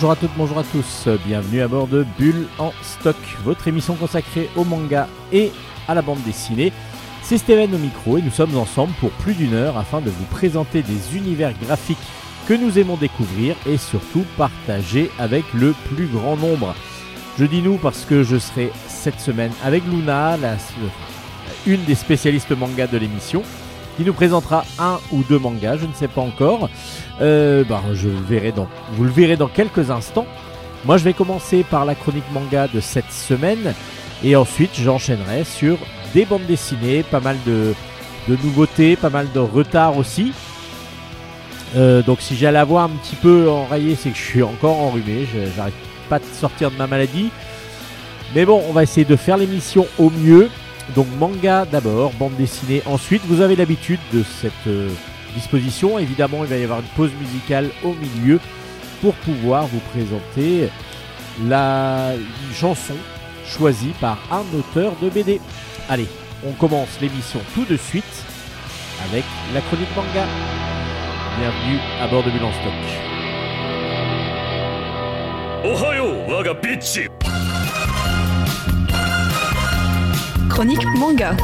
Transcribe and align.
Bonjour 0.00 0.12
à 0.12 0.16
toutes, 0.16 0.36
bonjour 0.36 0.58
à 0.60 0.62
tous, 0.62 1.08
bienvenue 1.26 1.60
à 1.60 1.66
bord 1.66 1.88
de 1.88 2.06
Bulle 2.16 2.46
en 2.60 2.72
stock, 2.82 3.16
votre 3.42 3.66
émission 3.66 3.96
consacrée 3.96 4.48
au 4.54 4.62
manga 4.62 5.08
et 5.32 5.50
à 5.88 5.94
la 5.96 6.02
bande 6.02 6.22
dessinée. 6.22 6.72
C'est 7.24 7.36
Steven 7.36 7.74
au 7.74 7.78
micro 7.78 8.16
et 8.16 8.22
nous 8.22 8.30
sommes 8.30 8.56
ensemble 8.56 8.92
pour 9.00 9.10
plus 9.10 9.34
d'une 9.34 9.54
heure 9.54 9.76
afin 9.76 10.00
de 10.00 10.08
vous 10.08 10.24
présenter 10.26 10.82
des 10.82 11.16
univers 11.16 11.52
graphiques 11.64 11.98
que 12.46 12.54
nous 12.54 12.78
aimons 12.78 12.94
découvrir 12.94 13.56
et 13.66 13.76
surtout 13.76 14.24
partager 14.36 15.10
avec 15.18 15.42
le 15.52 15.74
plus 15.92 16.06
grand 16.06 16.36
nombre. 16.36 16.76
Je 17.36 17.44
dis 17.44 17.60
nous 17.60 17.76
parce 17.76 18.04
que 18.04 18.22
je 18.22 18.36
serai 18.36 18.70
cette 18.86 19.18
semaine 19.18 19.50
avec 19.64 19.82
Luna, 19.84 20.36
une 21.66 21.82
des 21.86 21.96
spécialistes 21.96 22.52
manga 22.52 22.86
de 22.86 22.98
l'émission, 22.98 23.42
qui 23.98 24.04
nous 24.04 24.12
présentera 24.12 24.64
un 24.78 25.00
ou 25.10 25.24
deux 25.24 25.40
mangas, 25.40 25.78
je 25.78 25.86
ne 25.86 25.92
sais 25.92 26.06
pas 26.06 26.20
encore. 26.20 26.70
Euh, 27.20 27.64
bah, 27.64 27.82
je 27.94 28.08
verrai 28.08 28.52
dans, 28.52 28.68
vous 28.92 29.02
le 29.02 29.10
verrez 29.10 29.36
dans 29.36 29.48
quelques 29.48 29.90
instants. 29.90 30.24
Moi, 30.84 30.98
je 30.98 31.04
vais 31.04 31.12
commencer 31.12 31.64
par 31.64 31.84
la 31.84 31.96
chronique 31.96 32.30
manga 32.32 32.68
de 32.68 32.78
cette 32.78 33.10
semaine 33.10 33.74
et 34.22 34.36
ensuite 34.36 34.70
j'enchaînerai 34.76 35.42
sur 35.42 35.78
des 36.14 36.24
bandes 36.24 36.46
dessinées, 36.46 37.02
pas 37.02 37.18
mal 37.18 37.36
de, 37.44 37.74
de 38.28 38.36
nouveautés, 38.44 38.94
pas 38.94 39.10
mal 39.10 39.26
de 39.34 39.40
retard 39.40 39.96
aussi. 39.98 40.32
Euh, 41.74 42.00
donc 42.02 42.20
si 42.20 42.36
j'ai 42.36 42.50
la 42.52 42.64
voix 42.64 42.82
un 42.82 42.90
petit 42.90 43.16
peu 43.16 43.50
enrayée, 43.50 43.96
c'est 43.96 44.10
que 44.10 44.16
je 44.16 44.22
suis 44.22 44.42
encore 44.44 44.78
enrhumé, 44.78 45.26
j'arrive 45.56 45.74
pas 46.08 46.20
de 46.20 46.24
sortir 46.38 46.70
de 46.70 46.76
ma 46.76 46.86
maladie. 46.86 47.30
Mais 48.36 48.44
bon, 48.44 48.62
on 48.68 48.72
va 48.72 48.84
essayer 48.84 49.04
de 49.04 49.16
faire 49.16 49.38
l'émission 49.38 49.88
au 49.98 50.08
mieux. 50.10 50.48
Donc 50.94 51.06
manga 51.18 51.64
d'abord, 51.64 52.12
bande 52.12 52.36
dessinée 52.36 52.82
ensuite. 52.86 53.22
Vous 53.26 53.40
avez 53.40 53.56
l'habitude 53.56 54.00
de 54.12 54.22
cette 54.22 54.52
euh, 54.66 54.88
disposition. 55.34 55.98
Évidemment, 55.98 56.44
il 56.44 56.50
va 56.50 56.56
y 56.56 56.64
avoir 56.64 56.80
une 56.80 56.86
pause 56.96 57.12
musicale 57.20 57.70
au 57.84 57.94
milieu 57.94 58.40
pour 59.00 59.14
pouvoir 59.14 59.66
vous 59.66 59.80
présenter 59.92 60.68
la 61.46 62.12
chanson 62.54 62.94
choisie 63.46 63.92
par 64.00 64.18
un 64.30 64.44
auteur 64.56 64.92
de 65.00 65.08
BD. 65.08 65.40
Allez, 65.88 66.06
on 66.46 66.52
commence 66.52 67.00
l'émission 67.00 67.40
tout 67.54 67.64
de 67.64 67.76
suite 67.76 68.04
avec 69.08 69.24
la 69.54 69.60
chronique 69.60 69.94
manga. 69.96 70.26
Bienvenue 71.38 71.78
à 72.00 72.08
bord 72.08 72.24
de 72.24 72.30
Bulan 72.30 72.50
Stock. 72.52 72.72
Chronique 80.58 80.84
manga. 80.98 81.36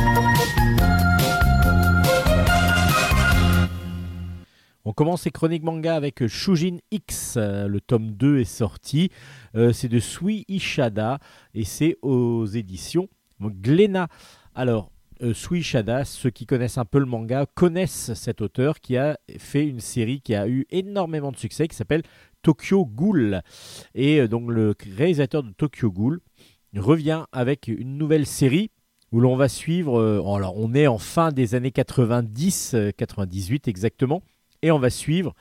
On 4.84 4.92
commence 4.92 5.22
ces 5.22 5.30
chroniques 5.30 5.62
manga 5.62 5.94
avec 5.94 6.26
Shujin 6.26 6.78
X. 6.90 7.36
Le 7.36 7.78
tome 7.78 8.10
2 8.10 8.40
est 8.40 8.44
sorti. 8.44 9.10
Euh, 9.54 9.72
c'est 9.72 9.86
de 9.86 10.00
Sui 10.00 10.44
Ishada 10.48 11.20
et 11.54 11.62
c'est 11.62 11.96
aux 12.02 12.44
éditions 12.46 13.08
Glénat. 13.40 14.08
Alors, 14.52 14.90
euh, 15.22 15.32
Sui 15.32 15.60
Ishada, 15.60 16.04
ceux 16.04 16.30
qui 16.30 16.44
connaissent 16.44 16.78
un 16.78 16.84
peu 16.84 16.98
le 16.98 17.06
manga, 17.06 17.46
connaissent 17.54 18.14
cet 18.14 18.40
auteur 18.40 18.80
qui 18.80 18.96
a 18.96 19.16
fait 19.38 19.64
une 19.64 19.78
série 19.78 20.22
qui 20.22 20.34
a 20.34 20.48
eu 20.48 20.66
énormément 20.70 21.30
de 21.30 21.36
succès 21.36 21.68
qui 21.68 21.76
s'appelle 21.76 22.02
Tokyo 22.42 22.84
Ghoul. 22.84 23.42
Et 23.94 24.22
euh, 24.22 24.26
donc, 24.26 24.50
le 24.50 24.74
réalisateur 24.96 25.44
de 25.44 25.52
Tokyo 25.52 25.92
Ghoul 25.92 26.20
revient 26.74 27.26
avec 27.30 27.68
une 27.68 27.96
nouvelle 27.96 28.26
série 28.26 28.72
où 29.14 29.20
l'on 29.20 29.36
va 29.36 29.48
suivre. 29.48 30.00
alors, 30.36 30.58
on 30.58 30.74
est 30.74 30.88
en 30.88 30.98
fin 30.98 31.30
des 31.30 31.54
années 31.54 31.70
90, 31.70 32.76
98 32.96 33.68
exactement 33.68 34.22
et 34.64 34.70
on 34.70 34.78
va 34.78 34.90
suivre 34.90 35.34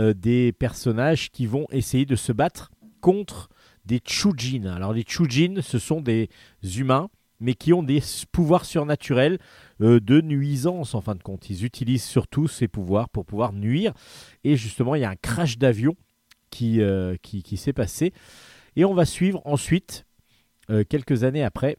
euh, 0.00 0.12
des 0.12 0.52
personnages 0.52 1.30
qui 1.30 1.46
vont 1.46 1.66
essayer 1.70 2.04
de 2.04 2.16
se 2.16 2.32
battre 2.32 2.72
contre 3.00 3.48
des 3.84 4.00
Chujin. 4.04 4.64
Alors 4.66 4.92
les 4.92 5.04
Chujin, 5.06 5.60
ce 5.62 5.78
sont 5.78 6.00
des 6.00 6.28
humains, 6.76 7.08
mais 7.38 7.54
qui 7.54 7.72
ont 7.72 7.84
des 7.84 8.02
pouvoirs 8.32 8.64
surnaturels 8.64 9.38
euh, 9.80 10.00
de 10.00 10.20
nuisance 10.20 10.96
en 10.96 11.00
fin 11.00 11.14
de 11.14 11.22
compte. 11.22 11.48
Ils 11.50 11.64
utilisent 11.64 12.04
surtout 12.04 12.48
ces 12.48 12.66
pouvoirs 12.66 13.08
pour 13.08 13.24
pouvoir 13.24 13.52
nuire. 13.52 13.92
Et 14.42 14.56
justement, 14.56 14.96
il 14.96 15.02
y 15.02 15.04
a 15.04 15.10
un 15.10 15.16
crash 15.16 15.56
d'avion 15.56 15.94
euh, 16.62 17.16
qui 17.22 17.56
s'est 17.56 17.72
passé. 17.72 18.12
Et 18.74 18.84
on 18.84 18.94
va 18.94 19.04
suivre 19.04 19.40
ensuite, 19.44 20.04
quelques 20.88 21.22
années 21.22 21.44
après, 21.44 21.76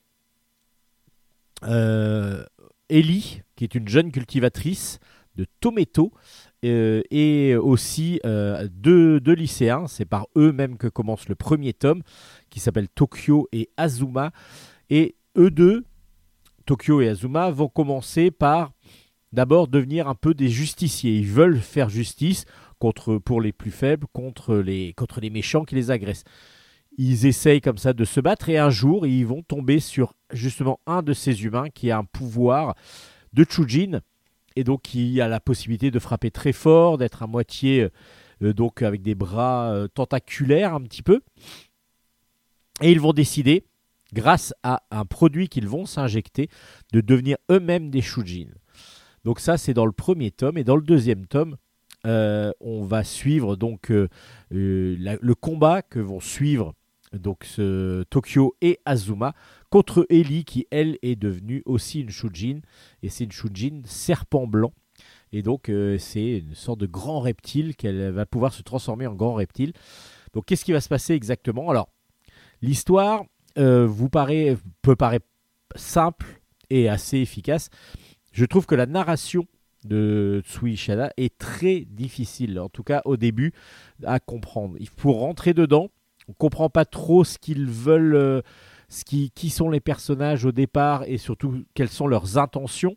Ellie, 1.65 3.41
qui 3.55 3.63
est 3.63 3.75
une 3.75 3.87
jeune 3.87 4.11
cultivatrice 4.11 4.99
de 5.35 5.45
tomato 5.59 6.11
euh, 6.63 7.01
et 7.11 7.55
aussi 7.55 8.19
euh, 8.25 8.67
deux, 8.71 9.19
lycéens. 9.33 9.87
C'est 9.87 10.05
par 10.05 10.27
eux-mêmes 10.35 10.77
que 10.77 10.87
commence 10.87 11.27
le 11.29 11.35
premier 11.35 11.73
tome, 11.73 12.01
qui 12.49 12.59
s'appelle 12.59 12.89
Tokyo 12.89 13.47
et 13.51 13.69
Azuma. 13.77 14.31
Et 14.89 15.15
eux 15.37 15.51
deux, 15.51 15.83
Tokyo 16.65 17.01
et 17.01 17.09
Azuma, 17.09 17.51
vont 17.51 17.67
commencer 17.67 18.31
par 18.31 18.71
d'abord 19.31 19.67
devenir 19.67 20.07
un 20.07 20.15
peu 20.15 20.33
des 20.33 20.49
justiciers. 20.49 21.17
Ils 21.17 21.27
veulent 21.27 21.59
faire 21.59 21.89
justice 21.89 22.45
contre, 22.79 23.17
pour 23.17 23.41
les 23.41 23.51
plus 23.51 23.71
faibles, 23.71 24.07
contre 24.13 24.55
les, 24.55 24.93
contre 24.93 25.19
les 25.19 25.29
méchants 25.29 25.65
qui 25.65 25.75
les 25.75 25.91
agressent. 25.91 26.23
Ils 26.97 27.25
essayent 27.25 27.61
comme 27.61 27.77
ça 27.77 27.91
de 27.91 28.05
se 28.05 28.21
battre 28.21 28.47
et 28.47 28.57
un 28.57 28.69
jour, 28.69 29.05
ils 29.05 29.25
vont 29.25 29.43
tomber 29.43 29.81
sur 29.81 30.13
justement 30.35 30.79
un 30.85 31.01
de 31.01 31.13
ces 31.13 31.43
humains 31.43 31.69
qui 31.69 31.91
a 31.91 31.97
un 31.97 32.03
pouvoir 32.03 32.75
de 33.33 33.45
Chujin 33.47 34.01
et 34.55 34.63
donc 34.63 34.83
qui 34.83 35.19
a 35.21 35.27
la 35.27 35.39
possibilité 35.39 35.91
de 35.91 35.99
frapper 35.99 36.31
très 36.31 36.53
fort, 36.53 36.97
d'être 36.97 37.23
à 37.23 37.27
moitié 37.27 37.89
euh, 38.41 38.53
donc 38.53 38.81
avec 38.81 39.01
des 39.01 39.15
bras 39.15 39.71
euh, 39.71 39.87
tentaculaires 39.87 40.73
un 40.73 40.81
petit 40.81 41.03
peu. 41.03 41.21
Et 42.81 42.91
ils 42.91 42.99
vont 42.99 43.13
décider, 43.13 43.65
grâce 44.13 44.53
à 44.63 44.83
un 44.91 45.05
produit 45.05 45.47
qu'ils 45.49 45.67
vont 45.67 45.85
s'injecter, 45.85 46.49
de 46.93 47.01
devenir 47.01 47.37
eux-mêmes 47.51 47.89
des 47.89 48.01
Shujin. 48.01 48.47
Donc 49.23 49.39
ça 49.39 49.57
c'est 49.57 49.73
dans 49.73 49.85
le 49.85 49.91
premier 49.91 50.31
tome 50.31 50.57
et 50.57 50.63
dans 50.63 50.75
le 50.75 50.83
deuxième 50.83 51.25
tome, 51.25 51.57
euh, 52.05 52.51
on 52.59 52.83
va 52.83 53.03
suivre 53.03 53.55
donc 53.55 53.91
le 54.51 55.33
combat 55.33 55.81
que 55.81 55.99
vont 55.99 56.19
suivre 56.19 56.73
donc 57.13 57.47
Tokyo 58.09 58.55
et 58.61 58.79
Azuma 58.85 59.33
contre 59.75 60.05
Ellie 60.09 60.45
qui 60.45 60.65
elle 60.71 60.97
est 61.01 61.17
devenue 61.17 61.61
aussi 61.65 61.99
une 61.99 62.09
Shujin 62.09 62.61
et 63.03 63.09
c'est 63.09 63.25
une 63.25 63.33
Shujin 63.33 63.81
serpent 63.83 64.47
blanc 64.47 64.71
et 65.33 65.41
donc 65.41 65.67
euh, 65.67 65.97
c'est 65.97 66.37
une 66.37 66.55
sorte 66.55 66.79
de 66.79 66.85
grand 66.85 67.19
reptile 67.19 67.75
qu'elle 67.75 68.11
va 68.11 68.25
pouvoir 68.25 68.53
se 68.53 68.61
transformer 68.61 69.05
en 69.05 69.15
grand 69.15 69.33
reptile. 69.33 69.73
Donc 70.33 70.45
qu'est-ce 70.45 70.63
qui 70.63 70.71
va 70.71 70.79
se 70.79 70.87
passer 70.87 71.13
exactement? 71.13 71.69
Alors 71.69 71.89
l'histoire 72.61 73.25
euh, 73.57 73.85
vous 73.85 74.07
paraît 74.07 74.55
peut 74.81 74.95
paraître 74.95 75.27
simple 75.75 76.39
et 76.69 76.87
assez 76.87 77.17
efficace. 77.17 77.69
Je 78.31 78.45
trouve 78.45 78.67
que 78.67 78.75
la 78.75 78.85
narration 78.85 79.45
de 79.83 80.41
Shada 80.77 81.11
est 81.17 81.37
très 81.37 81.81
difficile, 81.81 82.61
en 82.61 82.69
tout 82.69 82.83
cas 82.83 83.01
au 83.03 83.17
début, 83.17 83.51
à 84.05 84.21
comprendre. 84.21 84.77
Il 84.79 84.87
faut 84.87 85.11
rentrer 85.11 85.53
dedans. 85.53 85.89
On 86.29 86.33
comprend 86.33 86.69
pas 86.69 86.85
trop 86.85 87.25
ce 87.25 87.37
qu'ils 87.37 87.67
veulent. 87.67 88.41
Qui, 89.05 89.49
sont 89.49 89.69
les 89.69 89.79
personnages 89.79 90.45
au 90.45 90.51
départ 90.51 91.03
et 91.07 91.17
surtout 91.17 91.63
quelles 91.73 91.89
sont 91.89 92.07
leurs 92.07 92.37
intentions. 92.37 92.95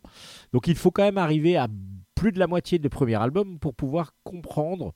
Donc 0.53 0.67
il 0.67 0.75
faut 0.75 0.91
quand 0.91 1.03
même 1.03 1.17
arriver 1.17 1.57
à 1.57 1.67
plus 2.15 2.31
de 2.31 2.39
la 2.39 2.47
moitié 2.47 2.79
du 2.79 2.89
premier 2.89 3.15
album 3.15 3.59
pour 3.59 3.73
pouvoir 3.73 4.13
comprendre 4.23 4.93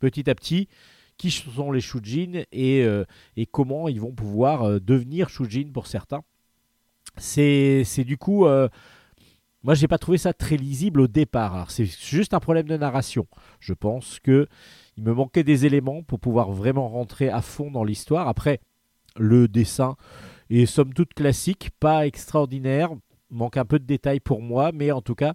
petit 0.00 0.28
à 0.28 0.34
petit 0.34 0.68
qui 1.16 1.30
sont 1.30 1.70
les 1.70 1.80
Shujin 1.80 2.42
et, 2.50 2.82
euh, 2.82 3.04
et 3.36 3.46
comment 3.46 3.88
ils 3.88 4.00
vont 4.00 4.12
pouvoir 4.12 4.62
euh, 4.62 4.80
devenir 4.80 5.28
Shujin 5.28 5.70
pour 5.72 5.86
certains. 5.86 6.22
C'est 7.16 7.84
du 8.04 8.16
coup... 8.16 8.46
Euh, 8.46 8.68
moi, 9.64 9.74
j'ai 9.74 9.86
pas 9.86 9.98
trouvé 9.98 10.18
ça 10.18 10.32
très 10.32 10.56
lisible 10.56 11.00
au 11.00 11.06
départ. 11.06 11.70
c'est 11.70 11.84
juste 11.84 12.34
un 12.34 12.40
problème 12.40 12.66
de 12.66 12.76
narration. 12.76 13.28
Je 13.60 13.74
pense 13.74 14.18
que 14.18 14.48
il 14.96 15.04
me 15.04 15.14
manquait 15.14 15.44
des 15.44 15.66
éléments 15.66 16.02
pour 16.02 16.18
pouvoir 16.18 16.50
vraiment 16.50 16.88
rentrer 16.88 17.28
à 17.28 17.42
fond 17.42 17.70
dans 17.70 17.84
l'histoire. 17.84 18.26
Après, 18.26 18.60
le 19.16 19.46
dessin, 19.46 19.96
et 20.54 20.66
somme 20.66 20.92
toute 20.92 21.14
classique, 21.14 21.70
pas 21.80 22.06
extraordinaire, 22.06 22.90
manque 23.30 23.56
un 23.56 23.64
peu 23.64 23.78
de 23.78 23.86
détails 23.86 24.20
pour 24.20 24.42
moi, 24.42 24.70
mais 24.70 24.92
en 24.92 25.00
tout 25.00 25.14
cas 25.14 25.32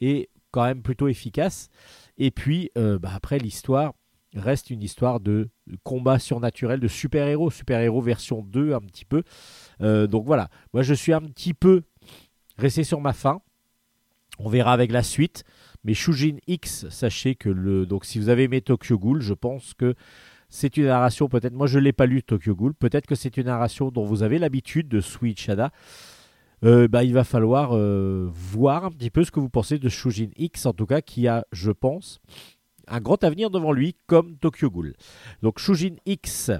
est 0.00 0.30
quand 0.50 0.64
même 0.64 0.82
plutôt 0.82 1.08
efficace. 1.08 1.68
Et 2.16 2.30
puis 2.30 2.70
euh, 2.78 2.98
bah, 2.98 3.10
après 3.14 3.38
l'histoire 3.38 3.92
reste 4.34 4.70
une 4.70 4.82
histoire 4.82 5.20
de 5.20 5.50
combat 5.82 6.18
surnaturel, 6.18 6.80
de 6.80 6.88
super-héros, 6.88 7.50
super-héros 7.50 8.00
version 8.00 8.42
2 8.42 8.72
un 8.72 8.80
petit 8.80 9.04
peu. 9.04 9.24
Euh, 9.82 10.06
donc 10.06 10.24
voilà, 10.24 10.48
moi 10.72 10.82
je 10.82 10.94
suis 10.94 11.12
un 11.12 11.20
petit 11.20 11.52
peu 11.52 11.82
resté 12.56 12.82
sur 12.82 13.02
ma 13.02 13.12
fin. 13.12 13.42
On 14.38 14.48
verra 14.48 14.72
avec 14.72 14.90
la 14.90 15.02
suite. 15.02 15.44
Mais 15.84 15.94
Shujin 15.94 16.36
X, 16.46 16.88
sachez 16.88 17.34
que. 17.34 17.84
Donc 17.84 18.06
si 18.06 18.18
vous 18.18 18.30
avez 18.30 18.44
aimé 18.44 18.62
Tokyo 18.62 18.98
Ghoul, 18.98 19.20
je 19.20 19.34
pense 19.34 19.74
que 19.74 19.94
c'est 20.50 20.76
une 20.76 20.86
narration 20.86 21.28
peut-être, 21.28 21.54
moi 21.54 21.66
je 21.66 21.78
ne 21.78 21.84
l'ai 21.84 21.92
pas 21.92 22.06
lu 22.06 22.22
Tokyo 22.22 22.54
Ghoul, 22.54 22.74
peut-être 22.74 23.06
que 23.06 23.14
c'est 23.14 23.36
une 23.36 23.46
narration 23.46 23.90
dont 23.90 24.04
vous 24.04 24.22
avez 24.22 24.38
l'habitude 24.38 24.88
de 24.88 25.00
Sweet 25.00 25.38
Shada. 25.38 25.70
Euh, 26.62 26.88
bah, 26.88 27.04
il 27.04 27.14
va 27.14 27.24
falloir 27.24 27.70
euh, 27.72 28.28
voir 28.34 28.84
un 28.84 28.90
petit 28.90 29.08
peu 29.08 29.24
ce 29.24 29.30
que 29.30 29.40
vous 29.40 29.48
pensez 29.48 29.78
de 29.78 29.88
Shujin 29.88 30.28
X, 30.36 30.66
en 30.66 30.74
tout 30.74 30.84
cas, 30.84 31.00
qui 31.00 31.26
a, 31.26 31.46
je 31.52 31.70
pense, 31.70 32.20
un 32.86 33.00
grand 33.00 33.24
avenir 33.24 33.48
devant 33.48 33.72
lui, 33.72 33.96
comme 34.06 34.36
Tokyo 34.36 34.70
Ghoul. 34.70 34.94
Donc 35.42 35.58
Shujin 35.58 35.94
X, 36.04 36.50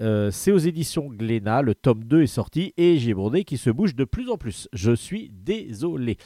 euh, 0.00 0.30
c'est 0.30 0.52
aux 0.52 0.58
éditions 0.58 1.08
Glénat, 1.08 1.62
le 1.62 1.74
tome 1.74 2.04
2 2.04 2.22
est 2.22 2.26
sorti 2.26 2.72
et 2.76 2.98
j'ai 2.98 3.14
qui 3.44 3.58
se 3.58 3.70
bouge 3.70 3.94
de 3.94 4.04
plus 4.04 4.30
en 4.30 4.38
plus. 4.38 4.68
Je 4.72 4.92
suis 4.92 5.30
désolé. 5.30 6.16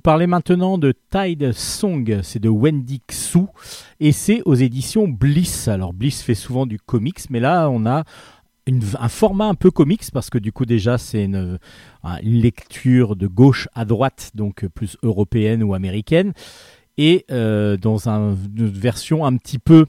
Vous 0.00 0.02
parlez 0.02 0.26
maintenant 0.26 0.78
de 0.78 0.94
Tide 1.10 1.52
Song, 1.52 2.20
c'est 2.22 2.38
de 2.38 2.48
Wendy 2.48 3.02
Xu 3.06 3.40
et 4.00 4.12
c'est 4.12 4.40
aux 4.46 4.54
éditions 4.54 5.06
Bliss. 5.06 5.68
Alors 5.68 5.92
Bliss 5.92 6.22
fait 6.22 6.34
souvent 6.34 6.64
du 6.64 6.78
comics, 6.78 7.20
mais 7.28 7.38
là 7.38 7.68
on 7.68 7.84
a 7.84 8.04
un 8.98 9.08
format 9.10 9.44
un 9.44 9.54
peu 9.54 9.70
comics 9.70 10.10
parce 10.10 10.30
que 10.30 10.38
du 10.38 10.52
coup 10.52 10.64
déjà 10.64 10.96
c'est 10.96 11.24
une, 11.26 11.58
un- 12.02 12.18
une 12.22 12.40
lecture 12.40 13.14
de 13.14 13.26
gauche 13.26 13.68
à 13.74 13.84
droite, 13.84 14.30
donc 14.34 14.66
plus 14.68 14.96
européenne 15.02 15.62
ou 15.62 15.74
américaine, 15.74 16.32
et 16.96 17.26
euh, 17.30 17.76
dans 17.76 18.08
un- 18.08 18.34
une 18.56 18.68
version 18.70 19.26
un 19.26 19.36
petit 19.36 19.58
peu, 19.58 19.84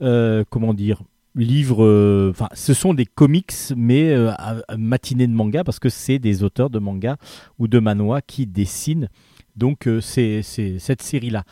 euh, 0.00 0.44
comment 0.48 0.74
dire, 0.74 1.02
livre, 1.34 1.84
euh, 1.84 2.30
enfin 2.30 2.48
ce 2.54 2.72
sont 2.72 2.94
des 2.94 3.04
comics 3.04 3.52
mais 3.76 4.12
euh, 4.12 4.30
matinée 4.78 5.26
de 5.26 5.32
manga 5.34 5.64
parce 5.64 5.80
que 5.80 5.88
c'est 5.88 6.20
des 6.20 6.44
auteurs 6.44 6.70
de 6.70 6.78
manga 6.78 7.16
ou 7.58 7.66
de 7.66 7.80
manhwa 7.80 8.22
qui 8.22 8.46
dessinent 8.46 9.08
donc 9.56 9.88
euh, 9.88 10.00
c'est 10.00 10.42
cette 10.42 11.02
série-là. 11.02 11.44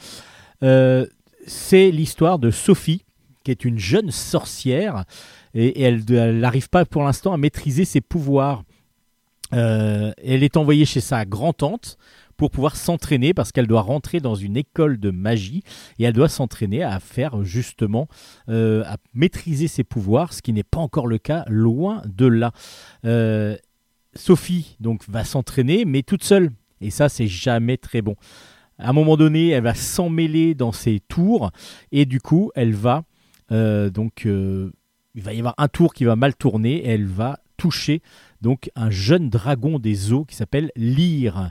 Euh, 0.63 1.07
c'est 1.47 1.91
l'histoire 1.91 2.39
de 2.39 2.51
Sophie, 2.51 3.05
qui 3.43 3.51
est 3.51 3.65
une 3.65 3.79
jeune 3.79 4.11
sorcière, 4.11 5.05
et, 5.55 5.83
elle 5.83 6.05
n'arrive 6.39 6.69
pas 6.69 6.85
pour 6.85 7.03
l'instant 7.03 7.33
à 7.33 7.37
maîtriser 7.37 7.85
ses 7.85 8.01
pouvoirs. 8.01 8.63
Euh, 9.53 10.13
elle 10.25 10.43
est 10.43 10.57
envoyée 10.57 10.85
chez 10.85 11.01
sa 11.01 11.25
grand-tante 11.25 11.99
pour 12.37 12.51
pouvoir 12.51 12.75
s'entraîner 12.75 13.33
parce 13.35 13.53
qu'elle 13.53 13.69
doit 13.69 13.83
rentrer 13.83 14.19
dans 14.19 14.35
une 14.35 14.57
école 14.57 14.99
de 14.99 15.11
magie 15.11 15.63
et 15.99 16.05
elle 16.05 16.15
doit 16.15 16.29
s'entraîner 16.29 16.83
à 16.83 16.99
faire 16.99 17.45
justement 17.45 18.09
à 18.49 18.97
maîtriser 19.13 19.69
ses 19.69 19.85
pouvoirs, 19.85 20.33
ce 20.33 20.43
qui 20.43 20.53
n'est 20.53 20.65
pas 20.65 20.81
encore 20.81 21.07
le 21.07 21.19
cas, 21.19 21.45
loin 21.47 22.03
de 22.07 22.27
là. 22.27 22.53
Sophie 24.17 24.77
donc 24.81 25.09
va 25.09 25.25
s'entraîner, 25.25 25.85
mais 25.85 26.03
toute 26.03 26.25
seule. 26.25 26.51
Et 26.81 26.91
ça, 26.91 27.09
c'est 27.09 27.29
jamais 27.29 27.77
très 27.77 28.03
bon. 28.03 28.17
À 28.79 28.91
un 28.91 28.93
moment 28.93 29.17
donné, 29.17 29.51
elle 29.51 29.63
va 29.63 29.75
s'emmêler 29.75 30.55
dans 30.55 30.73
ses 30.73 31.01
tours 31.01 31.51
et 31.93 32.07
du 32.07 32.21
coup, 32.21 32.51
elle 32.55 32.75
va 32.75 33.05
euh, 33.53 33.91
donc 33.91 34.27
euh, 34.27 34.73
il 35.15 35.23
va 35.23 35.33
y 35.33 35.39
avoir 35.39 35.55
un 35.59 35.69
tour 35.69 35.95
qui 35.95 36.05
va 36.05 36.17
mal 36.17 36.35
tourner 36.35 36.77
et 36.77 36.89
elle 36.89 37.07
va 37.07 37.39
toucher 37.57 38.03
donc 38.41 38.71
un 38.75 38.91
jeune 38.91 39.31
dragon 39.31 39.79
des 39.79 40.13
eaux 40.13 40.25
qui 40.25 40.35
s'appelle 40.35 40.71
Lyre. 40.77 41.51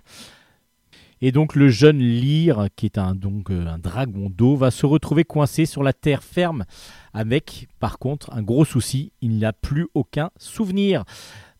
Et 1.22 1.32
donc 1.32 1.56
le 1.56 1.70
jeune 1.70 2.00
Lyre, 2.00 2.68
qui 2.76 2.86
est 2.86 2.98
un, 2.98 3.16
donc, 3.16 3.50
euh, 3.50 3.66
un 3.68 3.80
dragon 3.80 4.30
d'eau, 4.30 4.58
va 4.58 4.72
se 4.72 4.86
retrouver 4.86 5.24
coincé 5.24 5.66
sur 5.66 5.82
la 5.82 5.94
terre 5.94 6.24
ferme 6.24 6.66
avec 7.14 7.70
par 7.80 7.98
contre 8.00 8.34
un 8.34 8.42
gros 8.42 8.66
souci, 8.66 9.14
il 9.22 9.38
n'a 9.38 9.54
plus 9.54 9.88
aucun 9.94 10.32
souvenir. 10.38 11.06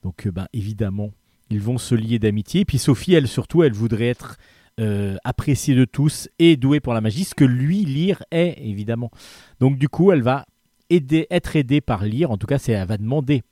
Donc 0.02 0.28
ben, 0.28 0.48
évidemment, 0.52 1.12
ils 1.54 1.62
vont 1.62 1.78
se 1.78 1.96
lier 1.96 2.20
d'amitié. 2.20 2.66
Puis 2.66 2.78
Sophie, 2.78 3.14
elle 3.14 3.28
surtout, 3.28 3.64
elle 3.64 3.74
voudrait 3.74 4.10
être 4.10 4.38
euh, 4.80 5.18
appréciée 5.24 5.76
de 5.76 5.86
tous 5.86 6.30
et 6.40 6.58
douée 6.58 6.80
pour 6.80 6.94
la 6.94 7.02
magie, 7.02 7.26
ce 7.26 7.36
que 7.36 7.46
lui, 7.46 7.86
Lyre, 7.86 8.24
est 8.32 8.58
évidemment. 8.60 9.12
Donc 9.60 9.78
du 9.78 9.88
coup, 9.88 10.12
elle 10.12 10.24
va 10.24 10.46
aider, 10.90 11.28
être 11.30 11.56
aidée 11.56 11.82
par 11.82 12.06
Lyre, 12.06 12.32
en 12.32 12.38
tout 12.38 12.48
cas, 12.48 12.58
elle 12.68 12.88
va 12.88 12.98
demander 12.98 13.44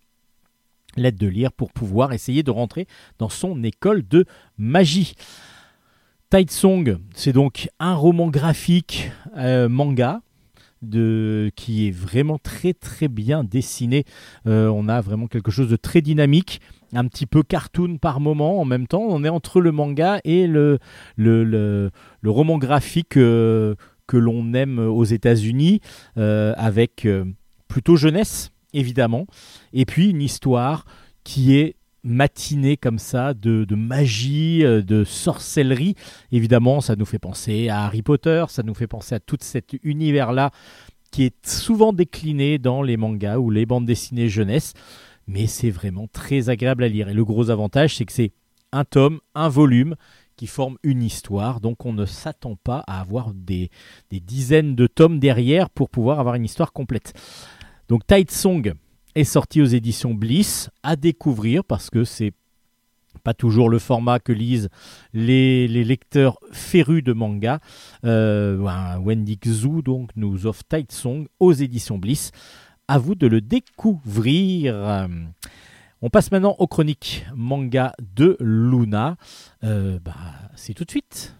l'aide 0.97 1.17
de 1.17 1.27
Lyre 1.27 1.51
pour 1.51 1.71
pouvoir 1.71 2.11
essayer 2.11 2.43
de 2.43 2.51
rentrer 2.51 2.87
dans 3.19 3.29
son 3.29 3.63
école 3.63 4.07
de 4.07 4.25
magie. 4.57 5.13
Tide 6.31 6.49
c'est 7.13 7.33
donc 7.33 7.69
un 7.79 7.93
roman 7.93 8.29
graphique 8.29 9.11
euh, 9.37 9.67
manga 9.69 10.21
qui 10.89 11.87
est 11.87 11.91
vraiment 11.91 12.39
très 12.39 12.73
très 12.73 13.07
bien 13.07 13.43
dessiné. 13.43 14.05
Euh, 14.47 14.67
on 14.69 14.87
a 14.87 15.01
vraiment 15.01 15.27
quelque 15.27 15.51
chose 15.51 15.69
de 15.69 15.75
très 15.75 16.01
dynamique, 16.01 16.61
un 16.93 17.07
petit 17.07 17.25
peu 17.25 17.43
cartoon 17.43 17.97
par 17.97 18.19
moment 18.19 18.59
en 18.59 18.65
même 18.65 18.87
temps. 18.87 19.03
On 19.07 19.23
est 19.23 19.29
entre 19.29 19.61
le 19.61 19.71
manga 19.71 20.19
et 20.23 20.47
le, 20.47 20.79
le, 21.17 21.91
roman 22.25 22.57
graphique 22.57 23.17
euh, 23.17 23.75
que 24.07 24.17
l'on 24.17 24.53
aime 24.53 24.79
aux 24.79 25.03
États-Unis, 25.03 25.81
euh, 26.17 26.53
avec 26.57 27.05
euh, 27.05 27.25
plutôt 27.67 27.95
jeunesse 27.95 28.51
évidemment, 28.73 29.25
et 29.73 29.85
puis 29.85 30.09
une 30.09 30.21
histoire 30.21 30.85
qui 31.25 31.57
est 31.57 31.75
matinée 32.03 32.77
comme 32.77 32.99
ça 32.99 33.33
de, 33.33 33.65
de 33.65 33.75
magie, 33.75 34.63
de 34.63 35.03
sorcellerie. 35.03 35.95
Évidemment, 36.31 36.79
ça 36.79 36.95
nous 36.95 37.05
fait 37.05 37.19
penser 37.19 37.67
à 37.67 37.83
Harry 37.83 38.01
Potter, 38.01 38.45
ça 38.47 38.63
nous 38.63 38.73
fait 38.73 38.87
penser 38.87 39.13
à 39.13 39.19
tout 39.19 39.37
cet 39.41 39.75
univers-là 39.83 40.51
qui 41.11 41.25
est 41.25 41.45
souvent 41.45 41.93
décliné 41.93 42.57
dans 42.57 42.81
les 42.81 42.97
mangas 42.97 43.37
ou 43.37 43.49
les 43.49 43.65
bandes 43.65 43.85
dessinées 43.85 44.29
jeunesse, 44.29 44.73
mais 45.27 45.47
c'est 45.47 45.69
vraiment 45.69 46.07
très 46.07 46.49
agréable 46.49 46.83
à 46.83 46.87
lire. 46.87 47.09
Et 47.09 47.13
le 47.13 47.25
gros 47.25 47.49
avantage, 47.49 47.95
c'est 47.95 48.05
que 48.05 48.11
c'est 48.11 48.33
un 48.71 48.85
tome, 48.85 49.19
un 49.35 49.49
volume 49.49 49.95
qui 50.35 50.47
forme 50.47 50.77
une 50.83 51.03
histoire, 51.03 51.59
donc 51.59 51.85
on 51.85 51.93
ne 51.93 52.05
s'attend 52.05 52.55
pas 52.55 52.83
à 52.87 52.99
avoir 52.99 53.33
des, 53.33 53.69
dizaines 54.09 54.75
de 54.75 54.87
tomes 54.87 55.19
derrière 55.19 55.69
pour 55.69 55.89
pouvoir 55.89 56.19
avoir 56.19 56.35
une 56.35 56.45
histoire 56.45 56.73
complète. 56.73 57.13
Donc 57.89 58.07
Tide 58.07 58.31
Song 58.31 58.73
est 59.13 59.23
sorti 59.23 59.61
aux 59.61 59.65
éditions 59.65 60.13
Bliss 60.13 60.69
à 60.83 60.95
découvrir 60.95 61.63
parce 61.63 61.89
que 61.89 62.03
c'est 62.05 62.33
pas 63.23 63.33
toujours 63.33 63.69
le 63.69 63.77
format 63.77 64.19
que 64.19 64.31
lisent 64.31 64.69
les, 65.13 65.67
lecteurs 65.67 66.39
férus 66.51 67.03
de 67.03 67.13
manga. 67.13 67.59
Euh, 68.05 68.65
un 68.65 68.99
Wendy 68.99 69.37
Xu 69.37 69.67
nous 70.15 70.45
offre 70.47 70.63
Tide 70.67 70.91
Song 70.91 71.27
aux 71.39 71.53
éditions 71.53 71.99
Bliss. 71.99 72.31
À 72.91 72.97
vous 72.97 73.15
de 73.15 73.25
le 73.25 73.39
découvrir. 73.39 75.07
On 76.01 76.09
passe 76.09 76.29
maintenant 76.29 76.57
aux 76.59 76.67
chroniques 76.67 77.25
manga 77.33 77.93
de 78.01 78.35
Luna. 78.41 79.15
Euh, 79.63 79.97
bah, 80.03 80.11
c'est 80.55 80.73
tout 80.73 80.83
de 80.83 80.91
suite. 80.91 81.33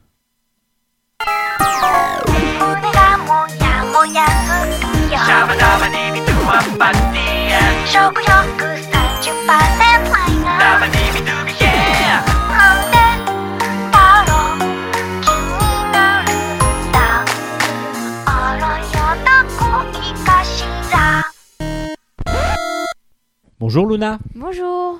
Bonjour 23.62 23.86
Luna. 23.86 24.18
Bonjour, 24.34 25.00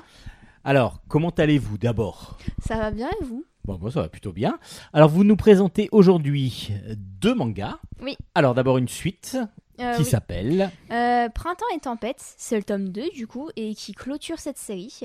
Alors, 0.62 1.00
comment 1.08 1.30
allez-vous 1.30 1.78
d'abord? 1.78 2.38
Ça 2.64 2.76
va 2.76 2.92
bien 2.92 3.08
et 3.20 3.24
vous? 3.24 3.44
Bon, 3.64 3.76
moi 3.78 3.90
ça 3.90 4.02
va 4.02 4.08
plutôt 4.08 4.32
bien. 4.32 4.56
Alors, 4.92 5.08
vous 5.08 5.24
nous 5.24 5.34
présentez 5.34 5.88
aujourd'hui 5.90 6.70
deux 6.96 7.34
mangas. 7.34 7.78
Oui. 8.00 8.16
Alors, 8.36 8.54
d'abord 8.54 8.78
une 8.78 8.86
suite 8.88 9.36
Euh, 9.80 9.94
qui 9.96 10.02
oui. 10.02 10.04
s'appelle. 10.04 10.70
Euh, 10.92 11.28
Printemps 11.30 11.64
et 11.74 11.80
Tempête, 11.80 12.22
c'est 12.36 12.56
le 12.56 12.62
tome 12.62 12.90
2 12.90 13.10
du 13.10 13.26
coup, 13.26 13.48
et 13.56 13.74
qui 13.74 13.92
clôture 13.94 14.38
cette 14.38 14.58
série. 14.58 15.00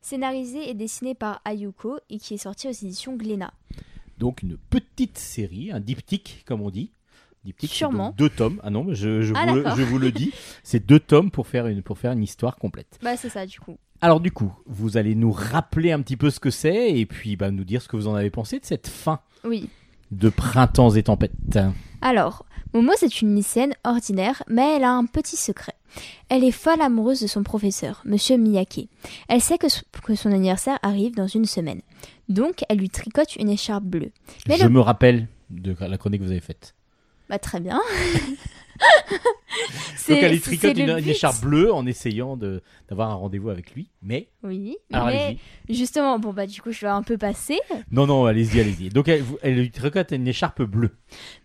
Scénarisé 0.00 0.70
et 0.70 0.74
dessiné 0.74 1.14
par 1.14 1.42
Ayuko 1.44 1.98
et 2.08 2.18
qui 2.18 2.34
est 2.34 2.38
sorti 2.38 2.66
aux 2.68 2.72
éditions 2.72 3.14
Glénat. 3.16 3.52
Donc 4.16 4.42
une 4.42 4.56
petite 4.56 5.18
série, 5.18 5.70
un 5.70 5.80
diptyque 5.80 6.44
comme 6.46 6.62
on 6.62 6.70
dit. 6.70 6.92
Diptyque, 7.44 7.72
Sûrement. 7.72 8.14
deux 8.16 8.28
tomes. 8.28 8.60
Ah 8.62 8.70
non, 8.70 8.84
mais 8.84 8.94
je, 8.94 9.22
je, 9.22 9.32
Ah, 9.36 9.46
vous, 9.46 9.54
le, 9.56 9.64
je 9.76 9.82
vous 9.82 9.98
le 9.98 10.12
dis. 10.12 10.32
C'est 10.62 10.84
deux 10.86 11.00
tomes 11.00 11.30
pour 11.30 11.46
faire, 11.48 11.66
une, 11.66 11.82
pour 11.82 11.98
faire 11.98 12.12
une 12.12 12.22
histoire 12.22 12.56
complète. 12.56 12.98
Bah 13.02 13.16
c'est 13.16 13.28
ça 13.30 13.46
du 13.46 13.58
coup. 13.58 13.76
Alors 14.00 14.20
du 14.20 14.30
coup, 14.32 14.52
vous 14.66 14.96
allez 14.96 15.14
nous 15.14 15.32
rappeler 15.32 15.92
un 15.92 16.00
petit 16.02 16.16
peu 16.16 16.30
ce 16.30 16.40
que 16.40 16.50
c'est 16.50 16.90
et 16.98 17.06
puis 17.06 17.36
bah, 17.36 17.50
nous 17.50 17.64
dire 17.64 17.82
ce 17.82 17.88
que 17.88 17.96
vous 17.96 18.06
en 18.08 18.14
avez 18.14 18.30
pensé 18.30 18.58
de 18.60 18.64
cette 18.64 18.86
fin 18.88 19.20
Oui. 19.44 19.68
de 20.10 20.28
Printemps 20.28 20.90
et 20.94 21.02
Tempêtes. 21.04 21.58
Alors, 22.00 22.44
Momo 22.74 22.92
c'est 22.96 23.20
une 23.22 23.34
lycéenne 23.36 23.74
ordinaire, 23.84 24.42
mais 24.48 24.76
elle 24.76 24.84
a 24.84 24.92
un 24.92 25.06
petit 25.06 25.36
secret. 25.36 25.74
Elle 26.28 26.42
est 26.42 26.50
folle 26.52 26.80
amoureuse 26.80 27.20
de 27.20 27.26
son 27.26 27.42
professeur, 27.42 28.02
Monsieur 28.04 28.36
Miyake. 28.38 28.88
Elle 29.28 29.40
sait 29.40 29.58
que, 29.58 29.66
que 30.04 30.14
son 30.14 30.32
anniversaire 30.32 30.78
arrive 30.82 31.14
dans 31.14 31.26
une 31.26 31.44
semaine. 31.44 31.82
Donc, 32.28 32.64
elle 32.68 32.78
lui 32.78 32.88
tricote 32.88 33.36
une 33.36 33.50
écharpe 33.50 33.84
bleue. 33.84 34.10
Mais 34.48 34.56
je 34.56 34.64
le- 34.64 34.70
me 34.70 34.80
rappelle 34.80 35.28
de 35.50 35.76
la 35.78 35.98
chronique 35.98 36.20
que 36.22 36.24
vous 36.26 36.32
avez 36.32 36.40
faite. 36.40 36.74
Bah 37.32 37.38
très 37.38 37.60
bien. 37.60 37.80
Donc 40.08 40.18
elle 40.20 40.38
tricote 40.38 40.76
une, 40.76 40.98
écharpe 40.98 41.40
bleue 41.40 41.72
en 41.72 41.86
essayant 41.86 42.36
d'avoir 42.36 43.10
un 43.10 43.14
rendez-vous 43.14 43.48
avec 43.48 43.72
lui. 43.72 43.88
Mais, 44.02 44.28
Oui, 44.42 44.76
alors 44.92 45.06
mais 45.06 45.38
justement, 45.70 46.18
bon 46.18 46.34
bah 46.34 46.46
du 46.46 46.60
coup 46.60 46.72
je 46.72 46.82
vais 46.82 46.88
un 46.88 47.02
peu 47.02 47.16
passer. 47.16 47.58
Non, 47.90 48.06
non, 48.06 48.26
allez-y, 48.26 48.60
allez-y. 48.60 48.90
Donc 48.90 49.08
elle 49.08 49.54
lui 49.54 49.70
tricote 49.70 50.10
une 50.10 50.28
écharpe 50.28 50.60
bleue. 50.60 50.90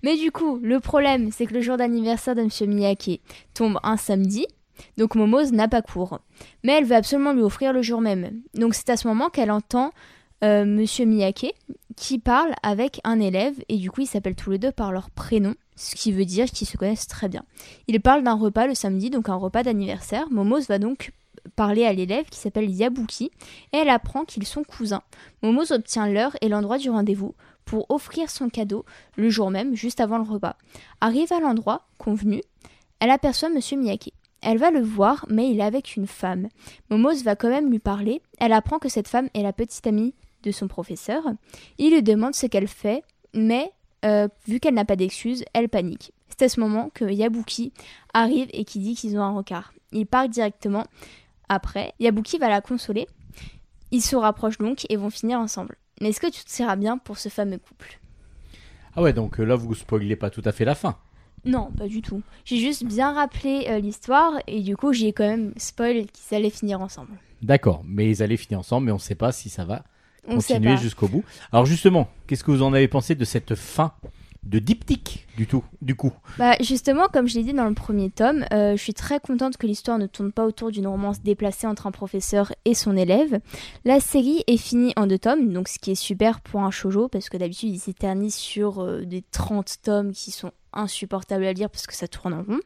Mais 0.04 0.18
du 0.18 0.30
coup, 0.30 0.60
le 0.62 0.82
problème, 0.82 1.32
c'est 1.32 1.46
que 1.46 1.54
le 1.54 1.62
jour 1.62 1.78
d'anniversaire 1.78 2.36
de 2.36 2.42
Monsieur 2.42 2.66
Miyake 2.66 3.22
tombe 3.54 3.80
un 3.82 3.96
samedi, 3.96 4.46
donc 4.98 5.16
Momose 5.16 5.54
n'a 5.54 5.70
pas 5.70 5.82
cours. 5.82 6.20
Mais 6.66 6.74
elle 6.74 6.84
veut 6.84 6.98
absolument 6.98 7.32
lui 7.32 7.44
offrir 7.44 7.72
le 7.72 7.82
jour 7.82 8.02
même. 8.02 8.42
Donc 8.56 8.76
c'est 8.76 8.90
à 8.90 8.98
ce 8.98 9.08
moment 9.08 9.30
qu'elle 9.30 9.52
entend 9.52 9.94
euh, 10.44 10.66
Monsieur 10.66 11.06
Miyake 11.06 11.56
qui 11.96 12.20
parle 12.20 12.54
avec 12.62 13.02
un 13.04 13.20
élève, 13.20 13.56
et 13.70 13.78
du 13.78 13.90
coup 13.90 14.02
ils 14.02 14.08
s'appellent 14.08 14.36
tous 14.36 14.52
les 14.52 14.60
deux 14.60 14.72
par 14.72 14.92
leur 14.92 15.10
prénom, 15.10 15.56
ce 15.76 15.96
qui 15.96 16.12
veut 16.12 16.26
dire 16.26 16.46
qu'ils 16.46 16.68
se 16.68 16.78
connaissent 16.78 17.08
très 17.08 17.28
bien. 17.28 17.44
Ils 17.88 18.00
parlent 18.00 18.24
d'un 18.24 18.36
repas 18.36 18.68
le 18.68 18.76
samedi, 18.76 19.10
donc 19.10 19.30
un 19.30 19.36
repas 19.36 19.64
d'anniversaire. 19.64 20.30
Momose 20.30 20.68
va 20.68 20.78
donc 20.78 21.12
parler 21.56 21.86
à 21.86 21.94
l'élève 21.94 22.26
qui 22.26 22.38
s'appelle 22.38 22.70
Yabuki, 22.70 23.32
et 23.74 23.78
elle 23.78 23.90
apprend 23.90 24.26
qu'ils 24.26 24.46
sont 24.46 24.64
cousins. 24.64 25.02
Momose 25.42 25.72
obtient 25.72 26.08
l'heure 26.08 26.38
et 26.42 26.50
l'endroit 26.50 26.78
du 26.78 26.92
rendez-vous 26.92 27.34
pour 27.66 27.90
offrir 27.90 28.30
son 28.30 28.50
cadeau 28.50 28.86
le 29.16 29.30
jour 29.30 29.50
même, 29.50 29.76
juste 29.76 30.00
avant 30.00 30.20
le 30.20 30.24
repas. 30.24 30.56
Arrive 31.02 31.34
à 31.34 31.40
l'endroit 31.40 31.88
convenu, 31.98 32.44
elle 33.00 33.10
aperçoit 33.10 33.50
Monsieur 33.50 33.78
Miyake. 33.78 34.14
Elle 34.42 34.60
va 34.60 34.70
le 34.70 34.82
voir, 34.82 35.26
mais 35.30 35.50
il 35.50 35.60
est 35.60 35.64
avec 35.64 35.96
une 35.96 36.06
femme. 36.06 36.48
Momose 36.92 37.24
va 37.24 37.36
quand 37.36 37.50
même 37.50 37.72
lui 37.72 37.80
parler. 37.80 38.22
Elle 38.40 38.54
apprend 38.54 38.78
que 38.78 38.88
cette 38.88 39.08
femme 39.08 39.30
est 39.34 39.42
la 39.42 39.52
petite 39.52 39.88
amie 39.88 40.14
de 40.44 40.52
son 40.52 40.68
professeur. 40.68 41.24
Il 41.78 41.94
lui 41.94 42.04
demande 42.04 42.36
ce 42.36 42.46
qu'elle 42.46 42.68
fait, 42.68 43.04
mais 43.34 43.72
euh, 44.06 44.28
vu 44.48 44.60
qu'elle 44.60 44.74
n'a 44.74 44.86
pas 44.86 44.96
d'excuses, 44.96 45.44
elle 45.54 45.70
panique. 45.70 46.14
C'est 46.30 46.46
à 46.46 46.50
ce 46.50 46.60
moment 46.60 46.90
que 46.94 47.06
Yabuki 47.06 47.74
arrive 48.14 48.48
et 48.54 48.66
qui 48.66 48.80
dit 48.80 48.96
qu'ils 48.96 49.18
ont 49.18 49.24
un 49.24 49.32
rencard. 49.32 49.74
Il 49.92 50.06
part 50.06 50.30
directement 50.30 50.86
après. 51.50 51.94
Yabuki 52.00 52.38
va 52.38 52.50
la 52.50 52.62
consoler. 52.62 53.08
Ils 53.92 54.02
se 54.02 54.16
rapprochent 54.16 54.58
donc 54.58 54.86
et 54.90 54.98
vont 54.98 55.10
finir 55.10 55.40
ensemble. 55.40 55.78
Mais 56.02 56.10
est-ce 56.10 56.20
que 56.20 56.28
tout 56.28 56.62
ira 56.62 56.76
bien 56.76 56.98
pour 56.98 57.18
ce 57.18 57.30
fameux 57.30 57.58
couple? 57.58 58.00
Ah 58.96 59.02
ouais, 59.02 59.14
donc 59.14 59.40
euh, 59.40 59.44
là, 59.44 59.56
vous 59.56 59.74
spoilez 59.74 60.16
pas 60.16 60.30
tout 60.30 60.42
à 60.46 60.52
fait 60.52 60.66
la 60.66 60.76
fin. 60.76 60.98
Non, 61.46 61.72
pas 61.72 61.88
du 61.88 62.02
tout. 62.02 62.22
J'ai 62.46 62.58
juste 62.58 62.84
bien 62.84 63.14
rappelé 63.14 63.68
euh, 63.70 63.80
l'histoire 63.80 64.34
et 64.48 64.62
du 64.62 64.76
coup 64.76 64.92
j'ai 64.92 65.14
quand 65.14 65.28
même 65.28 65.54
spoil 65.56 66.06
qu'ils 66.08 66.36
allaient 66.36 66.50
finir 66.50 66.82
ensemble. 66.82 67.14
D'accord, 67.42 67.84
mais 67.86 68.10
ils 68.10 68.24
allaient 68.24 68.38
finir 68.38 68.60
ensemble, 68.60 68.88
mais 68.88 68.92
on 68.92 68.96
ne 68.96 69.00
sait 69.00 69.16
pas 69.16 69.32
si 69.32 69.50
ça 69.50 69.64
va 69.64 69.84
On 70.28 70.36
continuer 70.36 70.78
jusqu'au 70.78 71.08
bout. 71.08 71.24
Alors 71.52 71.66
justement, 71.66 72.10
qu'est-ce 72.28 72.44
que 72.44 72.52
vous 72.52 72.64
en 72.64 72.74
avez 72.74 72.88
pensé 72.88 73.16
de 73.16 73.26
cette 73.26 73.56
fin 73.56 73.94
de 74.44 74.60
diptyque 74.60 75.28
du 75.36 75.46
tout, 75.46 75.64
du 75.82 75.96
coup? 75.96 76.14
Bah 76.38 76.56
justement, 76.62 77.08
comme 77.12 77.28
je 77.28 77.36
l'ai 77.36 77.44
dit 77.44 77.54
dans 77.54 77.68
le 77.68 77.74
premier 77.74 78.10
tome, 78.10 78.46
euh, 78.54 78.76
je 78.76 78.82
suis 78.82 78.94
très 78.94 79.20
contente 79.20 79.58
que 79.58 79.68
l'histoire 79.68 79.98
ne 79.98 80.08
tourne 80.08 80.32
pas 80.32 80.46
autour 80.46 80.72
d'une 80.72 80.88
romance 80.88 81.22
déplacée 81.22 81.68
entre 81.68 81.88
un 81.88 81.92
professeur 81.92 82.54
et 82.66 82.74
son 82.74 82.96
élève. 82.96 83.40
La 83.86 84.00
série 84.00 84.44
est 84.48 84.58
finie 84.58 84.94
en 84.96 85.08
deux 85.08 85.20
tomes, 85.20 85.52
donc 85.52 85.68
ce 85.68 85.80
qui 85.80 85.92
est 85.92 85.96
super 85.96 86.42
pour 86.42 86.62
un 86.62 86.72
shoujo 86.72 87.08
parce 87.08 87.30
que 87.30 87.38
d'habitude 87.38 87.70
ils 87.70 87.80
s'éternisent 87.80 88.36
sur 88.36 88.82
euh, 88.82 89.06
des 89.06 89.24
30 89.32 89.78
tomes 89.84 90.12
qui 90.12 90.32
sont 90.32 90.52
insupportables 90.74 91.46
à 91.46 91.54
lire 91.54 91.70
parce 91.70 91.88
que 91.88 91.96
ça 91.96 92.08
tourne 92.08 92.34
en 92.34 92.44
rond. 92.44 92.60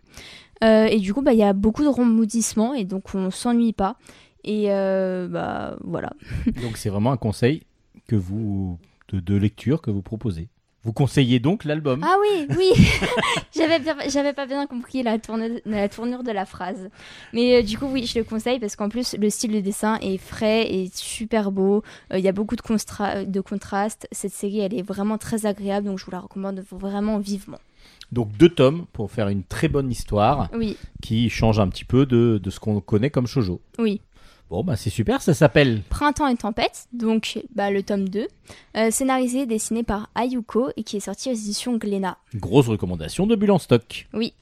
Euh, 0.64 0.86
et 0.86 1.00
du 1.00 1.14
coup, 1.14 1.22
bah 1.22 1.34
il 1.34 1.40
y 1.40 1.44
a 1.44 1.54
beaucoup 1.54 1.84
de 1.84 1.88
rebondissements 1.88 2.74
et 2.74 2.86
donc 2.86 3.16
on 3.16 3.32
s'ennuie 3.32 3.74
pas. 3.74 3.96
Et 4.44 4.66
euh, 4.72 5.28
bah 5.28 5.76
voilà. 5.84 6.14
Donc 6.62 6.78
c'est 6.78 6.90
vraiment 6.90 7.12
un 7.12 7.18
conseil 7.18 7.64
que 8.08 8.16
vous 8.16 8.80
de, 9.10 9.20
de 9.20 9.36
lecture 9.36 9.82
que 9.82 9.92
vous 9.92 10.02
proposez. 10.02 10.48
Vous 10.84 10.94
conseillez 10.94 11.40
donc 11.40 11.64
l'album. 11.64 12.02
Ah 12.04 12.16
oui, 12.20 12.48
oui, 12.58 12.72
j'avais 13.54 14.34
pas 14.34 14.46
bien 14.48 14.66
compris 14.66 15.04
la 15.04 15.20
tournure, 15.20 15.60
la 15.66 15.88
tournure 15.90 16.24
de 16.24 16.32
la 16.32 16.46
phrase. 16.46 16.90
Mais 17.34 17.58
euh, 17.58 17.62
du 17.62 17.78
coup, 17.78 17.86
oui, 17.86 18.06
je 18.08 18.18
le 18.18 18.26
conseille 18.26 18.60
parce 18.60 18.76
qu'en 18.76 18.90
plus, 18.90 19.16
le 19.20 19.30
style 19.30 19.52
de 19.52 19.60
dessin 19.60 19.98
est 20.02 20.18
frais 20.18 20.72
et 20.74 20.90
super 20.94 21.52
beau. 21.52 21.84
Euh, 22.12 22.18
Il 22.18 22.24
y 22.26 22.28
a 22.28 22.32
beaucoup 22.32 22.56
de, 22.56 22.62
constra- 22.62 23.30
de 23.30 23.42
contrastes. 23.42 24.08
Cette 24.12 24.34
série, 24.34 24.60
elle 24.62 24.74
est 24.74 24.82
vraiment 24.82 25.20
très 25.20 25.46
agréable, 25.46 25.86
donc 25.88 26.00
je 26.00 26.06
vous 26.06 26.12
la 26.12 26.20
recommande 26.20 26.64
vraiment 26.72 27.20
vivement. 27.20 27.60
Donc 28.12 28.36
deux 28.38 28.50
tomes 28.50 28.86
pour 28.92 29.12
faire 29.12 29.28
une 29.30 29.44
très 29.44 29.68
bonne 29.68 29.90
histoire 29.92 30.50
Oui, 30.54 30.78
qui 31.02 31.30
change 31.30 31.60
un 31.60 31.68
petit 31.70 31.86
peu 31.86 32.06
de, 32.06 32.40
de 32.44 32.50
ce 32.50 32.60
qu'on 32.60 32.82
connaît 32.82 33.10
comme 33.12 33.28
shoujo. 33.28 33.62
oui. 33.80 34.02
Bon 34.52 34.66
bah 34.66 34.76
c'est 34.76 34.90
super, 34.90 35.22
ça 35.22 35.34
s'appelle 35.34 35.82
Printemps 35.88 36.28
et 36.28 36.36
tempête, 36.36 36.90
donc 36.92 37.40
bah, 37.56 37.72
le 37.72 37.84
tome 37.84 38.10
2, 38.10 38.28
euh, 38.76 38.92
scénarisé 38.92 39.44
et 39.44 39.46
dessiné 39.46 39.82
par 39.82 40.10
Ayuko 40.14 40.72
et 40.76 40.84
qui 40.84 40.98
est 40.98 41.00
sorti 41.00 41.30
aux 41.30 41.34
éditions 41.34 41.78
Glénat. 41.78 42.18
grosse 42.36 42.68
recommandation 42.68 43.26
de 43.28 43.38
Bulle 43.38 43.52
en 43.52 43.60
stock. 43.60 44.10
Oui. 44.14 44.34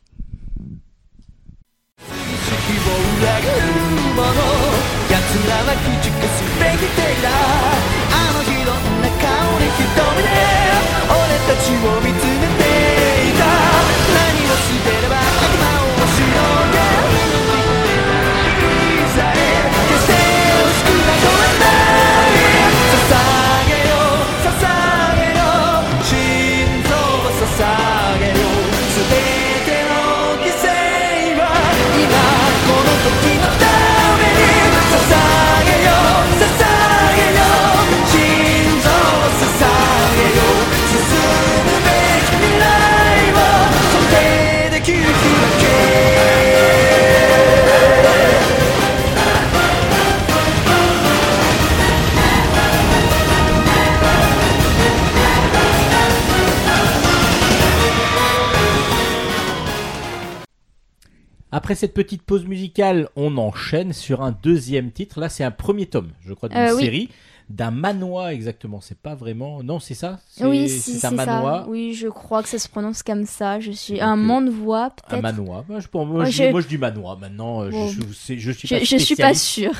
Après 61.51 61.75
cette 61.75 61.93
petite 61.93 62.21
pause 62.21 62.45
musicale, 62.45 63.09
on 63.15 63.37
enchaîne 63.37 63.91
sur 63.93 64.21
un 64.21 64.31
deuxième 64.43 64.91
titre. 64.91 65.19
Là, 65.19 65.29
c'est 65.29 65.43
un 65.43 65.51
premier 65.51 65.87
tome, 65.87 66.11
je 66.21 66.33
crois, 66.33 66.49
d'une 66.49 66.57
Euh, 66.59 66.75
oui. 66.75 66.83
série 66.83 67.09
d'un 67.49 67.71
manois 67.71 68.31
exactement. 68.35 68.79
C'est 68.81 68.99
pas 68.99 69.15
vraiment. 69.15 69.63
Non, 69.63 69.79
c'est 69.79 69.95
ça? 69.95 70.19
C'est- 70.29 70.45
Oui, 70.45 70.69
si, 70.69 70.99
c'est 70.99 71.07
un 71.07 71.11
manois. 71.11 71.63
ça. 71.63 71.65
Oui, 71.67 71.95
je 71.95 72.07
crois 72.07 72.43
que 72.43 72.49
ça 72.49 72.59
se 72.59 72.69
prononce 72.69 73.01
comme 73.01 73.25
ça. 73.25 73.59
Je 73.59 73.71
suis 73.71 73.93
Donc, 73.93 74.03
un 74.03 74.13
euh, 74.13 74.21
mandevoix, 74.21 74.85
Un 74.85 74.89
peut-être. 74.89 75.23
manois. 75.23 75.65
Moi, 75.67 75.79
je, 75.79 75.87
moi, 75.91 76.05
Ouais, 76.19 76.25
je, 76.29 76.43
je- 76.43 76.51
moi, 76.51 76.61
je 76.61 76.67
dis 76.67 76.77
manois. 76.77 77.15
Maintenant, 77.19 77.63
euh, 77.63 77.71
Bon. 77.71 77.87
je, 77.87 78.01
je, 78.37 78.51
suis 78.51 78.67
pas 78.67 78.83
je 78.83 78.97
suis 78.97 79.15
pas 79.15 79.33
sûre. 79.33 79.73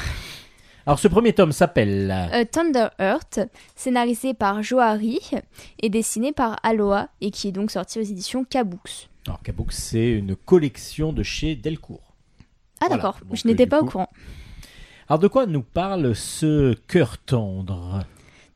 Alors, 0.87 0.97
ce 0.97 1.07
premier 1.07 1.33
tome 1.33 1.51
s'appelle. 1.51 2.09
Euh, 2.33 2.43
Thunder 2.51 2.87
Earth, 2.97 3.39
scénarisé 3.75 4.33
par 4.33 4.63
Johari 4.63 5.19
et 5.83 5.89
dessiné 5.89 6.31
par 6.31 6.55
Aloha 6.63 7.09
et 7.21 7.29
qui 7.29 7.49
est 7.49 7.51
donc 7.51 7.69
sorti 7.69 7.99
aux 7.99 8.03
éditions 8.03 8.43
Kabooks. 8.43 9.08
Alors, 9.27 9.41
Kabook, 9.43 9.71
c'est 9.71 10.11
une 10.11 10.35
collection 10.35 11.13
de 11.13 11.23
chez 11.23 11.55
Delcourt. 11.55 12.13
Ah 12.81 12.85
Voilà. 12.87 12.95
d'accord, 12.95 13.19
Donc, 13.25 13.35
je 13.37 13.47
n'étais 13.47 13.67
pas 13.67 13.79
coup- 13.79 13.85
au 13.85 13.89
courant. 13.89 14.09
Alors, 15.07 15.19
de 15.19 15.27
quoi 15.27 15.45
nous 15.45 15.61
parle 15.63 16.15
ce 16.15 16.73
cœur 16.87 17.17
tendre? 17.17 18.03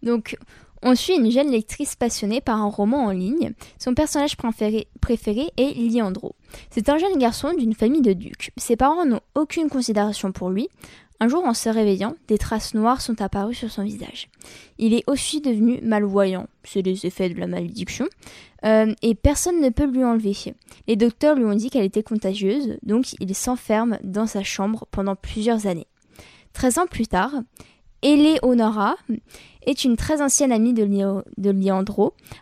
Donc, 0.01 0.37
on 0.81 0.95
suit 0.95 1.15
une 1.15 1.31
jeune 1.31 1.49
lectrice 1.51 1.95
passionnée 1.95 2.41
par 2.41 2.57
un 2.61 2.69
roman 2.69 3.05
en 3.05 3.11
ligne. 3.11 3.53
Son 3.79 3.93
personnage 3.93 4.35
préféré, 4.37 4.87
préféré 5.01 5.47
est 5.57 5.73
Liandro. 5.91 6.35
C'est 6.69 6.89
un 6.89 6.97
jeune 6.97 7.17
garçon 7.17 7.53
d'une 7.53 7.73
famille 7.73 8.01
de 8.01 8.13
ducs. 8.13 8.51
Ses 8.57 8.75
parents 8.75 9.05
n'ont 9.05 9.21
aucune 9.35 9.69
considération 9.69 10.31
pour 10.31 10.49
lui. 10.49 10.69
Un 11.23 11.29
jour, 11.29 11.45
en 11.45 11.53
se 11.53 11.69
réveillant, 11.69 12.15
des 12.27 12.37
traces 12.37 12.73
noires 12.73 12.99
sont 12.99 13.21
apparues 13.21 13.53
sur 13.53 13.71
son 13.71 13.83
visage. 13.85 14.27
Il 14.77 14.93
est 14.93 15.05
aussi 15.07 15.39
devenu 15.39 15.79
malvoyant, 15.81 16.47
c'est 16.65 16.81
les 16.81 17.05
effets 17.05 17.29
de 17.29 17.39
la 17.39 17.47
malédiction, 17.47 18.07
euh, 18.65 18.93
et 19.01 19.15
personne 19.15 19.61
ne 19.61 19.69
peut 19.69 19.85
lui 19.85 20.03
enlever. 20.03 20.35
Les 20.85 20.97
docteurs 20.97 21.37
lui 21.37 21.45
ont 21.45 21.55
dit 21.55 21.69
qu'elle 21.69 21.85
était 21.85 22.03
contagieuse, 22.03 22.77
donc 22.83 23.13
il 23.21 23.33
s'enferme 23.35 23.99
dans 24.03 24.27
sa 24.27 24.43
chambre 24.43 24.85
pendant 24.91 25.15
plusieurs 25.15 25.65
années. 25.65 25.87
Treize 26.51 26.77
ans 26.77 26.87
plus 26.87 27.07
tard, 27.07 27.31
Eleonora, 28.01 28.97
est 29.65 29.85
une 29.85 29.95
très 29.95 30.21
ancienne 30.21 30.51
amie 30.51 30.73
de, 30.73 30.83
Lio- 30.83 31.23
de 31.37 31.53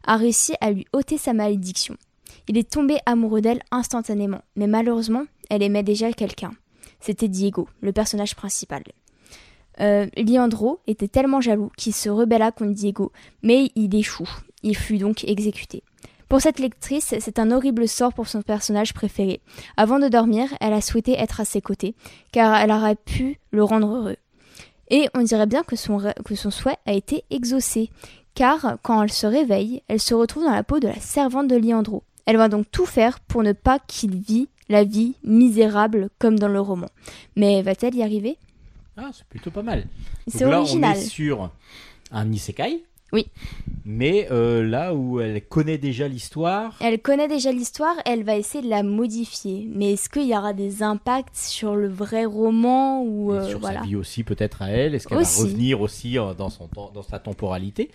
a 0.08 0.18
réussi 0.18 0.54
à 0.60 0.72
lui 0.72 0.88
ôter 0.92 1.20
sa 1.20 1.34
malédiction. 1.34 1.98
Il 2.48 2.58
est 2.58 2.68
tombé 2.68 2.98
amoureux 3.06 3.42
d'elle 3.42 3.62
instantanément, 3.70 4.42
mais 4.56 4.66
malheureusement, 4.66 5.26
elle 5.52 5.62
aimait 5.62 5.84
déjà 5.84 6.12
quelqu'un. 6.14 6.50
C'était 7.02 7.28
Diego, 7.28 7.68
le 7.82 7.92
personnage 7.92 8.36
principal. 8.36 8.84
Euh, 9.80 10.08
Leandro 10.18 10.80
était 10.88 11.08
tellement 11.08 11.42
jaloux 11.42 11.72
qu'il 11.78 11.94
se 11.94 12.10
rebella 12.10 12.52
contre 12.52 12.74
Diego, 12.74 13.12
mais 13.42 13.72
il 13.76 13.96
échoue. 13.96 14.30
Il 14.64 14.78
fut 14.78 14.98
donc 14.98 15.24
exécuté. 15.24 15.84
Pour 16.30 16.40
cette 16.40 16.60
lectrice, 16.60 17.16
c'est 17.20 17.40
un 17.40 17.52
horrible 17.52 17.88
sort 17.88 18.14
pour 18.14 18.28
son 18.28 18.42
personnage 18.42 18.94
préféré. 18.94 19.42
Avant 19.76 20.00
de 20.00 20.08
dormir, 20.08 20.48
elle 20.62 20.74
a 20.74 20.82
souhaité 20.82 21.14
être 21.14 21.42
à 21.42 21.46
ses 21.46 21.62
côtés, 21.62 21.96
car 22.32 22.56
elle 22.56 22.72
aurait 22.72 22.96
pu 22.96 23.40
le 23.52 23.64
rendre 23.64 23.88
heureux. 23.94 24.18
Et 24.90 25.10
on 25.14 25.24
dirait 25.24 25.48
bien 25.48 25.64
que 25.64 25.76
son, 25.76 25.98
rê- 25.98 26.14
que 26.24 26.36
son 26.36 26.52
souhait 26.52 26.78
a 26.86 26.94
été 26.94 27.24
exaucé, 27.32 27.90
car 28.36 28.78
quand 28.84 29.02
elle 29.02 29.12
se 29.12 29.28
réveille, 29.28 29.84
elle 29.88 30.00
se 30.00 30.14
retrouve 30.14 30.44
dans 30.44 30.52
la 30.52 30.64
peau 30.64 30.80
de 30.80 30.88
la 30.88 31.00
servante 31.00 31.48
de 31.48 31.56
Liandro. 31.56 32.04
Elle 32.26 32.38
va 32.38 32.50
donc 32.50 32.70
tout 32.72 32.86
faire 32.86 33.20
pour 33.20 33.42
ne 33.44 33.52
pas 33.52 33.80
qu'il 33.80 34.16
vit 34.16 34.48
la 34.72 34.84
vie 34.84 35.14
misérable 35.24 36.10
comme 36.20 36.40
dans 36.40 36.48
le 36.48 36.60
roman. 36.62 36.88
Mais 37.36 37.62
va-t-elle 37.62 37.96
y 37.96 38.02
arriver? 38.04 38.38
Ah, 38.98 39.10
c'est 39.14 39.26
plutôt 39.26 39.52
pas 39.52 39.64
mal. 39.64 39.86
C'est 40.28 40.40
Donc 40.40 40.52
là, 40.52 40.60
original. 40.62 40.96
on 40.98 41.00
est 41.00 41.04
sur 41.06 41.50
un 42.12 42.32
isekai. 42.32 42.84
Oui. 43.14 43.28
Mais 43.84 44.28
euh, 44.32 44.64
là 44.66 44.94
où 44.96 45.20
elle 45.20 45.42
connaît 45.46 45.78
déjà 45.78 46.08
l'histoire, 46.08 46.76
Elle 46.80 47.02
connaît 47.02 47.28
déjà 47.28 47.52
l'histoire, 47.52 47.94
elle 48.06 48.24
va 48.24 48.38
essayer 48.38 48.64
de 48.64 48.70
la 48.70 48.84
modifier. 48.84 49.68
Mais 49.76 49.94
est-ce 49.94 50.08
qu'il 50.10 50.28
y 50.28 50.36
aura 50.38 50.54
des 50.54 50.82
impacts 50.82 51.36
sur 51.36 51.76
le 51.76 51.90
vrai 51.90 52.24
roman 52.24 53.02
ou 53.04 53.34
euh, 53.34 53.50
sur 53.50 53.60
voilà 53.60 53.82
sa 53.82 53.86
vie 53.86 53.98
aussi 53.98 54.24
peut-être 54.24 54.62
à 54.62 54.70
elle, 54.70 54.96
est-ce 54.96 55.08
qu'elle 55.10 55.18
va 55.18 55.24
revenir 55.26 55.82
aussi 55.82 56.18
euh, 56.18 56.34
dans, 56.34 56.50
son, 56.50 56.68
temps- 56.70 56.92
dans 56.94 57.04
sa 57.04 57.20
temporalité? 57.20 57.92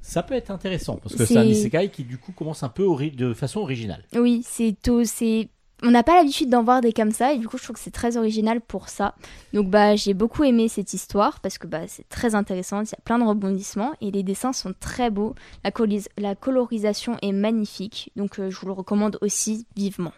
Ça 0.00 0.22
peut 0.22 0.34
être 0.34 0.50
intéressant 0.50 0.96
parce 0.96 1.14
que 1.16 1.24
C'est- 1.24 1.36
un 1.36 1.44
isekai 1.44 1.88
qui 1.90 2.04
du 2.04 2.16
coup 2.18 2.30
commence 2.32 2.62
un 2.62 2.68
peu 2.68 2.86
de 3.10 3.34
façon 3.34 3.60
originale. 3.60 4.04
Oui, 4.14 4.42
c'est 4.44 4.76
tôt, 4.80 5.02
c'est. 5.04 5.48
On 5.82 5.90
n'a 5.90 6.02
pas 6.02 6.16
l'habitude 6.16 6.50
d'en 6.50 6.62
voir 6.62 6.82
des 6.82 6.92
comme 6.92 7.10
ça 7.10 7.32
et 7.32 7.38
du 7.38 7.48
coup 7.48 7.56
je 7.56 7.62
trouve 7.64 7.74
que 7.76 7.80
c'est 7.82 7.90
très 7.90 8.16
original 8.18 8.60
pour 8.60 8.88
ça. 8.90 9.14
Donc 9.54 9.70
bah 9.70 9.96
j'ai 9.96 10.12
beaucoup 10.12 10.44
aimé 10.44 10.68
cette 10.68 10.92
histoire 10.92 11.40
parce 11.40 11.56
que 11.56 11.66
bah 11.66 11.88
c'est 11.88 12.08
très 12.10 12.34
intéressant, 12.34 12.82
il 12.82 12.88
y 12.90 12.92
a 12.92 12.98
plein 13.04 13.18
de 13.18 13.24
rebondissements 13.24 13.92
et 14.02 14.10
les 14.10 14.22
dessins 14.22 14.52
sont 14.52 14.74
très 14.78 15.08
beaux, 15.10 15.34
la, 15.64 15.70
la 16.18 16.34
colorisation 16.34 17.16
est 17.22 17.32
magnifique 17.32 18.12
donc 18.16 18.38
euh, 18.38 18.50
je 18.50 18.60
vous 18.60 18.66
le 18.66 18.72
recommande 18.72 19.16
aussi 19.22 19.66
vivement. 19.76 20.12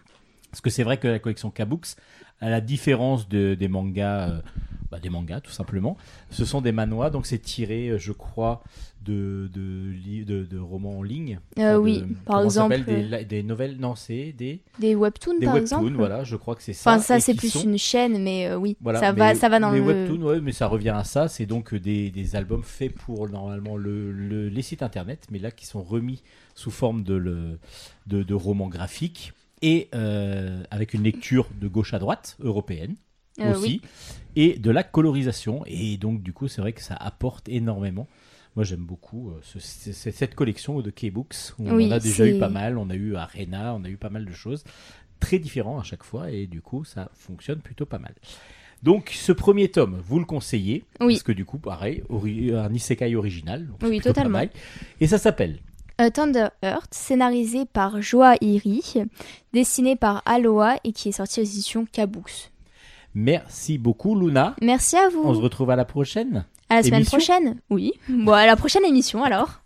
Parce 0.50 0.60
que 0.60 0.68
c'est 0.70 0.82
vrai 0.82 0.98
que 0.98 1.08
la 1.08 1.18
collection 1.18 1.50
Kabooks, 1.50 1.94
à 2.40 2.50
la 2.50 2.60
différence 2.60 3.28
de- 3.28 3.54
des 3.54 3.68
mangas, 3.68 4.28
euh, 4.30 4.40
bah, 4.90 4.98
des 4.98 5.08
mangas 5.10 5.40
tout 5.40 5.52
simplement, 5.52 5.96
ce 6.30 6.44
sont 6.44 6.60
des 6.60 6.72
manhwas, 6.72 7.08
donc 7.10 7.24
c'est 7.24 7.38
tiré, 7.38 7.88
euh, 7.88 7.98
je 7.98 8.12
crois, 8.12 8.62
de, 9.04 9.50
de, 9.52 10.24
de, 10.24 10.44
de 10.44 10.58
romans 10.58 10.98
en 10.98 11.02
ligne. 11.02 11.40
Euh, 11.58 11.76
oui, 11.76 12.02
par 12.24 12.42
exemple, 12.44 12.82
des, 12.84 13.12
euh, 13.12 13.24
des 13.24 13.42
nouvelles, 13.42 13.76
non, 13.78 13.94
c'est 13.94 14.32
des, 14.32 14.60
Des 14.78 14.94
webtoons 14.94 15.38
des 15.38 15.46
par 15.46 15.54
webtoons, 15.54 15.78
exemple. 15.78 15.94
voilà, 15.96 16.24
je 16.24 16.36
crois 16.36 16.54
que 16.54 16.62
c'est 16.62 16.72
ça. 16.72 16.90
Enfin 16.92 17.00
ça 17.00 17.20
c'est 17.20 17.34
plus 17.34 17.50
sont- 17.50 17.62
une 17.64 17.78
chaîne 17.78 18.22
mais 18.22 18.46
euh, 18.48 18.56
oui, 18.56 18.76
Voilà, 18.80 19.00
ça 19.00 19.12
va 19.12 19.32
mais 19.32 19.34
ça 19.34 19.48
va 19.48 19.58
dans 19.60 19.70
les 19.72 19.80
le 19.80 19.84
webtoons, 19.86 20.22
ouais, 20.22 20.40
mais 20.40 20.52
ça 20.52 20.66
revient 20.66 20.90
à 20.90 21.04
ça. 21.04 21.28
C'est 21.28 21.46
donc 21.46 21.74
des, 21.74 22.10
des 22.10 22.36
albums 22.36 22.62
faits 22.64 22.94
pour 22.94 23.28
normalement 23.28 23.76
le, 23.76 24.12
le- 24.12 24.48
les 24.48 24.62
sites 24.62 24.82
internet, 24.82 25.26
mais 25.30 25.38
là 25.38 25.50
qui 25.50 25.66
sont 25.66 25.82
remis 25.82 26.22
sous 26.54 26.70
forme 26.70 27.02
de, 27.02 27.14
le, 27.14 27.58
de, 28.06 28.22
de 28.22 28.34
romans 28.34 28.68
graphiques 28.68 29.32
et 29.62 29.88
euh, 29.94 30.62
avec 30.70 30.92
une 30.94 31.02
lecture 31.02 31.46
de 31.60 31.68
gauche 31.68 31.94
à 31.94 31.98
droite 31.98 32.36
européenne 32.40 32.94
Euh, 33.40 33.52
aussi 33.54 33.80
oui. 33.82 33.88
et 34.36 34.58
de 34.58 34.70
la 34.70 34.82
colorisation. 34.82 35.62
Et 35.66 35.96
donc 35.96 36.22
du 36.22 36.32
coup, 36.34 36.48
c'est 36.48 36.60
vrai 36.60 36.72
que 36.74 36.82
ça 36.82 36.94
apporte 36.94 37.48
énormément. 37.48 38.06
Moi, 38.56 38.64
j'aime 38.64 38.84
beaucoup 38.84 39.30
euh, 39.30 39.40
ce- 39.42 39.92
cette 39.92 40.34
collection 40.34 40.80
de 40.80 40.90
K-Books. 40.90 41.54
On 41.58 41.74
Oui, 41.74 41.86
en 41.88 41.92
a 41.92 41.98
déjà 42.00 42.26
eu 42.26 42.38
pas 42.38 42.48
mal. 42.50 42.76
On 42.76 42.90
a 42.90 42.94
eu 42.94 43.16
Arena, 43.16 43.74
on 43.74 43.84
a 43.84 43.88
eu 43.88 43.96
pas 43.96 44.10
mal 44.10 44.24
de 44.26 44.32
choses 44.32 44.64
très 45.20 45.38
différents 45.38 45.78
à 45.80 45.82
chaque 45.82 46.02
fois. 46.04 46.30
Et 46.30 46.46
du 46.46 46.60
coup, 46.60 46.84
ça 46.84 47.10
fonctionne 47.14 47.60
plutôt 47.60 47.86
pas 47.86 47.98
mal. 47.98 48.14
Donc, 48.82 49.10
ce 49.14 49.30
premier 49.32 49.68
tome, 49.70 50.02
vous 50.04 50.18
le 50.18 50.24
conseillez 50.24 50.84
Oui. 51.00 51.14
Parce 51.14 51.22
que 51.22 51.32
du 51.32 51.44
coup, 51.44 51.58
pareil, 51.58 52.02
un 52.10 52.74
isekai 52.74 53.14
original. 53.16 53.66
donc 53.66 53.78
Oui, 53.82 53.98
pas 53.98 54.10
totalement. 54.10 54.38
mal. 54.38 54.50
Et 55.00 55.06
ça 55.06 55.18
s'appelle 55.18 55.60
A 55.98 56.10
Thunder 56.10 56.48
Earth, 56.62 56.92
scénarisé 56.92 57.64
par 57.64 58.02
Joa 58.02 58.34
Iri, 58.40 58.82
dessiné 59.52 59.94
par 59.96 60.20
Aloha 60.26 60.76
et 60.84 60.92
qui 60.92 61.10
est 61.10 61.12
sorti 61.12 61.40
aux 61.40 61.44
éditions 61.44 61.86
Kabooks. 61.90 62.50
Merci 63.14 63.78
beaucoup, 63.78 64.18
Luna. 64.18 64.56
Merci 64.60 64.96
à 64.96 65.08
vous. 65.10 65.22
On 65.24 65.34
se 65.34 65.40
retrouve 65.40 65.70
à 65.70 65.76
la 65.76 65.84
prochaine. 65.84 66.44
À 66.72 66.76
la 66.76 66.82
semaine 66.84 67.00
émission 67.00 67.18
prochaine. 67.18 67.60
Oui. 67.68 67.92
Bon, 68.08 68.32
à 68.32 68.46
la 68.46 68.56
prochaine 68.56 68.86
émission 68.86 69.22
alors. 69.22 69.60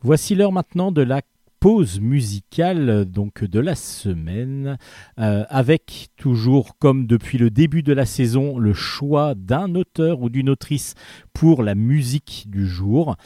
Voici 0.00 0.36
l'heure 0.36 0.52
maintenant 0.52 0.92
de 0.92 1.02
la 1.02 1.20
pause 1.58 1.98
musicale 1.98 3.04
donc 3.06 3.42
de 3.42 3.58
la 3.58 3.74
semaine 3.74 4.78
euh, 5.18 5.42
avec 5.48 6.10
toujours 6.16 6.78
comme 6.78 7.08
depuis 7.08 7.38
le 7.38 7.50
début 7.50 7.82
de 7.82 7.92
la 7.92 8.06
saison 8.06 8.56
le 8.56 8.72
choix 8.72 9.34
d'un 9.34 9.74
auteur 9.74 10.22
ou 10.22 10.30
d'une 10.30 10.48
autrice 10.48 10.94
pour 11.32 11.64
la 11.64 11.74
musique 11.74 12.44
du 12.46 12.64
jour. 12.64 13.16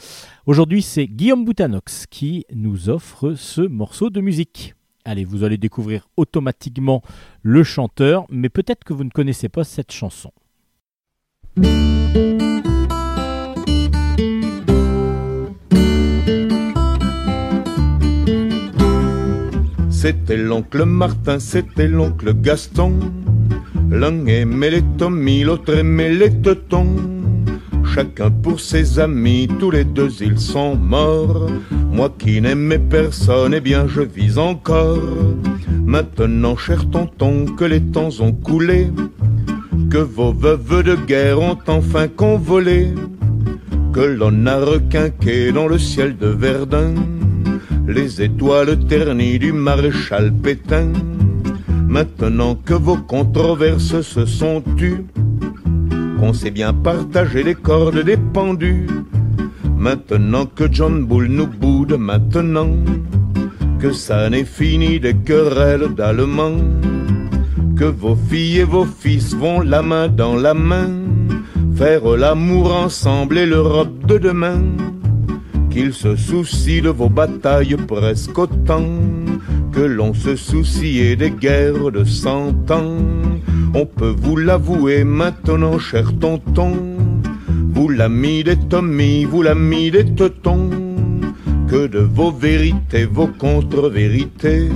Aujourd'hui 0.47 0.81
c'est 0.81 1.05
Guillaume 1.05 1.45
Boutanox 1.45 2.07
qui 2.07 2.47
nous 2.51 2.89
offre 2.89 3.35
ce 3.35 3.61
morceau 3.61 4.09
de 4.09 4.21
musique. 4.21 4.73
Allez, 5.05 5.23
vous 5.23 5.43
allez 5.43 5.57
découvrir 5.57 6.07
automatiquement 6.17 7.03
le 7.43 7.63
chanteur, 7.63 8.25
mais 8.31 8.49
peut-être 8.49 8.83
que 8.83 8.93
vous 8.93 9.03
ne 9.03 9.09
connaissez 9.11 9.49
pas 9.49 9.63
cette 9.63 9.91
chanson. 9.91 10.31
C'était 19.89 20.37
l'oncle 20.37 20.85
Martin, 20.85 21.39
c'était 21.39 21.89
l'oncle 21.89 22.33
Gaston. 22.33 22.93
L'un 23.89 24.25
aimait 24.27 24.69
les 24.69 24.83
Tommy, 24.97 25.43
l'autre 25.43 25.75
aimait 25.75 26.13
les 26.13 26.31
Teutons. 26.31 26.95
Chacun 27.93 28.31
pour 28.31 28.61
ses 28.61 28.99
amis, 28.99 29.49
tous 29.59 29.71
les 29.71 29.83
deux 29.83 30.09
ils 30.21 30.39
sont 30.39 30.77
morts. 30.77 31.49
Moi 31.91 32.13
qui 32.17 32.39
n'aimais 32.39 32.79
personne, 32.79 33.53
eh 33.53 33.59
bien 33.59 33.87
je 33.87 34.01
vis 34.01 34.37
encore. 34.37 34.99
Maintenant, 35.85 36.55
cher 36.55 36.89
tonton, 36.89 37.45
que 37.57 37.65
les 37.65 37.81
temps 37.81 38.21
ont 38.21 38.31
coulé, 38.31 38.87
que 39.91 39.97
vos 39.97 40.31
veuves 40.31 40.83
de 40.83 40.95
guerre 40.95 41.41
ont 41.41 41.57
enfin 41.67 42.07
convolé, 42.07 42.93
que 43.91 43.99
l'on 43.99 44.45
a 44.45 44.55
requinqué 44.55 45.51
dans 45.51 45.67
le 45.67 45.77
ciel 45.77 46.17
de 46.17 46.27
Verdun 46.27 46.93
les 47.87 48.21
étoiles 48.21 48.79
ternies 48.87 49.37
du 49.37 49.51
maréchal 49.51 50.31
Pétain. 50.31 50.93
Maintenant 51.89 52.55
que 52.55 52.73
vos 52.73 52.95
controverses 52.95 54.01
se 54.01 54.25
sont 54.25 54.63
tues, 54.77 55.03
qu'on 56.17 56.31
sait 56.31 56.51
bien 56.51 56.73
partager 56.73 57.43
les 57.43 57.55
cordes 57.55 58.01
des 58.01 58.15
pendus, 58.15 58.87
maintenant 59.77 60.45
que 60.45 60.71
John 60.71 61.03
Bull 61.03 61.27
nous 61.27 61.47
boude, 61.47 61.97
maintenant 61.99 62.69
que 63.79 63.91
ça 63.91 64.29
n'est 64.29 64.45
fini 64.45 65.01
des 65.01 65.15
querelles 65.15 65.93
d'Allemands, 65.93 66.61
que 67.81 67.87
vos 67.87 68.15
filles 68.29 68.59
et 68.59 68.63
vos 68.63 68.85
fils 68.85 69.33
vont 69.33 69.59
la 69.59 69.81
main 69.81 70.07
dans 70.07 70.35
la 70.35 70.53
main, 70.53 70.91
faire 71.75 72.05
l'amour 72.15 72.75
ensemble 72.75 73.39
et 73.39 73.47
l'Europe 73.47 74.05
de 74.05 74.19
demain 74.19 74.61
qu'il 75.71 75.91
se 75.91 76.15
soucie 76.15 76.83
de 76.83 76.89
vos 76.89 77.09
batailles 77.09 77.77
presque 77.87 78.37
autant 78.37 78.85
que 79.71 79.79
l'on 79.79 80.13
se 80.13 80.35
souciait 80.35 81.15
des 81.15 81.31
guerres 81.31 81.91
de 81.91 82.03
cent 82.03 82.53
ans. 82.69 82.97
On 83.73 83.87
peut 83.87 84.13
vous 84.15 84.37
l'avouer 84.37 85.03
maintenant, 85.03 85.79
cher 85.79 86.13
tonton, 86.19 86.73
vous 87.73 87.89
l'ami 87.89 88.43
des 88.43 88.57
Tommy, 88.57 89.25
vous 89.25 89.41
l'ami 89.41 89.89
des 89.89 90.05
Teutons, 90.05 90.69
que 91.67 91.87
de 91.87 92.01
vos 92.01 92.31
vérités, 92.31 93.05
vos 93.05 93.25
contre-vérités, 93.25 94.69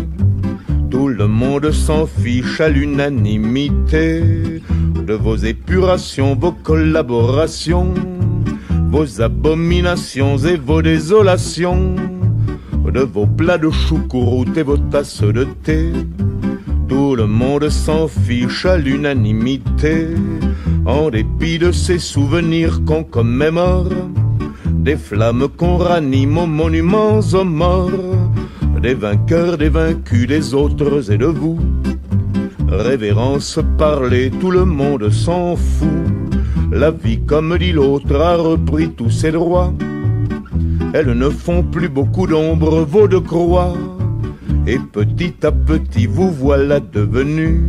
tout 0.96 1.10
le 1.10 1.28
monde 1.28 1.72
s'en 1.72 2.06
fiche 2.06 2.62
à 2.62 2.70
l'unanimité. 2.70 4.62
De 5.06 5.14
vos 5.14 5.36
épurations, 5.36 6.36
vos 6.36 6.54
collaborations 6.54 7.94
vos 8.90 9.22
abominations 9.22 10.38
et 10.38 10.56
vos 10.56 10.82
désolations, 10.82 11.96
de 12.94 13.02
vos 13.02 13.28
plats 13.28 13.58
de 13.58 13.70
choucroute 13.70 14.56
et 14.56 14.64
vos 14.64 14.78
tasses 14.78 15.22
de 15.22 15.46
thé. 15.64 15.92
Tout 16.88 17.16
le 17.18 17.28
monde 17.28 17.68
s'en 17.68 18.08
fiche 18.08 18.66
à 18.66 18.78
l'unanimité, 18.78 20.08
en 20.86 21.10
dépit 21.10 21.60
de 21.60 21.74
ces 21.74 22.00
souvenirs 22.00 22.86
qu'on 22.86 23.04
commémore, 23.04 23.90
des 24.66 24.96
flammes 24.96 25.50
qu'on 25.58 25.76
ranime 25.76 26.38
aux 26.38 26.48
monuments 26.48 27.20
aux 27.20 27.44
morts, 27.44 27.92
des 28.86 28.94
vainqueurs, 28.94 29.58
des 29.58 29.70
vaincus, 29.70 30.28
des 30.28 30.54
autres 30.54 31.12
et 31.12 31.18
de 31.18 31.26
vous. 31.26 31.58
Révérence, 32.70 33.58
parler, 33.80 34.30
tout 34.30 34.52
le 34.52 34.64
monde 34.64 35.10
s'en 35.10 35.56
fout. 35.56 35.88
La 36.72 36.92
vie, 36.92 37.20
comme 37.26 37.58
dit 37.58 37.72
l'autre, 37.72 38.16
a 38.16 38.36
repris 38.36 38.92
tous 38.92 39.10
ses 39.10 39.32
droits. 39.32 39.74
Elles 40.94 41.14
ne 41.14 41.30
font 41.32 41.64
plus 41.64 41.90
beaucoup 41.90 42.28
d'ombre, 42.28 42.86
vos 42.86 43.08
de 43.08 43.18
croix. 43.18 43.74
Et 44.68 44.78
petit 44.78 45.34
à 45.42 45.52
petit, 45.52 46.06
vous 46.06 46.30
voilà 46.30 46.80
devenu 46.80 47.68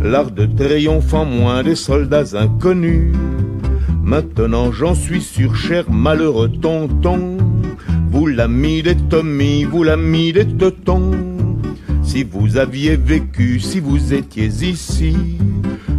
l'art 0.00 0.30
de 0.30 0.46
triomphe 0.46 1.12
en 1.12 1.24
moins 1.24 1.64
des 1.64 1.74
soldats 1.74 2.36
inconnus. 2.38 3.12
Maintenant, 4.00 4.70
j'en 4.70 4.94
suis 4.94 5.22
sûr, 5.22 5.56
cher 5.56 5.90
malheureux 5.90 6.52
tonton, 6.62 7.36
vous 8.20 8.26
l'ami 8.26 8.82
des 8.82 8.96
Tommy, 9.08 9.64
vous 9.64 9.82
l'ami 9.82 10.34
des 10.34 10.44
Teutons. 10.44 11.12
Si 12.02 12.22
vous 12.22 12.58
aviez 12.58 12.94
vécu, 12.94 13.58
si 13.60 13.80
vous 13.80 14.12
étiez 14.12 14.48
ici, 14.48 15.16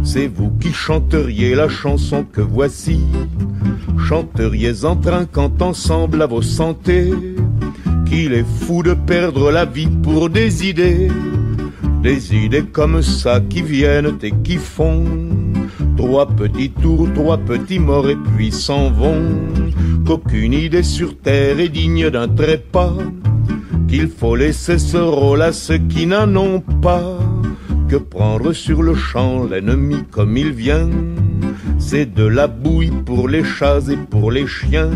c'est 0.04 0.28
vous 0.28 0.52
qui 0.60 0.72
chanteriez 0.72 1.56
la 1.56 1.68
chanson 1.68 2.24
que 2.24 2.40
voici. 2.40 3.00
Chanteriez 3.98 4.84
en 4.84 4.94
trinquant 4.94 5.52
ensemble 5.58 6.22
à 6.22 6.26
vos 6.26 6.42
santés, 6.42 7.12
qu'il 8.06 8.34
est 8.34 8.46
fou 8.60 8.84
de 8.84 8.94
perdre 8.94 9.50
la 9.50 9.64
vie 9.64 9.90
pour 10.04 10.30
des 10.30 10.68
idées. 10.68 11.08
Des 12.04 12.36
idées 12.36 12.62
comme 12.62 13.02
ça 13.02 13.40
qui 13.40 13.62
viennent 13.62 14.16
et 14.22 14.32
qui 14.44 14.58
font. 14.58 15.41
Trois 16.02 16.26
petits 16.26 16.70
tours, 16.70 17.08
trois 17.14 17.38
petits 17.38 17.78
morts 17.78 18.10
et 18.10 18.16
puis 18.16 18.50
s'en 18.50 18.90
vont. 18.90 19.22
Qu'aucune 20.04 20.52
idée 20.52 20.82
sur 20.82 21.16
terre 21.16 21.60
est 21.60 21.68
digne 21.68 22.10
d'un 22.10 22.26
trépas. 22.26 22.96
Qu'il 23.86 24.08
faut 24.08 24.34
laisser 24.34 24.78
ce 24.80 24.96
rôle 24.96 25.42
à 25.42 25.52
ceux 25.52 25.78
qui 25.78 26.06
n'en 26.08 26.34
ont 26.34 26.58
pas. 26.58 27.20
Que 27.88 27.94
prendre 27.94 28.52
sur 28.52 28.82
le 28.82 28.96
champ 28.96 29.44
l'ennemi 29.44 29.98
comme 30.10 30.36
il 30.36 30.50
vient? 30.50 30.90
C'est 31.78 32.12
de 32.12 32.24
la 32.24 32.48
bouille 32.48 32.92
pour 33.06 33.28
les 33.28 33.44
chats 33.44 33.88
et 33.88 33.96
pour 33.96 34.32
les 34.32 34.48
chiens. 34.48 34.90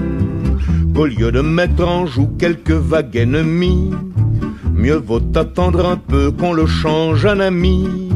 Qu'au 0.93 1.07
lieu 1.07 1.31
de 1.31 1.41
mettre 1.41 1.87
en 1.87 2.07
joue 2.07 2.31
quelques 2.37 2.73
vagues 2.73 3.17
ennemies, 3.17 3.93
mieux 4.75 4.97
vaut 4.97 5.23
attendre 5.37 5.87
un 5.87 5.99
peu 5.99 6.33
qu'on 6.33 6.53
le 6.53 6.67
change 6.67 7.25
en 7.27 7.39
ami. 7.39 8.09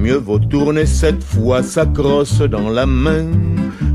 Mieux 0.00 0.16
vaut 0.16 0.38
tourner 0.38 0.86
cette 0.86 1.22
fois 1.22 1.62
sa 1.62 1.84
crosse 1.84 2.40
dans 2.40 2.70
la 2.70 2.86
main. 2.86 3.26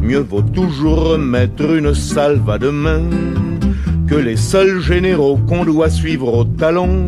Mieux 0.02 0.20
vaut 0.20 0.44
toujours 0.44 1.14
remettre 1.14 1.64
une 1.64 1.96
salve 1.96 2.48
à 2.48 2.60
demain. 2.60 3.02
Que 4.08 4.14
les 4.14 4.36
seuls 4.36 4.80
généraux 4.82 5.38
qu'on 5.38 5.66
doit 5.66 5.90
suivre 5.90 6.32
au 6.32 6.44
talon, 6.44 7.08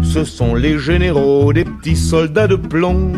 ce 0.00 0.22
sont 0.22 0.54
les 0.54 0.78
généraux 0.78 1.52
des 1.52 1.64
petits 1.64 1.96
soldats 1.96 2.46
de 2.46 2.54
plomb. 2.54 3.10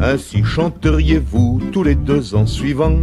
Ainsi 0.00 0.42
chanteriez-vous 0.42 1.60
tous 1.70 1.84
les 1.84 1.94
deux 1.94 2.34
ans 2.34 2.46
suivants. 2.46 2.98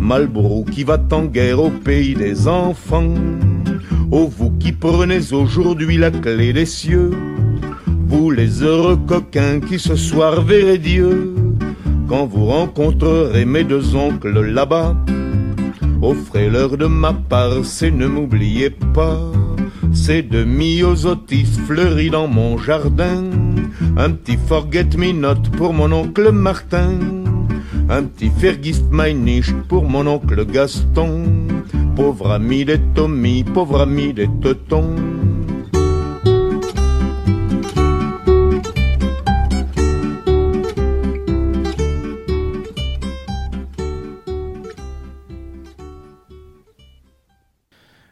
Malbrou 0.00 0.64
qui 0.64 0.82
va 0.82 0.98
en 1.12 1.26
guerre 1.26 1.62
au 1.62 1.70
pays 1.70 2.14
des 2.14 2.48
enfants. 2.48 3.14
Ô 4.10 4.26
vous 4.26 4.50
qui 4.58 4.72
prenez 4.72 5.32
aujourd'hui 5.32 5.96
la 5.96 6.10
clé 6.10 6.52
des 6.52 6.66
cieux, 6.66 7.12
vous 8.08 8.30
les 8.30 8.62
heureux 8.62 8.96
coquins 8.96 9.60
qui 9.60 9.78
ce 9.78 9.94
soir 9.94 10.40
verrez 10.40 10.78
Dieu, 10.78 11.34
quand 12.08 12.26
vous 12.26 12.46
rencontrerez 12.46 13.44
mes 13.44 13.64
deux 13.64 13.94
oncles 13.94 14.40
là-bas, 14.40 14.96
offrez-leur 16.00 16.78
de 16.78 16.86
ma 16.86 17.12
part, 17.12 17.64
c'est 17.64 17.90
ne 17.90 18.06
m'oubliez 18.06 18.70
pas, 18.70 19.20
c'est 19.92 20.22
de 20.22 20.42
myosotis 20.42 21.58
fleuris 21.66 22.10
dans 22.10 22.28
mon 22.28 22.56
jardin, 22.56 23.24
un 23.96 24.10
petit 24.10 24.38
forget-me-not 24.48 25.42
pour 25.58 25.74
mon 25.74 25.92
oncle 25.92 26.32
Martin, 26.32 26.98
un 27.90 28.04
petit 28.04 28.30
Fergist 28.38 28.84
Meinich 28.90 29.52
pour 29.68 29.84
mon 29.88 30.06
oncle 30.06 30.46
Gaston, 30.46 31.24
pauvre 31.94 32.30
ami 32.30 32.64
des 32.64 32.80
Tommy, 32.94 33.44
pauvre 33.44 33.82
ami 33.82 34.14
des 34.14 34.28
Teutons. 34.40 34.94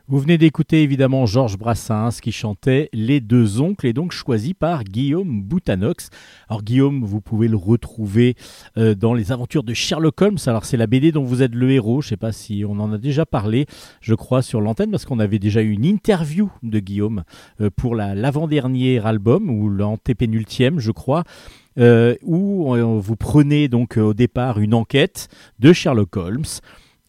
Vous 0.08 0.20
venez 0.20 0.38
d'écouter 0.38 0.84
évidemment 0.84 1.26
Georges 1.26 1.58
Brassens 1.58 2.20
qui 2.22 2.30
chantait 2.30 2.88
Les 2.92 3.18
deux 3.20 3.60
oncles 3.60 3.88
et 3.88 3.92
donc 3.92 4.12
choisi 4.12 4.54
par 4.54 4.84
Guillaume 4.84 5.42
Boutanox. 5.42 6.10
Alors 6.48 6.62
Guillaume, 6.62 7.02
vous 7.04 7.20
pouvez 7.20 7.48
le 7.48 7.56
retrouver 7.56 8.36
euh, 8.78 8.94
dans 8.94 9.14
les 9.14 9.32
aventures 9.32 9.64
de 9.64 9.74
Sherlock 9.74 10.22
Holmes. 10.22 10.38
Alors 10.46 10.64
c'est 10.64 10.76
la 10.76 10.86
BD 10.86 11.10
dont 11.10 11.24
vous 11.24 11.42
êtes 11.42 11.56
le 11.56 11.72
héros. 11.72 12.02
Je 12.02 12.06
ne 12.06 12.10
sais 12.10 12.16
pas 12.16 12.30
si 12.30 12.64
on 12.64 12.78
en 12.78 12.92
a 12.92 12.98
déjà 12.98 13.26
parlé, 13.26 13.66
je 14.00 14.14
crois, 14.14 14.42
sur 14.42 14.60
l'antenne 14.60 14.92
parce 14.92 15.04
qu'on 15.04 15.18
avait 15.18 15.40
déjà 15.40 15.60
eu 15.60 15.70
une 15.72 15.84
interview 15.84 16.52
de 16.62 16.78
Guillaume 16.78 17.24
euh, 17.60 17.68
pour 17.74 17.96
la- 17.96 18.14
l'avant-dernier 18.14 19.04
album 19.04 19.50
ou 19.50 19.68
l'antépénultième, 19.68 20.78
je 20.78 20.92
crois. 20.92 21.24
euh, 21.78 22.14
où 22.22 22.74
vous 23.00 23.16
prenez 23.16 23.68
donc 23.68 23.96
au 23.98 24.14
départ 24.14 24.60
une 24.60 24.72
enquête 24.72 25.28
de 25.58 25.72
Sherlock 25.74 26.16
Holmes. 26.16 26.44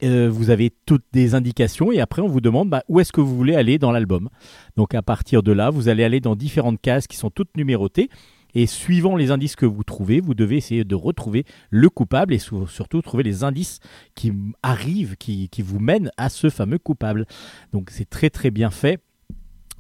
Euh, 0.04 0.30
vous 0.30 0.50
avez 0.50 0.72
toutes 0.86 1.06
des 1.12 1.34
indications 1.34 1.92
et 1.92 2.00
après 2.00 2.22
on 2.22 2.28
vous 2.28 2.42
demande 2.42 2.70
bah, 2.70 2.84
où 2.88 3.00
est-ce 3.00 3.12
que 3.12 3.22
vous 3.22 3.36
voulez 3.36 3.56
aller 3.56 3.78
dans 3.80 3.92
l'album. 3.92 4.30
Donc 4.76 4.94
à 4.94 5.02
partir 5.02 5.44
de 5.44 5.52
là, 5.52 5.70
vous 5.70 5.90
allez 5.90 6.04
aller 6.04 6.20
dans 6.20 6.36
différentes 6.36 6.80
cases 6.82 7.08
qui 7.08 7.18
sont 7.18 7.30
toutes 7.30 7.56
numérotées 7.58 8.10
et 8.54 8.66
suivant 8.66 9.16
les 9.16 9.32
indices 9.32 9.56
que 9.56 9.66
vous 9.66 9.84
trouvez, 9.84 10.20
vous 10.20 10.34
devez 10.34 10.58
essayer 10.58 10.84
de 10.84 10.96
retrouver 10.96 11.46
le 11.70 11.90
coupable 11.90 12.34
et 12.34 12.40
surtout 12.40 13.02
trouver 13.02 13.24
les 13.24 13.44
indices 13.44 13.80
qui 14.16 14.32
arrivent, 14.64 15.16
qui 15.18 15.50
vous 15.62 15.80
mènent 15.80 16.12
à 16.18 16.30
ce 16.30 16.50
fameux 16.50 16.80
coupable. 16.80 17.26
Donc 17.74 17.90
c'est 17.92 18.10
très 18.10 18.30
très 18.30 18.52
bien 18.52 18.70
fait. 18.70 19.00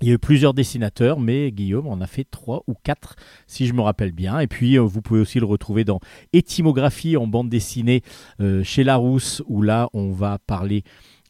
Il 0.02 0.08
y 0.08 0.12
a 0.12 0.14
eu 0.14 0.20
plusieurs 0.20 0.54
dessinateurs, 0.54 1.20
mais 1.20 1.52
Guillaume 1.52 1.88
en 1.88 2.00
a 2.02 2.08
fait 2.08 2.24
trois 2.30 2.64
ou 2.68 2.76
quatre, 2.84 3.16
si 3.48 3.66
je 3.66 3.74
me 3.74 3.82
rappelle 3.82 4.12
bien. 4.12 4.40
Et 4.40 4.46
puis, 4.46 4.78
euh, 4.78 4.82
vous 4.82 5.02
pouvez 5.02 5.20
aussi 5.20 5.40
le 5.40 5.48
retrouver 5.48 5.86
dans 5.86 6.00
Étimographie 6.34 7.18
en 7.18 7.26
bande 7.26 7.50
dessinée 7.50 8.04
euh, 8.40 8.64
chez 8.64 8.84
Larousse, 8.84 9.42
où 9.48 9.64
là, 9.64 9.90
on 9.94 10.12
va 10.12 10.38
parler 10.38 10.84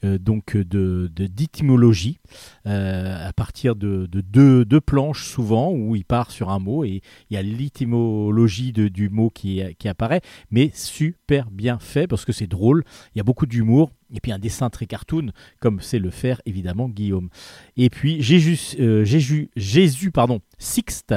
donc 0.04 0.56
de 0.56 1.10
de- 1.16 1.28
d'étymologie 1.28 2.20
euh, 2.66 3.28
à 3.28 3.34
partir 3.34 3.76
de, 3.76 4.06
de 4.06 4.22
deux, 4.22 4.64
deux 4.66 4.82
planches 4.82 5.26
souvent 5.26 5.72
où 5.72 5.96
il 5.96 6.06
part 6.06 6.32
sur 6.32 6.50
un 6.50 6.60
mot 6.60 6.84
et 6.84 7.02
il 7.30 7.34
y 7.34 7.38
a 7.38 7.42
l'étymologie 7.42 8.74
du 8.74 9.10
mot 9.10 9.30
qui, 9.30 9.62
qui 9.80 9.88
apparaît, 9.88 10.22
mais 10.52 10.72
super 10.74 11.50
bien 11.52 11.80
fait 11.80 12.08
parce 12.08 12.26
que 12.26 12.32
c'est 12.32 12.48
drôle, 12.48 12.84
il 13.16 13.18
y 13.18 13.22
a 13.22 13.24
beaucoup 13.24 13.46
d'humour 13.46 13.92
et 14.14 14.20
puis 14.20 14.32
un 14.32 14.40
dessin 14.40 14.70
très 14.70 14.86
cartoon 14.86 15.32
comme 15.60 15.82
c'est 15.82 16.00
le 16.00 16.10
faire 16.12 16.42
évidemment 16.46 16.90
Guillaume. 16.90 17.30
Et 17.76 17.90
puis 17.90 18.22
Jésus, 18.22 18.60
euh, 18.80 19.04
Jésus, 19.04 19.50
Jésus 19.56 20.12
pardon, 20.12 20.40
Sixte, 20.58 21.14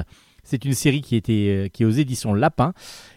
c'est 0.50 0.64
une 0.64 0.74
série 0.74 1.00
qui, 1.00 1.14
était, 1.16 1.46
euh, 1.48 1.68
qui 1.68 1.84
est 1.84 1.86
aux 1.86 1.90
éditions 1.90 2.34
Lapin 2.34 2.72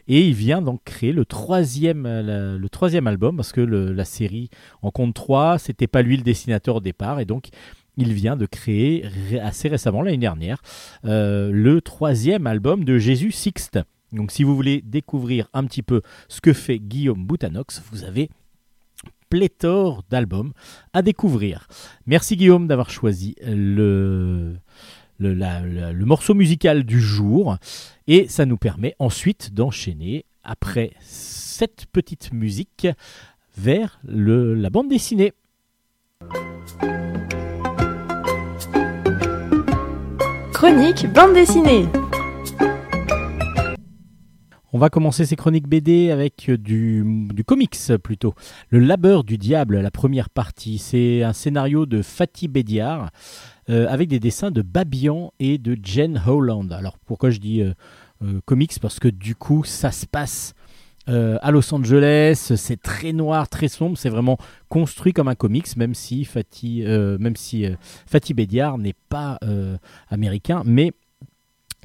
et 0.07 0.27
il 0.27 0.33
vient 0.33 0.61
donc 0.61 0.83
créer 0.83 1.11
le 1.11 1.25
troisième, 1.25 2.05
euh, 2.05 2.57
le 2.57 2.69
troisième 2.69 3.07
album 3.07 3.35
parce 3.35 3.51
que 3.51 3.61
la 3.61 4.05
série 4.05 4.49
en 4.81 4.91
compte 4.91 5.13
trois, 5.15 5.57
c'était 5.57 5.87
pas 5.87 6.01
lui 6.03 6.15
le 6.15 6.23
dessinateur 6.23 6.75
au 6.75 6.79
départ 6.81 7.19
et 7.19 7.25
donc 7.25 7.49
il 7.97 8.13
vient 8.13 8.35
de 8.35 8.45
créer 8.45 9.05
ré- 9.29 9.39
assez 9.39 9.67
récemment 9.67 10.01
l'année 10.01 10.17
dernière 10.17 10.61
euh, 11.05 11.51
le 11.51 11.81
troisième 11.81 12.47
album 12.47 12.85
de 12.85 12.97
Jésus 12.97 13.31
Sixte. 13.31 13.79
Donc 14.11 14.31
si 14.31 14.43
vous 14.43 14.55
voulez 14.55 14.81
découvrir 14.85 15.47
un 15.53 15.65
petit 15.65 15.81
peu 15.81 16.01
ce 16.27 16.39
que 16.39 16.53
fait 16.53 16.79
Guillaume 16.79 17.25
Boutanox, 17.25 17.81
vous 17.91 18.03
avez 18.03 18.29
pléthore 19.29 20.03
d'albums 20.11 20.53
à 20.93 21.01
découvrir. 21.01 21.67
Merci 22.05 22.37
Guillaume 22.37 22.67
d'avoir 22.67 22.91
choisi 22.91 23.35
le, 23.43 24.53
le, 25.19 26.03
morceau 26.05 26.33
musical 26.33 26.83
du 26.83 26.99
jour 26.99 27.57
et 28.07 28.27
ça 28.27 28.45
nous 28.45 28.57
permet 28.57 28.95
ensuite 28.99 29.53
d'enchaîner 29.53 30.25
après 30.43 30.91
cette 30.99 31.85
petite 31.91 32.33
musique 32.33 32.87
vers 33.57 33.99
le- 34.03 34.53
la 34.55 34.69
bande 34.69 34.89
dessinée. 34.89 35.33
Chronique 40.53 41.07
bande 41.13 41.33
dessinée. 41.33 41.85
On 44.75 44.79
va 44.79 44.89
commencer 44.89 45.27
ces 45.27 45.35
chroniques 45.35 45.67
BD 45.67 46.09
avec 46.09 46.49
euh, 46.49 46.57
du, 46.57 47.05
comics 47.45 47.77
plutôt. 48.01 48.33
Le 48.69 48.79
labeur 48.79 49.23
du 49.23 49.37
diable, 49.37 49.79
la 49.79 49.91
première 49.91 50.31
partie. 50.31 50.79
C'est 50.79 51.21
un 51.21 51.31
scénario 51.31 51.85
de 51.85 52.01
Fatih 52.01 52.47
Bediar 52.47 53.11
euh, 53.69 53.85
avec 53.87 54.09
des 54.09 54.19
dessins 54.19 54.49
de 54.49 54.63
Babian 54.63 55.31
et 55.39 55.59
de 55.59 55.77
Jen 55.83 56.19
Howland. 56.25 56.71
Alors 56.71 56.97
pourquoi 56.97 57.29
je 57.29 57.37
dis 57.37 57.61
euh, 57.61 58.41
comics? 58.45 58.79
Parce 58.81 58.97
que 58.97 59.09
du 59.09 59.35
coup 59.35 59.63
ça 59.63 59.91
se 59.91 60.07
passe 60.07 60.55
à 61.05 61.51
Los 61.51 61.73
Angeles, 61.73 62.53
c'est 62.55 62.81
très 62.81 63.11
noir, 63.11 63.49
très 63.49 63.67
sombre, 63.67 63.97
c'est 63.97 64.07
vraiment 64.07 64.37
construit 64.69 65.11
comme 65.11 65.27
un 65.27 65.35
comics, 65.35 65.75
même 65.75 65.93
si 65.93 66.23
Fatih, 66.23 66.85
même 66.85 67.35
si, 67.35 67.65
Fatih 68.07 68.33
Bediar 68.33 68.77
n'est 68.77 68.95
pas 69.09 69.37
américain, 70.07 70.63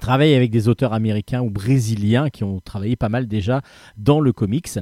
travaille 0.01 0.35
avec 0.35 0.51
des 0.51 0.69
auteurs 0.69 0.93
américains 0.93 1.43
ou 1.43 1.51
brésiliens 1.51 2.31
qui 2.31 2.45
ont 2.45 2.61
travaillé 2.61 2.97
pas 2.97 3.09
mal 3.09 3.27
déjà 3.27 3.61
dans 3.97 4.21
le 4.21 4.33
comics. 4.33 4.79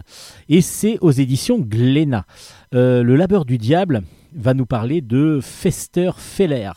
Et 0.49 0.61
c'est 0.61 0.99
aux 1.01 1.11
éditions 1.11 1.59
Glénat. 1.59 2.27
Euh, 2.75 3.03
le 3.03 3.17
labeur 3.17 3.45
du 3.45 3.59
diable 3.59 4.03
va 4.35 4.55
nous 4.55 4.67
parler 4.67 5.01
de 5.01 5.41
Fester 5.43 6.11
Feller. 6.17 6.73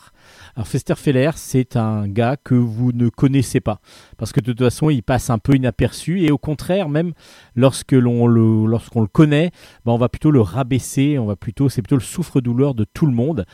Alors 0.59 0.67
Festerfeller, 0.67 1.31
c'est 1.35 1.77
un 1.77 2.05
gars 2.09 2.35
que 2.35 2.53
vous 2.53 2.91
ne 2.91 3.07
connaissez 3.07 3.61
pas, 3.61 3.79
parce 4.17 4.33
que 4.33 4.41
de 4.41 4.47
toute 4.47 4.59
façon, 4.59 4.89
il 4.89 5.03
passe 5.03 5.29
un 5.29 5.37
peu 5.37 5.55
inaperçu, 5.55 6.19
et 6.25 6.31
au 6.31 6.37
contraire, 6.37 6.89
même 6.89 7.13
lorsque 7.55 7.93
l'on 7.93 8.27
le, 8.27 8.65
lorsqu'on 8.65 8.99
le 8.99 9.07
connaît, 9.07 9.51
ben, 9.85 9.93
on 9.93 9.97
va 9.97 10.09
plutôt 10.09 10.31
le 10.31 10.41
rabaisser, 10.41 11.17
on 11.17 11.27
va 11.27 11.37
plutôt, 11.37 11.69
c'est 11.69 11.81
plutôt 11.81 11.95
le 11.95 12.01
souffre-douleur 12.01 12.73
de 12.73 12.83
tout 12.83 13.05
le 13.05 13.13
monde. 13.13 13.45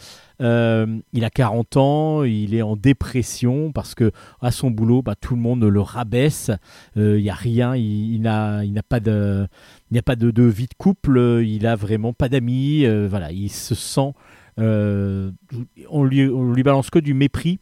Euh, 0.41 0.98
il 1.13 1.24
a 1.24 1.30
40 1.30 1.78
ans, 1.78 2.24
il 2.24 2.56
est 2.56 2.63
en 2.63 2.76
dépression 2.76 3.72
parce 3.72 3.94
que 3.96 4.12
à 4.41 4.52
son 4.52 4.72
boulot, 4.72 5.02
bah, 5.02 5.13
tout 5.15 5.36
le 5.36 5.41
monde 5.41 5.63
le 5.63 5.82
rabaisse. 5.82 6.50
Euh, 6.98 7.20
Il 7.20 7.24
n'y 7.24 7.30
a 7.30 7.36
rien, 7.36 7.76
il, 7.76 8.20
n'a 8.20 8.65
il 8.65 8.74
n'a 8.74 8.84
pas 8.84 9.00
de, 9.00 9.48
il 9.91 9.94
n'y 9.94 10.00
a 10.00 10.04
pas 10.04 10.15
de, 10.15 10.44
vie 10.44 10.65
de 10.65 10.74
couple, 10.78 11.41
il 11.46 11.68
a 11.68 11.76
vraiment 11.76 12.13
pas 12.13 12.30
d'amis. 12.30 12.86
euh, 12.86 13.08
voilà, 13.08 13.32
il 13.32 13.50
se 13.50 13.76
sent, 13.76 14.02
euh, 14.02 14.12
on 14.58 16.04
lui, 16.04 16.28
lui 16.28 16.63
balance 16.63 16.89
que 16.89 17.00
du 17.00 17.13
mépris, 17.13 17.60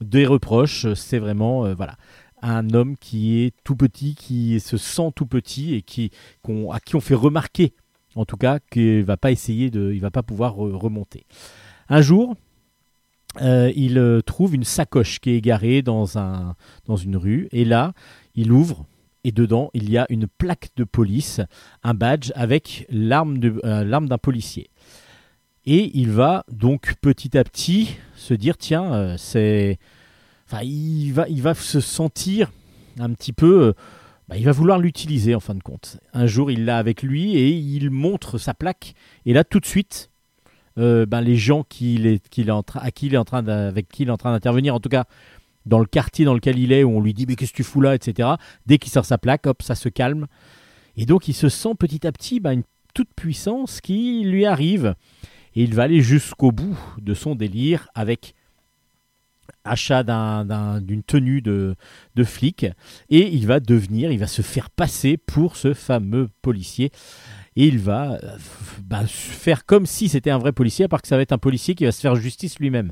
des 0.00 0.26
reproches. 0.26 0.92
C'est 0.94 1.18
vraiment, 1.18 1.66
euh, 1.66 1.74
voilà, 1.74 1.96
un 2.42 2.70
homme 2.70 2.96
qui 2.96 3.40
est 3.40 3.54
tout 3.64 3.76
petit, 3.76 4.14
qui 4.14 4.60
se 4.60 4.76
sent 4.76 5.10
tout 5.14 5.26
petit 5.26 5.74
et 5.74 5.82
qui, 5.82 6.10
à 6.72 6.80
qui 6.80 6.96
on 6.96 7.00
fait 7.00 7.14
remarquer, 7.14 7.72
en 8.14 8.24
tout 8.24 8.36
cas, 8.36 8.58
qu'il 8.70 9.02
va 9.04 9.16
pas 9.16 9.32
essayer 9.32 9.70
de, 9.70 9.92
il 9.92 10.00
va 10.00 10.10
pas 10.10 10.22
pouvoir 10.22 10.54
re- 10.54 10.72
remonter. 10.72 11.26
Un 11.88 12.00
jour, 12.00 12.36
euh, 13.42 13.72
il 13.74 13.98
euh, 13.98 14.20
trouve 14.20 14.54
une 14.54 14.64
sacoche 14.64 15.18
qui 15.18 15.30
est 15.30 15.36
égarée 15.36 15.82
dans, 15.82 16.18
un, 16.18 16.54
dans 16.86 16.96
une 16.96 17.16
rue. 17.16 17.48
Et 17.50 17.64
là, 17.64 17.92
il 18.34 18.52
ouvre. 18.52 18.86
Et 19.24 19.32
dedans, 19.32 19.70
il 19.72 19.90
y 19.90 19.96
a 19.96 20.06
une 20.10 20.26
plaque 20.26 20.68
de 20.76 20.84
police, 20.84 21.40
un 21.82 21.94
badge 21.94 22.30
avec 22.34 22.86
euh, 22.92 23.84
l'arme 23.84 24.08
d'un 24.08 24.18
policier. 24.18 24.68
Et 25.66 25.90
il 25.98 26.10
va 26.10 26.44
donc 26.52 26.94
petit 27.00 27.38
à 27.38 27.44
petit 27.44 27.96
se 28.16 28.34
dire 28.34 28.56
tiens, 28.56 28.92
euh, 28.92 29.16
c'est. 29.18 29.78
Enfin, 30.46 30.62
il 30.62 31.12
va, 31.12 31.26
il 31.28 31.40
va 31.40 31.54
se 31.54 31.80
sentir 31.80 32.52
un 32.98 33.12
petit 33.12 33.32
peu. 33.32 33.62
euh, 33.62 33.72
bah, 34.28 34.36
il 34.38 34.44
va 34.44 34.52
vouloir 34.52 34.78
l'utiliser 34.78 35.34
en 35.34 35.40
fin 35.40 35.54
de 35.54 35.62
compte. 35.62 35.98
Un 36.12 36.26
jour, 36.26 36.50
il 36.50 36.64
l'a 36.64 36.78
avec 36.78 37.02
lui 37.02 37.36
et 37.36 37.48
il 37.50 37.90
montre 37.90 38.38
sa 38.38 38.54
plaque. 38.54 38.94
Et 39.26 39.32
là, 39.34 39.44
tout 39.44 39.60
de 39.60 39.66
suite, 39.66 40.10
euh, 40.78 41.06
ben, 41.06 41.20
les 41.20 41.36
gens 41.36 41.62
qu'il 41.62 42.06
est, 42.06 42.26
qui 42.28 42.42
est 42.42 42.50
en 42.50 42.62
train 42.62 42.80
avec 42.80 42.96
qui 42.96 43.06
il 43.06 43.14
est 43.14 43.18
en 43.18 43.24
train 44.16 44.32
d'intervenir, 44.32 44.74
en 44.74 44.80
tout 44.80 44.88
cas 44.88 45.04
dans 45.66 45.78
le 45.78 45.86
quartier 45.86 46.24
dans 46.24 46.34
lequel 46.34 46.58
il 46.58 46.72
est, 46.72 46.84
où 46.84 46.90
on 46.90 47.00
lui 47.00 47.14
dit 47.14 47.24
mais 47.26 47.36
qu'est-ce 47.36 47.52
que 47.52 47.56
tu 47.56 47.64
fous 47.64 47.80
là, 47.80 47.94
etc. 47.94 48.30
Dès 48.66 48.78
qu'il 48.78 48.92
sort 48.92 49.04
sa 49.04 49.18
plaque, 49.18 49.46
hop, 49.46 49.62
ça 49.62 49.74
se 49.74 49.88
calme. 49.88 50.26
Et 50.96 51.06
donc 51.06 51.28
il 51.28 51.34
se 51.34 51.48
sent 51.48 51.74
petit 51.78 52.06
à 52.06 52.12
petit 52.12 52.40
ben, 52.40 52.52
une 52.52 52.64
toute 52.94 53.12
puissance 53.14 53.80
qui 53.80 54.24
lui 54.24 54.46
arrive. 54.46 54.94
Et 55.54 55.62
il 55.62 55.74
va 55.74 55.84
aller 55.84 56.00
jusqu'au 56.02 56.52
bout 56.52 56.78
de 56.98 57.14
son 57.14 57.34
délire 57.34 57.88
avec 57.94 58.34
achat 59.64 60.02
d'un- 60.02 60.44
d'un- 60.44 60.80
d'une 60.80 61.02
tenue 61.02 61.40
de 61.42 61.76
flic. 62.24 62.66
Et 63.08 63.34
il 63.34 63.46
va 63.46 63.60
devenir, 63.60 64.10
il 64.10 64.18
va 64.18 64.26
se 64.26 64.42
faire 64.42 64.70
passer 64.70 65.16
pour 65.16 65.56
ce 65.56 65.74
fameux 65.74 66.28
policier 66.42 66.90
et 67.56 67.66
il 67.66 67.78
va 67.78 68.12
euh, 68.12 68.36
bah, 68.82 69.04
faire 69.06 69.64
comme 69.64 69.86
si 69.86 70.08
c'était 70.08 70.30
un 70.30 70.38
vrai 70.38 70.52
policier, 70.52 70.86
à 70.86 70.88
part 70.88 71.02
que 71.02 71.08
ça 71.08 71.16
va 71.16 71.22
être 71.22 71.32
un 71.32 71.38
policier 71.38 71.74
qui 71.74 71.84
va 71.84 71.92
se 71.92 72.00
faire 72.00 72.16
justice 72.16 72.58
lui-même. 72.58 72.90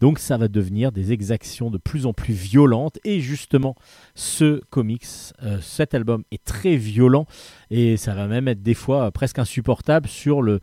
Donc 0.00 0.18
ça 0.18 0.36
va 0.36 0.48
devenir 0.48 0.92
des 0.92 1.12
exactions 1.12 1.70
de 1.70 1.78
plus 1.78 2.06
en 2.06 2.12
plus 2.12 2.34
violentes, 2.34 2.98
et 3.04 3.20
justement, 3.20 3.74
ce 4.14 4.60
comics, 4.70 5.06
euh, 5.42 5.58
cet 5.60 5.94
album 5.94 6.22
est 6.30 6.44
très 6.44 6.76
violent, 6.76 7.26
et 7.70 7.96
ça 7.96 8.14
va 8.14 8.26
même 8.26 8.48
être 8.48 8.62
des 8.62 8.74
fois 8.74 9.06
euh, 9.06 9.10
presque 9.10 9.38
insupportable 9.38 10.08
sur 10.08 10.42
le, 10.42 10.60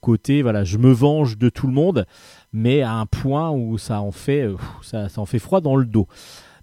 côté, 0.00 0.42
voilà, 0.42 0.64
je 0.64 0.78
me 0.78 0.90
venge 0.90 1.38
de 1.38 1.48
tout 1.48 1.66
le 1.66 1.72
monde, 1.72 2.06
mais 2.52 2.82
à 2.82 2.94
un 2.94 3.06
point 3.06 3.50
où 3.50 3.78
ça 3.78 4.00
en 4.00 4.12
fait, 4.12 4.48
ça, 4.82 5.08
ça 5.08 5.20
en 5.20 5.26
fait 5.26 5.38
froid 5.38 5.60
dans 5.60 5.76
le 5.76 5.86
dos. 5.86 6.06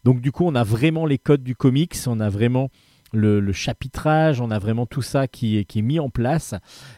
Donc 0.04 0.22
du 0.22 0.32
coup, 0.32 0.46
on 0.46 0.54
a 0.54 0.64
vraiment 0.64 1.06
les 1.06 1.18
codes 1.18 1.44
du 1.44 1.56
comics, 1.56 1.96
on 2.06 2.20
a 2.20 2.30
vraiment 2.30 2.70
le, 3.16 3.52
chapitrage, 3.52 4.42
on 4.42 4.52
a 4.52 4.60
vraiment 4.60 4.86
tout 4.86 5.02
ça 5.02 5.28
qui 5.28 5.58
est, 5.58 5.76
mis 5.82 6.00
en 6.00 6.10
place 6.10 6.54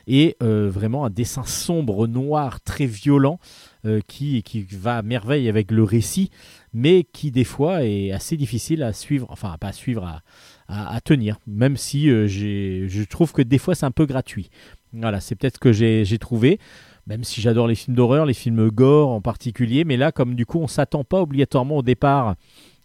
et 0.08 0.36
euh, 0.44 0.70
vraiment 0.70 1.06
un 1.06 1.10
dessin 1.10 1.44
sombre, 1.44 2.08
noir, 2.08 2.62
très 2.62 2.86
violent 2.86 3.40
euh, 3.86 4.02
qui, 4.08 4.44
va 4.72 4.98
à 4.98 5.02
merveille 5.02 5.50
avec 5.50 5.72
le 5.72 5.84
récit, 5.84 6.30
mais 6.74 7.04
qui 7.04 7.32
des 7.32 7.44
fois 7.44 7.86
est 7.86 8.12
assez 8.12 8.38
difficile 8.38 8.84
à 8.84 8.94
suivre, 8.94 9.28
enfin 9.30 9.56
pas 9.60 9.70
à 9.70 9.74
suivre, 9.74 10.22
à, 10.68 11.02
tenir, 11.02 11.38
même 11.48 11.78
si 11.78 12.10
euh, 12.10 12.28
je 12.28 13.04
trouve 13.04 13.32
que 13.32 13.42
des 13.42 13.58
fois 13.58 13.76
c'est 13.76 13.86
un 13.86 13.92
peu 13.92 14.06
gratuit. 14.06 14.50
Voilà, 14.94 15.20
c'est 15.20 15.36
peut-être 15.36 15.56
ce 15.56 15.60
que 15.60 15.72
j'ai 15.72 16.18
trouvé. 16.18 16.60
Même 17.06 17.24
si 17.24 17.40
j'adore 17.40 17.68
les 17.68 17.76
films 17.76 17.96
d'horreur, 17.96 18.26
les 18.26 18.34
films 18.34 18.70
gore 18.70 19.12
en 19.12 19.22
particulier, 19.22 19.86
mais 19.86 19.96
là, 19.96 20.12
comme 20.12 20.36
du 20.36 20.46
coup, 20.46 20.60
on 20.60 20.68
s'attend 20.68 21.06
pas 21.06 21.22
obligatoirement 21.22 21.78
au 21.78 21.82
départ 21.82 22.36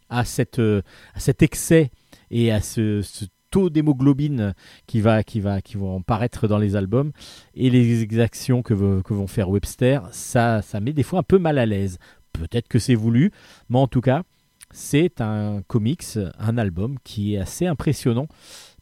à, 0.09 0.21
à 0.21 0.25
cet 0.25 1.42
excès 1.42 1.90
et 2.33 2.51
à 2.51 2.61
ce, 2.61 3.03
taux 3.51 3.71
d'hémoglobine 3.71 4.55
qui 4.87 5.03
va 5.03 5.23
qui 5.23 5.38
va 5.38 5.61
qui 5.61 5.77
vont 5.77 6.03
paraître 6.03 6.49
dans 6.49 6.59
les 6.59 6.75
albums. 6.75 7.12
Et 7.55 7.71
les 7.71 8.03
exactions 8.03 8.62
que 8.62 8.75
vont 8.75 9.27
faire 9.29 9.51
Webster 9.51 10.09
ça 10.11 10.62
ça 10.62 10.81
met 10.81 10.95
des 10.95 11.05
fois 11.05 11.21
un 11.21 11.23
peu 11.23 11.38
mal 11.38 11.59
à 11.59 11.66
l'aise. 11.66 11.99
Peut-être 12.33 12.66
que 12.66 12.81
c'est 12.81 12.95
voulu 12.97 13.31
mais 13.68 13.79
en 13.79 13.87
tout 13.87 14.01
cas 14.01 14.23
c'est 14.73 15.21
un 15.21 15.61
comics 15.68 16.18
un 16.38 16.57
album 16.57 16.97
qui 17.05 17.35
est 17.35 17.38
assez 17.38 17.66
impressionnant 17.66 18.27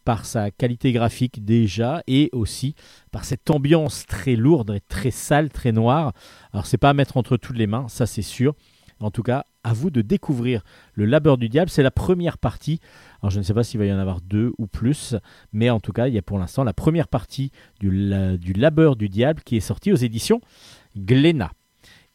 par 0.05 0.25
sa 0.25 0.53
qualité 0.53 0.93
graphique 0.93 1.45
déjà 1.45 2.03
et 2.07 2.31
aussi 2.33 2.75
par 3.11 3.25
cette 3.25 3.51
ambiance 3.51 4.07
très 4.07 4.37
lourde 4.37 4.71
et 4.71 4.81
très 4.81 5.11
sale 5.11 5.51
très 5.51 5.73
noire. 5.73 6.13
Alors 6.53 6.67
c'est 6.67 6.79
pas 6.79 6.91
à 6.91 6.95
mettre 6.95 7.17
entre 7.17 7.37
toutes 7.37 7.59
les 7.59 7.67
mains 7.67 7.89
ça 7.89 8.07
c'est 8.07 8.23
sûr. 8.23 8.55
En 9.01 9.11
tout 9.11 9.23
cas 9.25 9.45
à 9.65 9.73
vous 9.73 9.91
de 9.91 10.03
découvrir 10.03 10.63
le 10.95 11.05
labeur 11.05 11.39
du 11.39 11.49
diable. 11.49 11.71
C'est 11.71 11.83
la 11.83 11.91
première 11.91 12.39
partie 12.39 12.81
alors 13.23 13.31
je 13.31 13.39
ne 13.39 13.43
sais 13.43 13.55
pas 13.55 13.65
s'il 13.65 13.79
va 13.79 13.87
y 13.87 13.93
en 13.93 13.99
avoir 13.99 14.21
deux 14.21 14.53
ou 14.59 14.67
plus, 14.67 15.15
mais 15.53 15.71
en 15.71 15.81
tout 15.81 15.93
cas, 15.93 16.09
il 16.09 16.15
y 16.15 16.19
a 16.19 16.23
pour 16.23 16.39
l'instant 16.39 16.65
la 16.65 16.73
première 16.73 17.09
partie 17.09 17.51
du, 17.79 17.89
du 18.39 18.53
Labeur 18.53 18.97
du 18.97 19.09
Diable 19.09 19.43
qui 19.45 19.57
est 19.57 19.61
sortie 19.61 19.93
aux 19.93 19.97
éditions 19.97 20.41
Glénat. 20.97 21.53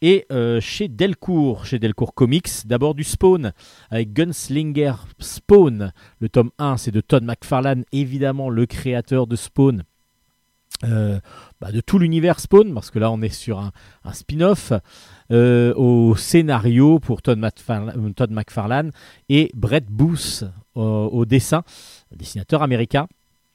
Et 0.02 0.26
euh, 0.30 0.60
chez 0.60 0.88
Delcourt, 0.88 1.64
chez 1.64 1.78
Delcourt 1.78 2.12
Comics, 2.14 2.66
d'abord 2.66 2.94
du 2.94 3.02
Spawn 3.02 3.52
avec 3.90 4.12
Gunslinger 4.12 4.94
Spawn. 5.18 5.92
Le 6.20 6.28
tome 6.28 6.50
1, 6.58 6.76
c'est 6.76 6.90
de 6.90 7.00
Todd 7.00 7.24
McFarlane, 7.24 7.84
évidemment 7.92 8.50
le 8.50 8.66
créateur 8.66 9.26
de 9.26 9.36
Spawn. 9.36 9.84
euh, 10.84 11.18
bah, 11.60 11.72
de 11.72 11.80
tout 11.80 11.98
l'univers 11.98 12.40
Spawn, 12.40 12.74
parce 12.74 12.90
que 12.90 12.98
là 12.98 13.10
on 13.10 13.22
est 13.22 13.30
sur 13.30 13.58
un, 13.58 13.72
un 14.04 14.12
spin-off 14.12 14.74
euh, 15.32 15.72
au 15.74 16.14
scénario 16.16 16.98
pour 16.98 17.22
Todd 17.22 17.38
McFarlane 17.38 18.90
et 19.30 19.50
Brett 19.54 19.86
Booth 19.86 20.44
au, 20.76 21.08
au 21.12 21.24
dessin, 21.24 21.62
dessinateur 22.14 22.62
américain. 22.62 23.06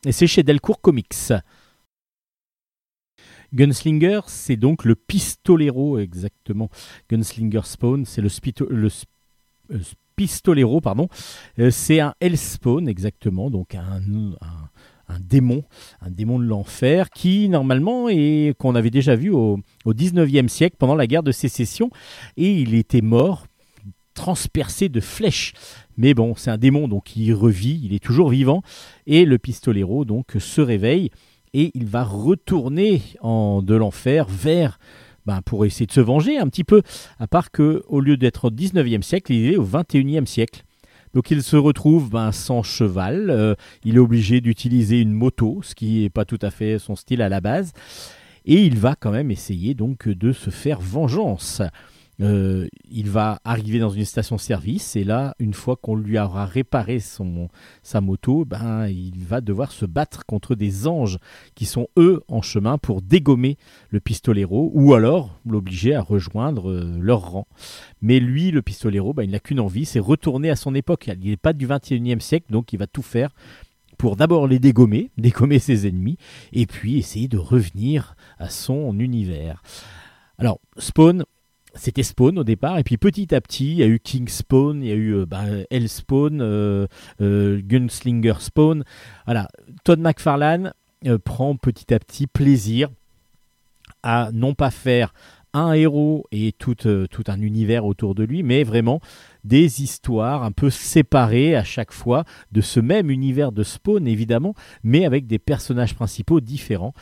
Et 0.06 0.12
c'est 0.12 0.28
chez 0.28 0.44
Delcourt 0.44 0.82
Comics. 0.82 1.34
Gunslinger, 3.54 4.22
c'est 4.28 4.56
donc 4.56 4.86
le 4.86 4.96
pistolero, 4.96 6.00
exactement. 6.00 6.70
Gunslinger 7.10 7.62
Spawn, 7.66 8.06
c'est 8.06 8.22
le, 8.22 8.30
le 8.70 8.90
euh, 9.72 9.80
pistolero, 10.16 10.80
pardon. 10.82 11.10
Euh, 11.60 11.70
c'est 11.70 12.00
un 12.00 12.14
Hellspawn, 12.22 12.88
exactement, 12.88 13.50
donc 13.50 13.76
un, 13.76 14.02
un, 14.42 14.70
un 15.10 15.20
démon, 15.20 15.64
un 16.00 16.10
démon 16.10 16.40
de 16.40 16.46
l'enfer, 16.46 17.10
qui 17.10 17.50
normalement 17.50 18.08
est 18.08 18.56
qu'on 18.58 18.76
avait 18.76 18.90
déjà 18.90 19.16
vu 19.16 19.30
au, 19.30 19.60
au 19.84 19.94
19e 19.94 20.48
siècle 20.48 20.78
pendant 20.80 20.96
la 20.96 21.08
guerre 21.08 21.24
de 21.24 21.34
sécession, 21.34 21.90
et 22.38 22.54
il 22.54 22.74
était 22.74 23.02
mort 23.02 23.46
transpercé 24.14 24.90
de 24.90 25.00
flèches. 25.00 25.54
Mais 25.98 26.14
bon, 26.14 26.34
c'est 26.36 26.52
un 26.52 26.58
démon, 26.58 26.88
donc 26.88 27.16
il 27.16 27.34
revit, 27.34 27.82
il 27.84 27.94
est 27.94 28.04
toujours 28.04 28.30
vivant, 28.30 28.64
et 29.08 29.26
le 29.26 29.38
pistolero 29.38 30.06
donc 30.06 30.36
se 30.40 30.62
réveille 30.62 31.12
et 31.54 31.72
il 31.74 31.86
va 31.86 32.04
retourner 32.04 33.02
en, 33.22 33.62
de 33.62 33.76
l'enfer 33.76 34.26
vers 34.30 34.80
ben, 35.26 35.42
pour 35.44 35.66
essayer 35.66 35.86
de 35.86 35.92
se 35.92 36.00
venger 36.00 36.38
un 36.38 36.48
petit 36.48 36.64
peu, 36.64 36.82
à 37.20 37.28
part 37.28 37.52
que 37.52 37.84
au 37.88 38.00
lieu 38.00 38.18
d'être 38.18 38.46
au 38.46 38.52
19e 38.52 39.02
siècle, 39.02 39.34
il 39.34 39.54
est 39.54 39.58
au 39.58 39.66
21e 39.66 40.26
siècle. 40.26 40.64
Donc 41.14 41.30
il 41.30 41.44
se 41.44 41.58
retrouve 41.58 42.10
ben, 42.10 42.32
sans 42.32 42.64
cheval, 42.64 43.30
euh, 43.30 43.56
il 43.84 43.98
est 43.98 44.00
obligé 44.00 44.42
d'utiliser 44.42 45.00
une 45.00 45.12
moto, 45.12 45.60
ce 45.62 45.76
qui 45.76 46.02
n'est 46.02 46.10
pas 46.10 46.26
tout 46.26 46.40
à 46.42 46.50
fait 46.50 46.80
son 46.80 46.96
style 46.96 47.22
à 47.22 47.30
la 47.30 47.42
base, 47.42 47.74
et 48.46 48.64
il 48.64 48.78
va 48.78 48.96
quand 48.96 49.12
même 49.12 49.30
essayer 49.30 49.74
donc 49.74 50.08
de 50.08 50.32
se 50.32 50.50
faire 50.50 50.80
vengeance. 50.80 51.62
Euh, 52.22 52.68
il 52.90 53.10
va 53.10 53.40
arriver 53.44 53.80
dans 53.80 53.90
une 53.90 54.06
station-service 54.06 54.96
et 54.96 55.04
là, 55.04 55.34
une 55.40 55.54
fois 55.54 55.76
qu'on 55.76 55.96
lui 55.96 56.20
aura 56.20 56.46
réparé 56.46 57.00
son, 57.00 57.50
sa 57.82 58.00
moto, 58.00 58.46
ben, 58.46 58.88
il 58.88 59.24
va 59.26 59.42
devoir 59.42 59.72
se 59.72 59.86
battre 59.86 60.26
contre 60.26 60.54
des 60.54 60.88
anges 60.88 61.18
qui 61.56 61.66
sont 61.66 61.88
eux 61.98 62.22
en 62.28 62.42
chemin 62.42 62.78
pour 62.78 63.02
dégommer 63.02 63.58
le 63.90 64.00
pistolero 64.00 64.72
ou 64.76 64.94
alors 64.94 65.40
l'obliger 65.46 65.96
à 65.96 66.02
rejoindre 66.02 66.70
euh, 66.70 66.98
leur 67.00 67.32
rang. 67.32 67.48
Mais 68.02 68.20
lui, 68.20 68.52
le 68.52 68.62
pistolero, 68.62 69.14
ben, 69.14 69.24
il 69.24 69.32
n'a 69.32 69.40
qu'une 69.40 69.60
envie, 69.60 69.86
c'est 69.86 70.00
retourner 70.00 70.52
à 70.52 70.56
son 70.56 70.76
époque. 70.76 71.10
Il 71.22 71.32
n'est 71.32 71.38
pas 71.38 71.54
du 71.54 71.68
21e 71.68 72.20
siècle, 72.20 72.52
donc 72.52 72.72
il 72.74 72.78
va 72.78 72.88
tout 72.88 73.02
faire 73.02 73.32
pour 73.98 74.16
d'abord 74.16 74.48
les 74.48 74.60
dégommer, 74.60 75.12
dégommer 75.18 75.60
ses 75.60 75.88
ennemis, 75.88 76.18
et 76.54 76.66
puis 76.66 76.98
essayer 76.98 77.28
de 77.28 77.38
revenir 77.38 78.16
à 78.38 78.50
son 78.50 79.00
univers. 79.00 79.62
Alors, 80.38 80.60
Spawn, 80.78 81.24
c'était 81.76 82.04
Spawn 82.04 82.38
au 82.38 82.44
départ, 82.44 82.78
et 82.78 82.84
puis 82.84 82.98
petit 82.98 83.34
à 83.34 83.42
petit, 83.42 83.72
il 83.72 83.78
y 83.78 83.84
a 83.84 83.88
eu 83.88 84.00
King 84.00 84.28
Spawn, 84.28 84.84
il 84.84 84.88
y 84.88 84.92
a 84.92 84.96
eu 84.96 85.16
euh, 85.16 85.26
bah, 85.26 85.46
Spawn, 85.88 86.42
euh, 86.42 86.88
euh, 87.22 87.62
Gunslinger 87.64 88.36
Spawn. 88.40 88.84
Voilà, 89.26 89.48
Todd 89.84 90.00
McFarlane 90.00 90.74
prend 91.24 91.56
petit 91.56 91.94
à 91.94 92.00
petit 92.00 92.28
plaisir 92.28 92.90
à 94.04 94.30
non 94.34 94.54
pas 94.54 94.70
faire 94.70 95.14
un 95.54 95.74
héros 95.74 96.26
et 96.32 96.54
tout, 96.54 96.76
tout 96.76 97.24
un 97.28 97.42
univers 97.42 97.86
autour 97.86 98.16
de 98.16 98.24
lui, 98.24 98.44
mais 98.44 98.64
vraiment 98.64 99.02
des 99.44 99.82
histoires 99.82 100.44
un 100.44 100.52
peu 100.52 100.70
séparées 100.70 101.56
à 101.56 101.64
chaque 101.64 101.92
fois 101.92 102.24
de 102.52 102.62
ce 102.62 102.80
même 102.80 103.10
univers 103.10 103.52
de 103.52 103.64
Spawn, 103.64 104.08
évidemment, 104.08 104.54
mais 104.84 105.06
avec 105.06 105.28
des 105.28 105.40
personnages 105.40 105.96
principaux 105.96 106.40
différents. 106.40 106.94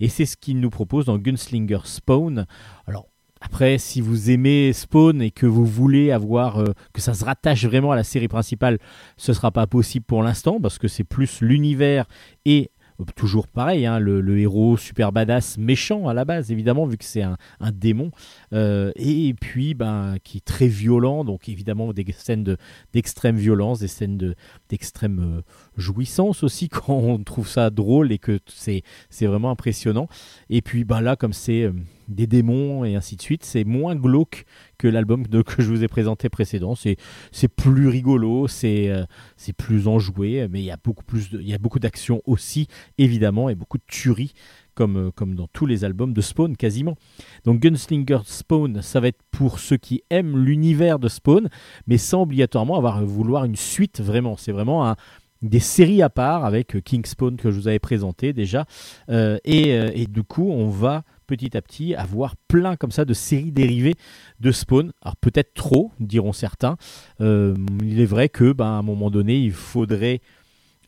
Et 0.00 0.08
c'est 0.08 0.26
ce 0.26 0.36
qu'il 0.36 0.58
nous 0.58 0.70
propose 0.70 1.04
dans 1.04 1.18
Gunslinger 1.18 1.80
Spawn. 1.84 2.46
Alors, 2.86 3.11
après, 3.44 3.78
si 3.78 4.00
vous 4.00 4.30
aimez 4.30 4.72
Spawn 4.72 5.20
et 5.20 5.32
que 5.32 5.46
vous 5.46 5.66
voulez 5.66 6.12
avoir 6.12 6.58
euh, 6.58 6.66
que 6.92 7.00
ça 7.00 7.12
se 7.12 7.24
rattache 7.24 7.64
vraiment 7.64 7.90
à 7.90 7.96
la 7.96 8.04
série 8.04 8.28
principale, 8.28 8.78
ce 9.16 9.32
sera 9.32 9.50
pas 9.50 9.66
possible 9.66 10.04
pour 10.04 10.22
l'instant 10.22 10.60
parce 10.60 10.78
que 10.78 10.86
c'est 10.86 11.02
plus 11.02 11.40
l'univers 11.40 12.06
et 12.44 12.70
euh, 13.00 13.04
toujours 13.16 13.48
pareil, 13.48 13.84
hein, 13.84 13.98
le, 13.98 14.38
héros 14.38 14.76
super 14.76 15.10
badass 15.10 15.58
méchant 15.58 16.06
à 16.06 16.14
la 16.14 16.24
base 16.24 16.52
évidemment 16.52 16.86
vu 16.86 16.96
que 16.96 17.04
c'est 17.04 17.22
un, 17.22 17.36
démon 17.72 18.12
euh, 18.52 18.92
et 18.94 19.34
puis 19.34 19.74
ben 19.74 20.16
qui 20.22 20.38
est 20.38 20.44
très 20.44 20.68
violent 20.68 21.24
donc 21.24 21.48
évidemment 21.48 21.92
des 21.92 22.04
scènes 22.16 22.44
de- 22.44 22.56
d'extrême 22.92 23.36
violence, 23.36 23.80
des 23.80 23.88
scènes 23.88 24.18
de- 24.18 24.36
d'extrême 24.68 25.42
jouissance 25.76 26.44
aussi 26.44 26.68
quand 26.70 26.94
on 26.94 27.18
trouve 27.24 27.48
ça 27.48 27.70
drôle 27.70 28.12
et 28.12 28.18
que 28.18 28.38
c'est 28.46 28.82
vraiment 29.20 29.50
impressionnant. 29.50 30.08
Et 30.48 30.62
puis 30.62 30.84
ben 30.84 31.00
là 31.00 31.16
comme 31.16 31.32
c'est 31.32 31.72
des 32.08 32.26
démons 32.26 32.84
et 32.84 32.94
ainsi 32.94 33.16
de 33.16 33.22
suite, 33.22 33.44
c'est 33.44 33.64
moins 33.64 33.94
glauque 33.96 34.44
que 34.78 34.88
l'album 34.88 35.26
que 35.26 35.62
je 35.62 35.68
vous 35.68 35.84
ai 35.84 35.88
présenté 35.88 36.28
précédent. 36.28 36.74
C'est 36.74 37.48
plus 37.48 37.88
rigolo, 37.88 38.48
c'est 38.48 38.90
euh, 38.90 39.04
c'est 39.36 39.52
plus 39.52 39.86
enjoué, 39.88 40.48
mais 40.50 40.60
il 40.60 40.64
y 40.64 40.70
a 40.70 40.78
beaucoup 40.82 41.04
plus, 41.04 41.28
il 41.32 41.48
y 41.48 41.54
a 41.54 41.58
beaucoup 41.58 41.78
d'action 41.78 42.20
aussi 42.26 42.66
évidemment 42.98 43.48
et 43.48 43.54
beaucoup 43.54 43.78
de 43.78 43.84
tueries 43.86 44.32
comme 44.74 44.96
euh, 44.96 45.10
comme 45.14 45.34
dans 45.34 45.46
tous 45.46 45.66
les 45.66 45.84
albums 45.84 46.12
de 46.12 46.20
Spawn 46.20 46.56
quasiment. 46.56 46.96
Donc 47.44 47.60
Gunslinger 47.60 48.20
Spawn, 48.24 48.82
ça 48.82 49.00
va 49.00 49.08
être 49.08 49.22
pour 49.30 49.58
ceux 49.58 49.76
qui 49.76 50.02
aiment 50.10 50.36
l'univers 50.36 50.98
de 50.98 51.08
Spawn, 51.08 51.48
mais 51.86 51.98
sans 51.98 52.22
obligatoirement 52.22 52.76
avoir 52.76 53.04
vouloir 53.04 53.44
une 53.44 53.56
suite 53.56 54.00
vraiment. 54.00 54.36
C'est 54.36 54.52
vraiment 54.52 54.96
des 55.42 55.60
séries 55.60 56.02
à 56.02 56.10
part 56.10 56.44
avec 56.44 56.74
euh, 56.74 56.80
King 56.80 57.04
Spawn 57.04 57.36
que 57.36 57.50
je 57.50 57.56
vous 57.56 57.68
avais 57.68 57.78
présenté 57.78 58.32
déjà 58.32 58.66
et, 59.08 59.70
et 59.70 60.06
du 60.06 60.22
coup 60.22 60.50
on 60.50 60.68
va 60.68 61.04
petit 61.36 61.56
à 61.56 61.62
petit 61.62 61.94
avoir 61.94 62.36
plein 62.36 62.76
comme 62.76 62.90
ça 62.90 63.06
de 63.06 63.14
séries 63.14 63.52
dérivées 63.52 63.94
de 64.40 64.52
Spawn. 64.52 64.92
Alors 65.00 65.16
peut-être 65.16 65.54
trop, 65.54 65.90
diront 65.98 66.34
certains. 66.34 66.76
Euh, 67.22 67.54
il 67.82 68.00
est 68.00 68.06
vrai 68.06 68.28
que, 68.28 68.52
ben, 68.52 68.66
à 68.66 68.78
un 68.78 68.82
moment 68.82 69.10
donné, 69.10 69.38
il 69.38 69.52
faudrait, 69.52 70.20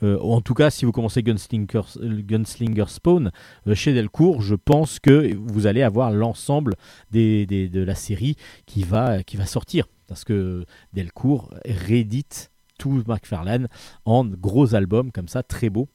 euh, 0.02 0.18
en 0.20 0.42
tout 0.42 0.52
cas, 0.52 0.68
si 0.68 0.84
vous 0.84 0.92
commencez 0.92 1.22
Gunslinger, 1.22 1.80
Gunslinger 2.02 2.84
Spawn 2.88 3.30
euh, 3.66 3.74
chez 3.74 3.94
Delcourt, 3.94 4.42
je 4.42 4.54
pense 4.54 4.98
que 5.00 5.34
vous 5.34 5.66
allez 5.66 5.82
avoir 5.82 6.10
l'ensemble 6.10 6.74
de 7.10 7.80
la 7.82 7.94
série 7.94 8.36
qui 8.66 8.82
va, 8.82 9.22
qui 9.22 9.38
va 9.38 9.46
sortir, 9.46 9.86
parce 10.08 10.24
que 10.24 10.66
Delcourt 10.92 11.54
réédite 11.64 12.50
tout 12.78 13.02
McFarlane 13.06 13.68
en 14.04 14.26
gros 14.26 14.74
albums 14.74 15.10
comme 15.10 15.28
ça, 15.28 15.42
très 15.42 15.70
beaux. 15.70 15.88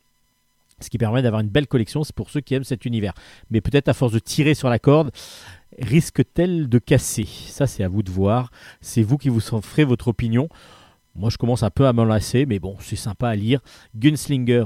Ce 0.81 0.89
qui 0.89 0.97
permet 0.97 1.21
d'avoir 1.21 1.41
une 1.41 1.49
belle 1.49 1.67
collection, 1.67 2.03
c'est 2.03 2.15
pour 2.15 2.29
ceux 2.29 2.41
qui 2.41 2.53
aiment 2.53 2.63
cet 2.63 2.85
univers. 2.85 3.13
Mais 3.49 3.61
peut-être 3.61 3.89
à 3.89 3.93
force 3.93 4.13
de 4.13 4.19
tirer 4.19 4.53
sur 4.53 4.69
la 4.69 4.79
corde, 4.79 5.11
risque-t-elle 5.79 6.69
de 6.69 6.79
casser? 6.79 7.25
Ça, 7.25 7.67
c'est 7.67 7.83
à 7.83 7.87
vous 7.87 8.03
de 8.03 8.11
voir. 8.11 8.51
C'est 8.81 9.03
vous 9.03 9.17
qui 9.17 9.29
vous 9.29 9.39
ferez 9.39 9.83
votre 9.83 10.09
opinion. 10.09 10.49
Moi, 11.15 11.29
je 11.29 11.37
commence 11.37 11.63
un 11.63 11.69
peu 11.69 11.87
à 11.87 11.93
m'en 11.93 12.05
lasser, 12.05 12.45
mais 12.45 12.59
bon, 12.59 12.77
c'est 12.79 12.95
sympa 12.95 13.29
à 13.29 13.35
lire. 13.35 13.61
Gunslinger, 13.95 14.65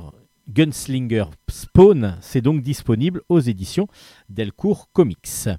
Gunslinger 0.50 1.26
Spawn, 1.50 2.18
c'est 2.22 2.42
donc 2.42 2.62
disponible 2.62 3.22
aux 3.30 3.40
éditions 3.40 3.88
Delcourt 4.30 4.90
Comics. 4.92 5.50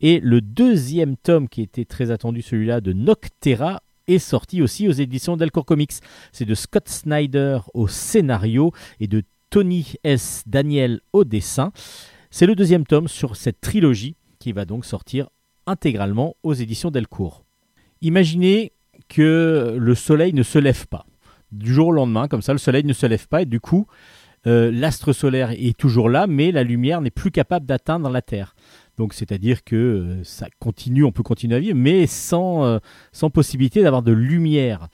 Et 0.00 0.20
le 0.20 0.40
deuxième 0.40 1.16
tome, 1.16 1.48
qui 1.48 1.62
était 1.62 1.84
très 1.84 2.10
attendu, 2.10 2.42
celui-là 2.42 2.80
de 2.80 2.92
Noctera, 2.92 3.80
est 4.06 4.18
sorti 4.18 4.60
aussi 4.60 4.86
aux 4.88 4.92
éditions 4.92 5.36
Delcourt 5.36 5.64
Comics. 5.64 5.92
C'est 6.32 6.44
de 6.44 6.54
Scott 6.54 6.88
Snyder 6.88 7.60
au 7.72 7.88
scénario 7.88 8.72
et 9.00 9.06
de 9.06 9.22
Tony 9.54 9.92
S. 10.02 10.42
Daniel 10.48 11.00
au 11.12 11.22
dessin. 11.22 11.70
C'est 12.32 12.44
le 12.44 12.56
deuxième 12.56 12.84
tome 12.84 13.06
sur 13.06 13.36
cette 13.36 13.60
trilogie 13.60 14.16
qui 14.40 14.50
va 14.50 14.64
donc 14.64 14.84
sortir 14.84 15.28
intégralement 15.68 16.34
aux 16.42 16.54
éditions 16.54 16.90
Delcourt. 16.90 17.44
Imaginez 18.00 18.72
que 19.08 19.76
le 19.78 19.94
soleil 19.94 20.32
ne 20.32 20.42
se 20.42 20.58
lève 20.58 20.88
pas. 20.88 21.06
Du 21.52 21.72
jour 21.72 21.86
au 21.86 21.92
lendemain, 21.92 22.26
comme 22.26 22.42
ça, 22.42 22.50
le 22.50 22.58
soleil 22.58 22.82
ne 22.82 22.92
se 22.92 23.06
lève 23.06 23.28
pas 23.28 23.42
et 23.42 23.46
du 23.46 23.60
coup, 23.60 23.86
euh, 24.48 24.72
l'astre 24.72 25.12
solaire 25.12 25.52
est 25.52 25.78
toujours 25.78 26.08
là, 26.08 26.26
mais 26.26 26.50
la 26.50 26.64
lumière 26.64 27.00
n'est 27.00 27.10
plus 27.12 27.30
capable 27.30 27.64
d'atteindre 27.64 28.10
la 28.10 28.22
Terre. 28.22 28.56
Donc, 28.98 29.14
c'est-à-dire 29.14 29.62
que 29.62 29.76
euh, 29.76 30.24
ça 30.24 30.48
continue, 30.58 31.04
on 31.04 31.12
peut 31.12 31.22
continuer 31.22 31.54
à 31.54 31.60
vivre, 31.60 31.78
mais 31.78 32.08
sans, 32.08 32.64
euh, 32.64 32.78
sans 33.12 33.30
possibilité 33.30 33.84
d'avoir 33.84 34.02
de 34.02 34.10
lumière. 34.10 34.88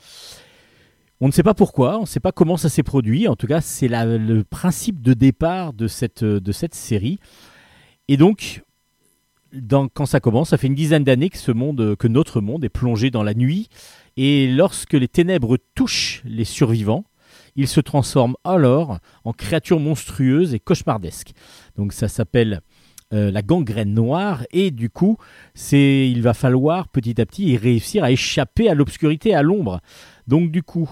On 1.23 1.27
ne 1.27 1.31
sait 1.31 1.43
pas 1.43 1.53
pourquoi, 1.53 1.99
on 1.99 2.01
ne 2.01 2.05
sait 2.07 2.19
pas 2.19 2.31
comment 2.31 2.57
ça 2.57 2.67
s'est 2.67 2.81
produit. 2.81 3.27
En 3.27 3.35
tout 3.35 3.45
cas, 3.45 3.61
c'est 3.61 3.87
le 3.87 4.43
principe 4.43 5.01
de 5.01 5.13
départ 5.13 5.71
de 5.71 5.87
cette, 5.87 6.23
de 6.23 6.51
cette 6.51 6.73
série. 6.73 7.19
Et 8.07 8.17
donc, 8.17 8.63
quand 9.93 10.07
ça 10.07 10.19
commence, 10.19 10.49
ça 10.49 10.57
fait 10.57 10.65
une 10.65 10.75
dizaine 10.75 11.03
d'années 11.03 11.29
que 11.29 11.37
ce 11.37 11.51
monde, 11.51 11.95
que 11.95 12.07
notre 12.07 12.41
monde 12.41 12.65
est 12.65 12.69
plongé 12.69 13.11
dans 13.11 13.21
la 13.21 13.35
nuit. 13.35 13.69
Et 14.17 14.51
lorsque 14.51 14.93
les 14.93 15.07
ténèbres 15.07 15.57
touchent 15.75 16.23
les 16.25 16.43
survivants, 16.43 17.05
ils 17.55 17.67
se 17.67 17.81
transforment 17.81 18.35
alors 18.43 18.97
en 19.23 19.31
créatures 19.31 19.79
monstrueuses 19.79 20.55
et 20.55 20.59
cauchemardesques. 20.59 21.33
Donc 21.75 21.93
ça 21.93 22.07
s'appelle 22.07 22.61
euh, 23.13 23.29
la 23.29 23.41
gangrène 23.41 23.93
noire 23.93 24.43
et 24.51 24.71
du 24.71 24.89
coup, 24.89 25.17
c'est 25.53 26.09
il 26.09 26.21
va 26.21 26.33
falloir 26.33 26.87
petit 26.87 27.21
à 27.21 27.25
petit 27.25 27.49
y 27.49 27.57
réussir 27.57 28.03
à 28.03 28.11
échapper 28.11 28.69
à 28.69 28.73
l'obscurité, 28.73 29.35
à 29.35 29.43
l'ombre. 29.43 29.81
Donc 30.27 30.49
du 30.49 30.63
coup, 30.63 30.89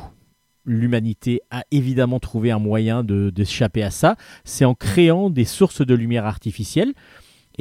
l'humanité 0.70 1.42
a 1.52 1.64
évidemment 1.72 2.20
trouvé 2.20 2.52
un 2.52 2.60
moyen 2.60 3.04
de- 3.04 3.30
d'échapper 3.30 3.84
à 3.84 3.92
ça. 3.92 4.16
C'est 4.44 4.66
en 4.66 4.76
créant 4.76 5.30
des 5.30 5.46
sources 5.46 5.86
de 5.86 5.94
lumière 5.96 6.26
artificielles. 6.26 6.94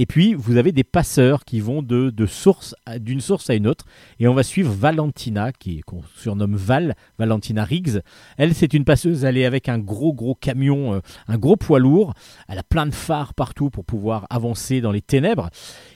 Et 0.01 0.07
puis, 0.07 0.35
vous 0.35 0.59
avez 0.59 0.71
des 0.71 0.85
passeurs 0.85 1.45
qui 1.45 1.59
vont 1.59 1.83
de, 1.83 2.11
de 2.11 2.27
source 2.27 2.77
d'une 3.01 3.21
source 3.21 3.51
à 3.51 3.55
une 3.55 3.67
autre. 3.67 3.85
Et 4.21 4.29
on 4.29 4.35
va 4.35 4.45
suivre 4.45 4.73
Valentina, 4.73 5.51
qui 5.51 5.81
qu'on 5.81 6.03
surnomme 6.15 6.55
Val, 6.55 6.95
Valentina 7.19 7.65
Riggs. 7.65 7.99
Elle, 8.37 8.55
c'est 8.55 8.75
une 8.75 8.85
passeuse. 8.85 9.25
Elle 9.25 9.37
est 9.37 9.45
avec 9.45 9.69
un 9.69 9.79
gros, 9.81 10.13
gros 10.13 10.37
camion, 10.37 10.95
euh, 10.95 11.01
un 11.27 11.37
gros 11.37 11.57
poids 11.57 11.81
lourd. 11.81 12.15
Elle 12.47 12.59
a 12.59 12.63
plein 12.63 12.87
de 12.87 12.95
phares 12.95 13.35
partout 13.35 13.71
pour 13.71 13.85
pouvoir 13.85 14.29
avancer 14.31 14.81
dans 14.81 14.93
les 14.93 15.03
ténèbres. 15.03 15.51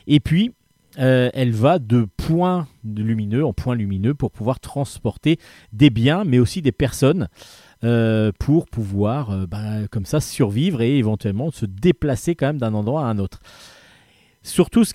Et 0.08 0.18
puis, 0.18 0.50
euh, 0.98 1.30
elle 1.32 1.52
va 1.52 1.78
de 1.78 2.06
point 2.16 2.68
de 2.84 3.02
lumineux 3.02 3.44
en 3.44 3.52
point 3.52 3.74
lumineux 3.74 4.14
pour 4.14 4.30
pouvoir 4.30 4.60
transporter 4.60 5.38
des 5.72 5.90
biens, 5.90 6.24
mais 6.24 6.38
aussi 6.38 6.62
des 6.62 6.72
personnes. 6.72 7.28
euh, 7.84 8.30
pour 8.38 8.66
pouvoir, 8.66 9.30
euh, 9.30 9.46
ben, 9.46 9.86
comme 9.90 10.06
ça, 10.06 10.20
survivre 10.20 10.82
et 10.82 10.98
éventuellement 10.98 11.50
se 11.50 11.66
déplacer 11.66 12.34
quand 12.34 12.46
même 12.46 12.58
d'un 12.58 12.74
endroit 12.74 13.02
à 13.02 13.06
un 13.06 13.18
autre. 13.18 13.40
Surtout, 14.44 14.84
ce 14.84 14.92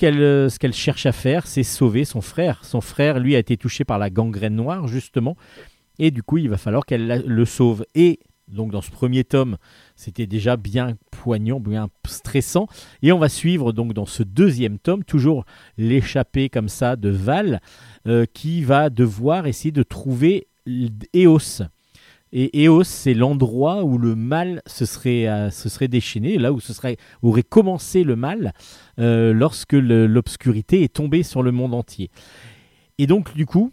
qu'elle 0.58 0.74
cherche 0.74 1.06
à 1.06 1.12
faire, 1.12 1.48
c'est 1.48 1.64
sauver 1.64 2.06
son 2.06 2.22
frère. 2.22 2.66
Son 2.66 2.82
frère, 2.82 3.20
lui, 3.20 3.36
a 3.36 3.39
été 3.39 3.56
touché 3.56 3.86
par 3.86 3.98
la 3.98 4.10
gangrène 4.10 4.56
noire, 4.56 4.88
justement. 4.88 5.38
Et 6.00 6.12
du 6.12 6.22
coup, 6.22 6.38
il 6.38 6.50
va 6.50 6.58
falloir 6.58 6.86
qu'elle 6.86 7.24
le 7.26 7.45
sauve. 7.45 7.86
Et 7.95 8.20
donc, 8.50 8.72
dans 8.72 8.82
ce 8.82 8.91
premier 8.91 9.24
tome, 9.24 9.58
c'était 9.98 10.28
déjà 10.28 10.56
bien 10.58 10.95
poignant, 11.10 11.60
bien 11.60 11.89
stressant. 12.06 12.68
Et 13.02 13.12
on 13.12 13.18
va 13.18 13.30
suivre, 13.30 13.74
donc, 13.74 13.93
dans 13.93 14.06
ce 14.06 14.24
deuxième 14.24 14.78
tome, 14.78 15.04
toujours 15.04 15.43
l'échappée 15.78 16.50
comme 16.50 16.70
ça 16.70 16.95
de 16.95 17.10
Val, 17.10 17.60
euh, 18.08 18.26
qui 18.32 18.64
va 18.64 18.89
devoir 18.91 19.48
essayer 19.48 19.72
de 19.72 19.84
trouver 19.84 20.48
Eos. 21.16 21.64
Et 22.32 22.66
Eos, 22.66 22.84
c'est 22.84 23.16
l'endroit 23.16 23.84
où 23.84 23.98
le 23.98 24.16
mal 24.16 24.62
se 24.68 24.86
serait, 24.86 25.28
euh, 25.28 25.88
déchaîné, 25.89 26.38
là 26.38 26.54
où 26.54 26.60
ce 26.60 26.74
serait, 26.74 26.98
aurait 27.24 27.41
commencé 27.41 28.04
le 28.04 28.16
mal 28.16 28.54
euh, 29.00 29.34
lorsque 29.34 29.74
l'obscurité 29.74 30.84
est 30.84 30.93
tombée 30.93 31.24
sur 31.24 31.41
le 31.41 31.52
monde 31.52 31.74
entier. 31.74 32.12
Et 33.00 33.08
donc, 33.08 33.34
du 33.34 33.45
coup, 33.48 33.72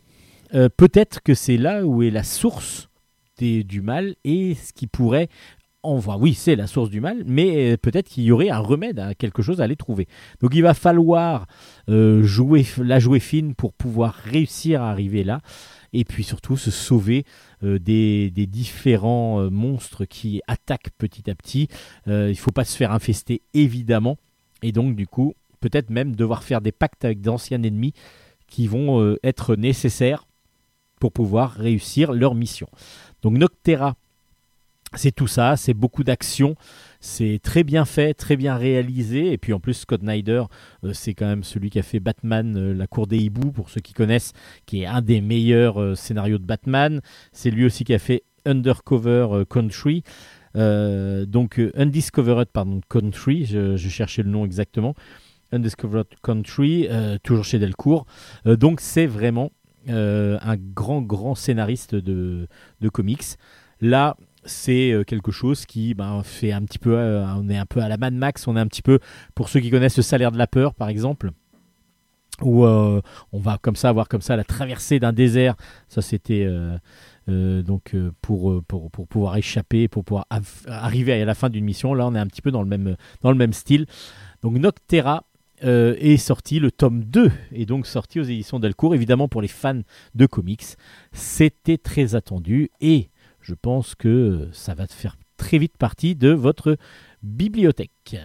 peut-être 0.77 1.21
que 1.23 1.35
c'est 1.35 1.57
là 1.57 1.85
où 1.85 2.03
est 2.03 2.11
la 2.11 2.23
source 2.23 2.89
du 3.41 3.83
mal 3.83 4.15
et 4.25 4.55
ce 4.55 4.73
qui 4.73 4.87
pourrait 4.87 5.29
en 5.85 5.97
voir. 5.97 6.21
Oui, 6.21 6.35
c'est 6.35 6.57
la 6.57 6.67
source 6.67 6.91
du 6.91 7.01
mal, 7.01 7.23
mais 7.27 7.73
euh, 7.73 7.77
peut-être 7.77 8.09
qu'il 8.09 8.25
y 8.25 8.33
aurait 8.33 8.51
un 8.51 8.59
remède 8.59 8.99
à 8.99 9.15
quelque 9.15 9.43
chose 9.43 9.61
à 9.61 9.65
aller 9.65 9.77
trouver. 9.77 10.09
Donc, 10.41 10.55
il 10.55 10.63
va 10.63 10.75
falloir 10.75 11.47
euh, 11.89 12.23
jouer, 12.23 12.67
la 12.79 12.99
jouer 12.99 13.21
fine 13.21 13.55
pour 13.55 13.73
pouvoir 13.73 14.15
réussir 14.15 14.83
à 14.83 14.91
arriver 14.91 15.25
là. 15.25 15.41
Et 15.93 16.05
puis 16.05 16.25
surtout 16.25 16.57
se 16.57 16.73
sauver 16.73 17.25
euh, 17.63 17.79
des, 17.79 18.31
différents 18.31 19.49
monstres 19.51 20.05
qui 20.05 20.41
attaquent 20.49 20.91
petit 20.99 21.31
à 21.31 21.35
petit. 21.35 21.69
Il 22.07 22.13
ne 22.13 22.35
faut 22.35 22.51
pas 22.51 22.65
se 22.65 22.77
faire 22.77 22.91
infester, 22.91 23.43
évidemment. 23.53 24.17
Et 24.63 24.73
donc, 24.73 24.97
du 24.97 25.07
coup, 25.07 25.35
peut-être 25.61 25.91
même 25.91 26.17
devoir 26.17 26.43
faire 26.43 26.61
des 26.61 26.73
pactes 26.73 27.05
avec 27.05 27.21
d'anciens 27.21 27.63
ennemis 27.63 27.93
qui 28.49 28.67
vont 28.67 29.17
être 29.23 29.57
nécessaires 29.57 30.27
pour 31.01 31.13
pouvoir 31.13 31.53
réussir 31.53 32.13
leur 32.13 32.35
mission. 32.35 32.69
Donc 33.23 33.39
Noctera, 33.39 33.95
c'est 34.97 35.13
tout 35.13 35.27
ça, 35.27 35.57
c'est 35.57 35.75
beaucoup 35.75 36.05
d'action, 36.05 36.57
c'est 37.01 37.41
très 37.43 37.65
bien 37.65 37.85
fait, 37.85 38.15
très 38.15 38.37
bien 38.37 38.57
réalisé, 38.57 39.33
et 39.33 39.39
puis 39.39 39.53
en 39.53 39.61
plus 39.61 39.75
Scott 39.75 40.01
Snyder, 40.01 40.45
euh, 40.85 40.93
c'est 40.93 41.15
quand 41.15 41.27
même 41.27 41.45
celui 41.45 41.71
qui 41.71 41.79
a 41.79 41.83
fait 41.83 42.01
Batman, 42.01 42.57
euh, 42.57 42.75
la 42.75 42.87
cour 42.87 43.07
des 43.07 43.19
hiboux, 43.19 43.53
pour 43.53 43.71
ceux 43.71 43.81
qui 43.81 43.93
connaissent, 43.93 44.33
qui 44.67 44.83
est 44.83 44.87
un 44.87 45.03
des 45.03 45.21
meilleurs 45.21 45.81
euh, 45.81 45.95
scénarios 45.95 46.39
de 46.39 46.45
Batman, 46.45 47.01
c'est 47.33 47.51
lui 47.51 47.65
aussi 47.65 47.85
qui 47.85 47.95
a 47.95 47.99
fait 47.99 48.23
Undercover 48.47 49.45
Country, 49.49 50.05
donc 50.55 51.61
Undiscovered 51.75 52.49
Country, 52.89 53.47
je, 53.47 53.77
cherchais 53.77 54.23
le 54.23 54.29
nom 54.29 54.45
exactement, 54.45 54.95
Undiscovered 55.51 56.07
Country, 56.23 56.87
toujours 57.23 57.45
chez 57.45 57.59
Delcourt, 57.59 58.05
donc 58.45 58.81
c'est 58.83 59.07
vraiment 59.07 59.51
un 59.89 60.57
grand 60.75 61.01
grand 61.01 61.35
scénariste 61.35 61.95
de, 61.95 62.49
de 62.83 62.89
comics. 62.91 63.25
Là, 63.81 64.17
c'est 64.47 64.93
euh, 64.93 65.05
quelque 65.05 65.33
chose 65.33 65.67
qui 65.67 65.95
ben, 65.95 66.23
fait 66.23 66.53
un 66.53 66.63
petit 66.63 66.79
peu, 66.79 66.97
euh, 66.97 67.27
on 67.37 67.49
est 67.49 67.57
un 67.57 67.67
peu 67.67 67.81
à 67.81 67.89
la 67.89 67.97
Mad 67.97 68.15
Max, 68.15 68.47
on 68.47 68.57
est 68.57 68.61
un 68.61 68.67
petit 68.67 68.83
peu, 68.83 68.99
pour 69.35 69.49
ceux 69.49 69.61
qui 69.61 69.71
connaissent 69.71 69.97
le 69.97 70.03
salaire 70.03 70.33
de 70.33 70.39
la 70.39 70.47
peur 70.47 70.75
par 70.75 70.89
exemple, 70.89 71.31
où 72.43 72.65
euh, 72.65 73.01
on 73.33 73.39
va 73.39 73.59
comme 73.59 73.77
ça 73.77 73.89
avoir 73.89 74.09
comme 74.09 74.21
ça 74.21 74.37
la 74.37 74.45
traversée 74.45 74.99
d'un 74.99 75.13
désert, 75.13 75.55
ça 75.89 76.03
c'était 76.03 76.49
donc 77.27 77.97
pour, 78.21 78.63
pour, 78.65 78.91
pour 78.91 79.07
pouvoir 79.07 79.37
échapper, 79.37 79.89
pour 79.89 80.05
pouvoir 80.05 80.27
arriver 80.67 81.13
à 81.13 81.25
la 81.25 81.35
fin 81.35 81.49
d'une 81.49 81.65
mission, 81.65 81.95
là 81.95 82.07
on 82.07 82.15
est 82.15 82.19
un 82.19 82.27
petit 82.27 82.43
peu 82.43 82.51
dans 82.51 82.63
le 82.63 82.69
même, 82.69 82.97
dans 83.23 83.31
le 83.31 83.39
même 83.39 83.53
style. 83.53 83.87
Donc 84.43 84.59
Noctera 84.59 85.25
est 85.63 86.17
sorti, 86.19 86.59
le 86.59 86.71
tome 86.71 87.05
2 87.05 87.31
est 87.53 87.65
donc 87.65 87.87
sorti 87.87 88.21
aux 88.21 88.25
éditions 88.25 88.59
Delcourt, 88.59 88.95
évidemment 88.95 89.29
pour 89.29 89.41
les 89.41 89.49
fans 89.49 89.81
de 90.15 90.27
comics, 90.27 90.65
c'était 91.13 91.79
très 91.79 92.15
attendu 92.15 92.69
et 92.81 93.09
je 93.45 93.55
pense 93.55 93.95
que 93.95 94.49
ça 94.53 94.75
va 94.75 94.87
faire 94.87 95.17
très 95.37 95.59
vite 95.59 95.77
partie 95.77 96.17
de 96.17 96.31
votre 96.31 96.79
bibliothèque. 97.23 98.17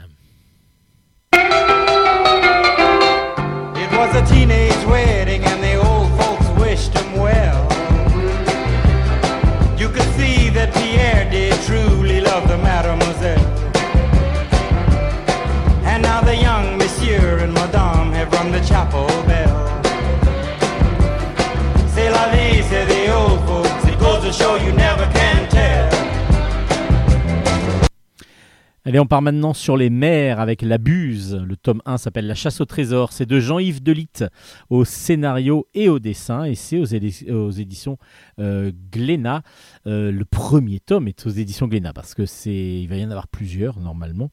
Allez, 28.86 29.00
on 29.00 29.06
part 29.06 29.22
maintenant 29.22 29.54
sur 29.54 29.76
les 29.76 29.90
mers 29.90 30.40
avec 30.40 30.62
La 30.62 30.78
Buse. 30.78 31.36
Le 31.36 31.58
tome 31.58 31.82
1 31.86 31.98
s'appelle 31.98 32.28
La 32.28 32.34
chasse 32.34 32.62
au 32.62 32.66
trésor. 32.66 33.12
C'est 33.12 33.26
de 33.26 33.40
Jean-Yves 33.40 33.84
Delitte 33.84 34.24
au 34.70 34.86
scénario 34.86 35.68
et 35.74 35.90
au 35.90 36.00
dessin. 36.00 36.46
Et 36.46 36.56
c'est 36.56 36.78
aux, 36.80 36.86
édi- 36.86 37.30
aux 37.30 37.52
éditions 37.52 37.98
euh, 38.40 38.72
Glénat. 38.92 39.44
Euh, 39.86 40.12
le 40.12 40.24
premier 40.26 40.80
tome 40.80 41.10
est 41.10 41.28
aux 41.28 41.30
éditions 41.30 41.68
Glénat 41.68 41.92
parce 41.92 42.16
que 42.16 42.26
c'est, 42.26 42.82
il 42.82 42.88
va 42.88 42.96
y 42.96 43.04
en 43.06 43.12
avoir 43.12 43.28
plusieurs 43.28 43.80
normalement. 43.80 44.32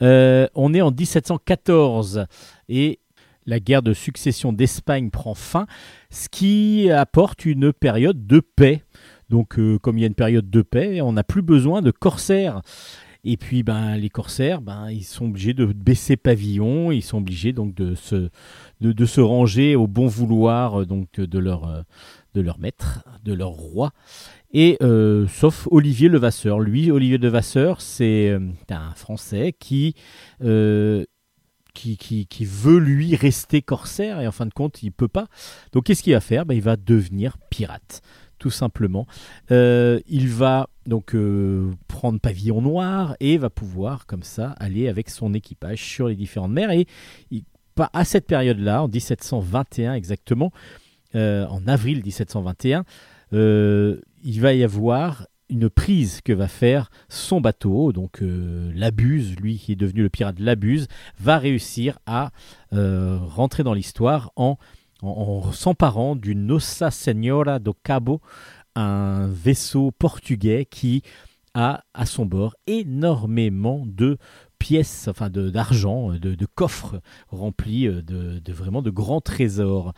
Euh, 0.00 0.46
on 0.54 0.72
est 0.74 0.80
en 0.80 0.92
1714 0.92 2.26
et 2.68 3.00
la 3.46 3.58
guerre 3.58 3.82
de 3.82 3.92
succession 3.94 4.52
d'Espagne 4.52 5.10
prend 5.10 5.34
fin, 5.34 5.66
ce 6.10 6.28
qui 6.28 6.88
apporte 6.88 7.44
une 7.44 7.72
période 7.72 8.28
de 8.28 8.38
paix. 8.38 8.84
Donc, 9.28 9.58
comme 9.80 9.98
il 9.98 10.02
y 10.02 10.04
a 10.04 10.08
une 10.08 10.14
période 10.14 10.48
de 10.50 10.62
paix, 10.62 11.00
on 11.00 11.14
n'a 11.14 11.24
plus 11.24 11.42
besoin 11.42 11.82
de 11.82 11.90
corsaires. 11.90 12.60
Et 13.24 13.36
puis, 13.36 13.62
ben, 13.62 13.96
les 13.96 14.10
corsaires, 14.10 14.60
ben, 14.60 14.90
ils 14.90 15.04
sont 15.04 15.26
obligés 15.26 15.54
de 15.54 15.66
baisser 15.66 16.16
pavillon, 16.16 16.90
ils 16.90 17.02
sont 17.02 17.18
obligés 17.18 17.52
donc 17.52 17.72
de 17.72 17.94
se, 17.94 18.30
de, 18.80 18.90
de 18.92 19.06
se 19.06 19.20
ranger 19.20 19.76
au 19.76 19.86
bon 19.86 20.08
vouloir 20.08 20.80
euh, 20.80 20.86
donc 20.86 21.20
de 21.20 21.38
leur, 21.38 21.68
euh, 21.68 21.82
de 22.34 22.40
leur 22.40 22.58
maître, 22.58 23.04
de 23.24 23.32
leur 23.32 23.50
roi. 23.50 23.92
Et 24.52 24.76
euh, 24.82 25.28
sauf 25.28 25.68
Olivier 25.70 26.08
Levasseur. 26.08 26.58
Lui, 26.58 26.90
Olivier 26.90 27.16
Levasseur, 27.16 27.80
c'est 27.80 28.36
un 28.70 28.94
Français 28.96 29.54
qui, 29.56 29.94
qui, 30.40 31.96
qui, 31.96 32.26
qui 32.26 32.44
veut 32.44 32.78
lui 32.78 33.14
rester 33.14 33.62
corsaire 33.62 34.20
et 34.20 34.26
en 34.26 34.32
fin 34.32 34.46
de 34.46 34.52
compte, 34.52 34.82
il 34.82 34.90
peut 34.90 35.08
pas. 35.08 35.28
Donc, 35.72 35.84
qu'est-ce 35.84 36.02
qu'il 36.02 36.12
va 36.12 36.20
faire? 36.20 36.44
Ben, 36.44 36.54
Il 36.54 36.62
va 36.62 36.76
devenir 36.76 37.38
pirate, 37.50 38.02
tout 38.42 38.50
simplement. 38.50 39.06
Euh, 39.52 40.00
il 40.08 40.28
va 40.28 40.68
donc 40.84 41.14
euh, 41.14 41.70
prendre 41.86 42.18
pavillon 42.18 42.60
noir 42.60 43.14
et 43.20 43.38
va 43.38 43.50
pouvoir 43.50 44.04
comme 44.06 44.24
ça 44.24 44.50
aller 44.58 44.88
avec 44.88 45.10
son 45.10 45.32
équipage 45.32 45.80
sur 45.80 46.08
les 46.08 46.16
différentes 46.16 46.50
mers. 46.50 46.72
Et 46.72 46.88
il- 47.30 47.44
à 47.92 48.04
cette 48.04 48.26
période-là, 48.26 48.82
en 48.82 48.88
1721 48.88 49.94
exactement, 49.94 50.50
euh, 51.14 51.46
en 51.46 51.68
avril 51.68 52.02
1721, 52.04 52.84
euh, 53.32 54.00
il 54.24 54.40
va 54.40 54.54
y 54.54 54.64
avoir 54.64 55.28
une 55.48 55.70
prise 55.70 56.20
que 56.20 56.32
va 56.32 56.48
faire 56.48 56.90
son 57.08 57.40
bateau, 57.40 57.92
donc 57.92 58.18
l'Abuse, 58.22 59.36
lui 59.38 59.58
qui 59.58 59.72
est 59.72 59.76
devenu 59.76 60.02
le 60.02 60.08
pirate 60.08 60.40
l'Abuse, 60.40 60.88
va 61.20 61.38
réussir 61.38 61.98
à 62.06 62.30
rentrer 62.72 63.62
dans 63.62 63.74
l'histoire 63.74 64.32
en, 64.36 64.56
en, 65.02 65.52
s'emparant 65.52 66.16
du 66.16 66.34
Nossa 66.34 66.90
Senhora 66.90 67.58
do 67.58 67.74
Cabo, 67.82 68.20
un 68.74 69.26
vaisseau 69.26 69.90
portugais 69.90 70.66
qui 70.70 71.02
a 71.54 71.82
à 71.92 72.06
son 72.06 72.24
bord 72.24 72.54
énormément 72.66 73.84
de 73.86 74.16
pièces, 74.58 75.08
enfin 75.08 75.28
d'argent, 75.28 76.10
de, 76.12 76.34
de 76.34 76.46
coffres 76.46 77.00
remplis 77.28 77.88
euh, 77.88 78.00
de, 78.00 78.52
vraiment 78.52 78.80
de 78.80 78.90
grands 78.90 79.20
trésors. 79.20 79.92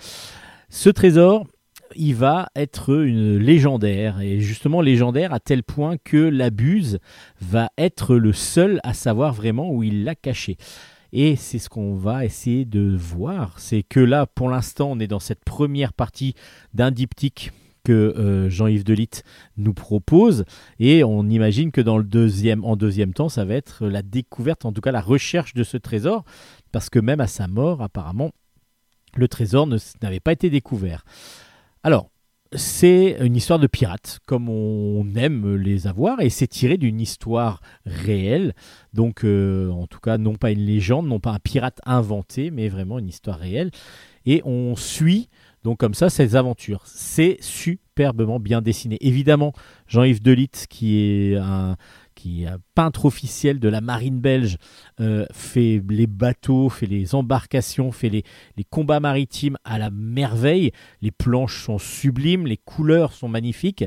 Ce 0.69 0.89
trésor, 0.89 1.47
il 1.95 2.15
va 2.15 2.49
être 2.57 3.05
une 3.05 3.37
légendaire, 3.37 4.21
et 4.21 4.41
justement 4.41 4.81
légendaire 4.81 5.33
à 5.33 5.39
tel 5.39 5.63
point 5.63 5.97
que 6.03 6.17
l'abuse 6.17 6.99
va 7.41 7.71
être 7.79 8.17
le 8.17 8.33
seul 8.33 8.81
à 8.83 8.95
savoir 8.95 9.33
vraiment 9.33 9.71
où 9.71 9.83
il 9.83 10.03
l'a 10.03 10.15
caché. 10.15 10.57
Et 11.17 11.37
c'est 11.37 11.61
ce 11.61 11.69
qu'on 11.69 11.95
va 11.95 12.25
essayer 12.25 12.65
de 12.65 12.97
voir. 12.99 13.61
C'est 13.61 13.85
que 13.85 14.01
là, 14.01 14.27
pour 14.27 14.51
l'instant, 14.51 14.91
on 14.91 14.99
est 14.99 15.07
dans 15.07 15.21
cette 15.21 15.45
première 15.45 15.93
partie 15.93 16.35
d'un 16.75 16.91
diptyque 16.91 17.53
que 17.85 17.93
euh, 17.93 18.51
Jean-Yves 18.51 18.83
Delitte 18.83 19.23
nous 19.57 19.75
propose. 19.75 20.45
Et 20.81 21.05
on 21.05 21.29
imagine 21.29 21.71
que 21.71 21.81
dans 21.81 21.99
le 21.99 22.05
deuxième, 22.05 22.65
en 22.65 22.75
deuxième 22.75 23.15
temps, 23.15 23.29
ça 23.29 23.45
va 23.45 23.55
être 23.55 23.87
la 23.87 24.03
découverte, 24.03 24.65
en 24.65 24.73
tout 24.73 24.81
cas 24.81 24.91
la 24.91 25.01
recherche 25.01 25.55
de 25.55 25.63
ce 25.63 25.77
trésor. 25.77 26.25
Parce 26.73 26.91
que 26.91 26.99
même 26.99 27.21
à 27.21 27.29
sa 27.29 27.47
mort, 27.47 27.81
apparemment, 27.81 28.33
le 29.15 29.29
trésor 29.29 29.69
n'avait 30.03 30.19
pas 30.19 30.33
été 30.33 30.51
découvert. 30.51 31.05
Alors, 31.85 32.11
c'est 32.55 33.17
une 33.21 33.37
histoire 33.37 33.59
de 33.59 33.67
pirates, 33.67 34.21
comme 34.27 34.49
on 34.49 35.15
aime 35.17 35.57
les 35.57 35.87
avoir, 35.87 36.21
et 36.21 36.31
c'est 36.31 36.47
tiré 36.47 36.77
d'une 36.77 37.01
histoire 37.01 37.61
réelle. 37.87 38.55
Donc, 38.93 39.25
euh, 39.25 39.71
en 39.71 39.87
tout 39.87 40.01
cas, 40.01 40.19
non 40.19 40.35
pas 40.35 40.51
une 40.51 40.65
légende, 40.65 41.07
non 41.07 41.21
pas 41.21 41.31
un 41.31 41.39
pirate 41.39 41.81
inventé, 41.85 42.51
mais 42.51 42.69
vraiment 42.69 42.99
une 42.99 43.09
histoire 43.09 43.39
réelle. 43.39 43.71
Et 44.27 44.43
on 44.45 44.77
suit 44.77 45.29
donc 45.65 45.79
comme 45.79 45.95
ça 45.95 46.11
ces 46.11 46.37
aventures. 46.37 46.83
C'est 46.85 47.39
superbement 47.41 48.39
bien 48.39 48.61
dessiné. 48.61 48.99
Évidemment, 49.01 49.53
Jean-Yves 49.89 50.23
Delitte, 50.23 50.67
qui 50.69 50.99
est 50.99 51.37
un 51.37 51.77
peintre 52.75 53.05
officiel 53.05 53.59
de 53.61 53.69
la 53.69 53.81
marine 53.81 54.21
belge, 54.21 54.57
euh, 55.01 55.27
fait 55.33 55.83
les 55.89 56.07
bateaux, 56.07 56.69
fait 56.69 56.87
les 56.87 57.15
embarcations, 57.15 57.93
fait 57.93 58.09
les, 58.09 58.25
combats 58.71 59.01
maritimes 59.01 59.57
à 59.65 59.79
la 59.79 59.91
merveille. 59.91 60.73
Les 61.03 61.11
planches 61.11 61.63
sont 61.65 61.79
sublimes, 61.79 62.47
les 62.47 62.57
couleurs 62.57 63.13
sont 63.13 63.29
magnifiques, 63.29 63.85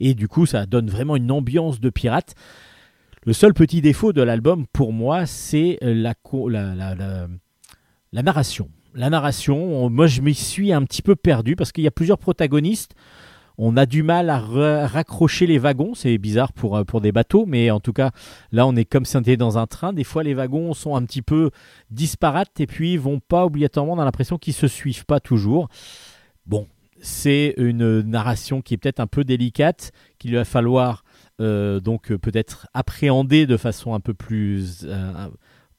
et 0.00 0.14
du 0.14 0.28
coup, 0.28 0.46
ça 0.46 0.66
donne 0.66 0.88
vraiment 0.88 1.16
une 1.16 1.30
ambiance 1.30 1.80
de 1.80 1.90
pirate. 1.90 2.34
Le 3.24 3.32
seul 3.32 3.52
petit 3.52 3.80
défaut 3.80 4.12
de 4.12 4.22
l'album, 4.22 4.66
pour 4.72 4.92
moi, 4.92 5.26
c'est 5.26 5.78
la, 5.82 6.14
co- 6.14 6.48
la, 6.48 6.74
la, 6.74 8.22
narration. 8.22 8.70
La 8.94 9.10
narration, 9.10 9.84
on- 9.84 9.90
moi 9.90 10.06
je 10.06 10.22
m'y 10.22 10.34
suis 10.34 10.72
un 10.72 10.82
petit 10.84 11.02
peu 11.02 11.14
perdu 11.14 11.54
parce 11.56 11.72
qu'il 11.72 11.84
y 11.84 11.88
a 11.88 11.90
plusieurs 11.90 12.18
protagonistes. 12.18 12.94
On 13.60 13.76
a 13.76 13.86
du 13.86 14.04
mal 14.04 14.30
à 14.30 14.38
ra- 14.38 14.86
raccrocher 14.86 15.46
les 15.48 15.58
wagons, 15.58 15.94
c'est 15.94 16.16
bizarre 16.16 16.52
pour, 16.52 16.76
euh, 16.76 16.84
pour 16.84 17.00
des 17.00 17.10
bateaux, 17.10 17.44
mais 17.44 17.70
en 17.72 17.80
tout 17.80 17.92
cas, 17.92 18.12
là 18.52 18.66
on 18.66 18.76
est 18.76 18.84
comme 18.84 19.04
si 19.04 19.16
on 19.16 19.20
était 19.20 19.36
dans 19.36 19.58
un 19.58 19.66
train. 19.66 19.92
Des 19.92 20.04
fois, 20.04 20.22
les 20.22 20.32
wagons 20.34 20.74
sont 20.74 20.94
un 20.94 21.04
petit 21.04 21.22
peu 21.22 21.50
disparates 21.90 22.60
et 22.60 22.66
puis 22.68 22.96
vont 22.96 23.18
pas 23.18 23.44
obligatoirement, 23.44 23.98
a 23.98 24.04
l'impression 24.04 24.38
qu'ils 24.38 24.54
se 24.54 24.68
suivent 24.68 25.04
pas 25.06 25.18
toujours. 25.18 25.68
Bon, 26.46 26.66
c'est 27.00 27.54
une 27.56 28.00
narration 28.02 28.62
qui 28.62 28.74
est 28.74 28.76
peut-être 28.76 29.00
un 29.00 29.06
peu 29.08 29.24
délicate, 29.24 29.90
qu'il 30.18 30.34
va 30.34 30.44
falloir 30.44 31.02
euh, 31.40 31.80
donc 31.80 32.14
peut-être 32.14 32.68
appréhender 32.74 33.46
de 33.46 33.56
façon 33.56 33.92
un 33.94 34.00
peu 34.00 34.14
plus, 34.14 34.84
euh, 34.84 35.28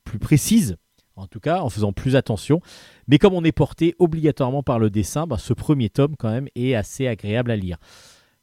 plus 0.04 0.20
précise 0.20 0.76
En 1.20 1.28
tout 1.28 1.40
cas, 1.40 1.62
en 1.62 1.70
faisant 1.70 1.94
plus 1.94 2.16
attention. 2.16 2.62
Mais 3.08 3.18
comme 3.18 3.34
on 3.34 3.44
est 3.44 3.52
porté 3.52 3.96
obligatoirement 4.00 4.64
par 4.64 4.80
le 4.80 4.90
dessin, 4.90 5.28
bah, 5.28 5.38
ce 5.38 5.54
premier 5.54 5.90
tome 5.90 6.16
quand 6.18 6.32
même 6.32 6.48
est 6.56 6.76
assez 6.76 7.08
agréable 7.08 7.52
à 7.52 7.56
lire. 7.56 7.78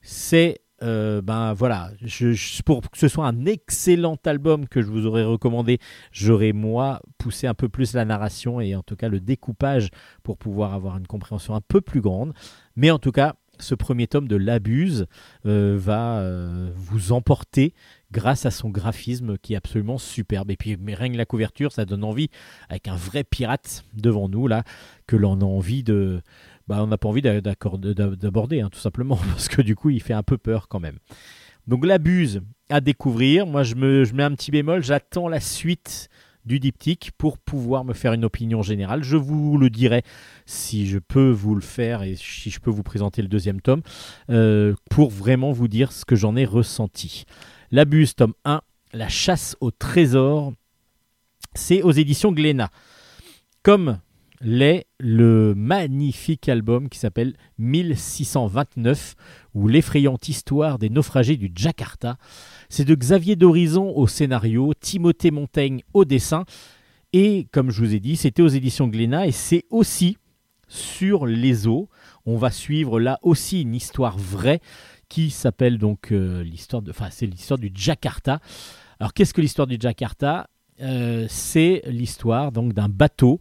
C'est 0.03 0.61
euh, 0.83 1.23
ben 1.23 1.55
voilà, 1.55 1.91
je- 2.03 2.63
pour 2.63 2.83
que 2.83 2.99
ce 2.99 3.09
soit 3.09 3.27
un 3.27 3.47
excellent 3.47 4.19
album 4.27 4.69
que 4.69 4.83
je 4.83 4.89
vous 4.89 5.07
aurais 5.07 5.25
recommandé, 5.25 5.79
j'aurais 6.13 6.53
moi 6.53 7.01
poussé 7.17 7.47
un 7.47 7.55
peu 7.55 7.71
plus 7.71 7.95
la 7.95 8.05
narration 8.05 8.61
et 8.61 8.75
en 8.77 8.83
tout 8.83 8.95
cas 8.95 9.09
le 9.09 9.19
découpage 9.19 9.89
pour 10.23 10.37
pouvoir 10.37 10.75
avoir 10.75 10.99
une 10.99 11.07
compréhension 11.07 11.55
un 11.55 11.63
peu 11.63 11.81
plus 11.81 12.03
grande. 12.03 12.35
Mais 12.77 12.91
en 12.91 12.99
tout 12.99 13.11
cas, 13.11 13.37
ce 13.59 13.75
premier 13.75 14.07
tome 14.07 14.29
de 14.29 14.37
l'abuse 14.37 15.07
euh, 15.47 15.77
va 15.79 16.19
euh, 16.19 16.71
vous 16.75 17.13
emporter 17.13 17.75
grâce 18.13 18.47
à 18.47 18.51
son 18.51 18.71
graphisme 18.71 19.37
qui 19.39 19.55
est 19.55 19.57
absolument 19.57 19.99
superbe. 19.99 20.51
Et 20.51 20.57
puis, 20.57 20.77
mais 20.81 20.95
rien 20.95 21.11
que 21.11 21.17
la 21.17 21.27
couverture, 21.27 21.73
ça 21.73 21.85
donne 21.85 22.05
envie, 22.05 22.31
avec 22.69 22.89
un 22.89 22.97
vrai 22.97 23.25
pirate 23.25 23.85
devant 23.95 24.29
nous, 24.29 24.47
là, 24.47 24.65
que 25.07 25.17
l'on 25.17 25.41
a 25.41 25.45
envie 25.45 25.83
de. 25.83 26.23
Bah, 26.69 26.83
on 26.83 26.89
n'a 26.89 26.99
pas 26.99 27.09
envie 27.09 27.23
d'aborder, 27.23 28.61
hein, 28.61 28.71
tout 28.71 28.79
simplement, 28.79 29.17
parce 29.31 29.49
que 29.49 29.63
du 29.63 29.77
coup, 29.77 29.91
il 29.91 30.03
fait 30.03 30.15
un 30.15 30.23
peu 30.23 30.39
peur 30.39 30.69
quand 30.69 30.81
même. 30.81 30.99
Donc, 31.67 31.85
l'abuse 31.85 32.43
à 32.69 32.81
découvrir. 32.81 33.47
Moi, 33.47 33.63
je, 33.63 33.75
me, 33.75 34.05
je 34.05 34.15
mets 34.15 34.23
un 34.23 34.33
petit 34.33 34.51
bémol, 34.51 34.83
j'attends 34.83 35.29
la 35.29 35.41
suite 35.41 36.09
du 36.47 36.61
diptyque 36.61 37.11
pour 37.19 37.39
pouvoir 37.39 37.85
me 37.85 37.93
faire 37.93 38.13
une 38.13 38.25
opinion 38.25 38.63
générale. 38.63 39.03
Je 39.03 39.17
vous 39.17 39.59
le 39.59 39.69
dirai 39.69 40.03
si 40.47 40.87
je 40.87 40.99
peux 40.99 41.31
vous 41.31 41.55
le 41.55 41.61
faire 41.61 42.03
et 42.03 42.15
si 42.17 42.51
je 42.51 42.61
peux 42.61 42.71
vous 42.71 42.83
présenter 42.83 43.21
le 43.21 43.29
deuxième 43.29 43.61
tome 43.61 43.83
euh, 44.31 44.75
pour 44.91 45.11
vraiment 45.11 45.53
vous 45.53 45.69
dire 45.69 45.93
ce 45.93 46.05
que 46.05 46.17
j'en 46.17 46.37
ai 46.37 46.45
ressenti. 46.45 47.25
L'abuse, 47.71 48.15
tome 48.15 48.35
1, 48.45 48.63
La 48.93 49.09
chasse 49.09 49.57
au 49.61 49.71
trésor, 49.71 50.53
c'est 51.55 51.83
aux 51.83 51.93
éditions 51.93 52.33
Glénat. 52.33 52.71
Comme 53.63 53.99
l'est 54.41 54.87
le 54.99 55.55
magnifique 55.55 56.49
album 56.49 56.89
qui 56.89 56.99
s'appelle 56.99 57.35
1629 57.59 59.15
ou 59.55 59.69
l'effrayante 59.69 60.29
histoire 60.29 60.79
des 60.79 60.91
naufragés 60.91 61.37
du 61.37 61.51
Jakarta. 61.55 62.17
C'est 62.69 62.85
de 62.85 62.95
Xavier 62.95 63.37
d'Horizon 63.37 63.93
au 63.97 64.07
scénario, 64.07 64.73
Timothée 64.75 65.31
Montaigne 65.31 65.83
au 65.95 66.05
dessin. 66.05 66.45
Et 67.13 67.47
comme 67.53 67.71
je 67.71 67.83
vous 67.83 67.95
ai 67.95 68.01
dit, 68.01 68.17
c'était 68.17 68.43
aux 68.43 68.49
éditions 68.49 68.89
Glénat 68.89 69.27
et 69.27 69.33
c'est 69.33 69.65
aussi 69.71 70.17
sur 70.69 71.27
les 71.27 71.67
eaux. 71.67 71.89
On 72.25 72.37
va 72.37 72.51
suivre 72.51 73.01
là 73.01 73.19
aussi 73.23 73.63
une 73.63 73.75
histoire 73.75 74.19
vraie 74.19 74.61
qui 75.09 75.31
s'appelle 75.31 75.79
donc 75.79 76.11
euh, 76.11 76.43
l'histoire 76.43 76.83
de, 76.83 76.91
enfin 76.91 77.09
c'est 77.11 77.27
l'histoire 77.27 77.59
du 77.59 77.71
Jakarta. 77.75 78.41
Alors 78.99 79.13
qu'est-ce 79.13 79.33
que 79.33 79.41
l'histoire 79.41 79.67
du 79.67 79.77
Jakarta? 79.81 80.49
Euh, 80.81 81.27
C'est 81.29 81.83
l'histoire 81.87 82.53
donc 82.53 82.73
d'un 82.73 82.89
bateau, 82.89 83.41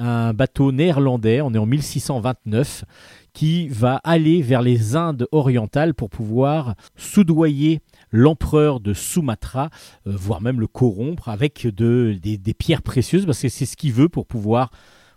un 0.00 0.32
bateau 0.32 0.72
néerlandais. 0.72 1.40
On 1.40 1.52
est 1.54 1.58
en 1.58 1.66
1629 1.66 2.84
qui 3.32 3.68
va 3.68 4.00
aller 4.02 4.42
vers 4.42 4.62
les 4.62 4.96
Indes 4.96 5.26
orientales 5.30 5.94
pour 5.94 6.10
pouvoir 6.10 6.74
soudoyer 6.96 7.80
l'empereur 8.10 8.80
de 8.80 8.92
Sumatra, 8.92 9.70
euh, 10.06 10.12
voire 10.16 10.40
même 10.40 10.58
le 10.58 10.66
corrompre 10.66 11.28
avec 11.28 11.66
de, 11.66 12.18
des, 12.20 12.54
pierres 12.54 12.82
précieuses, 12.82 13.26
parce 13.26 13.40
que 13.40 13.48
c'est 13.48 13.66
ce 13.66 13.76
qu'il 13.76 13.92
veut 13.92 14.08
pour 14.08 14.26
pouvoir, 14.26 14.70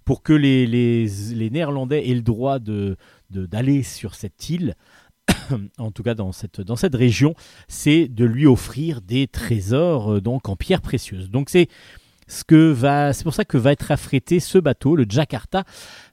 pour 0.05 0.21
que 0.21 0.34
les, 0.34 1.09
Néerlandais 1.51 2.07
aient 2.07 2.13
le 2.13 2.21
droit 2.21 2.59
d'aller 3.29 3.81
sur 3.81 4.13
cette 4.13 4.49
île, 4.49 4.75
en 5.79 5.91
tout 5.91 6.03
cas 6.03 6.13
dans 6.13 6.31
cette, 6.31 6.61
dans 6.61 6.75
cette 6.75 6.95
région, 6.95 7.34
c'est 7.67 8.07
de 8.07 8.25
lui 8.25 8.45
offrir 8.45 9.01
des 9.01 9.27
trésors 9.27 10.13
euh, 10.13 10.21
donc 10.21 10.49
en 10.49 10.55
pierres 10.55 10.81
précieuses. 10.81 11.29
Donc 11.29 11.49
c'est 11.49 11.67
ce 12.28 12.43
que 12.43 12.71
va, 12.71 13.13
c'est 13.13 13.24
pour 13.24 13.34
ça 13.34 13.45
que 13.45 13.57
va 13.57 13.71
être 13.71 13.91
affrété 13.91 14.39
ce 14.39 14.57
bateau, 14.57 14.95
le 14.95 15.05
Jakarta, 15.07 15.63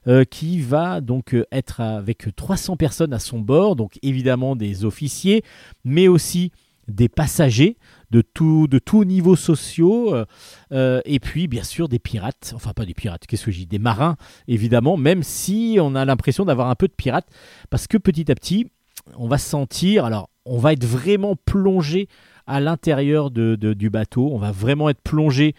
euh, 0.07 0.23
qui 0.23 0.59
va 0.61 1.01
donc 1.01 1.33
euh, 1.33 1.45
être 1.51 1.79
avec 1.81 2.35
300 2.35 2.75
personnes 2.77 3.13
à 3.13 3.19
son 3.19 3.39
bord, 3.39 3.75
donc 3.75 3.97
évidemment 4.01 4.55
des 4.55 4.85
officiers, 4.85 5.43
mais 5.83 6.07
aussi 6.07 6.51
des 6.87 7.07
passagers 7.09 7.77
de 8.09 8.21
tout 8.21 8.67
de 8.67 8.79
tous 8.79 9.05
niveaux 9.05 9.35
sociaux 9.37 10.13
euh, 10.71 11.01
et 11.05 11.19
puis 11.19 11.47
bien 11.47 11.63
sûr 11.63 11.87
des 11.87 11.99
pirates 11.99 12.51
enfin 12.55 12.73
pas 12.73 12.85
des 12.85 12.95
pirates 12.95 13.27
qu'est-ce 13.27 13.45
que 13.45 13.51
j'ai 13.51 13.61
dit 13.61 13.67
des 13.67 13.79
marins 13.79 14.17
évidemment 14.47 14.97
même 14.97 15.23
si 15.23 15.77
on 15.79 15.95
a 15.95 16.03
l'impression 16.03 16.43
d'avoir 16.43 16.69
un 16.69 16.75
peu 16.75 16.87
de 16.87 16.93
pirates 16.93 17.27
parce 17.69 17.87
que 17.87 17.97
petit 17.97 18.29
à 18.31 18.35
petit 18.35 18.67
on 19.15 19.27
va 19.27 19.37
se 19.37 19.47
sentir 19.47 20.03
alors 20.05 20.29
on 20.45 20.57
va 20.57 20.73
être 20.73 20.83
vraiment 20.83 21.35
plongé 21.45 22.09
à 22.47 22.59
l'intérieur 22.59 23.29
de- 23.31 23.55
du 23.55 23.89
bateau 23.89 24.29
on 24.33 24.39
va 24.39 24.51
vraiment 24.51 24.89
être 24.89 25.01
plongé 25.01 25.53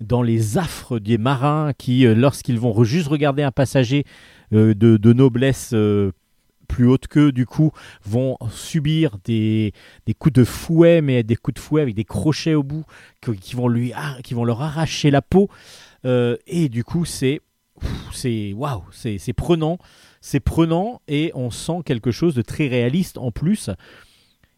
dans 0.00 0.22
les 0.22 0.58
affres 0.58 0.98
des 0.98 1.18
marins 1.18 1.72
qui 1.76 2.06
euh, 2.06 2.14
lorsqu'ils 2.14 2.58
vont 2.58 2.84
juste 2.84 3.08
regarder 3.08 3.42
un 3.42 3.52
passager 3.52 4.04
euh, 4.52 4.74
de, 4.74 5.12
noblesse 5.12 5.70
euh, 5.72 6.12
plus 6.68 6.86
haute 6.86 7.06
qu'eux, 7.06 7.32
du 7.32 7.46
coup, 7.46 7.70
vont 8.04 8.36
subir 8.50 9.18
des, 9.24 9.72
coups 10.18 10.34
de 10.34 10.44
fouet, 10.44 11.00
mais 11.00 11.22
des 11.22 11.36
coups 11.36 11.54
de 11.54 11.60
fouet 11.60 11.82
avec 11.82 11.94
des 11.94 12.04
crochets 12.04 12.54
au 12.54 12.62
bout 12.62 12.84
qui, 13.40 13.54
vont, 13.54 13.68
lui, 13.68 13.92
qui 14.24 14.34
vont 14.34 14.44
leur 14.44 14.62
arracher 14.62 15.10
la 15.10 15.22
peau. 15.22 15.48
Et 16.04 16.68
du 16.68 16.82
coup, 16.82 17.04
c'est 17.04 17.40
c'est 18.12 18.52
waouh, 18.52 18.82
c'est 18.90 19.32
prenant, 19.32 19.78
c'est 20.20 20.40
prenant 20.40 21.02
et 21.08 21.30
on 21.34 21.50
sent 21.50 21.82
quelque 21.84 22.10
chose 22.10 22.34
de 22.34 22.42
très 22.42 22.66
réaliste 22.66 23.16
en 23.16 23.30
plus. 23.30 23.70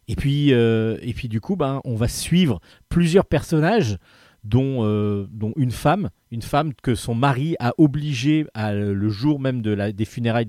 Et 0.07 0.15
puis, 0.15 0.49
et 0.49 1.13
puis 1.15 1.27
du 1.27 1.41
coup, 1.41 1.55
ben, 1.55 1.79
on 1.83 1.95
va 1.95 2.07
suivre 2.07 2.59
plusieurs 2.89 3.25
personnages, 3.25 3.97
dont, 4.49 4.83
euh, 4.83 5.27
dont 5.31 5.53
une 5.55 5.71
femme, 5.71 6.09
une 6.31 6.41
femme 6.41 6.73
que 6.81 6.95
son 6.95 7.15
mari 7.15 7.55
a 7.59 7.73
obligé 7.77 8.45
à, 8.53 8.73
le 8.73 9.09
jour 9.09 9.39
même 9.39 9.61
des 9.61 10.05
funérailles 10.05 10.47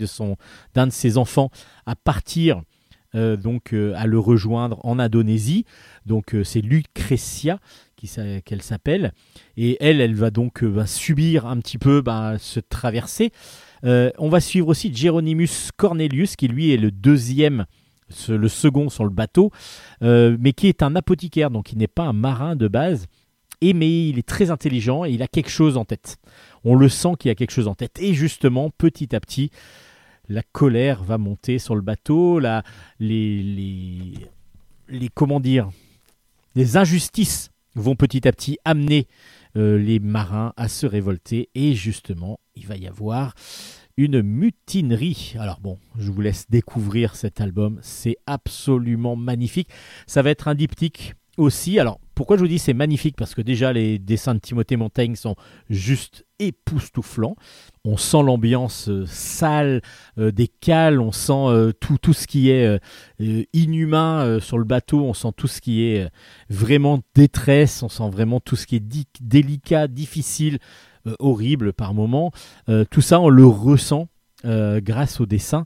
d'un 0.75 0.87
de 0.87 0.93
ses 0.93 1.19
enfants 1.19 1.51
à 1.87 1.95
partir. 1.95 2.63
euh, 3.17 3.37
donc 3.37 3.73
euh, 3.73 3.93
à 3.97 4.07
le 4.07 4.19
rejoindre 4.19 4.79
en 4.85 4.99
Indonésie. 4.99 5.65
Donc 6.07 6.37
c'est 6.45 6.61
Lucretia 6.61 7.59
qu'elle 7.97 8.63
s'appelle. 8.63 9.13
Et 9.57 9.77
elle, 9.81 10.01
elle 10.01 10.15
va 10.15 10.31
donc 10.31 10.63
va 10.63 10.87
subir 10.87 11.47
un 11.47 11.59
petit 11.59 11.77
peu 11.77 12.03
ce 12.39 12.61
traversée. 12.61 13.33
Euh, 13.85 14.11
on 14.19 14.29
va 14.29 14.41
suivre 14.41 14.69
aussi 14.69 14.95
Geronimus 14.95 15.71
Cornelius, 15.77 16.37
qui 16.37 16.49
lui 16.49 16.73
est 16.73 16.77
le 16.77 16.91
deuxième, 16.91 17.67
le 18.29 18.49
second 18.49 18.89
sur 18.89 19.05
le 19.05 19.11
bateau, 19.11 19.51
mais 20.01 20.53
qui 20.53 20.69
est 20.69 20.83
un 20.83 20.97
apothicaire, 20.97 21.51
donc 21.51 21.73
il 21.73 21.79
n'est 21.79 21.87
pas 21.87 22.05
un 22.05 22.13
marin 22.13 22.57
de 22.57 22.69
base. 22.69 23.07
Mais 23.63 24.09
il 24.09 24.19
est 24.19 24.27
très 24.27 24.51
intelligent 24.51 25.05
et 25.05 25.11
il 25.11 25.23
a 25.23 25.29
quelque 25.29 25.51
chose 25.51 25.77
en 25.77 25.85
tête. 25.85 26.17
On 26.65 26.75
le 26.75 26.89
sent 26.89 27.13
qu'il 27.19 27.31
a 27.31 27.35
quelque 27.35 27.53
chose 27.53 27.69
en 27.69 27.75
tête. 27.75 27.99
Et 28.01 28.15
justement, 28.15 28.71
petit 28.71 29.15
à 29.15 29.21
petit, 29.21 29.51
la 30.29 30.43
colère 30.43 31.03
va 31.03 31.19
monter 31.19 31.59
sur 31.59 31.75
le 31.75 31.83
bateau, 31.83 32.39
les, 32.39 32.63
les, 32.99 34.15
les 34.89 35.09
comment 35.09 35.41
dire, 35.41 35.71
les 36.55 36.77
injustices 36.77 37.51
vont 37.75 37.97
petit 37.97 38.27
à 38.27 38.33
petit 38.33 38.59
amener 38.65 39.07
euh, 39.57 39.79
les 39.79 39.99
marins 39.99 40.53
à 40.57 40.69
se 40.69 40.87
révolter 40.87 41.49
et 41.55 41.75
justement 41.75 42.39
il 42.55 42.67
va 42.67 42.77
y 42.77 42.87
avoir 42.87 43.35
une 43.97 44.23
mutinerie. 44.23 45.35
Alors 45.39 45.61
bon, 45.61 45.79
je 45.99 46.11
vous 46.11 46.21
laisse 46.21 46.47
découvrir 46.49 47.17
cet 47.17 47.41
album, 47.41 47.79
c'est 47.83 48.17
absolument 48.27 49.17
magnifique. 49.17 49.69
Ça 50.07 50.23
va 50.23 50.31
être 50.31 50.49
un 50.49 50.55
diptyque 50.55 51.15
aussi. 51.37 51.79
Alors 51.79 52.01
pourquoi 52.21 52.37
je 52.37 52.43
vous 52.43 52.49
dis 52.49 52.59
c'est 52.59 52.75
magnifique? 52.75 53.17
Parce 53.17 53.35
que 53.35 53.41
déjà 53.41 53.73
les 53.73 53.99
dessins 53.99 54.35
de 54.35 54.41
Timothée 54.41 54.77
Montaigne 54.77 55.15
sont 55.15 55.37
juste 55.71 56.27
époustouflants. 56.39 57.35
On 57.87 57.97
sent 57.97 58.23
l'ambiance 58.23 58.91
euh, 58.91 59.07
sale 59.07 59.81
euh, 60.19 60.31
des 60.31 60.47
cales, 60.47 61.01
on 61.01 61.13
sent 61.13 61.33
euh, 61.33 61.73
tout, 61.73 61.97
tout 61.97 62.13
ce 62.13 62.27
qui 62.27 62.51
est 62.51 62.79
inhumain 63.55 64.39
sur 64.39 64.59
le 64.59 64.65
bateau, 64.65 65.03
on 65.03 65.15
sent 65.15 65.31
tout 65.35 65.47
ce 65.47 65.63
qui 65.63 65.83
est 65.85 66.11
vraiment 66.51 67.01
détresse, 67.15 67.83
on 67.83 67.89
sent 67.89 68.11
vraiment 68.11 68.39
tout 68.39 68.55
ce 68.55 68.67
qui 68.67 68.77
est 68.77 68.85
délicat, 69.23 69.89
difficile, 69.89 70.59
horrible 71.21 71.73
par 71.73 71.95
moments. 71.95 72.33
Tout 72.91 73.01
ça, 73.01 73.19
on 73.19 73.31
le 73.31 73.47
ressent 73.47 74.09
grâce 74.45 75.21
au 75.21 75.27
dessin. 75.27 75.65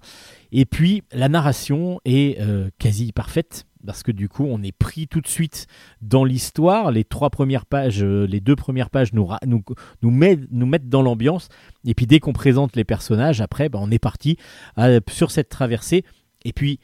Et 0.53 0.67
puis, 0.67 1.03
la 1.11 1.29
narration 1.29 2.01
est 2.05 2.39
quasi 2.79 3.11
parfaite. 3.11 3.67
Parce 3.87 4.03
que 4.03 4.13
du 4.13 4.29
coup, 4.29 4.47
on 4.49 4.63
est 4.63 4.73
pris 4.73 5.07
tout 5.07 5.21
de 5.21 5.29
suite 5.29 5.67
dans 6.01 6.25
l'histoire. 6.25 6.91
Les 6.91 7.05
trois 7.05 7.31
premières 7.31 7.67
pages, 7.67 8.03
euh, 8.03 8.27
les 8.27 8.41
deux 8.41 8.57
premières 8.57 8.91
pages 8.91 9.13
nous, 9.13 9.29
nous, 9.47 9.63
nous, 10.03 10.11
mettent, 10.11 10.51
nous 10.51 10.67
mettent 10.67 10.89
dans 10.89 11.03
l'ambiance. 11.03 11.49
Et 11.85 11.95
puis, 11.95 12.07
dès 12.07 12.21
qu'on 12.21 12.33
présente 12.33 12.77
les 12.77 12.85
personnages, 12.85 13.41
après, 13.41 13.69
ben, 13.69 13.79
on 13.83 13.91
est 13.91 13.99
parti 13.99 14.37
euh, 14.79 15.01
sur 15.09 15.31
cette 15.31 15.49
traversée. 15.49 16.05
Et 16.45 16.53
puis, 16.53 16.81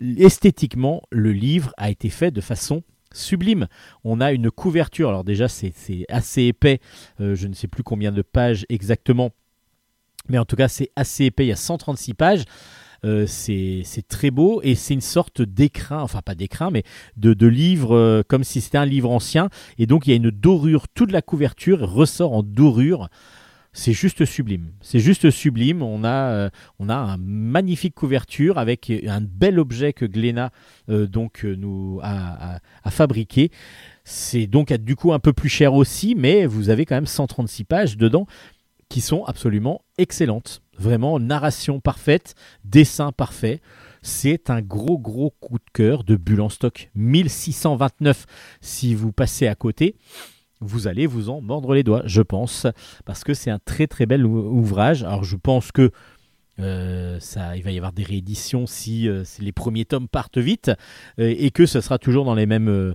esthétiquement, 0.00 1.02
le 1.10 1.32
livre 1.32 1.72
a 1.76 1.90
été 1.90 2.08
fait 2.08 2.30
de 2.30 2.40
façon 2.40 2.82
sublime. 3.12 3.66
On 4.04 4.20
a 4.20 4.32
une 4.32 4.50
couverture, 4.50 5.08
alors 5.08 5.24
déjà 5.24 5.48
c'est 5.48 5.72
assez 6.08 6.42
épais, 6.44 6.80
euh, 7.20 7.34
je 7.34 7.48
ne 7.48 7.54
sais 7.54 7.68
plus 7.68 7.82
combien 7.82 8.12
de 8.12 8.22
pages 8.22 8.66
exactement, 8.68 9.30
mais 10.28 10.38
en 10.38 10.44
tout 10.44 10.56
cas 10.56 10.68
c'est 10.68 10.90
assez 10.96 11.24
épais, 11.24 11.46
il 11.46 11.48
y 11.48 11.52
a 11.52 11.56
136 11.56 12.14
pages. 12.14 12.44
Euh, 13.04 13.26
c'est 13.26 13.84
très 14.08 14.30
beau 14.30 14.60
et 14.62 14.74
c'est 14.74 14.94
une 14.94 15.00
sorte 15.00 15.42
d'écrin, 15.42 16.00
enfin 16.02 16.20
pas 16.22 16.34
d'écrin, 16.34 16.70
mais 16.70 16.82
de, 17.16 17.46
livre 17.46 17.96
euh, 17.96 18.22
comme 18.26 18.44
si 18.44 18.60
c'était 18.60 18.78
un 18.78 18.84
livre 18.86 19.10
ancien. 19.10 19.48
Et 19.78 19.86
donc 19.86 20.06
il 20.06 20.10
y 20.10 20.12
a 20.12 20.16
une 20.16 20.30
dorure, 20.30 20.86
toute 20.88 21.12
la 21.12 21.22
couverture 21.22 21.80
ressort 21.80 22.32
en 22.32 22.42
dorure. 22.42 23.08
C'est 23.72 23.92
juste 23.92 24.24
sublime. 24.24 24.72
C'est 24.80 24.98
juste 24.98 25.30
sublime. 25.30 25.80
On 25.80 26.02
a, 26.02 26.08
euh, 26.32 26.50
on 26.80 26.88
a 26.88 26.96
un 26.96 27.16
magnifique 27.18 27.94
couverture 27.94 28.58
avec 28.58 28.90
un 29.06 29.20
bel 29.20 29.60
objet 29.60 29.92
que 29.92 30.04
Glénat 30.04 30.50
donc 30.88 31.44
nous 31.44 32.00
a, 32.02 32.54
a- 32.56 32.58
a 32.82 32.90
fabriqué. 32.90 33.50
C'est 34.02 34.48
donc 34.48 34.72
du 34.72 34.96
coup 34.96 35.12
un 35.12 35.20
peu 35.20 35.32
plus 35.32 35.48
cher 35.48 35.72
aussi, 35.74 36.16
mais 36.16 36.46
vous 36.46 36.68
avez 36.68 36.84
quand 36.84 36.96
même 36.96 37.06
136 37.06 37.62
pages 37.62 37.96
dedans 37.96 38.26
qui 38.90 39.00
sont 39.00 39.24
absolument 39.24 39.80
excellentes. 39.96 40.60
Vraiment, 40.76 41.18
narration 41.18 41.80
parfaite, 41.80 42.34
dessin 42.64 43.12
parfait. 43.12 43.60
C'est 44.02 44.50
un 44.50 44.60
gros 44.60 44.98
gros 44.98 45.30
coup 45.40 45.58
de 45.58 45.64
cœur 45.72 46.04
de 46.04 46.16
Bulle 46.16 46.50
stock. 46.50 46.90
1629 46.94 48.26
si 48.60 48.94
vous 48.94 49.12
passez 49.12 49.46
à 49.46 49.54
côté. 49.54 49.96
Vous 50.62 50.88
allez 50.88 51.06
vous 51.06 51.30
en 51.30 51.40
mordre 51.40 51.72
les 51.72 51.82
doigts, 51.82 52.02
je 52.04 52.20
pense, 52.20 52.66
parce 53.06 53.24
que 53.24 53.32
c'est 53.32 53.50
un 53.50 53.58
très 53.58 53.86
très 53.86 54.04
bel 54.04 54.26
ou- 54.26 54.58
ouvrage. 54.58 55.02
Alors 55.04 55.24
je 55.24 55.36
pense 55.36 55.72
que 55.72 55.90
euh, 56.62 57.18
ça, 57.20 57.56
il 57.56 57.62
va 57.62 57.70
y 57.70 57.76
avoir 57.76 57.92
des 57.92 58.02
rééditions 58.02 58.66
si, 58.66 59.08
euh, 59.08 59.24
les 59.40 59.52
premiers 59.52 59.84
tomes 59.84 60.08
partent 60.08 60.38
vite 60.38 60.70
euh, 61.18 61.34
et 61.36 61.50
que 61.50 61.66
ce 61.66 61.80
sera 61.80 61.98
toujours 61.98 62.24
dans 62.24 62.34
les 62.34 62.46
mêmes, 62.46 62.92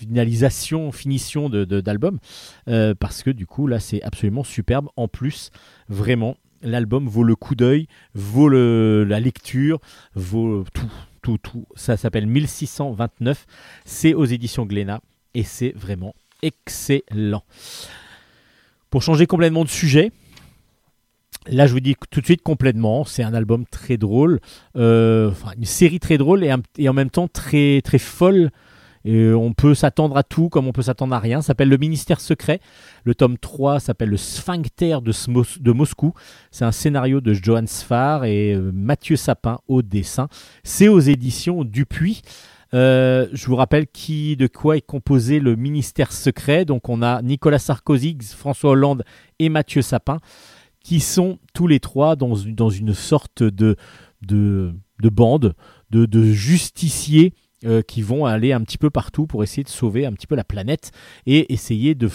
finalisations, 0.00 0.92
finitions 0.92 1.48
d'albums, 1.48 2.18
parce 2.66 3.22
que 3.22 3.30
du 3.30 3.46
coup 3.46 3.66
là 3.66 3.80
c'est 3.80 4.02
absolument 4.02 4.44
superbe. 4.44 4.88
En 4.96 5.08
plus, 5.08 5.50
vraiment, 5.88 6.36
l'album 6.62 7.08
vaut 7.08 7.24
le 7.24 7.36
coup 7.36 7.54
d'œil, 7.54 7.86
vaut 8.14 8.48
la 8.48 9.20
lecture, 9.20 9.80
vaut 10.14 10.64
tout, 10.72 10.92
tout, 11.22 11.38
tout. 11.38 11.66
Ça 11.76 11.96
s'appelle 11.96 12.26
1629, 12.26 13.46
c'est 13.84 14.14
aux 14.14 14.24
éditions 14.24 14.66
Glénat 14.66 15.00
et 15.34 15.42
c'est 15.44 15.72
vraiment 15.76 16.14
excellent. 16.42 17.44
Pour 18.90 19.02
changer 19.02 19.26
complètement 19.26 19.64
de 19.64 19.68
sujet, 19.68 20.12
là 21.46 21.66
je 21.66 21.72
vous 21.72 21.80
dis 21.80 21.94
tout 22.10 22.20
de 22.20 22.24
suite 22.24 22.42
complètement, 22.42 23.04
c'est 23.04 23.22
un 23.22 23.34
album 23.34 23.64
très 23.66 23.96
drôle, 23.96 24.40
euh, 24.76 25.30
une 25.56 25.64
série 25.64 26.00
très 26.00 26.18
drôle 26.18 26.44
et, 26.44 26.88
en 26.88 26.92
même 26.92 27.10
temps 27.10 27.28
très, 27.28 27.80
très 27.82 27.98
folle. 27.98 28.50
Et 29.04 29.32
on 29.32 29.54
peut 29.54 29.74
s'attendre 29.74 30.16
à 30.16 30.22
tout 30.22 30.48
comme 30.48 30.66
on 30.66 30.72
peut 30.72 30.82
s'attendre 30.82 31.14
à 31.14 31.18
rien. 31.18 31.40
Ça 31.40 31.48
s'appelle 31.48 31.68
Le 31.68 31.78
Ministère 31.78 32.20
Secret. 32.20 32.60
Le 33.04 33.14
tome 33.14 33.38
3 33.38 33.80
s'appelle 33.80 34.10
Le 34.10 34.16
Sphincter 34.16 34.98
de, 35.00 35.72
Moscou. 35.72 36.12
C'est 36.50 36.64
un 36.64 36.72
scénario 36.72 37.20
de 37.20 37.32
Johan 37.32 37.66
Sfar 37.66 38.24
et 38.24 38.52
euh, 38.52 38.70
Mathieu 38.74 39.16
Sapin 39.16 39.60
au 39.68 39.82
dessin. 39.82 40.28
C'est 40.62 40.88
aux 40.88 41.00
éditions 41.00 41.64
Dupuis. 41.64 42.22
Euh, 42.74 43.28
je 43.32 43.46
vous 43.46 43.56
rappelle 43.56 43.86
qui, 43.86 44.36
de 44.36 44.46
quoi 44.46 44.76
est 44.76 44.82
composé 44.82 45.40
le 45.40 45.56
ministère 45.56 46.12
secret. 46.12 46.64
Donc 46.64 46.88
on 46.88 47.02
a 47.02 47.22
Nicolas 47.22 47.58
Sarkozy, 47.58 48.16
François 48.36 48.70
Hollande 48.70 49.04
et 49.38 49.48
Mathieu 49.48 49.82
Sapin, 49.82 50.18
qui 50.88 51.00
sont 51.00 51.38
tous 51.52 51.66
les 51.66 51.80
trois 51.80 52.16
dans, 52.16 52.34
une- 52.34 52.94
sorte 52.94 53.42
de, 53.42 53.76
de, 54.22 54.74
de 55.02 55.08
bande, 55.10 55.54
de, 55.90 56.22
justiciers 56.32 57.34
euh, 57.66 57.82
qui 57.82 58.00
vont 58.00 58.24
aller 58.24 58.54
un 58.54 58.62
petit 58.62 58.78
peu 58.78 58.88
partout 58.88 59.26
pour 59.26 59.42
essayer 59.42 59.62
de 59.62 59.68
sauver 59.68 60.06
un 60.06 60.14
petit 60.14 60.26
peu 60.26 60.34
la 60.34 60.44
planète 60.44 60.92
et 61.26 61.52
essayer 61.52 61.94
de, 61.94 62.08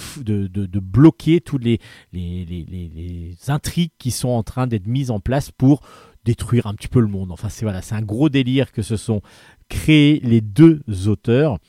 bloquer 0.80 1.40
toutes 1.40 1.64
les- 1.64 1.80
les 2.14 3.36
intrigues 3.48 3.92
qui 4.00 4.10
sont 4.10 4.30
en 4.30 4.42
train 4.42 4.66
d'être 4.66 4.88
mises 4.88 5.12
en 5.12 5.20
place 5.20 5.52
pour 5.52 5.82
détruire 6.26 6.66
un 6.66 6.74
petit 6.74 6.88
peu 6.88 7.00
le 7.00 7.06
monde. 7.08 7.32
Enfin, 7.32 7.50
c'est 7.50 7.66
voilà, 7.66 7.84
c'est 7.84 7.94
un 7.94 8.02
gros 8.02 8.30
délire 8.30 8.72
que 8.72 8.82
se 8.82 8.98
sont 8.98 9.22
créés 9.70 10.20
les 10.24 10.42
deux 10.42 10.82
auteurs 11.06 11.60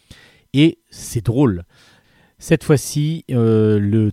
et 0.54 0.78
c'est 0.88 1.26
drôle. 1.26 1.64
Cette 2.46 2.62
fois-ci, 2.62 3.24
euh, 3.30 3.78
le, 3.78 4.12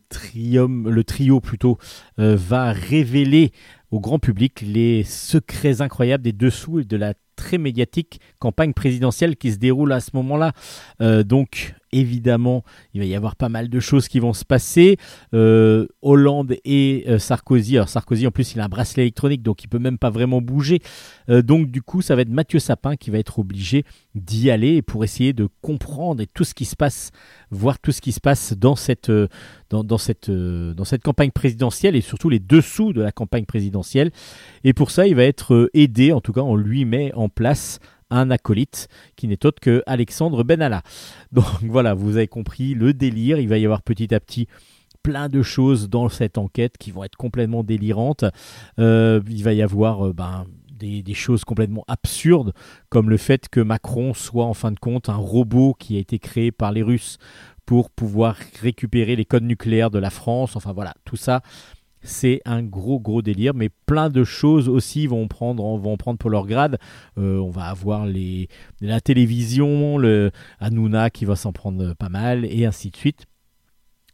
trio 1.04 1.42
plutôt 1.42 1.78
euh, 2.18 2.38
va 2.38 2.72
révéler 2.72 3.52
au 3.92 4.00
grand 4.00 4.20
public 4.20 4.62
les 4.66 5.04
secrets 5.04 5.82
incroyables 5.82 6.24
des 6.24 6.32
dessous 6.32 6.80
et 6.80 6.86
de 6.86 6.96
la 6.96 7.14
très 7.36 7.58
médiatique 7.58 8.22
campagne 8.40 8.72
présidentielle 8.72 9.36
qui 9.36 9.52
se 9.52 9.58
déroule 9.58 9.92
à 9.92 10.00
ce 10.00 10.12
moment-là. 10.14 10.54
Euh, 11.02 11.24
donc, 11.24 11.76
évidemment, 11.92 12.64
il 12.94 13.02
va 13.02 13.06
y 13.06 13.16
avoir 13.16 13.36
pas 13.36 13.50
mal 13.50 13.70
de 13.70 13.80
choses 13.80 14.08
qui 14.08 14.20
vont 14.20 14.34
se 14.34 14.46
passer. 14.46 14.98
Euh, 15.34 15.88
Hollande 16.02 16.56
et 16.66 17.06
euh, 17.08 17.20
Sarkozy. 17.20 17.78
Alors 17.78 17.90
Sarkozy, 17.90 18.28
en 18.28 18.32
plus, 18.32 18.54
il 18.54 18.60
a 18.60 18.66
un 18.66 18.70
bracelet 18.70 19.04
électronique, 19.04 19.42
donc 19.42 19.64
il 19.64 19.68
peut 19.68 19.80
même 19.80 19.98
pas 19.98 20.10
vraiment 20.10 20.42
bouger. 20.42 20.80
Euh, 21.30 21.42
donc 21.42 21.70
du 21.70 21.82
coup, 21.82 22.02
ça 22.02 22.16
va 22.16 22.22
être 22.22 22.30
Mathieu 22.30 22.60
Sapin 22.60 22.96
qui 22.96 23.10
va 23.10 23.20
être 23.20 23.40
obligé 23.40 23.84
d'y 24.16 24.52
aller 24.52 24.82
pour 24.82 25.04
essayer 25.04 25.34
de 25.34 25.48
comprendre 25.62 26.24
tout 26.34 26.44
ce 26.44 26.54
qui 26.54 26.66
se 26.66 26.76
passe, 26.76 27.12
voir 27.50 27.80
tout 27.80 27.92
ce 27.92 28.02
qui 28.02 28.12
se 28.12 28.20
passe 28.20 28.54
dans 28.54 28.76
cette, 28.76 29.10
euh, 29.10 29.28
dans, 29.70 29.98
cette, 29.98 31.04
campagne 31.04 31.32
présidentielle 31.32 31.96
et 31.96 32.02
surtout 32.02 32.30
les 32.30 32.40
dessous 32.40 32.94
de 32.94 33.02
la 33.02 33.12
campagne 33.12 33.46
présidentielle. 33.46 34.12
Et 34.64 34.74
pour 34.74 34.92
ça, 34.92 35.08
il 35.08 35.16
va 35.16 35.24
être 35.24 35.70
aidé, 35.74 36.12
en 36.12 36.22
tout 36.22 36.34
cas, 36.34 36.42
on 36.42 36.56
lui 36.56 36.86
met 36.86 37.14
en 37.14 37.30
place 37.30 37.80
un 38.12 38.30
acolyte 38.30 38.88
qui 39.16 39.28
n'est 39.28 39.46
autre 39.46 39.60
que 39.60 39.82
Alexandre 39.88 40.44
Benalla. 40.44 40.84
Donc 41.32 41.46
voilà, 41.64 41.94
vous 41.94 42.18
avez 42.18 42.28
compris 42.28 42.74
le 42.76 42.94
délire. 42.94 43.40
Il 43.40 43.48
va 43.48 43.58
y 43.58 43.66
avoir 43.66 43.82
petit 43.82 44.14
à 44.14 44.20
petit 44.20 44.48
plein 45.02 45.30
de 45.30 45.42
choses 45.42 45.90
dans 45.90 46.10
cette 46.10 46.38
enquête 46.38 46.78
qui 46.78 46.92
vont 46.92 47.04
être 47.04 47.16
complètement 47.16 47.64
délirantes. 47.64 48.26
Euh, 48.78 49.20
il 49.28 49.44
va 49.44 49.54
y 49.54 49.62
avoir 49.62 50.08
euh, 50.08 50.14
ben, 50.14 50.46
des, 50.70 51.02
des 51.02 51.14
choses 51.14 51.44
complètement 51.44 51.84
absurdes, 51.88 52.54
comme 52.90 53.10
le 53.10 53.18
fait 53.18 53.50
que 53.50 53.60
Macron 53.60 54.14
soit 54.14 54.46
en 54.46 54.54
fin 54.54 54.72
de 54.72 54.80
compte 54.80 55.10
un 55.10 55.16
robot 55.16 55.76
qui 55.78 55.98
a 55.98 56.00
été 56.00 56.20
créé 56.20 56.52
par 56.52 56.72
les 56.72 56.84
Russes 56.84 57.18
pour 57.66 57.90
pouvoir 57.90 58.36
récupérer 58.62 59.16
les 59.16 59.26
codes 59.26 59.44
nucléaires 59.44 59.92
de 59.92 60.00
la 60.00 60.10
France. 60.10 60.56
Enfin 60.56 60.74
voilà, 60.74 60.94
tout 61.06 61.16
ça. 61.16 61.42
C'est 62.04 62.42
un 62.46 62.64
gros 62.64 63.00
gros 63.00 63.22
délire, 63.22 63.54
mais 63.54 63.70
plein 63.86 64.10
de 64.10 64.24
choses 64.24 64.68
aussi 64.70 65.08
vont 65.08 65.28
prendre, 65.28 65.64
pour 66.18 66.30
leur 66.30 66.48
grade. 66.48 66.80
Euh, 67.18 67.38
on 67.38 67.52
va 67.52 67.66
avoir 67.66 68.08
la 68.82 69.02
télévision, 69.02 69.98
le 69.98 70.32
Hanouna 70.60 71.10
qui 71.10 71.26
va 71.26 71.36
s'en 71.36 71.52
prendre 71.52 71.94
pas 71.94 72.10
mal, 72.10 72.46
et 72.46 72.66
ainsi 72.66 72.90
de 72.90 72.98
suite. 72.98 73.26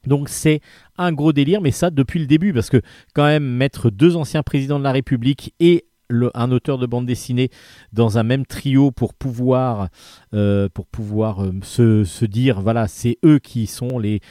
Donc 0.05 0.29
c'est 0.29 0.61
un 0.97 1.11
gros 1.11 1.33
délire, 1.33 1.61
mais 1.61 1.71
ça 1.71 1.89
depuis 1.89 2.19
le 2.19 2.27
début, 2.27 2.53
parce 2.53 2.69
que 2.69 2.81
quand 3.13 3.25
même 3.25 3.43
mettre 3.43 3.89
deux 3.89 4.15
anciens 4.15 4.43
présidents 4.43 4.79
de 4.79 4.83
la 4.83 4.91
République 4.91 5.53
et 5.59 5.85
un 6.33 6.51
auteur 6.51 6.77
de 6.77 6.85
bande 6.85 7.05
dessinée 7.05 7.49
dans 7.93 8.17
un 8.17 8.23
même 8.23 8.45
trio 8.45 8.91
pour 8.91 9.13
pouvoir, 9.13 9.89
euh, 10.33 10.69
pour 10.69 10.87
pouvoir 10.87 11.43
euh, 11.43 11.51
se, 11.63 12.03
se 12.03 12.25
dire, 12.25 12.61
voilà, 12.61 12.87
c'est 12.87 13.17
eux 13.25 13.39
qui 13.39 13.67
sont 13.67 13.99
les, 13.99 14.21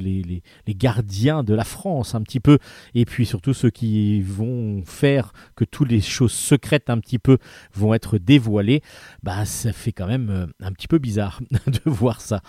les, 0.00 0.42
les, 0.66 0.74
gardiens 0.74 1.42
de 1.42 1.54
la 1.54 1.64
France 1.64 2.14
un 2.14 2.22
petit 2.22 2.40
peu, 2.40 2.58
et 2.94 3.04
puis 3.04 3.26
surtout 3.26 3.54
ceux 3.54 3.70
qui 3.70 4.22
vont 4.22 4.82
faire 4.84 5.32
que 5.56 5.64
toutes 5.64 5.90
les 5.90 6.00
choses 6.00 6.32
secrètes 6.32 6.90
un 6.90 6.98
petit 6.98 7.18
peu 7.18 7.38
vont 7.74 7.94
être 7.94 8.18
dévoilées, 8.18 8.82
bah 9.22 9.44
ça 9.44 9.72
fait 9.72 9.92
quand 9.92 10.06
même 10.06 10.30
euh, 10.30 10.46
un 10.60 10.72
petit 10.72 10.88
peu 10.88 10.98
bizarre 10.98 11.40
de 11.66 11.90
voir 11.90 12.20
ça. 12.20 12.40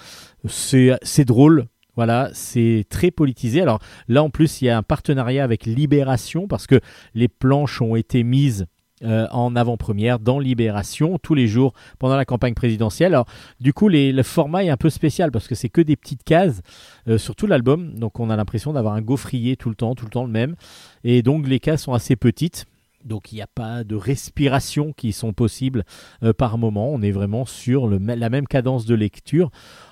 C'est 0.47 1.25
drôle, 1.25 1.67
voilà, 1.95 2.29
c'est 2.33 2.85
très 2.89 3.11
politisé. 3.11 3.61
Alors 3.61 3.79
là, 4.07 4.23
en 4.23 4.29
plus, 4.29 4.61
il 4.61 4.65
y 4.65 4.69
a 4.69 4.77
un 4.77 4.83
partenariat 4.83 5.43
avec 5.43 5.65
Libération 5.65 6.47
parce 6.47 6.67
que 6.67 6.79
les 7.13 7.27
planches 7.27 7.81
ont 7.81 7.95
été 7.95 8.23
mises 8.23 8.67
euh, 9.03 9.27
en 9.31 9.55
avant-première 9.55 10.19
dans 10.19 10.37
Libération 10.37 11.17
tous 11.17 11.33
les 11.33 11.47
jours 11.47 11.73
pendant 11.97 12.15
la 12.15 12.25
campagne 12.25 12.53
présidentielle. 12.53 13.15
Alors 13.15 13.25
du 13.59 13.73
coup, 13.73 13.89
le 13.89 14.21
format 14.21 14.63
est 14.63 14.69
un 14.69 14.77
peu 14.77 14.91
spécial 14.91 15.31
parce 15.31 15.47
que 15.47 15.55
c'est 15.55 15.69
que 15.69 15.81
des 15.81 15.95
petites 15.95 16.23
cases 16.23 16.61
euh, 17.07 17.17
sur 17.17 17.35
tout 17.35 17.47
l'album. 17.47 17.95
Donc 17.95 18.19
on 18.19 18.29
a 18.29 18.35
l'impression 18.35 18.73
d'avoir 18.73 18.93
un 18.93 19.01
gaufrier 19.01 19.57
tout 19.57 19.69
le 19.69 19.75
temps, 19.75 19.95
tout 19.95 20.05
le 20.05 20.11
temps 20.11 20.23
le 20.23 20.31
même. 20.31 20.55
Et 21.03 21.23
donc 21.23 21.47
les 21.47 21.59
cases 21.59 21.81
sont 21.81 21.93
assez 21.93 22.15
petites. 22.15 22.65
Donc 23.03 23.31
il 23.31 23.35
n'y 23.35 23.41
a 23.41 23.47
pas 23.47 23.83
de 23.83 23.95
respiration 23.95 24.93
qui 24.93 25.13
sont 25.13 25.33
possibles 25.33 25.83
euh, 26.21 26.33
par 26.33 26.59
moment. 26.59 26.91
On 26.91 27.01
est 27.01 27.11
vraiment 27.11 27.45
sur 27.45 27.89
la 27.89 28.29
même 28.29 28.47
cadence 28.47 28.85
de 28.85 28.93
lecture. 28.93 29.49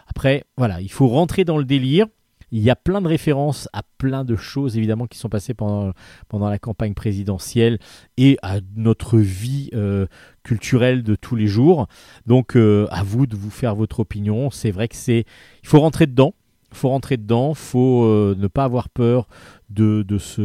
Après, 0.10 0.44
voilà, 0.58 0.82
il 0.82 0.92
faut 0.92 1.08
rentrer 1.08 1.46
dans 1.46 1.58
le 1.58 1.66
délire. 1.66 2.08
Il 2.52 2.64
y 2.64 2.72
a 2.72 2.76
plein 2.76 3.00
de 3.00 3.08
références 3.08 3.70
à 3.74 3.84
plein 4.00 4.26
de 4.26 4.36
choses, 4.36 4.76
évidemment, 4.76 5.06
qui 5.06 5.20
sont 5.20 5.30
passées 5.30 5.54
pendant, 5.54 5.94
pendant 6.30 6.50
la 6.50 6.58
campagne 6.58 6.96
présidentielle 6.96 7.78
et 8.18 8.38
à 8.42 8.58
notre 8.76 9.20
vie 9.20 9.70
euh, 9.76 10.08
culturelle 10.44 11.04
de 11.04 11.14
tous 11.14 11.36
les 11.36 11.46
jours. 11.46 11.88
Donc, 12.26 12.56
euh, 12.56 12.88
à 12.90 13.04
vous 13.04 13.28
de 13.28 13.36
vous 13.36 13.52
faire 13.52 13.76
votre 13.76 14.00
opinion. 14.00 14.50
C'est 14.50 14.72
vrai 14.72 14.88
que 14.88 14.96
c'est. 14.96 15.26
Il 15.62 15.70
faut 15.70 15.80
rentrer 15.80 16.08
dedans. 16.08 16.34
Il 16.72 16.78
faut 16.78 16.90
rentrer 16.90 17.18
dedans. 17.18 17.52
Il 17.52 17.60
faut 17.60 18.06
euh, 18.06 18.36
ne 18.36 18.48
pas 18.48 18.64
avoir 18.64 18.90
peur 18.90 19.28
de, 19.70 20.02
de, 20.02 20.18
se, 20.18 20.42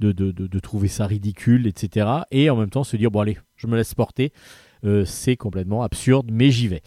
de, 0.00 0.12
de, 0.12 0.32
de, 0.32 0.58
trouver 0.58 0.88
ça 0.88 1.06
ridicule, 1.06 1.66
etc. 1.66 2.08
Et 2.30 2.50
en 2.50 2.56
même 2.56 2.68
temps 2.68 2.84
se 2.84 2.98
dire 2.98 3.10
bon, 3.10 3.20
allez, 3.20 3.38
je 3.56 3.66
me 3.66 3.76
laisse 3.76 3.94
porter. 3.94 4.32
C'est 5.04 5.36
complètement 5.36 5.84
absurde, 5.84 6.30
mais 6.32 6.50
j'y 6.50 6.66
vais. 6.66 6.82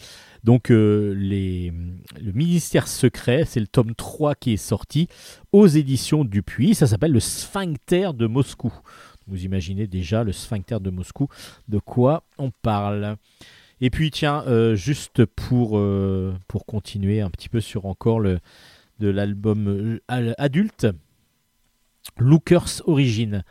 Donc 0.46 0.70
euh, 0.70 1.12
le 1.12 2.32
ministère 2.32 2.86
secret, 2.86 3.44
c'est 3.44 3.58
le 3.58 3.66
tome 3.66 3.96
3 3.96 4.36
qui 4.36 4.52
est 4.52 4.56
sorti 4.56 5.08
aux 5.50 5.66
éditions 5.66 6.24
Dupuis. 6.24 6.76
Ça 6.76 6.86
s'appelle 6.86 7.10
le 7.10 7.18
Sphincter 7.18 8.10
de 8.14 8.28
Moscou. 8.28 8.72
Vous 9.26 9.44
imaginez 9.44 9.88
déjà 9.88 10.22
le 10.22 10.30
sphincter 10.30 10.78
de 10.78 10.90
Moscou, 10.90 11.26
de 11.66 11.80
quoi 11.80 12.22
on 12.38 12.52
parle. 12.62 13.16
Et 13.80 13.90
puis 13.90 14.12
tiens, 14.12 14.44
euh, 14.46 14.76
juste 14.76 15.24
pour, 15.24 15.78
euh, 15.78 16.32
pour 16.46 16.64
continuer 16.64 17.20
un 17.20 17.30
petit 17.30 17.48
peu 17.48 17.60
sur 17.60 17.86
encore 17.86 18.20
de 18.20 18.38
l'album 19.00 19.98
al- 20.06 20.36
adulte, 20.38 20.86
Lookers 22.18 22.82
Origin. 22.86 23.42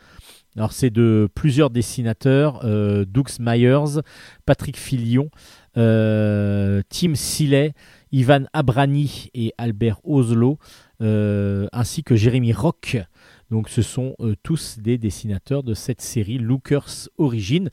Alors 0.56 0.72
c'est 0.72 0.88
de 0.88 1.28
plusieurs 1.34 1.68
dessinateurs, 1.68 2.64
euh, 2.64 3.04
Myers, 3.38 4.00
Patrick 4.46 4.78
Filion, 4.78 5.28
Tim 5.76 7.14
Sillet, 7.14 7.74
Ivan 8.12 8.46
Abrani 8.52 9.28
et 9.34 9.52
Albert 9.58 10.00
Oslo, 10.04 10.58
euh, 11.02 11.66
ainsi 11.72 12.02
que 12.02 12.16
Jérémy 12.16 12.52
Rock. 12.52 12.96
Donc 13.50 13.68
ce 13.68 13.82
sont 13.82 14.14
euh, 14.20 14.34
tous 14.42 14.78
des 14.78 14.98
dessinateurs 14.98 15.62
de 15.62 15.74
cette 15.74 16.00
série 16.00 16.38
Lookers 16.38 17.08
Origin 17.18 17.70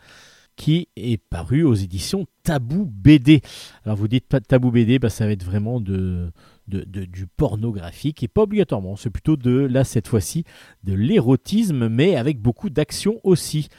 qui 0.56 0.90
est 0.96 1.18
paru 1.18 1.64
aux 1.64 1.74
éditions 1.74 2.28
Tabou 2.44 2.86
BD. 2.86 3.42
Alors 3.86 3.98
vous 3.98 4.08
dites 4.08 4.28
pas 4.28 4.40
Tabou 4.40 4.70
BD, 4.70 5.00
bah, 5.00 5.10
ça 5.10 5.26
va 5.26 5.32
être 5.32 5.44
vraiment 5.44 5.82
du 5.82 7.28
pornographique 7.38 8.22
et 8.22 8.28
pas 8.28 8.44
obligatoirement, 8.44 8.96
c'est 8.96 9.10
plutôt 9.10 9.36
de 9.36 9.52
là 9.52 9.84
cette 9.84 10.08
fois-ci 10.08 10.44
de 10.84 10.94
l'érotisme 10.94 11.88
mais 11.88 12.16
avec 12.16 12.40
beaucoup 12.40 12.70
d'action 12.70 13.20
aussi. 13.24 13.70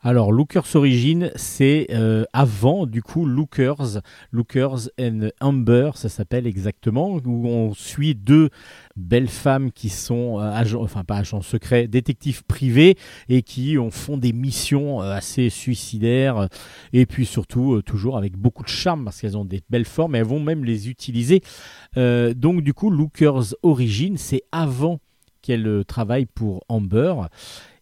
Alors 0.00 0.30
Lookers 0.30 0.76
Origin, 0.76 1.32
c'est 1.34 1.88
euh, 1.90 2.24
avant 2.32 2.86
du 2.86 3.02
coup 3.02 3.26
Lookers, 3.26 4.00
Lookers 4.30 4.90
and 5.00 5.30
Amber, 5.40 5.90
ça 5.96 6.08
s'appelle 6.08 6.46
exactement, 6.46 7.14
où 7.14 7.48
on 7.48 7.74
suit 7.74 8.14
deux 8.14 8.50
belles 8.94 9.28
femmes 9.28 9.72
qui 9.72 9.88
sont 9.88 10.38
euh, 10.38 10.52
agents, 10.52 10.84
enfin 10.84 11.02
pas 11.02 11.16
agents 11.16 11.42
secrets, 11.42 11.88
détectives 11.88 12.44
privés 12.44 12.96
et 13.28 13.42
qui 13.42 13.76
ont, 13.76 13.90
font 13.90 14.18
des 14.18 14.32
missions 14.32 15.02
euh, 15.02 15.10
assez 15.10 15.50
suicidaires 15.50 16.48
et 16.92 17.04
puis 17.04 17.26
surtout 17.26 17.82
toujours 17.82 18.16
avec 18.16 18.36
beaucoup 18.36 18.62
de 18.62 18.68
charme 18.68 19.04
parce 19.04 19.20
qu'elles 19.20 19.36
ont 19.36 19.44
des 19.44 19.62
belles 19.68 19.84
formes 19.84 20.14
et 20.14 20.18
elles 20.18 20.24
vont 20.24 20.38
même 20.38 20.64
les 20.64 20.88
utiliser. 20.88 21.42
Donc 21.96 22.62
du 22.62 22.72
coup 22.72 22.90
Lookers 22.90 23.54
Origin, 23.64 24.16
c'est 24.16 24.42
avant 24.52 25.00
qu'elle 25.42 25.84
travaille 25.86 26.26
pour 26.26 26.64
Amber. 26.68 27.14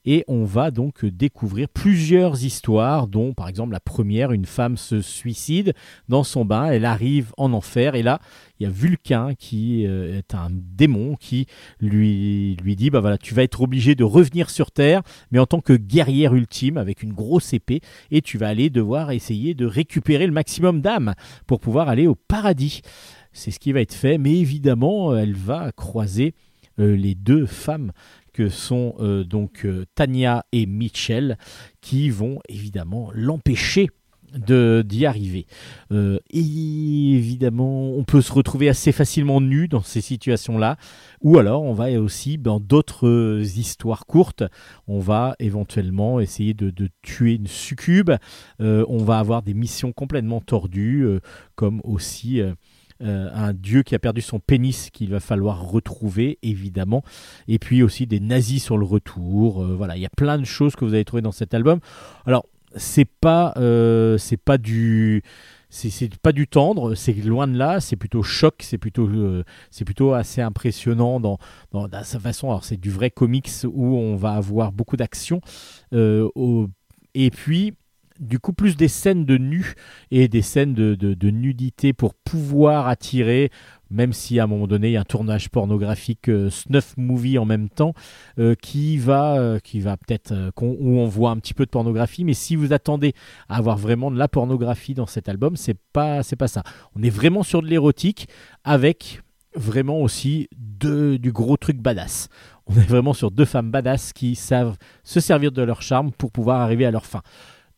Et 0.07 0.25
on 0.29 0.45
va 0.45 0.71
donc 0.71 1.05
découvrir 1.05 1.69
plusieurs 1.69 2.45
histoires, 2.45 3.09
dont 3.09 3.35
par 3.35 3.49
exemple 3.49 3.73
la 3.73 3.81
première, 3.81 4.31
une 4.31 4.47
femme 4.47 4.77
se 4.77 5.01
suicide 5.01 5.75
dans 6.09 6.23
son 6.23 6.45
bain, 6.45 6.67
elle 6.67 6.85
arrive 6.85 7.33
en 7.37 7.53
enfer, 7.53 7.97
et 7.97 8.03
là, 8.03 8.21
il 8.59 8.63
y 8.63 8.67
a 8.67 8.71
Vulcain 8.71 9.35
qui 9.35 9.85
euh, 9.85 10.19
est 10.19 10.35
un 10.35 10.49
démon 10.51 11.17
qui 11.17 11.47
lui, 11.81 12.57
dit, 12.77 12.91
bah 12.91 13.01
voilà, 13.01 13.19
tu 13.19 13.35
vas 13.35 13.43
être 13.43 13.61
obligé 13.61 13.97
de 13.97 14.05
revenir 14.05 14.49
sur 14.49 14.71
Terre, 14.71 15.03
mais 15.33 15.41
en 15.41 15.47
tant 15.47 15.61
que 15.61 15.73
guerrière 15.73 16.35
ultime, 16.35 16.77
avec 16.79 17.03
une 17.03 17.13
grosse 17.13 17.53
épée, 17.53 17.81
et 18.11 18.23
tu 18.23 18.39
vas 18.39 18.49
aller 18.49 18.71
devoir 18.71 19.11
essayer 19.11 19.55
de 19.55 19.67
récupérer 19.67 20.27
le 20.27 20.33
maximum 20.33 20.81
d'âmes 20.81 21.15
pour 21.47 21.59
pouvoir 21.59 21.89
aller 21.89 22.07
au 22.07 22.15
paradis. 22.15 22.81
C'est 23.33 23.51
ce 23.51 23.59
qui 23.59 23.73
va 23.73 23.81
être 23.81 23.93
fait, 23.93 24.19
mais 24.19 24.35
évidemment, 24.35 25.17
elle 25.17 25.35
va 25.35 25.73
croiser 25.73 26.35
euh, 26.79 26.95
les 26.95 27.15
deux 27.15 27.47
femmes 27.47 27.93
sont 28.49 28.95
euh, 29.01 29.25
donc 29.25 29.65
euh, 29.65 29.85
Tania 29.95 30.45
et 30.53 30.67
Mitchell 30.67 31.39
qui 31.81 32.11
vont 32.11 32.41
évidemment 32.49 33.11
l'empêcher 33.15 33.89
d'y 34.35 35.07
arriver. 35.07 35.47
Euh, 35.93 36.19
et 36.31 36.41
évidemment, 36.41 37.91
on 37.91 38.05
peut 38.05 38.21
se 38.21 38.33
retrouver 38.33 38.69
assez 38.69 38.93
facilement 38.93 39.41
nu 39.41 39.69
dans 39.69 39.83
ces 39.83 40.01
situations-là, 40.01 40.77
ou 41.23 41.39
alors 41.39 41.63
on 41.63 41.73
va 41.73 41.91
aussi 42.01 42.39
dans 42.39 42.61
d'autres 42.61 43.09
euh, 43.09 43.43
histoires 43.43 44.07
courtes, 44.07 44.45
on 44.87 45.01
va 45.01 45.35
éventuellement 45.39 46.21
essayer 46.21 46.55
de, 46.55 46.73
tuer 47.03 47.35
une 47.35 47.47
succube. 47.47 48.11
Euh, 48.61 48.85
on 48.89 48.99
va 48.99 49.19
avoir 49.19 49.43
des 49.43 49.55
missions 49.55 49.93
complètement 49.93 50.41
tordues, 50.41 51.05
euh, 51.05 51.21
comme 51.55 51.81
aussi 51.85 52.41
euh, 53.03 53.29
un 53.35 53.53
dieu 53.53 53.83
qui 53.83 53.95
a 53.95 53.99
perdu 53.99 54.21
son 54.21 54.39
pénis 54.39 54.91
qu'il 54.91 55.11
va 55.11 55.21
falloir 55.21 55.69
retrouver 55.69 56.39
évidemment. 56.43 57.03
Et 57.49 57.59
puis 57.59 57.83
aussi 57.83 58.07
des 58.07 58.21
nazis 58.21 58.63
sur 58.63 58.79
le 58.79 58.85
retour. 58.85 59.63
Euh, 59.63 59.75
voilà 59.77 59.97
il 59.97 60.03
y 60.03 60.07
a 60.07 60.11
plein 60.17 60.39
de 60.39 60.45
choses 60.45 60.77
que 60.77 60.85
vous 60.85 60.95
allez 60.95 61.05
trouver 61.05 61.23
dans 61.23 61.33
cet 61.33 61.55
album. 61.55 61.81
Alors 62.25 62.47
c'est 62.77 63.09
pas 63.09 63.53
euh, 63.57 64.19
c'est 64.19 64.37
pas 64.37 64.59
du 64.59 65.23
c'est 65.69 66.17
pas 66.21 66.33
du 66.33 66.47
tendre, 66.47 66.95
c'est 66.95 67.13
loin 67.13 67.47
de 67.47 67.59
là, 67.59 67.81
c'est 67.81 67.97
plutôt 67.97 68.23
choc, 68.23 68.55
c'est 68.61 68.79
plutôt 68.79 69.11
plutôt 69.85 70.15
assez 70.15 70.41
impressionnant 70.41 71.21
dans, 71.21 71.39
dans, 71.73 71.89
sa 72.03 72.19
façon. 72.19 72.49
Alors 72.49 72.65
c'est 72.65 72.81
du 72.81 72.91
vrai 72.91 73.11
comics 73.11 73.51
où 73.65 73.97
on 73.97 74.17
va 74.17 74.33
avoir 74.33 74.73
beaucoup 74.73 74.97
d'action 74.97 75.41
et 75.93 77.31
puis 77.31 77.75
du 78.21 78.39
coup 78.39 78.53
plus 78.53 78.77
des 78.77 78.89
scènes 78.89 79.25
de 79.25 79.39
nu 79.39 79.75
et 80.11 80.29
des 80.29 80.43
scènes 80.43 80.75
de, 80.75 81.31
nudité 81.31 81.93
pour 81.93 82.15
pouvoir 82.15 82.89
attirer, 82.89 83.51
même 83.91 84.13
si 84.13 84.39
à 84.39 84.45
un 84.45 84.47
moment 84.47 84.67
donné 84.67 84.89
il 84.89 84.93
y 84.93 84.97
a 84.97 85.01
un 85.01 85.05
tournage 85.05 85.49
pornographique 85.49 86.29
euh, 86.29 86.51
snuff 86.51 86.95
movie 86.97 87.39
en 87.39 87.45
même 87.45 87.69
temps 87.69 87.95
euh, 88.39 88.55
qui 88.55 88.97
va, 88.97 89.39
euh, 89.39 89.59
qui 89.59 89.81
va 89.81 89.97
peut-être 89.97 90.33
où 90.61 90.99
on 90.99 91.07
voit 91.07 91.31
un 91.31 91.39
petit 91.39 91.55
peu 91.55 91.65
de 91.65 91.71
pornographie, 91.71 92.25
mais 92.25 92.35
si 92.35 92.57
vous 92.57 92.73
attendez 92.73 93.13
à 93.49 93.57
avoir 93.57 93.77
vraiment 93.77 94.11
de 94.11 94.19
la 94.19 94.29
pornographie 94.29 94.95
dans 94.95 95.07
cet 95.07 95.29
album, 95.29 95.57
c'est 95.57 95.79
pas 95.93 96.23
c'est 96.23 96.37
pas 96.37 96.49
ça. 96.49 96.63
On 96.95 97.03
est 97.03 97.11
vraiment 97.11 97.43
sur 97.43 97.63
de 97.63 97.67
l'érotique 97.67 98.29
avec 98.65 99.21
vraiment 99.57 100.01
aussi 100.01 100.49
de, 100.57 101.17
du 101.17 101.33
gros 101.33 101.57
truc 101.57 101.79
badass. 101.79 102.29
On 102.67 102.75
est 102.75 102.87
vraiment 102.87 103.13
sur 103.13 103.31
deux 103.31 103.45
femmes 103.45 103.71
badass 103.71 104.13
qui 104.13 104.35
savent 104.35 104.77
se 105.03 105.21
servir 105.21 105.53
de 105.53 105.63
leur 105.63 105.83
charme 105.83 106.13
pour 106.13 106.31
pouvoir 106.31 106.61
arriver 106.61 106.85
à 106.85 106.91
leur 106.91 107.07
fin 107.07 107.23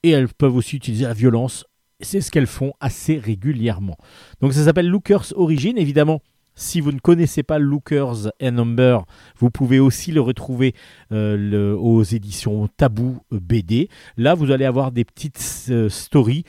et 0.03 0.11
elles 0.11 0.29
peuvent 0.29 0.57
aussi 0.57 0.77
utiliser 0.77 1.05
la 1.05 1.15
violence. 1.15 1.65
C'est 2.01 2.21
ce 2.21 2.31
qu'elles 2.31 2.47
font 2.47 2.73
assez 2.81 3.19
régulièrement. 3.19 3.97
Donc 4.41 4.53
ça 4.53 4.65
s'appelle 4.65 4.89
Lookers 4.89 5.33
Origin. 5.37 5.77
Évidemment, 5.77 6.23
si 6.55 6.81
vous 6.81 6.93
ne 6.93 6.99
connaissez 6.99 7.43
pas 7.43 7.59
Lookers 7.59 8.31
and 8.43 8.53
Number, 8.53 9.05
vous 9.39 9.51
pouvez 9.51 9.79
aussi 9.81 10.13
le 10.13 10.21
retrouver 10.21 10.75
euh, 11.13 11.75
aux 11.77 12.03
éditions 12.03 12.69
Tabou 12.77 13.21
euh, 13.33 13.39
BD. 13.41 13.89
Là, 14.17 14.35
vous 14.35 14.51
allez 14.51 14.65
avoir 14.65 14.93
des 14.93 15.05
petites 15.05 15.67
euh, 15.71 15.89
stories. 15.89 16.45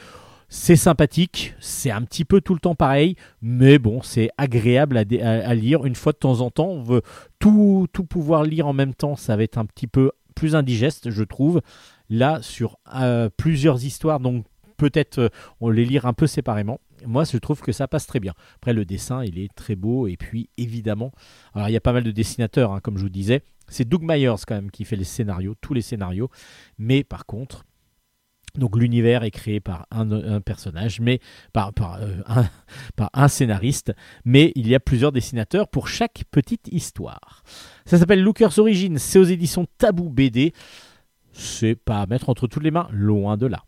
C'est 0.51 0.75
sympathique, 0.75 1.53
c'est 1.59 1.91
un 1.91 2.01
petit 2.01 2.25
peu 2.25 2.41
tout 2.41 2.55
le 2.55 2.59
temps 2.59 2.73
pareil, 2.73 3.15
mais 3.39 3.77
bon, 3.77 4.01
c'est 4.01 4.31
agréable 4.35 4.97
à- 4.97 5.01
à 5.47 5.53
lire. 5.53 5.85
Une 5.85 5.93
fois 5.93 6.11
de 6.11 6.17
temps 6.17 6.41
en 6.41 6.49
temps, 6.49 6.69
on 6.69 6.81
veut 6.81 7.03
tout, 7.37 7.85
tout 7.93 8.03
pouvoir 8.03 8.43
lire 8.43 8.65
en 8.65 8.73
même 8.73 8.95
temps, 8.95 9.15
ça 9.15 9.35
va 9.37 9.43
être 9.43 9.59
un 9.59 9.65
petit 9.65 9.85
peu 9.85 10.11
plus 10.33 10.55
indigeste, 10.55 11.11
je 11.11 11.23
trouve 11.23 11.61
là 12.09 12.39
sur 12.41 12.77
euh, 12.95 13.29
plusieurs 13.35 13.83
histoires, 13.83 14.19
donc 14.19 14.45
peut-être 14.77 15.19
euh, 15.19 15.29
on 15.59 15.69
les 15.69 15.85
lire 15.85 16.05
un 16.05 16.13
peu 16.13 16.27
séparément. 16.27 16.79
Moi, 17.05 17.23
je 17.23 17.37
trouve 17.37 17.61
que 17.61 17.71
ça 17.71 17.87
passe 17.87 18.07
très 18.07 18.19
bien. 18.19 18.33
Après, 18.55 18.73
le 18.73 18.85
dessin, 18.85 19.23
il 19.23 19.39
est 19.39 19.53
très 19.53 19.75
beau. 19.75 20.07
Et 20.07 20.17
puis, 20.17 20.49
évidemment, 20.57 21.11
alors 21.53 21.69
il 21.69 21.71
y 21.71 21.77
a 21.77 21.81
pas 21.81 21.93
mal 21.93 22.03
de 22.03 22.11
dessinateurs, 22.11 22.71
hein, 22.73 22.79
comme 22.81 22.97
je 22.97 23.03
vous 23.03 23.09
disais. 23.09 23.41
C'est 23.67 23.87
Doug 23.87 24.01
Myers 24.03 24.35
quand 24.47 24.55
même 24.55 24.71
qui 24.71 24.83
fait 24.83 24.95
les 24.95 25.03
scénarios, 25.03 25.55
tous 25.61 25.73
les 25.73 25.81
scénarios. 25.81 26.29
Mais 26.77 27.03
par 27.03 27.25
contre, 27.25 27.65
donc 28.55 28.77
l'univers 28.77 29.23
est 29.23 29.31
créé 29.31 29.59
par 29.59 29.85
un, 29.91 30.41
personnage, 30.41 30.99
mais 30.99 31.19
par, 31.53 31.73
par, 31.73 32.01
euh, 32.01 32.17
un, 32.25 32.45
par 32.95 33.09
un 33.13 33.27
scénariste. 33.27 33.93
Mais 34.25 34.51
il 34.55 34.67
y 34.67 34.75
a 34.75 34.79
plusieurs 34.79 35.11
dessinateurs 35.11 35.67
pour 35.67 35.87
chaque 35.87 36.23
petite 36.31 36.67
histoire. 36.71 37.43
Ça 37.85 37.97
s'appelle 37.97 38.21
Lookers 38.21 38.57
Origin. 38.57 38.97
C'est 38.97 39.19
aux 39.19 39.23
éditions 39.23 39.65
Tabou 39.77 40.09
BD 40.09 40.53
c'est 41.33 41.75
pas 41.75 42.01
à 42.01 42.05
mettre 42.05 42.29
entre 42.29 42.47
toutes 42.47 42.63
les 42.63 42.71
mains, 42.71 42.87
loin 42.91 43.37
de 43.37 43.45
là. 43.45 43.63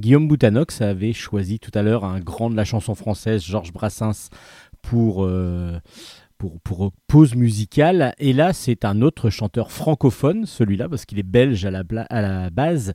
Guillaume 0.00 0.26
Boutanox 0.28 0.80
avait 0.80 1.12
choisi 1.12 1.58
tout 1.58 1.70
à 1.74 1.82
l'heure 1.82 2.04
un 2.04 2.20
grand 2.20 2.50
de 2.50 2.56
la 2.56 2.64
chanson 2.64 2.94
française, 2.94 3.42
Georges 3.44 3.72
Brassens, 3.72 4.30
pour, 4.82 5.24
euh, 5.24 5.78
pour, 6.38 6.92
pause 7.06 7.34
musicale. 7.34 8.14
Et 8.18 8.32
là, 8.32 8.52
c'est 8.52 8.84
un 8.84 9.02
autre 9.02 9.28
chanteur 9.30 9.70
francophone, 9.70 10.46
celui-là, 10.46 10.88
parce 10.88 11.04
qu'il 11.04 11.18
est 11.18 11.22
belge 11.22 11.64
à 11.66 11.70
la, 11.70 11.82
bla- 11.82 12.06
à 12.08 12.22
la 12.22 12.50
base. 12.50 12.94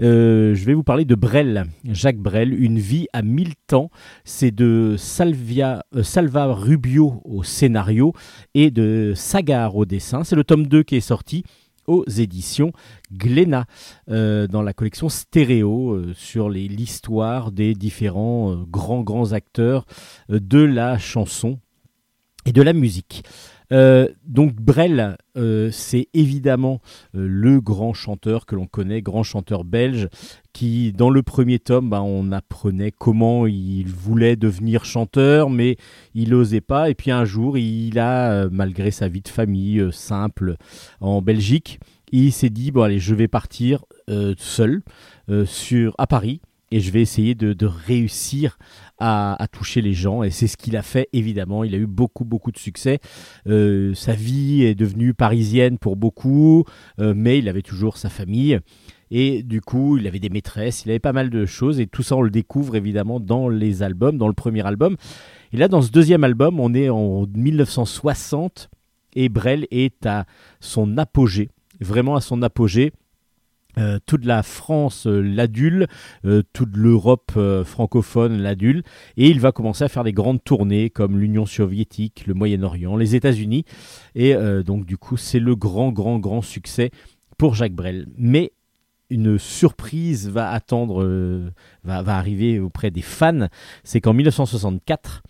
Euh, 0.00 0.56
je 0.56 0.64
vais 0.64 0.74
vous 0.74 0.82
parler 0.82 1.04
de 1.04 1.14
Brel, 1.14 1.66
Jacques 1.84 2.18
Brel, 2.18 2.52
Une 2.52 2.80
vie 2.80 3.06
à 3.12 3.22
mille 3.22 3.54
temps. 3.68 3.90
C'est 4.24 4.50
de 4.50 4.96
Salvia, 4.98 5.84
euh, 5.94 6.02
Salva 6.02 6.52
Rubio 6.52 7.22
au 7.24 7.44
scénario 7.44 8.12
et 8.54 8.72
de 8.72 9.12
Sagar 9.14 9.76
au 9.76 9.84
dessin. 9.84 10.24
C'est 10.24 10.34
le 10.34 10.42
tome 10.42 10.66
2 10.66 10.82
qui 10.82 10.96
est 10.96 11.00
sorti 11.00 11.44
aux 11.86 12.04
éditions 12.08 12.72
Glénat 13.12 13.66
euh, 14.08 14.46
dans 14.46 14.62
la 14.62 14.72
collection 14.72 15.08
Stéréo 15.08 15.92
euh, 15.92 16.14
sur 16.14 16.48
l'histoire 16.48 17.52
des 17.52 17.74
différents 17.74 18.52
euh, 18.52 18.56
grands 18.68 19.02
grands 19.02 19.32
acteurs 19.32 19.86
de 20.28 20.58
la 20.58 20.98
chanson 20.98 21.58
et 22.46 22.52
de 22.52 22.62
la 22.62 22.72
musique. 22.72 23.24
Euh, 23.72 24.08
donc 24.26 24.54
Brel, 24.54 25.16
euh, 25.36 25.70
c'est 25.72 26.08
évidemment 26.14 26.80
euh, 27.14 27.26
le 27.28 27.60
grand 27.60 27.94
chanteur 27.94 28.46
que 28.46 28.54
l'on 28.54 28.66
connaît, 28.66 29.02
grand 29.02 29.22
chanteur 29.22 29.64
belge, 29.64 30.08
qui 30.52 30.92
dans 30.92 31.10
le 31.10 31.22
premier 31.22 31.58
tome, 31.58 31.90
bah, 31.90 32.02
on 32.02 32.30
apprenait 32.32 32.92
comment 32.92 33.46
il 33.46 33.88
voulait 33.88 34.36
devenir 34.36 34.84
chanteur, 34.84 35.50
mais 35.50 35.76
il 36.14 36.30
n'osait 36.30 36.60
pas. 36.60 36.90
Et 36.90 36.94
puis 36.94 37.10
un 37.10 37.24
jour, 37.24 37.58
il 37.58 37.98
a, 37.98 38.48
malgré 38.50 38.90
sa 38.90 39.08
vie 39.08 39.22
de 39.22 39.28
famille 39.28 39.88
simple 39.92 40.56
en 41.00 41.22
Belgique, 41.22 41.80
il 42.12 42.32
s'est 42.32 42.50
dit 42.50 42.70
bon 42.70 42.82
allez, 42.82 42.98
je 42.98 43.14
vais 43.14 43.28
partir 43.28 43.84
seul 44.36 44.82
sur 45.46 45.94
à 45.98 46.06
Paris 46.06 46.40
et 46.70 46.80
je 46.80 46.90
vais 46.90 47.00
essayer 47.00 47.34
de, 47.34 47.52
de 47.52 47.66
réussir 47.66 48.58
à, 48.98 49.46
toucher 49.52 49.80
les 49.80 49.92
gens. 49.92 50.22
Et 50.22 50.30
c'est 50.30 50.46
ce 50.46 50.56
qu'il 50.56 50.76
a 50.76 50.82
fait, 50.82 51.08
évidemment. 51.12 51.64
Il 51.64 51.74
a 51.74 51.78
eu 51.78 51.86
beaucoup, 51.86 52.24
beaucoup 52.24 52.52
de 52.52 52.58
succès. 52.58 53.00
Euh, 53.46 53.94
sa 53.94 54.14
vie 54.14 54.62
est 54.62 54.74
devenue 54.74 55.14
parisienne 55.14 55.78
pour 55.78 55.96
beaucoup, 55.96 56.64
euh, 57.00 57.12
mais 57.16 57.38
il 57.38 57.48
avait 57.48 57.62
toujours 57.62 57.96
sa 57.96 58.08
famille. 58.08 58.58
Et 59.10 59.42
du 59.42 59.60
coup, 59.60 59.98
il 59.98 60.06
avait 60.06 60.18
des 60.18 60.30
maîtresses, 60.30 60.84
il 60.84 60.90
avait 60.90 60.98
pas 60.98 61.12
mal 61.12 61.30
de 61.30 61.46
choses. 61.46 61.80
Et 61.80 61.86
tout 61.86 62.02
ça, 62.02 62.16
on 62.16 62.22
le 62.22 62.30
découvre 62.30 62.76
évidemment 62.76 63.20
dans 63.20 63.48
les 63.48 63.82
albums, 63.82 64.18
dans 64.18 64.28
le 64.28 64.34
premier 64.34 64.66
album. 64.66 64.96
Et 65.52 65.56
là, 65.56 65.68
dans 65.68 65.82
ce 65.82 65.90
deuxième 65.90 66.24
album, 66.24 66.58
on 66.58 66.74
est 66.74 66.88
en 66.88 67.26
1960 67.26 68.70
et 69.14 69.28
Brel 69.28 69.66
est 69.70 70.04
à 70.06 70.26
son 70.60 70.98
apogée, 70.98 71.50
vraiment 71.80 72.16
à 72.16 72.20
son 72.20 72.42
apogée. 72.42 72.92
Euh, 73.78 73.98
toute 74.06 74.24
la 74.24 74.42
France 74.42 75.06
euh, 75.06 75.20
l'adule, 75.20 75.86
euh, 76.24 76.42
toute 76.52 76.76
l'Europe 76.76 77.32
francophone 77.64 78.40
l'adule, 78.40 78.82
et 79.16 79.28
il 79.28 79.40
va 79.40 79.52
commencer 79.52 79.84
à 79.84 79.88
faire 79.88 80.04
des 80.04 80.12
grandes 80.12 80.42
tournées 80.42 80.90
comme 80.90 81.18
l'Union 81.18 81.46
soviétique, 81.46 82.24
le 82.26 82.34
Moyen-Orient, 82.34 82.96
les 82.96 83.16
États-Unis, 83.16 83.64
et 84.14 84.34
donc 84.64 84.86
du 84.86 84.96
coup 84.96 85.16
c'est 85.16 85.38
le 85.38 85.56
grand, 85.56 85.90
grand, 85.90 86.18
grand 86.18 86.42
succès 86.42 86.90
pour 87.38 87.54
Jacques 87.54 87.74
Brel. 87.74 88.06
Mais 88.16 88.52
une 89.10 89.38
surprise 89.38 90.28
va 90.28 90.50
attendre, 90.50 91.52
va, 91.84 92.16
arriver 92.16 92.58
auprès 92.58 92.90
des 92.90 93.02
fans, 93.02 93.48
c'est 93.82 94.00
qu'en 94.00 94.12
1964, 94.12 95.22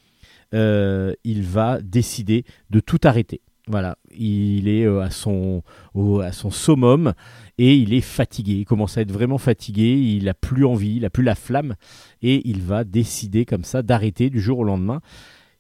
euh, 0.55 1.13
il 1.25 1.43
va 1.43 1.81
décider 1.81 2.45
de 2.71 2.81
tout 2.81 3.01
arrêter. 3.05 3.41
Voilà, 3.67 3.97
il 4.15 4.69
est 4.69 4.85
euh, 4.85 5.01
à 5.01 5.11
son, 5.11 5.63
au- 5.95 6.23
summum 6.51 7.15
et 7.57 7.75
il 7.77 7.95
est 7.95 8.03
fatigué. 8.03 8.53
Il 8.57 8.65
commence 8.67 8.99
à 8.99 9.01
être 9.01 9.13
vraiment 9.13 9.39
fatigué. 9.39 9.95
Il 9.95 10.29
a 10.29 10.35
plus 10.35 10.67
envie, 10.67 10.97
il 10.97 11.05
a 11.07 11.11
plus 11.11 11.23
la 11.25 11.35
flamme 11.35 11.75
et 12.21 12.47
il 12.49 12.61
va 12.61 12.85
décider 12.85 13.47
comme 13.47 13.65
ça 13.65 13.83
d'arrêter 13.83 14.29
du 14.29 14.41
jour 14.41 14.59
au 14.59 14.65
lendemain. 14.65 15.01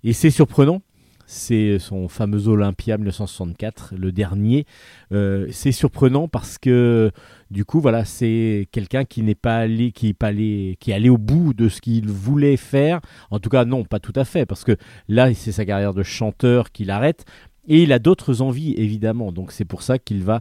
Et 0.03 0.13
c'est 0.13 0.31
surprenant. 0.31 0.83
C'est 1.27 1.79
son 1.79 2.09
fameux 2.09 2.49
Olympia 2.49 2.99
1964, 2.99 3.95
le 3.97 4.13
dernier. 4.13 4.67
Euh, 5.13 5.47
c'est 5.51 5.73
surprenant 5.73 6.29
parce 6.29 6.59
que 6.59 7.11
du 7.51 7.65
coup, 7.65 7.81
voilà, 7.81 8.05
c'est 8.05 8.69
quelqu'un 8.73 9.07
qui 9.07 9.23
n'est 9.23 9.35
pas 9.35 9.57
allé, 9.57 9.91
qui 9.93 10.09
est 10.09 10.23
allé, 10.23 10.77
qui 10.81 10.93
allé 10.93 11.09
au 11.09 11.17
bout 11.17 11.55
de 11.55 11.71
ce 11.71 11.81
qu'il 11.81 12.09
voulait 12.11 12.59
faire. 12.59 13.01
En 13.31 13.39
tout 13.39 13.49
cas, 13.49 13.65
non, 13.65 13.85
pas 13.85 14.01
tout 14.01 14.13
à 14.17 14.27
fait, 14.27 14.45
parce 14.45 14.65
que 14.65 14.77
là, 15.09 15.33
c'est 15.33 15.53
sa 15.53 15.65
carrière 15.65 15.95
de 15.95 16.03
chanteur 16.03 16.71
qu'il 16.73 16.91
arrête. 16.91 17.25
Et 17.69 17.83
il 17.83 17.93
a 17.93 17.99
d'autres 17.99 18.43
envies, 18.43 18.75
évidemment. 18.77 19.33
Donc 19.33 19.53
c'est 19.53 19.65
pour 19.65 19.83
ça 19.83 19.99
qu'il 19.99 20.23
va 20.23 20.41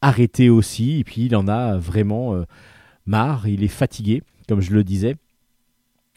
arrêter 0.00 0.50
aussi. 0.50 0.98
Et 1.00 1.04
puis 1.04 1.26
il 1.26 1.36
en 1.36 1.48
a 1.48 1.76
vraiment 1.76 2.34
euh, 2.34 2.44
marre. 3.06 3.48
Il 3.48 3.64
est 3.64 3.68
fatigué, 3.68 4.22
comme 4.48 4.60
je 4.60 4.72
le 4.72 4.84
disais. 4.84 5.16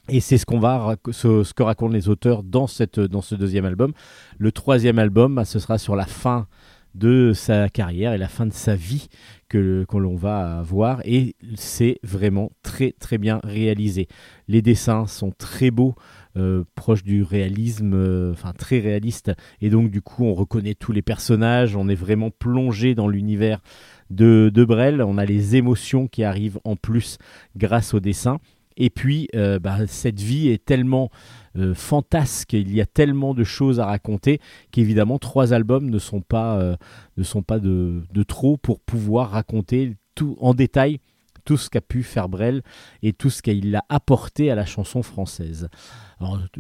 Et 0.10 0.20
c'est 0.20 0.38
ce 0.38 0.45
qu'on 0.45 0.60
va 0.60 0.95
ce 1.12 1.54
que 1.54 1.64
racontent 1.64 1.93
les 1.93 2.10
auteurs 2.10 2.43
dans 2.43 2.68
cette 2.68 2.99
dans 2.99 3.22
ce 3.22 3.36
deuxième 3.36 3.66
album. 3.66 3.93
Le 4.38 4.52
troisième 4.52 4.99
album, 4.99 5.36
bah, 5.36 5.45
ce 5.45 5.60
sera 5.60 5.78
sur 5.78 5.95
la 5.95 6.06
fin 6.06 6.47
de 6.95 7.32
sa 7.34 7.70
carrière 7.70 8.12
et 8.12 8.18
la 8.18 8.28
fin 8.28 8.45
de 8.45 8.54
sa 8.54 8.76
vie 8.76 9.08
que 9.47 9.86
que 9.88 9.97
l'on 9.97 10.16
va 10.16 10.62
voir 10.64 11.02
et 11.06 11.36
c'est 11.56 11.99
vraiment 12.04 12.52
très 12.64 12.93
très 12.99 13.18
bien 13.18 13.39
réalisé. 13.43 14.08
Les 14.47 14.62
dessins 14.62 15.08
sont 15.08 15.32
très 15.32 15.72
beaux, 15.72 15.95
euh, 16.38 16.63
proches 16.75 17.03
du 17.03 17.23
réalisme, 17.23 17.93
euh, 17.93 18.32
enfin 18.32 18.53
très 18.53 18.79
réalistes 18.79 19.32
et 19.61 19.69
donc 19.69 19.91
du 19.91 20.01
coup 20.01 20.23
on 20.23 20.34
reconnaît 20.34 20.75
tous 20.75 20.91
les 20.91 21.01
personnages, 21.01 21.75
on 21.75 21.89
est 21.89 21.95
vraiment 21.95 22.29
plongé 22.32 22.95
dans 22.95 23.07
l'univers 23.07 23.61
de, 24.09 24.51
de 24.53 24.63
Brel, 24.63 25.01
on 25.01 25.17
a 25.17 25.25
les 25.25 25.55
émotions 25.55 26.07
qui 26.07 26.23
arrivent 26.23 26.59
en 26.63 26.75
plus 26.75 27.17
grâce 27.55 27.93
au 27.93 27.99
dessin. 27.99 28.39
Et 28.77 28.89
puis, 28.89 29.27
euh, 29.36 29.59
bah, 29.59 29.86
cette 29.86 30.21
vie 30.21 30.47
est 30.47 30.63
tellement 30.63 31.11
euh, 31.57 31.75
fantasque, 31.75 32.53
il 32.53 32.73
y 32.73 32.79
a 32.79 32.86
tellement 32.86 33.34
de 33.34 33.43
choses 33.43 33.82
à 33.82 33.86
raconter 33.86 34.39
qu'évidemment, 34.71 35.19
trois 35.19 35.53
albums 35.53 35.89
ne 35.89 35.99
sont 35.99 36.21
pas, 36.21 36.77
ne 37.17 37.23
sont 37.23 37.43
pas 37.43 37.59
de, 37.59 38.03
de 38.11 38.23
trop 38.23 38.55
pour 38.55 38.79
pouvoir 38.79 39.32
raconter 39.32 39.97
tout 40.15 40.38
en 40.39 40.53
détail 40.53 40.99
tout 41.45 41.57
ce 41.57 41.69
qu'a 41.69 41.82
pu 41.82 42.03
faire 42.03 42.29
Brel 42.29 42.61
et 43.01 43.13
tout 43.13 43.29
ce 43.29 43.41
qu'il 43.41 43.75
a 43.75 43.84
apporté 43.89 44.51
à 44.51 44.55
la 44.55 44.65
chanson 44.65 45.03
française, 45.03 45.69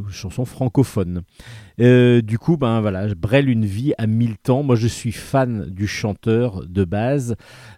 Chanson 0.09 0.45
francophone. 0.45 1.21
Euh, 1.79 2.21
du 2.21 2.37
coup, 2.37 2.57
ben 2.57 2.81
voilà, 2.81 3.13
Brel 3.15 3.49
une 3.49 3.65
vie 3.65 3.93
à 3.97 4.07
mille 4.07 4.37
temps. 4.37 4.63
Moi, 4.63 4.75
je 4.75 4.87
suis 4.87 5.11
fan 5.11 5.65
du 5.69 5.87
chanteur 5.87 6.65
de 6.67 6.83
base. 6.83 7.35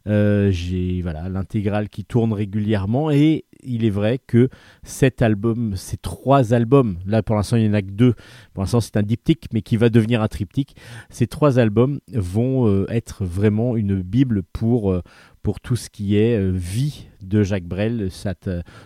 Euh, 0.08 0.52
J'ai 0.52 1.02
voilà 1.02 1.30
l'intégrale 1.30 1.90
qui 1.90 2.04
tourne 2.06 2.34
régulièrement 2.34 3.12
et 3.12 3.46
il 3.66 3.86
est 3.86 3.90
vrai 3.90 4.20
que 4.20 4.50
cet 4.84 5.22
album, 5.22 5.76
ces 5.76 5.98
trois 5.98 6.54
albums, 6.54 6.98
là 7.06 7.24
pour 7.24 7.36
l'instant 7.36 7.56
il 7.56 7.64
n'y 7.64 7.70
en 7.70 7.74
a 7.74 7.82
que 7.82 7.92
deux. 7.92 8.14
Pour 8.54 8.64
l'instant 8.64 8.82
c'est 8.82 8.98
un 8.98 9.04
diptyque, 9.04 9.48
mais 9.54 9.62
qui 9.62 9.78
va 9.78 9.90
devenir 9.90 10.22
un 10.22 10.28
triptyque. 10.28 10.76
Ces 11.10 11.28
trois 11.28 11.60
albums 11.60 12.00
vont 12.14 12.68
euh, 12.68 12.86
être 12.90 13.24
vraiment 13.24 13.76
une 13.78 14.02
bible 14.02 14.44
pour 14.44 15.02
pour 15.44 15.60
tout 15.60 15.76
ce 15.76 15.90
qui 15.90 16.16
est 16.18 16.38
euh, 16.40 16.52
vie 16.52 17.08
de 17.22 17.44
Jacques 17.44 17.66
Brel, 17.68 18.10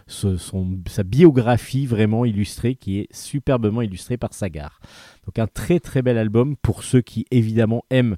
son- 0.07 0.79
sa 0.87 1.03
biographie 1.03 1.85
vraiment 1.85 2.25
illustrée, 2.25 2.75
qui 2.75 2.99
est 2.99 3.07
superbement 3.11 3.81
illustrée 3.81 4.17
par 4.17 4.33
Sagar. 4.33 4.79
Donc 5.25 5.39
un 5.39 5.47
très 5.47 5.79
très 5.79 6.01
bel 6.01 6.17
album 6.17 6.55
pour 6.57 6.83
ceux 6.83 7.01
qui 7.01 7.25
évidemment 7.31 7.83
aiment 7.89 8.17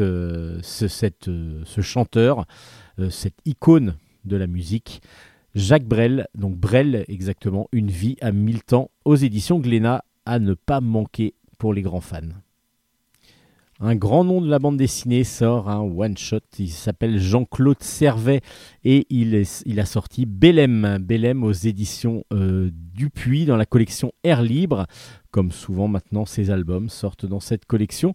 euh, 0.00 0.58
ce, 0.62 1.28
euh, 1.28 1.64
chanteur, 1.82 2.46
euh, 2.98 3.10
cette 3.10 3.38
icône 3.44 3.96
de 4.24 4.36
la 4.36 4.46
musique. 4.46 5.02
Jacques 5.54 5.86
Brel, 5.86 6.26
donc 6.34 6.56
Brel 6.56 7.04
exactement, 7.08 7.68
Une 7.72 7.90
vie 7.90 8.16
à 8.20 8.32
mille 8.32 8.62
temps 8.62 8.90
aux 9.04 9.16
éditions 9.16 9.60
Glénat 9.60 10.04
à 10.26 10.38
ne 10.38 10.54
pas 10.54 10.80
manquer 10.80 11.34
pour 11.58 11.72
les 11.72 11.82
grands 11.82 12.00
fans. 12.00 12.43
Un 13.80 13.96
grand 13.96 14.22
nom 14.22 14.40
de 14.40 14.48
la 14.48 14.60
bande 14.60 14.76
dessinée 14.76 15.24
sort 15.24 15.68
un 15.68 15.80
one-shot, 15.80 16.38
il 16.60 16.70
s'appelle 16.70 17.18
Jean-Claude 17.18 17.82
Servet 17.82 18.40
et 18.84 19.04
il, 19.10 19.80
a 19.80 19.84
sorti 19.84 20.26
Bélem, 20.26 20.98
Bélem 21.00 21.42
aux 21.42 21.52
éditions 21.52 22.24
euh, 22.32 22.70
Dupuis 22.72 23.46
dans 23.46 23.56
la 23.56 23.66
collection 23.66 24.12
Air 24.22 24.42
Libre, 24.42 24.86
comme 25.32 25.50
souvent 25.50 25.88
maintenant 25.88 26.24
ces 26.24 26.50
albums 26.50 26.88
sortent 26.88 27.26
dans 27.26 27.40
cette 27.40 27.64
collection. 27.64 28.14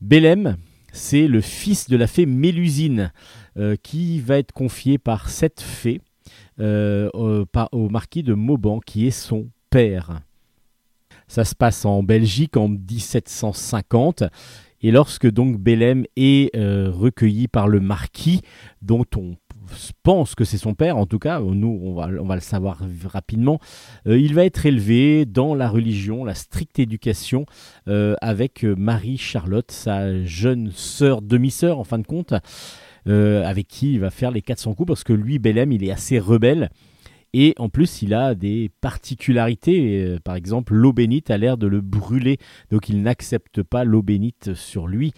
Bélem, 0.00 0.56
c'est 0.92 1.26
le 1.26 1.40
fils 1.40 1.88
de 1.88 1.96
la 1.96 2.06
fée 2.06 2.24
Mélusine 2.24 3.12
euh, 3.56 3.74
qui 3.82 4.20
va 4.20 4.38
être 4.38 4.52
confié 4.52 4.98
par 4.98 5.30
cette 5.30 5.60
fée 5.60 6.00
euh, 6.60 7.10
au 7.72 7.88
marquis 7.88 8.22
de 8.22 8.34
Mauban, 8.34 8.78
qui 8.78 9.08
est 9.08 9.10
son 9.10 9.48
père. 9.68 10.20
Ça 11.28 11.44
se 11.44 11.56
passe 11.56 11.84
en 11.84 12.04
Belgique 12.04 12.56
en 12.56 12.68
1750. 12.68 14.22
Et 14.82 14.90
lorsque 14.90 15.30
donc 15.30 15.58
Bélem 15.58 16.04
est 16.16 16.54
euh, 16.56 16.90
recueilli 16.90 17.48
par 17.48 17.68
le 17.68 17.80
marquis, 17.80 18.42
dont 18.82 19.04
on 19.16 19.36
pense 20.02 20.34
que 20.34 20.44
c'est 20.44 20.58
son 20.58 20.74
père, 20.74 20.96
en 20.96 21.06
tout 21.06 21.18
cas, 21.18 21.40
nous 21.40 21.80
on 21.82 21.94
va, 21.94 22.08
le 22.08 22.40
savoir 22.40 22.80
rapidement, 23.04 23.58
euh, 24.06 24.18
il 24.18 24.34
va 24.34 24.44
être 24.44 24.66
élevé 24.66 25.24
dans 25.26 25.54
la 25.54 25.68
religion, 25.68 26.24
la 26.24 26.34
stricte 26.34 26.78
éducation, 26.78 27.46
euh, 27.88 28.14
avec 28.20 28.64
euh, 28.64 28.74
Marie-Charlotte, 28.76 29.70
sa 29.70 30.24
jeune 30.24 30.70
sœur, 30.72 31.22
demi-sœur 31.22 31.78
en 31.78 31.84
fin 31.84 31.98
de 31.98 32.06
compte, 32.06 32.34
euh, 33.08 33.44
avec 33.44 33.68
qui 33.68 33.94
il 33.94 34.00
va 34.00 34.10
faire 34.10 34.30
les 34.30 34.42
400 34.42 34.74
coups, 34.74 34.88
parce 34.88 35.04
que 35.04 35.12
lui, 35.12 35.38
Bélem, 35.38 35.72
il 35.72 35.84
est 35.84 35.92
assez 35.92 36.18
rebelle. 36.18 36.70
Et 37.32 37.54
en 37.58 37.68
plus, 37.68 38.02
il 38.02 38.14
a 38.14 38.34
des 38.34 38.70
particularités. 38.80 40.02
Euh, 40.02 40.18
par 40.22 40.36
exemple, 40.36 40.74
l'eau 40.74 40.92
bénite 40.92 41.30
a 41.30 41.38
l'air 41.38 41.58
de 41.58 41.66
le 41.66 41.80
brûler. 41.80 42.38
Donc, 42.70 42.88
il 42.88 43.02
n'accepte 43.02 43.62
pas 43.62 43.84
l'eau 43.84 44.02
bénite 44.02 44.54
sur 44.54 44.86
lui. 44.86 45.12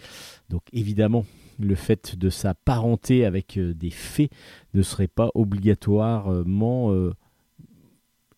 Donc, 0.49 0.63
évidemment, 0.73 1.25
le 1.59 1.75
fait 1.75 2.17
de 2.17 2.29
sa 2.29 2.53
parenté 2.53 3.25
avec 3.25 3.57
euh, 3.57 3.73
des 3.73 3.89
fées 3.89 4.29
ne 4.73 4.81
serait 4.81 5.07
pas 5.07 5.29
obligatoirement 5.35 6.91
euh, 6.91 7.13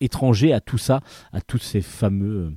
étranger 0.00 0.52
à 0.52 0.60
tout 0.60 0.78
ça, 0.78 1.00
à 1.32 1.40
tous 1.40 1.58
ces 1.58 1.80
fameux 1.80 2.52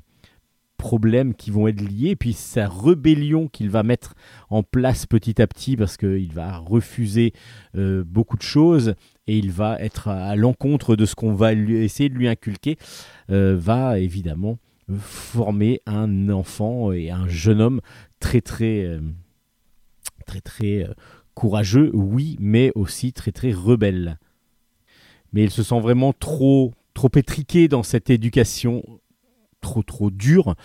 problèmes 0.78 1.34
qui 1.34 1.52
vont 1.52 1.68
être 1.68 1.82
liés, 1.82 2.16
puis 2.16 2.34
sa 2.34 2.68
rébellion 2.68 3.48
qu'il 3.48 3.70
va 3.70 3.82
mettre 3.82 4.14
en 4.50 4.62
place 4.62 5.06
petit 5.06 5.42
à 5.42 5.48
petit 5.48 5.78
parce 5.78 5.96
qu'il 5.98 6.34
va 6.34 6.58
refuser 6.58 7.34
beaucoup 7.74 8.36
de 8.36 8.44
choses 8.44 8.94
et 9.28 9.38
il 9.38 9.52
va 9.52 9.80
être 9.82 10.08
à, 10.08 10.36
l'encontre 10.36 10.96
de 10.96 11.06
ce 11.06 11.16
qu'on 11.16 11.34
va 11.34 11.54
essayer 11.54 12.10
de 12.10 12.16
lui 12.16 12.28
inculquer, 12.28 12.78
euh, 13.32 13.56
va 13.58 14.00
évidemment 14.00 14.58
former 15.00 15.82
un 15.86 16.30
enfant 16.30 16.92
et 16.92 17.10
un 17.10 17.28
jeune 17.28 17.62
homme 17.62 17.82
très 18.20 18.42
très 18.42 18.84
euh, 18.84 19.02
très 20.28 20.42
très 20.42 20.84
euh, 20.84 20.94
courageux, 21.34 21.90
oui, 21.94 22.38
mais 22.40 22.72
aussi 22.76 23.14
très 23.14 23.32
très 23.32 23.52
rebelle. 23.52 24.20
Mais 25.34 25.44
il 25.44 25.52
se 25.52 25.64
sent 25.64 25.80
vraiment 25.80 26.14
trop 26.14 26.74
trop 26.94 27.10
étriqué 27.16 27.68
dans 27.68 27.84
cette 27.84 28.10
éducation 28.10 28.84
trop 29.60 29.84
trop 29.84 30.12
dure 30.12 30.56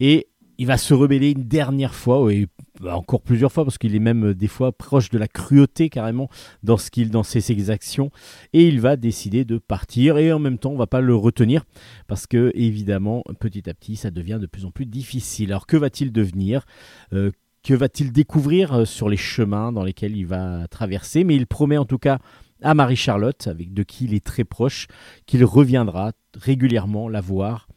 et 0.00 0.27
il 0.58 0.66
va 0.66 0.76
se 0.76 0.92
rebeller 0.92 1.30
une 1.30 1.44
dernière 1.44 1.94
fois 1.94 2.32
et 2.32 2.48
bah, 2.80 2.96
encore 2.96 3.22
plusieurs 3.22 3.52
fois 3.52 3.64
parce 3.64 3.78
qu'il 3.78 3.94
est 3.94 4.00
même 4.00 4.26
euh, 4.26 4.34
des 4.34 4.48
fois 4.48 4.72
proche 4.72 5.08
de 5.10 5.18
la 5.18 5.28
cruauté 5.28 5.88
carrément 5.88 6.28
dans 6.62 6.76
ce 6.76 6.90
qu'il 6.90 7.10
dans 7.10 7.22
ses, 7.22 7.40
ses 7.40 7.70
actions. 7.70 8.10
Et 8.52 8.66
il 8.66 8.80
va 8.80 8.96
décider 8.96 9.44
de 9.44 9.58
partir. 9.58 10.18
Et 10.18 10.32
en 10.32 10.38
même 10.38 10.58
temps 10.58 10.70
on 10.70 10.76
va 10.76 10.86
pas 10.86 11.00
le 11.00 11.14
retenir 11.14 11.64
parce 12.06 12.26
que 12.26 12.52
évidemment 12.54 13.22
petit 13.40 13.68
à 13.70 13.74
petit 13.74 13.96
ça 13.96 14.10
devient 14.10 14.38
de 14.40 14.46
plus 14.46 14.64
en 14.64 14.70
plus 14.70 14.86
difficile. 14.86 15.52
Alors 15.52 15.66
que 15.66 15.76
va-t-il 15.76 16.12
devenir? 16.12 16.64
Euh, 17.12 17.30
que 17.62 17.74
va-t-il 17.74 18.12
découvrir 18.12 18.72
euh, 18.72 18.84
sur 18.84 19.08
les 19.08 19.16
chemins 19.16 19.72
dans 19.72 19.84
lesquels 19.84 20.16
il 20.16 20.26
va 20.26 20.66
traverser? 20.68 21.24
Mais 21.24 21.36
il 21.36 21.46
promet 21.46 21.76
en 21.76 21.84
tout 21.84 21.98
cas 21.98 22.18
à 22.62 22.74
Marie-Charlotte, 22.74 23.46
avec 23.46 23.72
de 23.72 23.84
qui 23.84 24.06
il 24.06 24.14
est 24.14 24.24
très 24.24 24.44
proche, 24.44 24.88
qu'il 25.26 25.44
reviendra 25.44 26.12
régulièrement 26.34 27.08
la 27.08 27.20
voir 27.20 27.68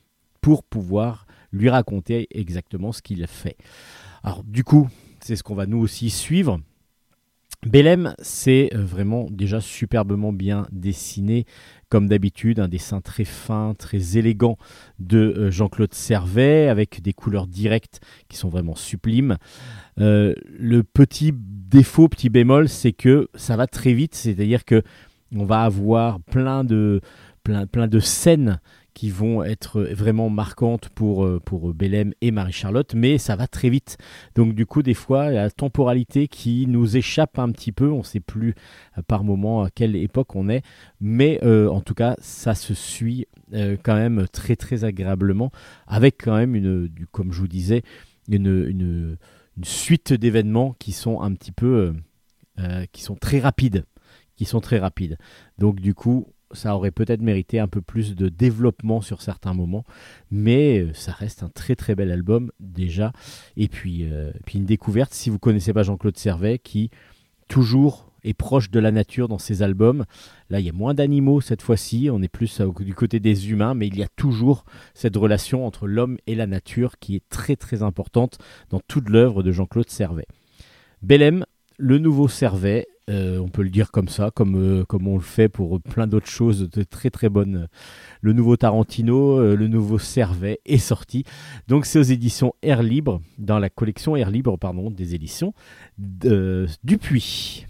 pour 0.41 0.63
pouvoir 0.63 1.27
lui 1.51 1.69
raconter 1.69 2.27
exactement 2.31 2.91
ce 2.91 3.01
qu'il 3.01 3.25
fait. 3.27 3.57
Alors 4.23 4.43
du 4.43 4.63
coup, 4.63 4.89
c'est 5.21 5.35
ce 5.35 5.43
qu'on 5.43 5.55
va 5.55 5.65
nous 5.65 5.79
aussi 5.79 6.09
suivre. 6.09 6.59
Belém, 7.65 8.15
c'est 8.19 8.71
euh, 8.73 8.83
vraiment 8.83 9.27
déjà 9.29 9.61
superbement 9.61 10.33
bien 10.33 10.67
dessiné, 10.71 11.45
comme 11.89 12.07
d'habitude, 12.07 12.59
un 12.59 12.67
dessin 12.67 13.01
très 13.01 13.23
fin, 13.23 13.75
très 13.77 14.17
élégant 14.17 14.57
de 14.97 15.19
euh, 15.19 15.51
Jean-Claude 15.51 15.93
Servet, 15.93 16.69
avec 16.69 17.03
des 17.03 17.13
couleurs 17.13 17.45
directes 17.45 18.01
qui 18.29 18.37
sont 18.37 18.49
vraiment 18.49 18.73
sublimes. 18.73 19.37
Euh, 19.99 20.33
le 20.47 20.81
petit 20.81 21.33
défaut, 21.35 22.09
petit 22.09 22.29
bémol, 22.29 22.67
c'est 22.67 22.93
que 22.93 23.29
ça 23.35 23.55
va 23.57 23.67
très 23.67 23.93
vite, 23.93 24.15
c'est-à-dire 24.15 24.65
que 24.65 24.81
on 25.35 25.45
va 25.45 25.61
avoir 25.61 26.19
plein 26.19 26.63
de 26.63 26.99
scènes 27.99 28.59
qui 28.93 29.09
vont 29.09 29.43
être 29.43 29.81
vraiment 29.81 30.29
marquantes 30.29 30.89
pour, 30.89 31.25
euh, 31.25 31.39
pour 31.39 31.73
Belém 31.73 32.13
et 32.21 32.31
Marie-Charlotte, 32.31 32.93
mais 32.93 33.17
ça 33.17 33.35
va 33.35 33.47
très 33.47 33.69
vite. 33.69 33.97
Donc 34.35 34.53
du 34.53 34.65
coup, 34.65 34.81
des 34.81 34.93
fois, 34.93 35.29
la 35.31 35.49
temporalité 35.49 36.27
qui 36.27 36.67
nous 36.67 36.97
échappe 36.97 37.39
un 37.39 37.51
petit 37.51 37.71
peu, 37.71 37.89
on 37.89 37.99
ne 37.99 38.03
sait 38.03 38.19
plus 38.19 38.53
euh, 38.97 39.01
par 39.01 39.23
moment 39.23 39.63
à 39.63 39.69
quelle 39.69 39.95
époque 39.95 40.35
on 40.35 40.49
est, 40.49 40.63
mais 40.99 41.39
euh, 41.43 41.69
en 41.69 41.81
tout 41.81 41.93
cas, 41.93 42.15
ça 42.19 42.55
se 42.55 42.73
suit 42.73 43.27
quand 43.83 43.95
même 43.95 44.27
très 44.31 44.55
très 44.55 44.85
agréablement, 44.85 45.51
avec 45.85 46.23
quand 46.23 46.37
même, 46.37 46.55
une, 46.55 46.89
comme 47.11 47.33
je 47.33 47.41
vous 47.41 47.49
disais, 47.49 47.81
une, 48.29 48.65
une, 48.65 49.17
suite 49.63 50.13
d'événements 50.13 50.73
qui 50.79 50.93
sont 50.93 51.21
un 51.21 51.33
petit 51.33 51.51
peu... 51.51 51.93
qui 52.93 53.01
sont 53.01 53.15
très 53.15 53.39
rapides. 53.39 53.83
Qui 54.37 54.45
sont 54.45 54.61
très 54.61 54.79
rapides. 54.79 55.17
Donc 55.57 55.81
du 55.81 55.93
coup, 55.93 56.27
ça 56.53 56.75
aurait 56.75 56.91
peut-être 56.91 57.21
mérité 57.21 57.59
un 57.59 57.67
peu 57.67 57.81
plus 57.81 58.15
de 58.15 58.29
développement 58.29 59.01
sur 59.01 59.21
certains 59.21 59.53
moments, 59.53 59.85
mais 60.29 60.79
euh, 60.79 60.93
ça 60.93 61.11
reste 61.11 61.43
un 61.43 61.49
très 61.49 61.75
très 61.75 61.95
bel 61.95 62.11
album 62.11 62.51
déjà. 62.59 63.11
Et 63.57 63.67
puis, 63.67 64.07
euh, 64.11 64.31
puis 64.45 64.59
une 64.59 64.65
découverte, 64.65 65.13
si 65.13 65.29
vous 65.29 65.39
connaissez 65.39 65.73
pas 65.73 65.83
Jean-Claude 65.83 66.17
Servet, 66.17 66.59
qui 66.59 66.89
toujours 67.47 68.11
est 68.23 68.33
proche 68.33 68.69
de 68.69 68.79
la 68.79 68.91
nature 68.91 69.27
dans 69.27 69.39
ses 69.39 69.63
albums. 69.63 70.05
Là, 70.49 70.59
il 70.59 70.65
y 70.65 70.69
a 70.69 70.73
moins 70.73 70.93
d'animaux 70.93 71.41
cette 71.41 71.61
fois-ci, 71.61 72.09
on 72.11 72.21
est 72.21 72.27
plus 72.27 72.61
euh, 72.61 72.71
du 72.79 72.93
côté 72.93 73.19
des 73.19 73.49
humains, 73.49 73.73
mais 73.73 73.87
il 73.87 73.97
y 73.97 74.03
a 74.03 74.07
toujours 74.15 74.63
cette 74.93 75.15
relation 75.15 75.65
entre 75.65 75.87
l'homme 75.87 76.17
et 76.27 76.35
la 76.35 76.47
nature 76.47 76.99
qui 76.99 77.15
est 77.15 77.27
très 77.29 77.55
très 77.55 77.83
importante 77.83 78.37
dans 78.69 78.79
toute 78.87 79.09
l'œuvre 79.09 79.43
de 79.43 79.51
Jean-Claude 79.51 79.89
Servet. 79.89 80.27
Belém, 81.01 81.45
le 81.77 81.97
nouveau 81.97 82.27
Servet, 82.27 82.87
euh, 83.09 83.39
on 83.39 83.47
peut 83.49 83.63
le 83.63 83.69
dire 83.69 83.91
comme 83.91 84.07
ça, 84.07 84.31
comme, 84.33 84.55
euh, 84.55 84.85
comme 84.85 85.07
on 85.07 85.15
le 85.15 85.21
fait 85.21 85.49
pour 85.49 85.81
plein 85.81 86.07
d'autres 86.07 86.29
choses 86.29 86.69
de 86.69 86.83
très 86.83 87.09
très 87.09 87.29
bonnes. 87.29 87.67
Le 88.21 88.33
nouveau 88.33 88.55
Tarantino, 88.57 89.39
euh, 89.39 89.55
le 89.55 89.67
nouveau 89.67 89.97
Servet 89.99 90.59
est 90.65 90.77
sorti. 90.77 91.23
Donc 91.67 91.85
c'est 91.85 91.99
aux 91.99 92.03
éditions 92.03 92.53
Air 92.61 92.83
Libre, 92.83 93.21
dans 93.37 93.59
la 93.59 93.69
collection 93.69 94.15
Air 94.15 94.29
Libre 94.29 94.57
pardon, 94.57 94.91
des 94.91 95.15
éditions 95.15 95.53
de- 95.97 96.67
Dupuis. 96.83 97.65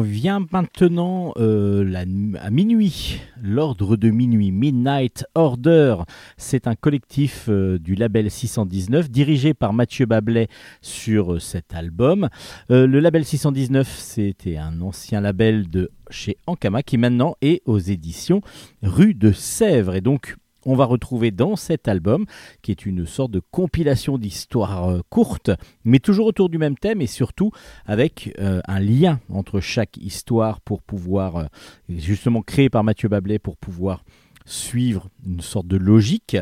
On 0.00 0.04
vient 0.04 0.46
maintenant 0.52 1.32
euh, 1.38 1.92
à 2.40 2.50
minuit, 2.50 3.20
l'ordre 3.42 3.96
de 3.96 4.10
minuit, 4.10 4.52
Midnight 4.52 5.26
Order. 5.34 5.96
C'est 6.36 6.68
un 6.68 6.76
collectif 6.76 7.46
euh, 7.48 7.80
du 7.80 7.96
label 7.96 8.30
619 8.30 9.10
dirigé 9.10 9.54
par 9.54 9.72
Mathieu 9.72 10.06
Bablet 10.06 10.46
sur 10.82 11.32
euh, 11.32 11.38
cet 11.40 11.74
album. 11.74 12.28
Le 12.68 13.00
label 13.00 13.24
619, 13.24 13.88
c'était 13.98 14.56
un 14.56 14.80
ancien 14.82 15.20
label 15.20 15.68
de 15.68 15.90
chez 16.10 16.36
Ankama 16.46 16.84
qui 16.84 16.96
maintenant 16.96 17.34
est 17.42 17.62
aux 17.66 17.80
éditions 17.80 18.40
Rue 18.84 19.14
de 19.14 19.32
Sèvres. 19.32 19.96
Et 19.96 20.00
donc, 20.00 20.36
on 20.68 20.76
va 20.76 20.84
retrouver 20.84 21.30
dans 21.30 21.56
cet 21.56 21.88
album, 21.88 22.26
qui 22.62 22.70
est 22.70 22.86
une 22.86 23.06
sorte 23.06 23.30
de 23.30 23.40
compilation 23.50 24.18
d'histoires 24.18 24.88
euh, 24.88 25.00
courtes, 25.08 25.50
mais 25.84 25.98
toujours 25.98 26.26
autour 26.26 26.48
du 26.48 26.58
même 26.58 26.76
thème 26.76 27.00
et 27.00 27.06
surtout 27.06 27.50
avec 27.86 28.34
euh, 28.38 28.60
un 28.68 28.80
lien 28.80 29.20
entre 29.30 29.60
chaque 29.60 29.96
histoire 29.96 30.60
pour 30.60 30.82
pouvoir, 30.82 31.36
euh, 31.36 31.44
justement 31.88 32.42
créé 32.42 32.68
par 32.70 32.84
Mathieu 32.84 33.08
Bablet, 33.08 33.38
pour 33.38 33.56
pouvoir 33.56 34.04
suivre 34.44 35.08
une 35.26 35.40
sorte 35.40 35.66
de 35.66 35.76
logique. 35.76 36.36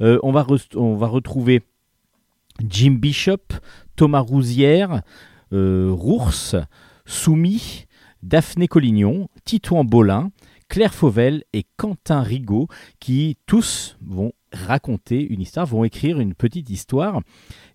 On, 0.00 0.32
va 0.32 0.42
retrouver 0.42 1.62
Jim 2.66 2.92
Bishop, 2.92 3.52
Thomas 3.96 4.20
Rousière, 4.20 5.02
euh, 5.52 5.90
Rours, 5.92 6.56
Soumis, 7.06 7.86
Daphné 8.22 8.68
Collignon, 8.68 9.28
Titouan 9.44 9.84
Bolin, 9.84 10.30
Claire 10.70 10.94
Fauvel 10.94 11.42
et 11.52 11.66
Quentin 11.76 12.22
Rigaud 12.22 12.68
qui 13.00 13.36
tous 13.44 13.98
vont 14.06 14.32
raconter 14.52 15.20
une 15.20 15.40
histoire, 15.40 15.66
vont 15.66 15.82
écrire 15.82 16.20
une 16.20 16.32
petite 16.32 16.70
histoire, 16.70 17.22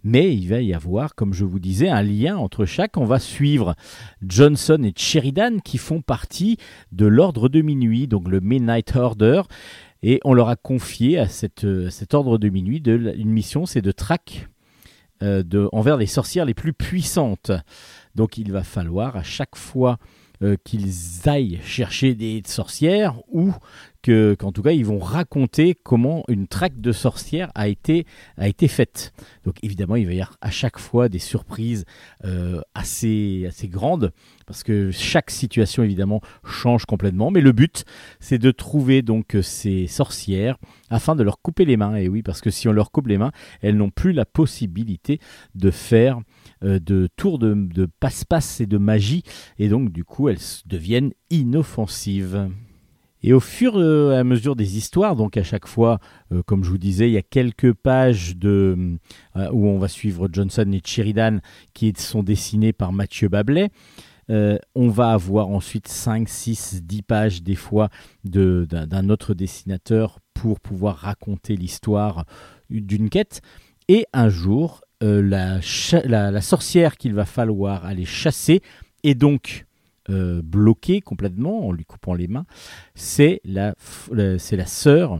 mais 0.03 0.33
il 0.33 0.47
va 0.47 0.61
y 0.61 0.73
avoir, 0.73 1.13
comme 1.13 1.33
je 1.33 1.43
vous 1.43 1.59
disais, 1.59 1.89
un 1.89 2.01
lien 2.01 2.37
entre 2.37 2.63
chaque. 2.63 2.95
On 2.95 3.03
va 3.03 3.19
suivre 3.19 3.75
Johnson 4.25 4.81
et 4.83 4.93
Sheridan 4.95 5.59
qui 5.59 5.77
font 5.77 6.01
partie 6.01 6.55
de 6.93 7.05
l'ordre 7.05 7.49
de 7.49 7.61
minuit, 7.61 8.07
donc 8.07 8.29
le 8.29 8.39
Midnight 8.39 8.95
Order, 8.95 9.41
et 10.01 10.21
on 10.23 10.33
leur 10.33 10.47
a 10.47 10.55
confié 10.55 11.19
à 11.19 11.27
euh, 11.63 11.89
cet 11.89 12.13
ordre 12.13 12.37
de 12.37 12.47
minuit 12.47 12.81
une 12.85 13.29
mission, 13.29 13.65
c'est 13.65 13.81
de 13.81 13.91
traque 13.91 14.47
euh, 15.21 15.43
de, 15.43 15.67
envers 15.73 15.97
les 15.97 16.07
sorcières 16.07 16.45
les 16.45 16.53
plus 16.53 16.71
puissantes. 16.71 17.51
Donc 18.15 18.37
il 18.37 18.53
va 18.53 18.63
falloir 18.63 19.17
à 19.17 19.23
chaque 19.23 19.57
fois 19.57 19.97
euh, 20.45 20.57
qu'ils 20.63 20.93
aillent 21.25 21.59
chercher 21.63 22.13
des 22.13 22.43
sorcières 22.45 23.15
ou 23.29 23.51
que, 24.03 24.35
qu'en 24.37 24.51
tout 24.51 24.61
cas 24.61 24.71
ils 24.73 24.85
vont 24.85 24.99
raconter 24.99 25.73
comment 25.73 26.23
une 26.27 26.47
traque 26.47 26.79
de 26.79 26.91
sorcières 26.91 27.51
a 27.55 27.67
été, 27.67 28.05
a 28.37 28.47
été 28.47 28.67
faite. 28.67 29.11
Donc 29.43 29.55
évidemment 29.63 29.95
il 29.95 30.05
va 30.05 30.13
y 30.13 30.21
avoir 30.21 30.37
à 30.41 30.51
chaque 30.51 30.77
fois 30.77 31.09
des 31.09 31.17
surprises 31.17 31.85
euh, 32.25 32.61
assez, 32.75 33.45
assez 33.47 33.67
grandes 33.67 34.11
parce 34.45 34.61
que 34.61 34.91
chaque 34.91 35.31
situation 35.31 35.81
évidemment 35.81 36.21
change 36.43 36.85
complètement. 36.85 37.31
Mais 37.31 37.41
le 37.41 37.51
but 37.51 37.83
c'est 38.19 38.37
de 38.37 38.51
trouver 38.51 39.01
donc 39.01 39.35
ces 39.41 39.87
sorcières 39.87 40.57
afin 40.91 41.15
de 41.15 41.23
leur 41.23 41.41
couper 41.41 41.65
les 41.65 41.77
mains. 41.77 41.95
Et 41.95 42.07
oui 42.07 42.21
parce 42.21 42.41
que 42.41 42.51
si 42.51 42.67
on 42.67 42.71
leur 42.71 42.91
coupe 42.91 43.07
les 43.07 43.17
mains 43.17 43.31
elles 43.61 43.77
n'ont 43.77 43.89
plus 43.89 44.13
la 44.13 44.25
possibilité 44.25 45.19
de 45.55 45.71
faire 45.71 46.19
de 46.65 47.07
tours 47.15 47.39
de, 47.39 47.87
passe-passe 47.99 48.61
et 48.61 48.65
de 48.65 48.77
magie 48.77 49.23
et 49.59 49.69
donc 49.69 49.91
du 49.91 50.03
coup 50.03 50.29
elles 50.29 50.37
deviennent 50.65 51.11
inoffensives. 51.29 52.49
Et 53.23 53.33
au 53.33 53.39
fur 53.39 53.81
et 53.81 54.17
à 54.17 54.23
mesure 54.23 54.55
des 54.55 54.77
histoires, 54.77 55.15
donc 55.15 55.35
à 55.35 55.43
chaque 55.43 55.67
fois, 55.67 55.99
euh, 56.31 56.43
comme 56.43 56.63
je 56.63 56.69
vous 56.69 56.77
disais, 56.77 57.09
il 57.09 57.13
y 57.13 57.17
a 57.17 57.23
quelques 57.23 57.73
pages 57.73 58.37
de, 58.37 58.97
euh, 59.35 59.49
où 59.51 59.65
on 59.67 59.79
va 59.79 59.87
suivre 59.87 60.29
Johnson 60.31 60.69
et 60.71 60.81
Sheridan 60.85 61.39
qui 61.73 61.91
sont 61.97 62.21
dessinés 62.21 62.71
par 62.71 62.93
Mathieu 62.93 63.27
Bablet. 63.27 63.71
Euh, 64.29 64.59
on 64.75 64.89
va 64.89 65.11
avoir 65.11 65.47
ensuite 65.49 65.87
5, 65.87 66.29
6, 66.29 66.81
10 66.83 67.01
pages 67.01 67.41
des 67.41 67.55
fois 67.55 67.89
de- 68.25 68.67
d'un 68.69 69.09
autre 69.09 69.33
dessinateur 69.33 70.19
pour 70.35 70.59
pouvoir 70.59 70.95
raconter 70.97 71.55
l'histoire 71.55 72.25
d'une 72.69 73.09
quête. 73.09 73.41
Et 73.87 74.05
un 74.13 74.29
jour, 74.29 74.81
euh, 75.03 75.21
la, 75.21 75.59
la- 76.31 76.41
sorcière 76.41 76.97
qu'il 76.97 77.13
va 77.13 77.25
falloir 77.25 77.85
aller 77.85 78.05
chasser 78.05 78.61
est 79.03 79.15
donc 79.15 79.65
euh, 80.09 80.41
bloquée 80.43 81.01
complètement 81.01 81.67
en 81.67 81.71
lui 81.71 81.85
coupant 81.85 82.13
les 82.13 82.27
mains. 82.27 82.45
C'est 82.93 83.41
la, 83.43 83.75
la- 84.11 84.39
c'est 84.39 84.57
la 84.57 84.65
sœur 84.65 85.19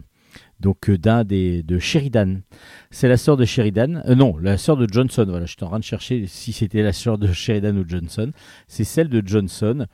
donc 0.60 0.90
euh, 0.90 0.98
d'un 0.98 1.24
des 1.24 1.64
de 1.64 1.80
Sheridan. 1.80 2.42
C'est 2.90 3.08
la 3.10 3.18
sœur 3.18 3.36
de 3.38 3.46
Sheridan. 3.46 4.02
Euh, 4.08 4.16
non, 4.16 4.38
la 4.38 4.58
sœur 4.58 4.78
de 4.78 4.88
Johnson. 4.92 5.26
Voilà, 5.28 5.46
j'étais 5.46 5.64
en 5.64 5.70
train 5.70 5.80
de 5.80 5.84
chercher 5.84 6.26
si 6.28 6.54
c'était 6.54 6.82
la 6.82 6.94
sœur 6.94 7.18
de 7.18 7.28
Sheridan 7.32 7.76
ou 7.78 7.84
Johnson. 7.88 8.32
C'est 8.68 8.86
celle 8.86 9.10
de 9.10 9.22
Johnson. 9.26 9.86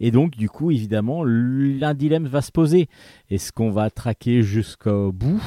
Et 0.00 0.10
donc, 0.10 0.36
du 0.36 0.48
coup, 0.48 0.70
évidemment, 0.70 1.24
l'un 1.24 1.94
dilemme 1.94 2.26
va 2.26 2.42
se 2.42 2.52
poser. 2.52 2.88
Est-ce 3.30 3.52
qu'on 3.52 3.70
va 3.70 3.90
traquer 3.90 4.42
jusqu'au 4.42 5.12
bout 5.12 5.42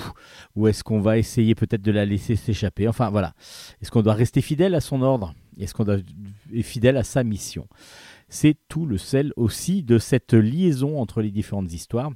ou 0.55 0.67
est-ce 0.67 0.83
qu'on 0.83 0.99
va 0.99 1.17
essayer 1.17 1.55
peut-être 1.55 1.81
de 1.81 1.91
la 1.91 2.05
laisser 2.05 2.35
s'échapper? 2.35 2.87
Enfin, 2.87 3.09
voilà. 3.09 3.33
Est-ce 3.81 3.91
qu'on 3.91 4.01
doit 4.01 4.13
rester 4.13 4.41
fidèle 4.41 4.75
à 4.75 4.81
son 4.81 5.01
ordre? 5.01 5.33
Est-ce 5.59 5.73
qu'on 5.73 5.85
doit 5.85 5.97
être 5.97 6.63
fidèle 6.63 6.97
à 6.97 7.03
sa 7.03 7.23
mission? 7.23 7.67
C'est 8.29 8.57
tout 8.67 8.85
le 8.85 8.97
sel 8.97 9.33
aussi 9.35 9.83
de 9.83 9.97
cette 9.97 10.33
liaison 10.33 10.99
entre 10.99 11.21
les 11.21 11.31
différentes 11.31 11.71
histoires 11.73 12.11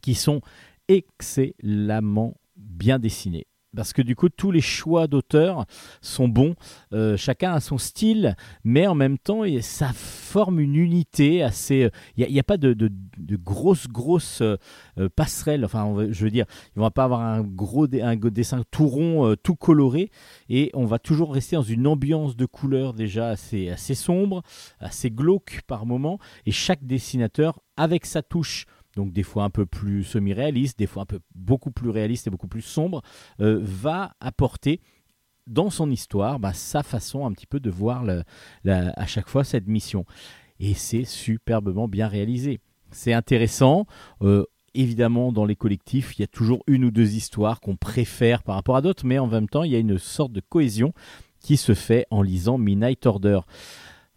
qui 0.00 0.14
sont 0.14 0.40
excellemment 0.88 2.34
bien 2.56 2.98
dessinées. 2.98 3.46
Parce 3.76 3.92
que 3.92 4.00
du 4.02 4.16
coup, 4.16 4.28
tous 4.30 4.50
les 4.50 4.60
choix 4.62 5.06
d'auteurs 5.06 5.66
sont 6.00 6.28
bons, 6.28 6.54
Euh, 6.94 7.16
chacun 7.18 7.52
a 7.52 7.60
son 7.60 7.76
style, 7.76 8.34
mais 8.64 8.86
en 8.86 8.94
même 8.94 9.18
temps, 9.18 9.42
ça 9.60 9.92
forme 9.92 10.58
une 10.58 10.74
unité 10.74 11.42
assez. 11.42 11.90
Il 12.16 12.26
n'y 12.32 12.40
a, 12.40 12.42
pas 12.42 12.56
de, 12.56 12.72
de, 12.72 12.90
de 13.18 13.36
grosses, 13.36 13.88
grosses 13.88 14.40
euh, 14.40 14.56
euh, 14.98 15.08
passerelles. 15.14 15.64
Enfin, 15.66 15.84
on 15.84 15.94
va- 15.94 16.10
je 16.10 16.24
veux 16.24 16.30
dire, 16.30 16.46
ils 16.74 16.80
vont 16.80 16.90
pas 16.90 17.04
avoir 17.04 17.20
un 17.20 17.42
gros 17.42 17.86
un 17.94 18.16
dessin 18.16 18.62
tout 18.70 18.86
rond, 18.88 19.26
euh, 19.26 19.36
tout 19.36 19.54
coloré, 19.54 20.10
et 20.48 20.70
on 20.74 20.86
va 20.86 20.98
toujours 20.98 21.34
rester 21.34 21.56
dans 21.56 21.62
une 21.62 21.86
ambiance 21.86 22.36
de 22.36 22.46
couleurs 22.46 22.94
déjà 22.94 23.28
assez, 23.28 23.68
assez 23.68 23.94
sombre, 23.94 24.42
assez 24.80 25.10
glauque 25.10 25.60
par 25.66 25.84
moment, 25.84 26.18
et 26.46 26.52
chaque 26.52 26.84
dessinateur 26.84 27.60
avec 27.76 28.06
sa 28.06 28.22
touche. 28.22 28.64
Donc 28.96 29.12
des 29.12 29.22
fois 29.22 29.44
un 29.44 29.50
peu 29.50 29.66
plus 29.66 30.04
semi-réaliste, 30.04 30.78
des 30.78 30.86
fois 30.86 31.02
un 31.02 31.06
peu 31.06 31.20
beaucoup 31.34 31.70
plus 31.70 31.90
réaliste 31.90 32.26
et 32.26 32.30
beaucoup 32.30 32.48
plus 32.48 32.62
sombre, 32.62 33.02
euh, 33.40 33.58
va 33.62 34.14
apporter 34.20 34.80
dans 35.46 35.70
son 35.70 35.90
histoire 35.90 36.38
bah, 36.38 36.52
sa 36.52 36.82
façon 36.82 37.26
un 37.26 37.32
petit 37.32 37.46
peu 37.46 37.60
de 37.60 37.70
voir 37.70 38.04
à 38.64 39.06
chaque 39.06 39.28
fois 39.28 39.44
cette 39.44 39.66
mission. 39.66 40.04
Et 40.60 40.74
c'est 40.74 41.04
superbement 41.04 41.88
bien 41.88 42.08
réalisé. 42.08 42.60
C'est 42.90 43.12
intéressant. 43.12 43.86
euh, 44.22 44.44
évidemment, 44.74 45.32
dans 45.32 45.44
les 45.44 45.56
collectifs, 45.56 46.16
il 46.16 46.22
y 46.22 46.24
a 46.24 46.28
toujours 46.28 46.62
une 46.66 46.84
ou 46.84 46.90
deux 46.90 47.14
histoires 47.14 47.60
qu'on 47.60 47.76
préfère 47.76 48.42
par 48.42 48.54
rapport 48.54 48.76
à 48.76 48.82
d'autres, 48.82 49.06
mais 49.06 49.18
en 49.18 49.26
même 49.26 49.48
temps, 49.48 49.64
il 49.64 49.72
y 49.72 49.76
a 49.76 49.78
une 49.78 49.98
sorte 49.98 50.32
de 50.32 50.40
cohésion 50.40 50.92
qui 51.40 51.56
se 51.56 51.74
fait 51.74 52.06
en 52.10 52.22
lisant 52.22 52.58
Midnight 52.58 53.06
Order. 53.06 53.40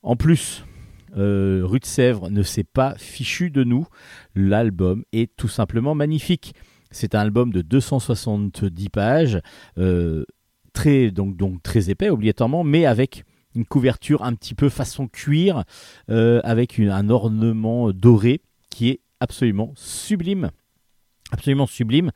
En 0.04 0.16
plus, 0.16 0.64
euh, 1.18 1.62
Rue 1.64 1.80
de 1.80 1.86
Sèvres 1.86 2.30
ne 2.30 2.44
s'est 2.44 2.64
pas 2.64 2.96
fichu 2.98 3.50
de 3.50 3.64
nous. 3.64 3.88
L'album 4.36 5.04
est 5.12 5.36
tout 5.36 5.48
simplement 5.48 5.96
magnifique. 5.96 6.54
C'est 6.92 7.16
un 7.16 7.20
album 7.20 7.52
de 7.52 7.62
270 7.62 8.90
pages, 8.90 9.40
euh, 9.78 10.26
très, 10.74 11.12
donc, 11.12 11.38
donc 11.38 11.64
très 11.64 11.90
épais 11.90 12.10
obligatoirement, 12.10 12.64
mais 12.64 12.86
avec 12.86 13.24
une 13.56 13.66
couverture 13.66 14.24
un 14.24 14.34
petit 14.34 14.56
peu 14.56 14.70
façon 14.70 15.08
cuir, 15.08 15.64
euh, 16.10 16.42
avec 16.44 16.80
un 16.80 17.10
ornement 17.10 17.92
doré 17.92 18.42
qui 18.70 18.90
est 18.90 19.02
absolument 19.20 19.72
sublime. 19.76 20.52
Absolument 21.32 21.66
sublime 21.66 22.12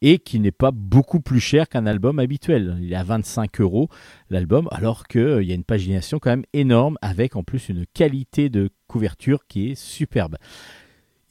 et 0.00 0.18
qui 0.18 0.40
n'est 0.40 0.52
pas 0.52 0.70
beaucoup 0.70 1.20
plus 1.20 1.40
cher 1.40 1.68
qu'un 1.68 1.86
album 1.86 2.18
habituel. 2.18 2.78
Il 2.80 2.92
est 2.92 2.96
à 2.96 3.02
25 3.02 3.60
euros 3.60 3.88
l'album, 4.30 4.68
alors 4.70 5.06
qu'il 5.06 5.42
y 5.42 5.52
a 5.52 5.54
une 5.54 5.64
pagination 5.64 6.18
quand 6.18 6.30
même 6.30 6.44
énorme 6.52 6.96
avec 7.02 7.36
en 7.36 7.42
plus 7.42 7.68
une 7.68 7.84
qualité 7.86 8.48
de 8.48 8.70
couverture 8.86 9.46
qui 9.48 9.70
est 9.70 9.74
superbe. 9.74 10.36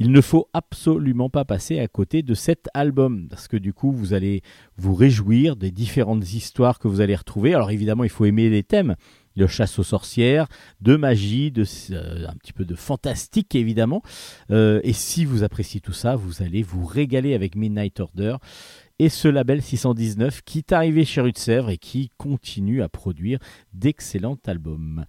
Il 0.01 0.13
ne 0.13 0.21
faut 0.21 0.47
absolument 0.53 1.29
pas 1.29 1.43
passer 1.43 1.79
à 1.79 1.87
côté 1.89 2.23
de 2.23 2.33
cet 2.33 2.69
album 2.73 3.27
parce 3.29 3.49
que 3.49 3.57
du 3.57 3.73
coup 3.73 3.91
vous 3.91 4.13
allez 4.13 4.43
vous 4.77 4.95
réjouir 4.95 5.57
des 5.57 5.71
différentes 5.71 6.33
histoires 6.33 6.79
que 6.79 6.87
vous 6.87 7.01
allez 7.01 7.17
retrouver. 7.17 7.53
Alors 7.53 7.69
évidemment 7.69 8.05
il 8.05 8.09
faut 8.09 8.23
aimer 8.23 8.49
les 8.49 8.63
thèmes 8.63 8.95
de 9.39 9.47
chasse 9.47 9.79
aux 9.79 9.83
sorcières, 9.83 10.47
de 10.81 10.95
magie, 10.95 11.51
euh, 11.57 12.27
un 12.27 12.35
petit 12.35 12.53
peu 12.53 12.65
de 12.65 12.75
fantastique 12.75 13.55
évidemment. 13.55 14.03
Euh, 14.51 14.81
et 14.83 14.93
si 14.93 15.25
vous 15.25 15.43
appréciez 15.43 15.79
tout 15.79 15.93
ça, 15.93 16.15
vous 16.15 16.43
allez 16.43 16.61
vous 16.61 16.85
régaler 16.85 17.33
avec 17.33 17.55
Midnight 17.55 17.99
Order 18.01 18.35
et 18.99 19.07
ce 19.07 19.29
label 19.29 19.61
619 19.61 20.41
qui 20.41 20.59
est 20.59 20.73
arrivé 20.73 21.05
chez 21.05 21.21
Rue 21.21 21.31
de 21.31 21.37
Sèvres 21.37 21.69
et 21.69 21.77
qui 21.77 22.11
continue 22.17 22.83
à 22.83 22.89
produire 22.89 23.39
d'excellents 23.73 24.37
albums. 24.45 25.05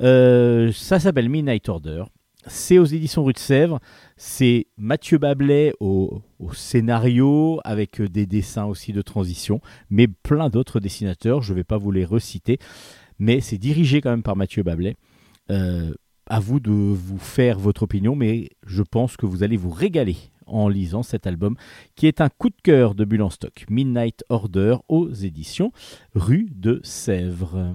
Euh, 0.00 0.72
ça 0.72 0.98
s'appelle 0.98 1.28
Midnight 1.28 1.68
Order. 1.68 2.04
C'est 2.48 2.78
aux 2.78 2.84
éditions 2.84 3.24
Rue 3.24 3.32
de 3.32 3.38
Sèvres. 3.38 3.80
C'est 4.16 4.68
Mathieu 4.78 5.18
Bablet 5.18 5.74
au, 5.80 6.22
au 6.38 6.54
scénario 6.54 7.60
avec 7.64 8.00
des 8.00 8.24
dessins 8.24 8.66
aussi 8.66 8.92
de 8.92 9.02
transition, 9.02 9.60
mais 9.90 10.06
plein 10.06 10.48
d'autres 10.48 10.80
dessinateurs. 10.80 11.42
Je 11.42 11.52
ne 11.52 11.56
vais 11.56 11.64
pas 11.64 11.76
vous 11.76 11.90
les 11.90 12.04
reciter, 12.04 12.58
mais 13.18 13.40
c'est 13.40 13.58
dirigé 13.58 14.00
quand 14.00 14.10
même 14.10 14.22
par 14.22 14.36
Mathieu 14.36 14.62
Bablet. 14.62 14.96
Euh, 15.50 15.94
à 16.28 16.40
vous 16.40 16.58
de 16.58 16.70
vous 16.70 17.18
faire 17.18 17.58
votre 17.58 17.84
opinion, 17.84 18.16
mais 18.16 18.50
je 18.66 18.82
pense 18.82 19.16
que 19.16 19.26
vous 19.26 19.42
allez 19.44 19.56
vous 19.56 19.70
régaler 19.70 20.16
en 20.46 20.68
lisant 20.68 21.02
cet 21.02 21.26
album 21.26 21.56
qui 21.94 22.06
est 22.06 22.20
un 22.20 22.28
coup 22.28 22.50
de 22.50 22.56
cœur 22.62 22.94
de 22.94 23.04
Bulle 23.04 23.22
en 23.22 23.30
stock. 23.30 23.64
Midnight 23.68 24.24
Order 24.28 24.76
aux 24.88 25.12
éditions 25.12 25.72
Rue 26.14 26.48
de 26.52 26.80
Sèvres. 26.82 27.74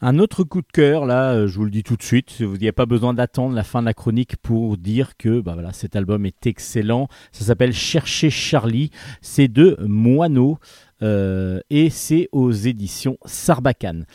Un 0.00 0.18
autre 0.18 0.44
coup 0.44 0.60
de 0.60 0.70
cœur, 0.72 1.06
là, 1.06 1.32
euh, 1.32 1.46
je 1.46 1.56
vous 1.56 1.64
le 1.64 1.70
dis 1.70 1.82
tout 1.82 1.96
de 1.96 2.02
suite, 2.02 2.36
il 2.40 2.48
n'y 2.48 2.68
a 2.68 2.72
pas 2.72 2.86
besoin 2.86 3.14
d'attendre 3.14 3.54
la 3.54 3.62
fin 3.62 3.80
de 3.80 3.86
la 3.86 3.94
chronique 3.94 4.36
pour 4.36 4.76
dire 4.76 5.16
que 5.16 5.40
bah 5.40 5.54
voilà, 5.54 5.72
cet 5.72 5.96
album 5.96 6.26
est 6.26 6.46
excellent. 6.46 7.08
Ça 7.32 7.44
s'appelle 7.44 7.72
Chercher 7.72 8.30
Charlie, 8.30 8.90
c'est 9.22 9.48
de 9.48 9.76
Moineau 9.80 10.58
et 11.02 11.90
c'est 11.90 12.30
aux 12.32 12.50
éditions 12.50 13.18
Sarbacane. 13.26 14.06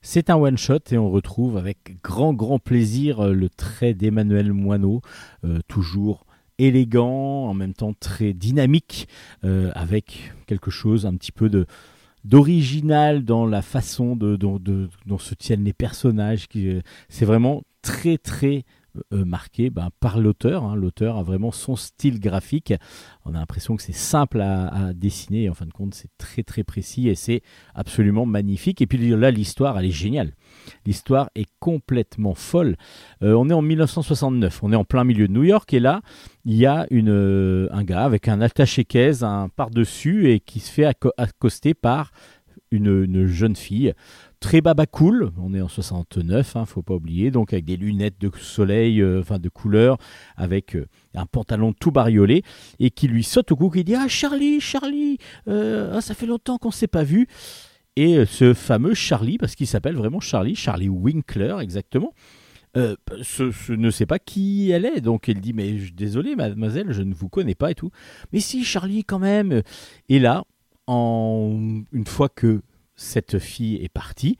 C'est 0.00 0.30
un 0.30 0.36
one-shot 0.36 0.78
et 0.90 0.96
on 0.96 1.10
retrouve 1.10 1.58
avec 1.58 2.02
grand 2.02 2.32
grand 2.32 2.58
plaisir 2.58 3.20
euh, 3.20 3.34
le 3.34 3.50
trait 3.50 3.92
d'Emmanuel 3.92 4.54
Moineau, 4.54 5.02
toujours 5.68 6.24
élégant, 6.60 7.48
en 7.48 7.54
même 7.54 7.74
temps 7.74 7.94
très 7.98 8.32
dynamique, 8.32 9.08
euh, 9.44 9.70
avec 9.74 10.32
quelque 10.46 10.70
chose 10.70 11.06
un 11.06 11.14
petit 11.16 11.32
peu 11.32 11.48
de 11.48 11.66
d'original 12.24 13.24
dans 13.24 13.46
la 13.46 13.62
façon 13.62 14.16
dont, 14.16 14.58
se 15.18 15.34
tiennent 15.34 15.64
les 15.64 15.72
personnages. 15.72 16.48
Qui, 16.48 16.68
euh, 16.68 16.80
c'est 17.08 17.24
vraiment 17.24 17.62
très 17.82 18.18
très 18.18 18.64
marqué 19.12 19.70
ben, 19.70 19.90
par 20.00 20.18
l'auteur. 20.18 20.64
hein. 20.64 20.74
L'auteur 20.76 21.16
a 21.16 21.22
vraiment 21.22 21.52
son 21.52 21.76
style 21.76 22.20
graphique. 22.20 22.72
On 23.24 23.34
a 23.34 23.38
l'impression 23.38 23.76
que 23.76 23.82
c'est 23.82 23.92
simple 23.94 24.40
à, 24.40 24.68
à 24.68 24.92
dessiner. 24.92 25.48
En 25.48 25.54
fin 25.54 25.66
de 25.66 25.72
compte, 25.72 25.94
c'est 25.94 26.10
très 26.18 26.42
très 26.42 26.64
précis 26.64 27.08
et 27.08 27.14
c'est 27.14 27.42
absolument 27.74 28.26
magnifique. 28.26 28.80
Et 28.82 28.86
puis 28.86 28.98
là, 28.98 29.30
l'histoire, 29.30 29.78
elle 29.78 29.86
est 29.86 29.90
géniale. 29.90 30.32
L'histoire 30.86 31.30
est 31.34 31.48
complètement 31.58 32.34
folle. 32.34 32.76
Euh, 33.22 33.34
on 33.34 33.48
est 33.48 33.54
en 33.54 33.62
1969. 33.62 34.62
On 34.62 34.72
est 34.72 34.76
en 34.76 34.84
plein 34.84 35.04
milieu 35.04 35.28
de 35.28 35.32
New 35.32 35.44
York 35.44 35.72
et 35.74 35.80
là, 35.80 36.02
il 36.44 36.56
y 36.56 36.66
a 36.66 36.86
euh, 36.92 37.68
un 37.70 37.84
gars 37.84 38.04
avec 38.04 38.28
un 38.28 38.40
attaché-caisse, 38.40 39.22
un 39.22 39.48
par-dessus 39.48 40.30
et 40.30 40.40
qui 40.40 40.60
se 40.60 40.70
fait 40.70 40.84
acco- 40.84 41.12
accoster 41.16 41.74
par 41.74 42.10
une 42.72 43.26
jeune 43.26 43.56
fille 43.56 43.94
très 44.40 44.60
baba 44.60 44.86
cool. 44.86 45.30
On 45.38 45.54
est 45.54 45.60
en 45.60 45.68
69, 45.68 46.56
hein, 46.56 46.64
faut 46.64 46.82
pas 46.82 46.94
oublier. 46.94 47.30
Donc 47.30 47.52
avec 47.52 47.66
des 47.66 47.76
lunettes 47.76 48.20
de 48.20 48.30
soleil, 48.40 49.00
euh, 49.00 49.20
enfin 49.20 49.38
de 49.38 49.48
couleur, 49.48 49.98
avec 50.36 50.74
euh, 50.74 50.86
un 51.14 51.26
pantalon 51.26 51.72
tout 51.72 51.92
bariolé 51.92 52.42
et 52.78 52.90
qui 52.90 53.06
lui 53.06 53.22
saute 53.22 53.52
au 53.52 53.56
cou, 53.56 53.70
qui 53.70 53.84
dit 53.84 53.94
ah 53.94 54.08
Charlie, 54.08 54.60
Charlie, 54.60 55.18
euh, 55.46 55.92
ah, 55.94 56.00
ça 56.00 56.14
fait 56.14 56.26
longtemps 56.26 56.58
qu'on 56.58 56.70
s'est 56.70 56.88
pas 56.88 57.04
vu. 57.04 57.28
Et 57.96 58.24
ce 58.24 58.54
fameux 58.54 58.94
Charlie, 58.94 59.36
parce 59.36 59.54
qu'il 59.54 59.66
s'appelle 59.66 59.96
vraiment 59.96 60.20
Charlie, 60.20 60.54
Charlie 60.54 60.88
Winkler 60.88 61.56
exactement, 61.60 62.14
ce, 62.74 63.50
ce 63.50 63.72
ne 63.72 63.90
sait 63.90 64.06
pas 64.06 64.20
qui 64.20 64.70
elle 64.70 64.86
est. 64.86 65.00
Donc 65.00 65.28
elle 65.28 65.40
dit 65.40 65.52
mais 65.52 65.72
désolé 65.94 66.36
mademoiselle, 66.36 66.92
je 66.92 67.02
ne 67.02 67.12
vous 67.12 67.28
connais 67.28 67.56
pas 67.56 67.72
et 67.72 67.74
tout. 67.74 67.90
Mais 68.32 68.40
si 68.40 68.64
Charlie 68.64 69.04
quand 69.04 69.18
même. 69.18 69.62
Et 70.08 70.20
là, 70.20 70.44
en, 70.86 71.82
une 71.92 72.06
fois 72.06 72.28
que 72.28 72.62
cette 73.00 73.38
fille 73.38 73.76
est 73.82 73.88
partie, 73.88 74.36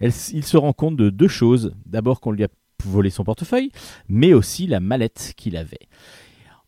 il 0.00 0.44
se 0.44 0.56
rend 0.56 0.72
compte 0.72 0.96
de 0.96 1.10
deux 1.10 1.28
choses. 1.28 1.74
D'abord 1.86 2.20
qu'on 2.20 2.30
lui 2.32 2.44
a 2.44 2.48
volé 2.84 3.10
son 3.10 3.24
portefeuille, 3.24 3.70
mais 4.08 4.34
aussi 4.34 4.66
la 4.66 4.80
mallette 4.80 5.32
qu'il 5.36 5.56
avait. 5.56 5.88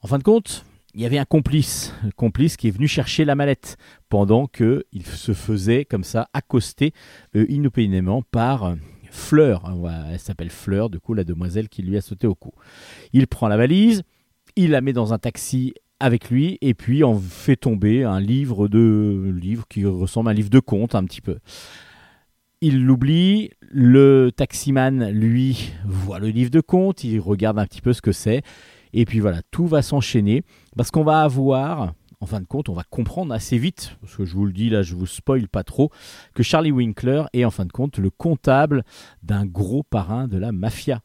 En 0.02 0.08
fin 0.08 0.18
de 0.18 0.22
compte, 0.22 0.64
il 0.94 1.02
y 1.02 1.06
avait 1.06 1.18
un 1.18 1.24
complice, 1.26 1.92
un 2.04 2.10
complice 2.10 2.56
qui 2.56 2.68
est 2.68 2.70
venu 2.70 2.88
chercher 2.88 3.24
la 3.24 3.34
mallette 3.34 3.76
pendant 4.08 4.46
qu'il 4.46 5.04
se 5.04 5.34
faisait 5.34 5.84
comme 5.84 6.04
ça 6.04 6.28
accoster 6.32 6.92
euh, 7.36 7.44
inopinément 7.50 8.22
par 8.22 8.64
euh, 8.64 8.74
Fleur. 9.10 9.74
Va- 9.76 10.06
Elle 10.12 10.18
s'appelle 10.20 10.50
Fleur, 10.50 10.88
du 10.90 10.98
coup 10.98 11.12
la 11.14 11.24
demoiselle 11.24 11.68
qui 11.68 11.82
lui 11.82 11.96
a 11.96 12.00
sauté 12.00 12.26
au 12.26 12.34
cou. 12.34 12.52
Il 13.12 13.26
prend 13.26 13.48
la 13.48 13.56
valise, 13.56 14.02
il 14.56 14.70
la 14.70 14.80
met 14.80 14.92
dans 14.94 15.12
un 15.12 15.18
taxi 15.18 15.74
avec 16.00 16.30
lui 16.30 16.58
et 16.60 16.74
puis 16.74 17.04
en 17.04 17.18
fait 17.18 17.56
tomber 17.56 18.04
un 18.04 18.20
livre 18.20 18.68
de 18.68 19.34
livre 19.40 19.66
qui 19.68 19.84
ressemble 19.84 20.28
à 20.28 20.32
un 20.32 20.34
livre 20.34 20.50
de 20.50 20.60
conte 20.60 20.94
un 20.94 21.04
petit 21.04 21.20
peu. 21.20 21.38
Il 22.60 22.84
l'oublie, 22.84 23.50
le 23.60 24.30
taximan 24.34 25.10
lui 25.10 25.72
voit 25.84 26.18
le 26.18 26.28
livre 26.28 26.50
de 26.50 26.60
conte, 26.60 27.04
il 27.04 27.20
regarde 27.20 27.58
un 27.58 27.66
petit 27.66 27.80
peu 27.82 27.92
ce 27.92 28.02
que 28.02 28.12
c'est 28.12 28.42
et 28.92 29.04
puis 29.04 29.20
voilà, 29.20 29.42
tout 29.50 29.66
va 29.66 29.82
s'enchaîner 29.82 30.42
parce 30.76 30.90
qu'on 30.90 31.04
va 31.04 31.22
avoir 31.22 31.94
en 32.20 32.26
fin 32.26 32.40
de 32.40 32.46
compte, 32.46 32.68
on 32.68 32.74
va 32.74 32.84
comprendre 32.88 33.34
assez 33.34 33.58
vite, 33.58 33.96
parce 34.00 34.16
que 34.16 34.24
je 34.24 34.34
vous 34.34 34.46
le 34.46 34.52
dis 34.52 34.70
là, 34.70 34.82
je 34.82 34.94
vous 34.94 35.06
spoil 35.06 35.48
pas 35.48 35.64
trop, 35.64 35.90
que 36.34 36.42
Charlie 36.42 36.72
Winkler 36.72 37.24
est 37.34 37.44
en 37.44 37.50
fin 37.50 37.66
de 37.66 37.72
compte 37.72 37.98
le 37.98 38.08
comptable 38.08 38.84
d'un 39.22 39.44
gros 39.44 39.82
parrain 39.82 40.26
de 40.26 40.38
la 40.38 40.50
mafia. 40.50 41.02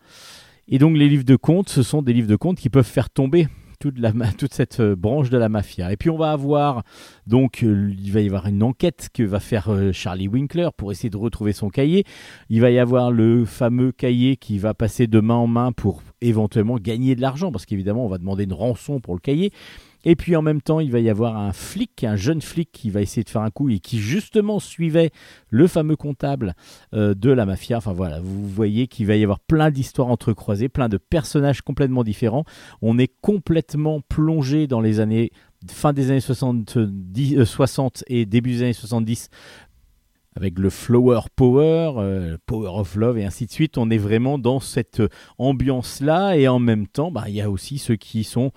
Et 0.69 0.79
donc 0.79 0.95
les 0.95 1.09
livres 1.09 1.25
de 1.25 1.35
contes, 1.35 1.67
ce 1.67 1.83
sont 1.83 2.01
des 2.01 2.13
livres 2.13 2.29
de 2.29 2.37
contes 2.37 2.57
qui 2.57 2.69
peuvent 2.69 2.85
faire 2.85 3.09
tomber 3.09 3.47
toute, 3.81 4.53
cette 4.53 4.79
euh, 4.79 4.95
branche 4.95 5.29
de 5.29 5.37
la 5.37 5.49
mafia. 5.49 5.91
Et 5.91 5.97
puis 5.97 6.09
on 6.09 6.17
va 6.17 6.31
avoir, 6.31 6.83
donc 7.25 7.63
euh, 7.63 7.93
il 7.97 8.11
va 8.11 8.21
y 8.21 8.27
avoir 8.27 8.47
une 8.47 8.63
enquête 8.63 9.09
que 9.13 9.23
va 9.23 9.39
faire 9.39 9.69
euh, 9.69 9.91
Charlie 9.91 10.27
Winkler 10.27 10.69
pour 10.77 10.91
essayer 10.91 11.09
de 11.09 11.17
retrouver 11.17 11.51
son 11.51 11.69
cahier. 11.69 12.05
Il 12.49 12.61
va 12.61 12.69
y 12.69 12.79
avoir 12.79 13.11
le 13.11 13.45
fameux 13.45 13.91
cahier 13.91 14.37
qui 14.37 14.59
va 14.59 14.73
passer 14.73 15.07
de 15.07 15.19
main 15.19 15.35
en 15.35 15.47
main 15.47 15.71
pour 15.71 16.03
éventuellement 16.21 16.77
gagner 16.77 17.15
de 17.15 17.21
l'argent, 17.21 17.51
parce 17.51 17.65
qu'évidemment 17.65 18.05
on 18.05 18.09
va 18.09 18.19
demander 18.19 18.43
une 18.43 18.53
rançon 18.53 18.99
pour 18.99 19.15
le 19.15 19.19
cahier. 19.19 19.51
Et 20.03 20.15
puis 20.15 20.35
en 20.35 20.41
même 20.41 20.61
temps, 20.61 20.79
il 20.79 20.91
va 20.91 20.99
y 20.99 21.09
avoir 21.09 21.37
un 21.37 21.53
flic, 21.53 22.03
un 22.03 22.15
jeune 22.15 22.41
flic 22.41 22.69
qui 22.71 22.89
va 22.89 23.01
essayer 23.01 23.23
de 23.23 23.29
faire 23.29 23.41
un 23.41 23.51
coup 23.51 23.69
et 23.69 23.79
qui 23.79 23.99
justement 23.99 24.59
suivait 24.59 25.11
le 25.49 25.67
fameux 25.67 25.95
comptable 25.95 26.55
euh, 26.93 27.13
de 27.13 27.29
la 27.31 27.45
mafia. 27.45 27.77
Enfin 27.77 27.93
voilà, 27.93 28.19
vous 28.19 28.47
voyez 28.47 28.87
qu'il 28.87 29.05
va 29.05 29.15
y 29.15 29.23
avoir 29.23 29.39
plein 29.39 29.69
d'histoires 29.69 30.07
entrecroisées, 30.07 30.69
plein 30.69 30.89
de 30.89 30.97
personnages 30.97 31.61
complètement 31.61 32.03
différents. 32.03 32.45
On 32.81 32.97
est 32.97 33.11
complètement 33.21 34.01
plongé 34.01 34.67
dans 34.67 34.81
les 34.81 34.99
années 34.99 35.31
fin 35.69 35.93
des 35.93 36.09
années 36.09 36.21
70, 36.21 37.37
euh, 37.37 37.45
60 37.45 38.03
et 38.07 38.25
début 38.25 38.51
des 38.51 38.63
années 38.63 38.73
70 38.73 39.29
avec 40.35 40.57
le 40.57 40.69
Flower 40.69 41.21
Power, 41.35 41.93
euh, 41.97 42.37
Power 42.45 42.69
of 42.79 42.95
Love 42.95 43.17
et 43.17 43.25
ainsi 43.25 43.45
de 43.45 43.51
suite. 43.51 43.77
On 43.77 43.89
est 43.89 43.97
vraiment 43.97 44.39
dans 44.39 44.59
cette 44.59 45.01
ambiance-là 45.37 46.37
et 46.37 46.47
en 46.47 46.59
même 46.59 46.87
temps, 46.87 47.11
bah, 47.11 47.25
il 47.27 47.35
y 47.35 47.41
a 47.41 47.49
aussi 47.49 47.77
ceux 47.77 47.97
qui 47.97 48.23
sont 48.23 48.51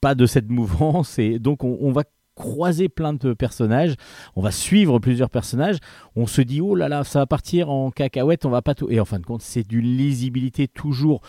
pas 0.00 0.14
de 0.14 0.26
cette 0.26 0.48
mouvance 0.50 1.18
et 1.18 1.38
donc 1.38 1.64
on, 1.64 1.90
va 1.90 2.04
croiser 2.34 2.88
plein 2.88 3.14
de 3.14 3.32
personnages, 3.32 3.94
on 4.36 4.42
va 4.42 4.52
suivre 4.52 4.98
plusieurs 5.00 5.30
personnages, 5.30 5.78
on 6.14 6.26
se 6.26 6.40
dit 6.40 6.60
oh 6.60 6.74
là 6.74 6.88
là 6.88 7.04
ça 7.04 7.20
va 7.20 7.26
partir 7.26 7.70
en 7.70 7.90
cacahuète, 7.90 8.46
on 8.46 8.50
va 8.50 8.62
pas 8.62 8.74
tout 8.74 8.88
et 8.90 9.00
en 9.00 9.04
fin 9.04 9.18
de 9.18 9.26
compte 9.26 9.42
c'est 9.42 9.66
d'une 9.66 9.96
lisibilité 9.96 10.68
toujours 10.68 11.20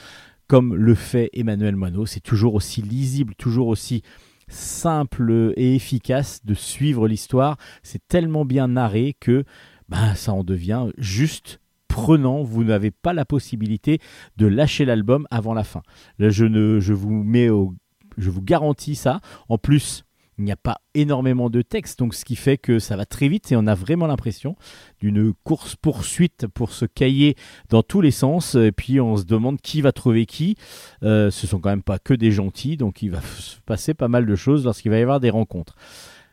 comme 0.48 0.76
le 0.76 0.96
fait 0.96 1.30
Emmanuel 1.34 1.76
Moineau, 1.76 2.06
c'est 2.06 2.20
toujours 2.20 2.56
aussi 2.56 2.82
lisible, 2.82 3.36
toujours 3.36 3.68
aussi 3.68 4.02
simple 4.48 5.54
et 5.56 5.76
efficace 5.76 6.44
de 6.44 6.56
suivre 6.56 7.08
l'histoire, 7.08 7.58
c'est 7.84 8.02
tellement 8.08 8.46
bien 8.46 8.68
narré 8.68 9.16
que 9.20 9.44
bah, 9.90 10.16
ça 10.16 10.34
en 10.34 10.44
devient 10.44 10.88
juste 10.98 11.60
prenant, 11.88 12.44
vous 12.44 12.64
n'avez 12.64 12.92
pas 12.92 13.14
la 13.14 13.26
possibilité 13.26 14.00
de 14.38 14.48
lâcher 14.48 14.86
l'album 14.86 15.28
avant 15.32 15.54
la 15.54 15.64
fin. 15.64 15.82
Là, 16.18 16.30
je, 16.30 16.46
ne, 16.46 16.80
je 16.80 16.94
vous 16.94 17.24
mets 17.24 17.50
au 17.50 17.76
je 18.20 18.30
vous 18.30 18.42
garantis 18.42 18.96
ça. 18.96 19.20
En 19.48 19.58
plus, 19.58 20.04
il 20.40 20.46
n'y 20.46 20.52
a 20.54 20.56
pas 20.56 20.80
énormément 20.94 21.50
de 21.50 21.62
texte, 21.62 22.00
donc 22.00 22.14
ce 22.14 22.24
qui 22.24 22.38
fait 22.38 22.58
que 22.58 22.80
ça 22.80 22.96
va 22.96 23.06
très 23.06 23.28
vite 23.28 23.52
et 23.52 23.58
on 23.58 23.68
a 23.68 23.76
vraiment 23.76 24.08
l'impression 24.08 24.56
d'une 25.02 25.34
course-poursuite 25.44 26.48
pour 26.48 26.72
ce 26.72 26.86
cahier 26.86 27.36
dans 27.70 27.84
tous 27.84 28.00
les 28.00 28.12
sens. 28.12 28.56
Et 28.56 28.72
puis 28.72 29.02
on 29.02 29.18
se 29.18 29.26
demande 29.26 29.60
qui 29.60 29.82
va 29.82 29.92
trouver 29.92 30.26
qui. 30.26 30.56
Euh, 31.04 31.30
ce 31.30 31.46
sont 31.46 31.60
quand 31.60 31.70
même 31.70 31.84
pas 31.84 32.00
que 32.00 32.14
des 32.14 32.32
gentils, 32.32 32.78
donc 32.78 33.02
il 33.02 33.12
va 33.12 33.22
se 33.22 33.58
passer 33.66 33.94
pas 33.94 34.08
mal 34.08 34.26
de 34.26 34.36
choses 34.36 34.64
lorsqu'il 34.64 34.92
va 34.92 35.00
y 35.00 35.02
avoir 35.02 35.20
des 35.20 35.30
rencontres. 35.30 35.76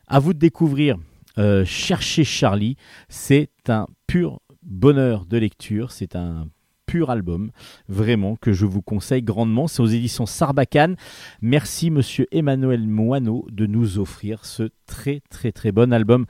À 0.07 0.21
vous 0.21 0.33
de 0.33 0.39
découvrir 0.39 0.97
euh, 1.39 1.65
Chercher 1.65 2.25
Charlie. 2.25 2.77
C'est 3.09 3.51
un 3.69 3.89
pur 4.07 4.41
bonheur 4.63 5.27
de 5.27 5.37
lecture. 5.37 5.91
C'est 5.91 6.15
un 6.15 6.49
pur 6.87 7.11
album, 7.11 7.51
vraiment, 7.89 8.37
que 8.37 8.53
je 8.53 8.67
vous 8.67 8.83
conseille 8.83 9.23
grandement. 9.23 9.67
C'est 9.67 9.83
aux 9.83 9.87
éditions 9.87 10.27
Sarbacane. 10.27 10.97
Merci, 11.43 11.91
monsieur 11.91 12.27
Emmanuel 12.31 12.87
Moineau, 12.87 13.47
de 13.51 13.67
nous 13.67 13.99
offrir 13.99 14.45
ce 14.45 14.71
très, 14.87 15.21
très, 15.29 15.53
très 15.53 15.73
bon 15.73 15.93
album. 15.93 16.27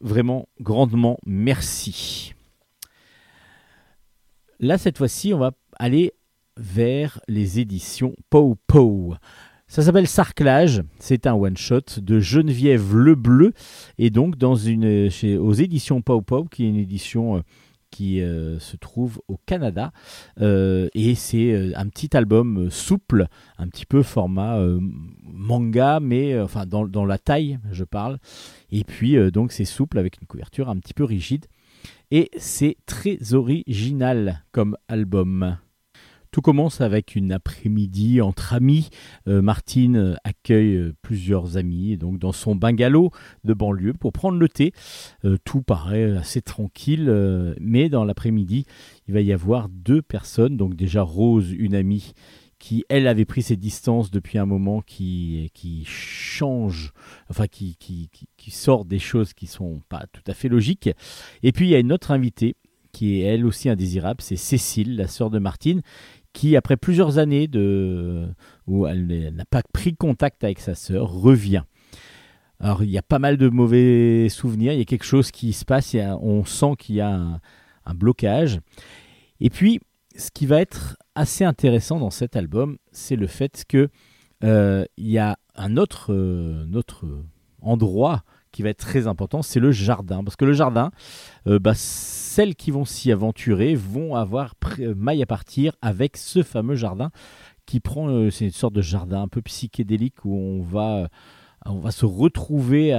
Vraiment, 0.00 0.48
grandement, 0.60 1.18
merci. 1.26 2.34
Là, 4.60 4.78
cette 4.78 4.98
fois-ci, 4.98 5.32
on 5.34 5.38
va 5.38 5.52
aller 5.78 6.12
vers 6.56 7.20
les 7.28 7.60
éditions 7.60 8.14
Pow 8.30 8.56
Pow. 8.66 9.14
Ça 9.68 9.82
s'appelle 9.82 10.06
Sarclage, 10.06 10.82
c'est 10.98 11.26
un 11.26 11.34
one-shot 11.34 12.00
de 12.00 12.20
Geneviève 12.20 12.96
Lebleu, 12.96 13.52
et 13.98 14.08
donc 14.08 14.34
chez, 15.10 15.36
aux 15.36 15.52
éditions 15.52 16.00
Pow 16.00 16.22
Pow, 16.22 16.44
qui 16.44 16.64
est 16.64 16.68
une 16.68 16.76
édition 16.76 17.36
euh, 17.36 17.40
qui 17.90 18.20
euh, 18.20 18.58
se 18.58 18.76
trouve 18.76 19.20
au 19.28 19.38
Canada. 19.46 19.92
Euh, 20.40 20.88
et 20.94 21.14
c'est 21.14 21.52
euh, 21.52 21.72
un 21.76 21.88
petit 21.88 22.16
album 22.16 22.70
souple, 22.70 23.26
un 23.58 23.68
petit 23.68 23.86
peu 23.86 24.02
format 24.02 24.58
manga, 25.22 26.00
mais 26.00 26.38
enfin 26.40 26.66
dans, 26.66 26.86
dans 26.86 27.04
la 27.04 27.18
taille, 27.18 27.58
je 27.70 27.84
parle. 27.84 28.18
Et 28.70 28.84
puis 28.84 29.16
donc 29.30 29.52
c'est 29.52 29.64
souple 29.64 29.98
avec 29.98 30.20
une 30.20 30.26
couverture 30.26 30.68
un 30.68 30.76
petit 30.78 30.94
peu 30.94 31.04
rigide. 31.04 31.46
Et 32.10 32.30
c'est 32.38 32.76
très 32.86 33.34
original 33.34 34.44
comme 34.52 34.76
album. 34.88 35.58
Tout 36.30 36.40
commence 36.40 36.80
avec 36.80 37.16
une 37.16 37.32
après-midi 37.32 38.20
entre 38.20 38.54
amis. 38.54 38.90
Euh, 39.26 39.42
Martine 39.42 39.96
euh, 39.96 40.14
accueille 40.24 40.74
euh, 40.74 40.94
plusieurs 41.02 41.56
amis 41.56 41.96
donc 41.96 42.18
dans 42.18 42.32
son 42.32 42.54
bungalow 42.54 43.10
de 43.44 43.54
banlieue 43.54 43.94
pour 43.94 44.12
prendre 44.12 44.38
le 44.38 44.48
thé. 44.48 44.72
Tout 45.44 45.62
paraît 45.62 46.16
assez 46.16 46.42
tranquille, 46.42 47.54
mais 47.60 47.88
dans 47.88 48.04
l'après-midi, 48.04 48.66
il 49.06 49.14
va 49.14 49.20
y 49.20 49.32
avoir 49.32 49.68
deux 49.68 50.02
personnes. 50.02 50.56
Donc 50.56 50.74
déjà 50.74 51.02
Rose, 51.02 51.52
une 51.52 51.74
amie 51.74 52.12
qui, 52.58 52.84
elle, 52.88 53.06
avait 53.06 53.24
pris 53.24 53.42
ses 53.42 53.56
distances 53.56 54.10
depuis 54.10 54.38
un 54.38 54.46
moment, 54.46 54.80
qui, 54.80 55.50
qui 55.54 55.84
change, 55.86 56.92
enfin 57.30 57.46
qui, 57.46 57.76
qui, 57.76 58.10
qui 58.36 58.50
sort 58.50 58.84
des 58.84 58.98
choses 58.98 59.32
qui 59.32 59.46
sont 59.46 59.80
pas 59.88 60.06
tout 60.12 60.22
à 60.26 60.34
fait 60.34 60.48
logiques. 60.48 60.90
Et 61.42 61.52
puis 61.52 61.66
il 61.66 61.70
y 61.70 61.74
a 61.74 61.78
une 61.78 61.92
autre 61.92 62.10
invitée 62.10 62.56
qui 62.92 63.20
est 63.20 63.24
elle 63.24 63.46
aussi 63.46 63.68
indésirable, 63.68 64.20
c'est 64.20 64.36
Cécile, 64.36 64.96
la 64.96 65.06
sœur 65.06 65.30
de 65.30 65.38
Martine, 65.38 65.82
qui 66.38 66.54
après 66.54 66.76
plusieurs 66.76 67.18
années 67.18 67.48
de 67.48 68.28
où 68.68 68.86
elle 68.86 69.32
n'a 69.34 69.44
pas 69.44 69.62
pris 69.72 69.96
contact 69.96 70.44
avec 70.44 70.60
sa 70.60 70.76
sœur 70.76 71.10
revient. 71.10 71.64
Alors 72.60 72.84
il 72.84 72.90
y 72.90 72.98
a 72.98 73.02
pas 73.02 73.18
mal 73.18 73.36
de 73.38 73.48
mauvais 73.48 74.28
souvenirs, 74.28 74.72
il 74.72 74.78
y 74.78 74.82
a 74.82 74.84
quelque 74.84 75.04
chose 75.04 75.32
qui 75.32 75.52
se 75.52 75.64
passe, 75.64 75.96
on 75.96 76.44
sent 76.44 76.74
qu'il 76.78 76.94
y 76.94 77.00
a 77.00 77.12
un, 77.12 77.94
blocage. 77.94 78.60
Et 79.40 79.50
puis 79.50 79.80
ce 80.14 80.30
qui 80.30 80.46
va 80.46 80.60
être 80.60 80.96
assez 81.16 81.44
intéressant 81.44 81.98
dans 81.98 82.10
cet 82.10 82.36
album, 82.36 82.78
c'est 82.92 83.16
le 83.16 83.26
fait 83.26 83.64
que 83.68 83.88
euh, 84.44 84.84
il 84.96 85.08
y 85.08 85.18
a 85.18 85.38
un 85.56 85.76
autre, 85.76 86.12
euh, 86.12 86.70
autre 86.72 87.04
endroit 87.62 88.22
qui 88.52 88.62
va 88.62 88.70
être 88.70 88.78
très 88.78 89.06
important, 89.06 89.42
c'est 89.42 89.60
le 89.60 89.72
jardin. 89.72 90.22
Parce 90.24 90.36
que 90.36 90.44
le 90.44 90.52
jardin, 90.52 90.90
euh, 91.46 91.58
bah, 91.58 91.74
celles 91.74 92.54
qui 92.54 92.70
vont 92.70 92.84
s'y 92.84 93.12
aventurer 93.12 93.74
vont 93.74 94.14
avoir 94.14 94.54
euh, 94.80 94.94
maille 94.96 95.22
à 95.22 95.26
partir 95.26 95.72
avec 95.82 96.16
ce 96.16 96.42
fameux 96.42 96.76
jardin 96.76 97.10
qui 97.66 97.80
prend, 97.80 98.08
euh, 98.08 98.30
c'est 98.30 98.46
une 98.46 98.50
sorte 98.50 98.74
de 98.74 98.82
jardin 98.82 99.22
un 99.22 99.28
peu 99.28 99.42
psychédélique 99.42 100.24
où 100.24 100.34
on 100.34 100.62
va, 100.62 101.08
on 101.66 101.78
va 101.78 101.90
se 101.90 102.06
retrouver 102.06 102.92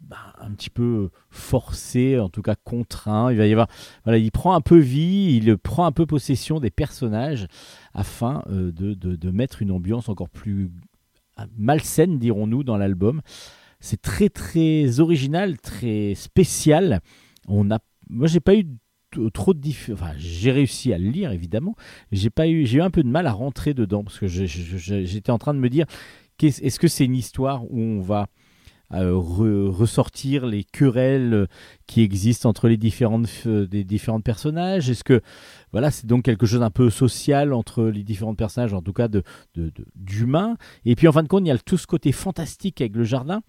bah, 0.00 0.16
un 0.40 0.50
petit 0.52 0.70
peu 0.70 1.10
forcé, 1.30 2.18
en 2.18 2.28
tout 2.28 2.42
cas 2.42 2.54
contraint. 2.54 3.32
Il 3.32 3.38
va 3.38 3.46
y 3.46 3.52
avoir, 3.52 3.68
voilà, 4.04 4.18
il 4.18 4.30
prend 4.30 4.54
un 4.54 4.60
peu 4.60 4.78
vie, 4.78 5.40
il 5.42 5.56
prend 5.58 5.84
un 5.84 5.92
peu 5.92 6.06
possession 6.06 6.60
des 6.60 6.70
personnages 6.70 7.48
afin 7.94 8.44
de, 8.48 9.30
mettre 9.30 9.62
une 9.62 9.72
ambiance 9.72 10.08
encore 10.08 10.28
plus 10.28 10.70
malsaine, 11.56 12.18
dirons-nous, 12.18 12.64
dans 12.64 12.76
l'album. 12.76 13.20
C'est 13.82 14.00
très 14.00 14.28
très 14.28 15.00
original, 15.00 15.58
très 15.58 16.14
spécial. 16.14 17.00
On 17.48 17.72
a, 17.72 17.80
moi 18.08 18.28
j'ai 18.28 18.38
pas 18.38 18.54
eu 18.54 18.64
trop 19.34 19.52
de 19.52 19.92
enfin 19.92 20.12
j'ai 20.16 20.52
réussi 20.52 20.92
à 20.92 20.98
le 20.98 21.10
lire 21.10 21.32
évidemment. 21.32 21.74
J'ai 22.12 22.30
pas 22.30 22.46
eu, 22.46 22.64
j'ai 22.64 22.78
eu 22.78 22.80
un 22.80 22.90
peu 22.90 23.02
de 23.02 23.08
mal 23.08 23.26
à 23.26 23.32
rentrer 23.32 23.74
dedans 23.74 24.04
parce 24.04 24.20
que 24.20 24.28
j'étais 24.28 25.32
en 25.32 25.38
train 25.38 25.52
de 25.52 25.58
me 25.58 25.68
dire 25.68 25.86
est-ce 26.40 26.78
que 26.78 26.86
c'est 26.88 27.04
une 27.04 27.16
histoire 27.16 27.64
où 27.64 27.78
on 27.80 28.00
va 28.00 28.28
re- 29.00 29.68
ressortir 29.68 30.46
les 30.46 30.64
querelles 30.64 31.34
euh, 31.34 31.46
qui 31.86 32.02
existent 32.02 32.48
entre 32.48 32.68
les 32.68 32.76
différentes 32.76 33.28
euh, 33.46 33.66
des 33.66 33.84
différents 33.84 34.20
personnages 34.20 34.90
Est-ce 34.90 35.04
que 35.04 35.20
voilà, 35.72 35.90
c'est 35.90 36.06
donc 36.06 36.24
quelque 36.24 36.44
chose 36.46 36.62
un 36.62 36.70
peu 36.70 36.90
social 36.90 37.52
entre 37.54 37.84
les 37.84 38.02
différents 38.02 38.34
personnages, 38.34 38.74
en 38.74 38.82
tout 38.82 38.92
cas 38.92 39.08
de 39.08 39.22
de- 39.54 39.70
de- 39.70 39.86
d'humain. 39.94 40.56
Et 40.84 40.94
puis 40.96 41.08
en 41.08 41.12
fin 41.12 41.22
de 41.22 41.28
compte, 41.28 41.42
il 41.44 41.48
y 41.48 41.50
a 41.50 41.58
tout 41.58 41.78
ce 41.78 41.86
côté 41.86 42.12
fantastique 42.12 42.80
avec 42.80 42.94
le 42.96 43.04
jardin 43.04 43.42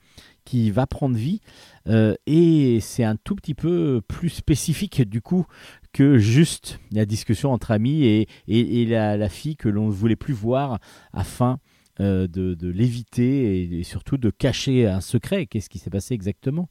qui 0.46 0.72
va 0.72 0.88
prendre 0.88 1.16
vie. 1.18 1.42
Euh, 1.88 2.16
et 2.28 2.80
c'est 2.82 3.04
un 3.04 3.16
tout 3.18 3.36
petit 3.36 3.54
peu 3.54 4.02
plus 4.08 4.30
spécifique 4.30 5.02
du 5.08 5.22
coup 5.22 5.46
que 5.92 6.18
juste 6.18 6.80
la 6.92 7.06
discussion 7.06 7.52
entre 7.52 7.72
amis 7.72 8.04
et, 8.06 8.28
et- 8.48 8.86
la, 8.86 9.18
la 9.18 9.30
fille 9.30 9.56
que 9.58 9.70
l'on 9.70 9.88
ne 9.88 9.92
voulait 9.92 10.16
plus 10.16 10.34
voir 10.34 10.80
afin 11.14 11.54
euh, 11.54 11.56
de, 12.00 12.28
de 12.28 12.70
l'éviter 12.70 13.78
et, 13.80 13.84
surtout 13.84 14.18
de 14.18 14.30
cacher 14.30 14.88
un 14.88 15.02
secret. 15.02 15.46
Qu'est-ce 15.46 15.70
qui 15.70 15.80
s'est 15.80 15.90
passé 15.90 16.14
exactement? 16.14 16.70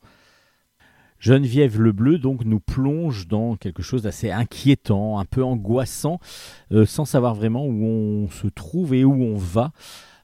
Geneviève 1.22 1.80
Lebleu 1.80 2.18
donc 2.18 2.44
nous 2.44 2.58
plonge 2.58 3.28
dans 3.28 3.54
quelque 3.54 3.80
chose 3.80 4.02
d'assez 4.02 4.32
inquiétant, 4.32 5.20
un 5.20 5.24
peu 5.24 5.44
angoissant, 5.44 6.18
euh, 6.72 6.84
sans 6.84 7.04
savoir 7.04 7.36
vraiment 7.36 7.64
où 7.64 7.84
on 7.84 8.28
se 8.28 8.48
trouve 8.48 8.92
et 8.92 9.04
où 9.04 9.22
on 9.22 9.36
va. 9.36 9.70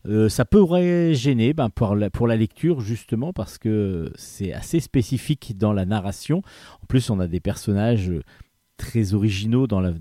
Euh, 0.07 0.29
ça 0.29 0.45
pourrait 0.45 1.15
gêner 1.15 1.53
ben, 1.53 1.71
pour, 1.71 1.95
la, 1.95 2.37
lecture 2.37 2.81
justement 2.81 3.33
parce 3.33 3.59
que 3.59 4.13
c'est 4.17 4.53
assez 4.53 4.81
spécifique 4.81 5.57
dans 5.57 5.73
la 5.73 5.85
narration. 5.85 6.43
En 6.83 6.87
plus, 6.87 7.11
on 7.11 7.21
a 7.21 7.29
des 7.29 7.41
personnages 7.41 8.11
euh, 8.11 8.25
très 8.79 9.13
originaux 9.13 9.67
dans 9.67 9.81
la, 9.81 9.93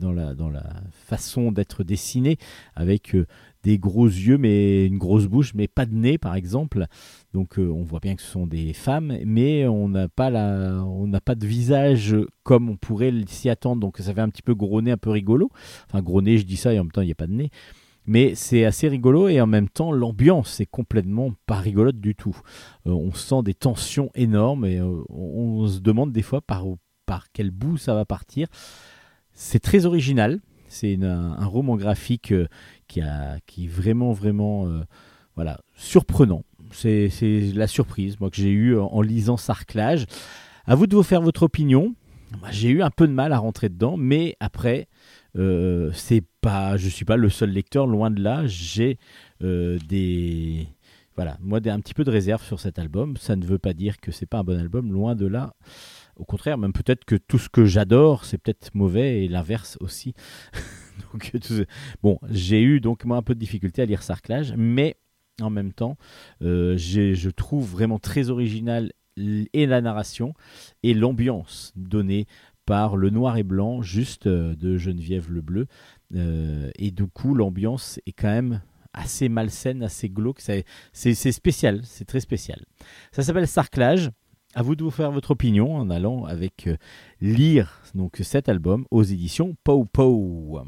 façon 0.92 1.52
d'être 1.52 1.84
dessinés, 1.84 2.38
avec 2.76 3.16
euh, 3.16 3.26
des 3.68 3.80
gros 3.80 4.06
yeux 4.08 4.38
mais 4.38 4.86
une 4.86 4.98
grosse 4.98 5.26
bouche, 5.26 5.54
mais 5.54 5.68
pas 5.68 5.86
de 5.86 5.94
nez 5.94 6.18
par 6.18 6.36
exemple. 6.36 6.86
Donc 7.34 7.60
euh, 7.60 7.68
on 7.68 7.84
voit 7.84 8.00
bien 8.00 8.16
que 8.16 8.22
ce 8.22 8.32
sont 8.32 8.48
des 8.48 8.72
femmes, 8.72 9.18
mais 9.26 9.68
on 9.68 9.90
n'a 9.90 10.08
pas 10.08 10.30
la, 10.30 10.82
on 10.86 11.12
pas 11.12 11.36
de 11.36 11.46
visage 11.46 12.16
comme 12.44 12.70
on 12.70 12.78
pourrait 12.78 13.12
s'y 13.28 13.50
attendre. 13.50 13.82
Donc 13.82 13.98
ça 13.98 14.14
fait 14.14 14.22
un 14.22 14.30
petit 14.30 14.42
peu 14.42 14.56
gros 14.56 14.82
nez, 14.82 14.92
un 14.92 14.98
peu 14.98 15.10
rigolo. 15.10 15.50
Enfin 15.88 16.02
gros 16.02 16.22
nez, 16.22 16.38
je 16.38 16.46
dis 16.46 16.56
ça 16.56 16.74
et 16.74 16.80
en 16.80 16.86
même 16.86 16.92
temps 16.92 17.02
il 17.02 17.08
n'y 17.08 17.12
a 17.12 17.16
pas 17.16 17.28
de 17.28 17.34
nez. 17.34 17.50
Mais 18.06 18.36
c'est 18.36 18.64
assez 18.64 18.88
rigolo 18.88 19.28
et 19.28 19.42
en 19.42 19.48
même 19.48 19.68
temps 19.68 19.92
l'ambiance 19.92 20.62
est 20.62 20.66
complètement 20.66 21.34
pas 21.46 21.60
rigolote 21.60 22.00
du 22.00 22.16
tout. 22.16 22.40
Euh, 22.86 22.92
on 22.92 23.12
sent 23.12 23.44
des 23.44 23.54
tensions 23.54 24.12
énormes 24.16 24.64
et 24.64 24.80
euh, 24.80 25.04
on, 25.10 25.60
on 25.60 25.68
se 25.68 25.80
demande 25.80 26.14
des 26.14 26.22
fois 26.22 26.40
par, 26.40 26.64
par 27.06 27.34
quel 27.34 27.52
bout 27.52 27.76
ça 27.76 27.94
va 27.96 28.06
partir. 28.06 28.48
C'est 29.34 29.60
très 29.60 29.86
original. 29.86 30.40
C'est 30.80 30.98
un, 31.04 31.46
roman 31.46 31.76
graphique 31.76 32.32
euh, 32.32 32.48
qui, 32.88 33.02
a, 33.02 33.40
qui 33.46 33.66
est 33.66 33.68
vraiment, 33.68 34.14
vraiment 34.14 34.68
euh, 34.68 34.82
voilà, 35.36 35.60
surprenant. 35.76 36.44
C'est 36.72 37.10
la 37.56 37.68
surprise 37.68 38.20
moi, 38.20 38.30
que 38.30 38.38
j'ai 38.38 38.52
eue 38.52 38.78
en, 38.78 38.88
en 38.88 39.02
lisant 39.02 39.38
Sarclage. 39.38 40.06
À 40.66 40.76
vous 40.76 40.86
de 40.86 40.96
vous 40.96 41.04
faire 41.04 41.22
votre 41.22 41.44
opinion. 41.44 41.96
J'ai 42.52 42.70
eu 42.70 42.82
un 42.82 42.90
peu 42.90 43.08
de 43.08 43.14
mal 43.14 43.32
à 43.32 43.38
rentrer 43.38 43.70
dedans, 43.70 43.96
mais 43.98 44.36
après, 44.40 44.88
euh, 45.38 45.92
c'est 45.94 46.24
pas, 46.42 46.78
je 46.78 46.90
suis 46.90 47.06
pas 47.06 47.18
le 47.18 47.30
seul 47.30 47.52
lecteur, 47.52 47.88
loin 47.88 48.12
de 48.12 48.22
là. 48.22 48.46
J'ai 48.46 48.98
euh, 49.44 49.78
des, 49.88 50.68
voilà, 51.16 51.38
moi 51.42 51.60
un 51.66 51.80
petit 51.80 51.94
peu 51.94 52.04
de 52.04 52.12
réserve 52.12 52.44
sur 52.44 52.60
cet 52.60 52.80
album. 52.80 53.18
Ça 53.18 53.36
ne 53.36 53.46
veut 53.46 53.60
pas 53.60 53.74
dire 53.74 53.98
que 54.00 54.12
c'est 54.12 54.26
pas 54.26 54.40
un 54.40 54.44
bon 54.44 54.60
album, 54.60 54.92
loin 54.92 55.16
de 55.16 55.26
là. 55.26 55.54
Au 56.18 56.26
contraire, 56.26 56.58
même 56.58 56.74
peut-être 56.74 57.06
que 57.06 57.16
tout 57.16 57.38
ce 57.38 57.50
que 57.50 57.66
j'adore, 57.66 58.26
c'est 58.26 58.38
peut-être 58.38 58.74
mauvais 58.74 59.24
et 59.24 59.28
l'inverse 59.28 59.78
aussi. 59.82 60.14
ce- 61.44 61.66
bon, 62.02 62.20
j'ai 62.30 62.62
eu 62.62 62.80
donc 62.80 63.06
moi 63.06 63.18
un 63.18 63.22
peu 63.22 63.36
de 63.36 63.40
difficulté 63.40 63.82
à 63.82 63.86
lire 63.86 64.04
Sarclage, 64.04 64.54
mais 64.58 64.98
en 65.42 65.50
même 65.50 65.72
temps, 65.74 65.98
euh, 66.42 66.76
je 66.78 67.30
trouve 67.30 67.70
vraiment 67.70 68.00
très 68.00 68.30
original 68.30 68.92
et 69.18 69.66
la 69.66 69.82
narration 69.82 70.34
et 70.84 70.94
l'ambiance 70.94 71.74
donnée 71.76 72.26
par 72.66 72.98
le 72.98 73.10
noir 73.10 73.38
et 73.38 73.44
blanc 73.44 73.82
juste 73.82 74.28
euh, 74.28 74.56
de 74.56 74.78
Geneviève 74.78 75.32
Lebleu. 75.32 75.68
Euh, 76.16 76.70
et 76.78 76.92
du 76.92 77.08
coup, 77.08 77.34
l'ambiance 77.34 78.00
est 78.06 78.12
quand 78.12 78.28
même 78.28 78.62
assez 78.94 79.30
malsaine, 79.30 79.84
assez 79.84 80.10
glauque. 80.10 80.42
C'est 80.42 81.14
spécial, 81.14 81.82
c'est 81.84 82.06
très 82.06 82.20
spécial. 82.20 82.66
Ça 83.12 83.24
s'appelle 83.24 83.48
Sarclage. 83.48 84.10
À 84.56 84.64
vous 84.64 84.76
de 84.76 84.84
vous 84.84 84.92
faire 84.92 85.12
votre 85.12 85.32
opinion 85.32 85.76
en 85.76 85.90
allant 85.90 86.24
avec 86.24 86.68
euh, 86.68 86.78
lire 87.22 87.82
cet 88.22 88.50
album 88.50 88.86
aux 88.92 89.04
éditions 89.04 89.56
Pow 89.64 89.86
Pow. 89.86 90.62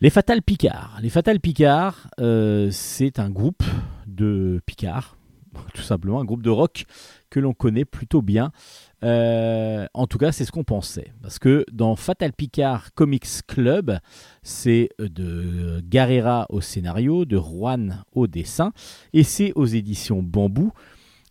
Les 0.00 0.10
Fatales 0.10 0.42
Picards. 0.42 0.98
Les 1.02 1.08
Fatales 1.08 1.40
Picards, 1.40 2.08
euh, 2.20 2.68
c'est 2.70 3.18
un 3.18 3.30
groupe 3.30 3.64
de 4.06 4.60
Picards, 4.66 5.16
tout 5.74 5.82
simplement 5.82 6.20
un 6.20 6.24
groupe 6.24 6.42
de 6.42 6.50
rock 6.50 6.84
que 7.30 7.40
l'on 7.40 7.54
connaît 7.54 7.86
plutôt 7.86 8.22
bien. 8.22 8.52
Euh, 9.02 9.86
en 9.94 10.06
tout 10.06 10.18
cas, 10.18 10.30
c'est 10.30 10.44
ce 10.44 10.52
qu'on 10.52 10.62
pensait. 10.62 11.12
Parce 11.22 11.38
que 11.38 11.64
dans 11.72 11.96
Fatal 11.96 12.34
Picard 12.34 12.92
Comics 12.92 13.46
Club, 13.46 13.98
c'est 14.42 14.90
de 14.98 15.80
Guerrera 15.80 16.46
au 16.50 16.60
scénario, 16.60 17.24
de 17.24 17.38
Juan 17.38 18.04
au 18.12 18.26
dessin, 18.26 18.72
et 19.14 19.22
c'est 19.22 19.52
aux 19.54 19.66
éditions 19.66 20.22
Bambou. 20.22 20.72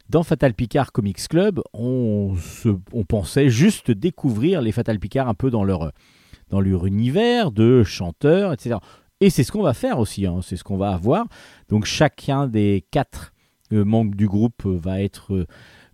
Dans 0.09 0.23
Fatal 0.23 0.53
Picard 0.55 0.91
Comics 0.91 1.27
Club, 1.27 1.61
on, 1.73 2.35
se- 2.35 2.75
on 2.93 3.03
pensait 3.05 3.49
juste 3.49 3.91
découvrir 3.91 4.61
les 4.61 4.71
Fatal 4.71 4.99
Picard 4.99 5.27
un 5.29 5.35
peu 5.35 5.51
dans 5.51 5.63
leur, 5.63 5.91
dans 6.49 6.59
leur 6.59 6.87
univers 6.87 7.51
de 7.51 7.83
chanteurs, 7.83 8.51
etc. 8.53 8.77
Et 9.21 9.29
c'est 9.29 9.43
ce 9.43 9.51
qu'on 9.51 9.61
va 9.61 9.73
faire 9.75 9.99
aussi, 9.99 10.25
hein, 10.25 10.39
c'est 10.41 10.55
ce 10.55 10.63
qu'on 10.63 10.77
va 10.77 10.91
avoir. 10.91 11.27
Donc 11.69 11.85
chacun 11.85 12.47
des 12.47 12.85
quatre 12.89 13.33
euh, 13.71 13.85
membres 13.85 14.15
du 14.15 14.27
groupe 14.27 14.65
va 14.65 14.99
être 15.01 15.33
euh, 15.35 15.45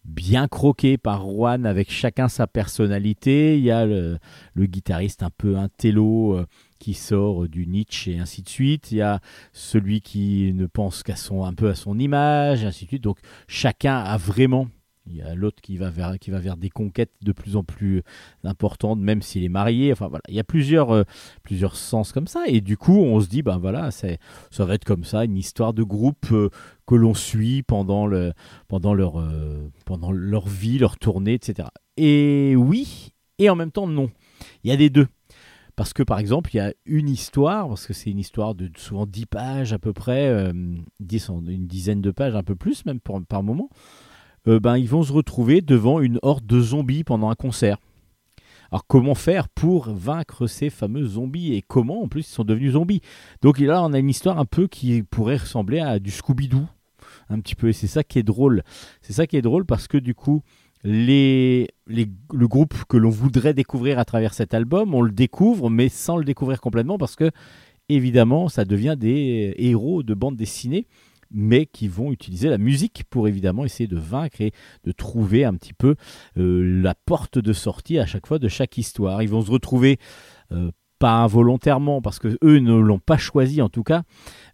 bien 0.06 0.48
croqué 0.48 0.98
par 0.98 1.26
Juan 1.28 1.66
avec 1.66 1.92
chacun 1.92 2.30
sa 2.30 2.48
personnalité. 2.48 3.58
Il 3.58 3.64
y 3.66 3.72
a 3.72 3.86
le, 3.86 4.18
le 4.54 4.66
guitariste 4.66 5.24
un 5.24 5.32
peu 5.36 5.58
un 5.58 5.68
télo 5.68 6.36
euh, 6.38 6.46
qui 6.86 6.94
sort 6.94 7.48
du 7.48 7.66
Nietzsche 7.66 8.12
et 8.12 8.20
ainsi 8.20 8.44
de 8.44 8.50
suite. 8.50 8.92
Il 8.92 9.00
y 9.00 9.02
a 9.02 9.20
celui 9.54 10.02
qui 10.02 10.54
ne 10.54 10.68
pense 10.68 11.02
qu'à 11.02 11.16
son 11.16 11.44
un 11.44 11.56
peu 11.56 11.68
à 11.68 11.74
son 11.74 11.98
image, 11.98 12.62
et 12.62 12.68
ainsi 12.68 12.86
de 12.86 12.90
suite. 12.90 13.04
Donc 13.04 13.18
chacun 13.48 13.98
a 13.98 14.18
vraiment 14.18 14.68
il 15.08 15.16
y 15.16 15.22
a 15.24 15.34
l'autre 15.34 15.64
qui 15.64 15.78
va 15.78 15.90
vers 15.90 16.20
qui 16.20 16.30
va 16.30 16.40
vers 16.40 16.58
des 16.58 16.70
conquêtes 16.70 17.14
de 17.24 17.32
plus 17.32 17.56
en 17.56 17.64
plus 17.64 18.04
importantes, 18.44 19.00
même 19.00 19.24
s'il 19.24 19.44
est 19.44 19.50
marié. 19.50 19.92
Enfin 19.92 20.10
voilà, 20.10 20.22
il 20.28 20.36
y 20.36 20.40
a 20.40 20.44
plusieurs 20.44 20.92
euh, 20.92 21.04
plusieurs 21.42 21.76
sens 21.76 22.12
comme 22.12 22.28
ça. 22.28 22.44
Et 22.46 22.62
du 22.62 22.78
coup, 22.78 23.00
on 23.00 23.20
se 23.20 23.28
dit 23.30 23.42
ben 23.42 23.58
voilà, 23.58 23.90
ça 23.90 24.08
va 24.60 24.76
être 24.76 24.86
comme 24.86 25.06
ça, 25.06 25.26
une 25.26 25.38
histoire 25.38 25.74
de 25.74 25.82
groupe 25.82 26.28
euh, 26.32 26.52
que 26.86 26.94
l'on 26.94 27.16
suit 27.16 27.64
pendant 27.64 28.06
le 28.06 28.34
pendant 28.68 28.94
leur 28.94 29.20
euh, 29.20 29.72
pendant 29.86 30.12
leur 30.12 30.48
vie, 30.48 30.78
leur 30.78 31.00
tournée, 31.00 31.34
etc. 31.34 31.68
Et 31.98 32.56
oui, 32.56 33.12
et 33.40 33.50
en 33.50 33.56
même 33.56 33.72
temps 33.72 33.88
non. 33.88 34.12
Il 34.64 34.70
y 34.70 34.74
a 34.74 34.78
des 34.78 34.92
deux. 34.92 35.08
Parce 35.76 35.92
que 35.94 36.04
par 36.04 36.20
exemple, 36.20 36.52
il 36.54 36.58
y 36.58 36.62
a 36.62 36.74
une 36.86 37.10
histoire, 37.10 37.68
parce 37.68 37.86
que 37.86 37.94
c'est 37.94 38.10
une 38.10 38.20
histoire 38.20 38.56
de 38.56 38.70
souvent 38.78 39.06
10 39.06 39.26
pages 39.26 39.74
à 39.74 39.80
peu 39.80 39.92
près, 39.94 40.28
euh, 40.28 40.54
10 41.00 41.30
en- 41.30 41.46
une 41.46 41.68
dizaine 41.68 42.02
de 42.02 42.12
pages, 42.12 42.36
un 42.36 42.44
peu 42.44 42.56
plus 42.56 42.86
même 42.86 43.00
par 43.02 43.44
moment. 43.44 43.70
Euh, 44.48 44.60
ben, 44.60 44.78
ils 44.78 44.88
vont 44.88 45.04
se 45.04 45.12
retrouver 45.12 45.62
devant 45.62 46.00
une 46.00 46.20
horde 46.22 46.46
de 46.46 46.62
zombies 46.62 47.04
pendant 47.04 47.30
un 47.30 47.36
concert. 47.36 47.78
Alors 48.72 48.88
comment 48.88 49.16
faire 49.16 49.48
pour 49.50 49.90
vaincre 49.92 50.48
ces 50.48 50.70
fameux 50.70 51.06
zombies 51.06 51.54
et 51.54 51.62
comment 51.62 52.02
en 52.04 52.08
plus 52.08 52.22
ils 52.28 52.34
sont 52.34 52.44
devenus 52.44 52.74
zombies? 52.74 53.02
Donc 53.42 53.60
là 53.60 53.84
on 53.84 53.94
a 53.94 54.00
une 54.00 54.10
histoire 54.10 54.40
un 54.40 54.46
peu 54.46 54.68
qui 54.68 55.04
pourrait 55.04 55.38
ressembler 55.38 55.80
à 55.80 56.00
du 56.00 56.10
Scooby-Doo 56.10 56.66
un 57.30 57.40
petit 57.40 57.56
peu 57.56 57.70
et 57.70 57.74
c'est 57.74 57.88
ça 57.88 58.04
qui 58.04 58.18
est 58.20 58.24
drôle. 58.24 58.64
C'est 59.02 59.14
ça 59.14 59.28
qui 59.28 59.38
est 59.38 59.42
drôle 59.44 59.66
parce 59.66 59.88
que 59.88 59.98
du 59.98 60.16
coup 60.16 60.42
les, 60.86 61.68
les- 61.88 62.08
le 62.34 62.48
groupe 62.48 62.76
que 62.88 62.96
l'on 62.96 63.10
voudrait 63.10 63.54
découvrir 63.56 63.98
à 64.00 64.06
travers 64.06 64.34
cet 64.34 64.54
album, 64.54 64.94
on 64.94 65.02
le 65.02 65.12
découvre 65.12 65.70
mais 65.70 65.90
sans 65.90 66.16
le 66.16 66.24
découvrir 66.24 66.62
complètement 66.62 66.98
parce 67.00 67.16
que 67.16 67.32
évidemment 67.90 68.50
ça 68.50 68.66
devient 68.66 68.96
des 68.98 69.54
héros 69.58 70.04
de 70.04 70.14
bande 70.14 70.36
dessinée 70.38 70.88
mais 71.32 71.66
qui 71.66 71.88
vont 71.88 72.12
utiliser 72.12 72.50
la 72.50 72.60
musique 72.60 73.04
pour 73.10 73.28
évidemment 73.28 73.66
essayer 73.66 73.88
de 73.88 73.98
vaincre 73.98 74.42
et 74.42 74.52
de 74.84 74.92
trouver 74.92 75.44
un 75.44 75.56
petit 75.56 75.74
peu 75.74 75.96
euh, 76.38 76.82
la 76.84 76.94
porte 76.94 77.40
de 77.40 77.52
sortie 77.52 77.98
à 77.98 78.06
chaque 78.06 78.28
fois 78.28 78.38
de 78.38 78.48
chaque 78.48 78.78
histoire. 78.78 79.24
Ils 79.24 79.30
vont 79.30 79.42
se 79.42 79.50
retrouver 79.52 79.98
euh, 80.52 80.70
pas 81.00 81.14
involontairement 81.14 82.02
parce 82.02 82.20
que 82.20 82.38
eux 82.44 82.60
ne 82.60 82.76
l'ont 82.76 83.00
pas 83.00 83.18
choisi 83.18 83.62
en 83.62 83.70
tout 83.70 83.84
cas, 83.84 84.04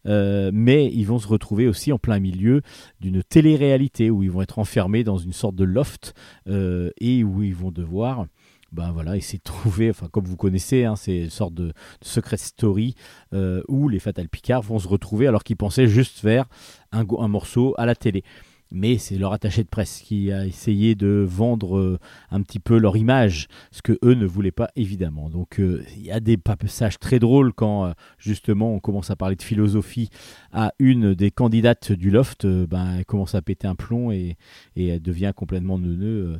euh, 0.06 0.52
mais 0.54 0.92
ils 0.92 1.04
vont 1.04 1.20
se 1.20 1.28
retrouver 1.28 1.68
aussi 1.68 1.92
en 1.92 2.00
plein 2.00 2.20
milieu 2.20 2.62
d'une 3.00 3.24
télé-réalité 3.24 4.10
où 4.10 4.24
ils 4.24 4.32
vont 4.32 4.42
être 4.42 4.60
enfermés 4.60 5.04
dans 5.04 5.18
une 5.18 5.34
sorte 5.34 5.56
de 5.56 5.64
loft 5.64 6.14
euh, 6.48 6.90
et 7.00 7.24
où 7.24 7.44
ils 7.44 7.56
vont 7.56 7.72
devoir 7.72 8.26
ben 8.72 8.94
voilà, 8.94 9.18
essayer 9.18 9.38
de 9.38 9.44
trouver, 9.44 9.90
enfin 9.90 10.08
comme 10.10 10.24
vous 10.24 10.38
connaissez, 10.38 10.86
hein, 10.86 10.96
c'est 10.96 11.24
une 11.24 11.30
sorte 11.30 11.54
de, 11.54 11.74
secret 12.02 12.38
story 12.38 12.96
euh, 13.34 13.62
où 13.68 13.90
les 13.90 14.00
Fatal 14.00 14.30
Picard 14.30 14.62
vont 14.62 14.80
se 14.80 14.88
retrouver 14.88 15.28
alors 15.28 15.44
qu'ils 15.44 15.58
pensaient 15.58 15.88
juste 15.88 16.20
faire 16.20 16.46
un 16.94 17.28
morceau 17.28 17.76
à 17.78 17.86
la 17.86 17.96
télé. 17.96 18.24
Mais 18.72 18.98
c'est 18.98 19.18
leur 19.18 19.34
attaché 19.34 19.64
de 19.64 19.68
presse 19.68 20.02
qui 20.02 20.32
a 20.32 20.46
essayé 20.46 20.96
de 20.96 21.26
vendre 21.28 21.78
euh, 21.78 22.00
un 22.32 22.42
petit 22.42 22.60
peu 22.60 22.78
leur 22.78 22.96
image, 22.96 23.48
ce 23.72 23.82
que 23.82 24.00
eux 24.04 24.14
ne 24.14 24.26
voulaient 24.26 24.52
pas 24.52 24.70
évidemment. 24.76 25.30
Donc 25.30 25.60
euh, 25.60 25.84
il 25.98 26.06
y 26.06 26.12
a 26.12 26.20
des 26.20 26.38
passages 26.38 26.98
très 26.98 27.20
drôles 27.20 27.54
quand 27.54 27.86
euh, 27.86 27.92
justement 28.18 28.74
on 28.74 28.80
commence 28.80 29.12
à 29.12 29.16
parler 29.16 29.36
de 29.36 29.44
philosophie 29.44 30.10
à 30.52 30.72
une 30.80 31.14
des 31.14 31.32
candidates 31.32 31.92
du 31.92 32.10
loft, 32.10 32.46
ben, 32.46 32.98
elle 33.00 33.06
commence 33.06 33.36
à 33.36 33.42
péter 33.42 33.68
un 33.68 33.76
plomb 33.76 34.12
et, 34.12 34.38
et 34.76 34.88
elle 34.88 35.02
devient 35.02 35.34
complètement 35.36 35.78
neuneu. 35.78 36.38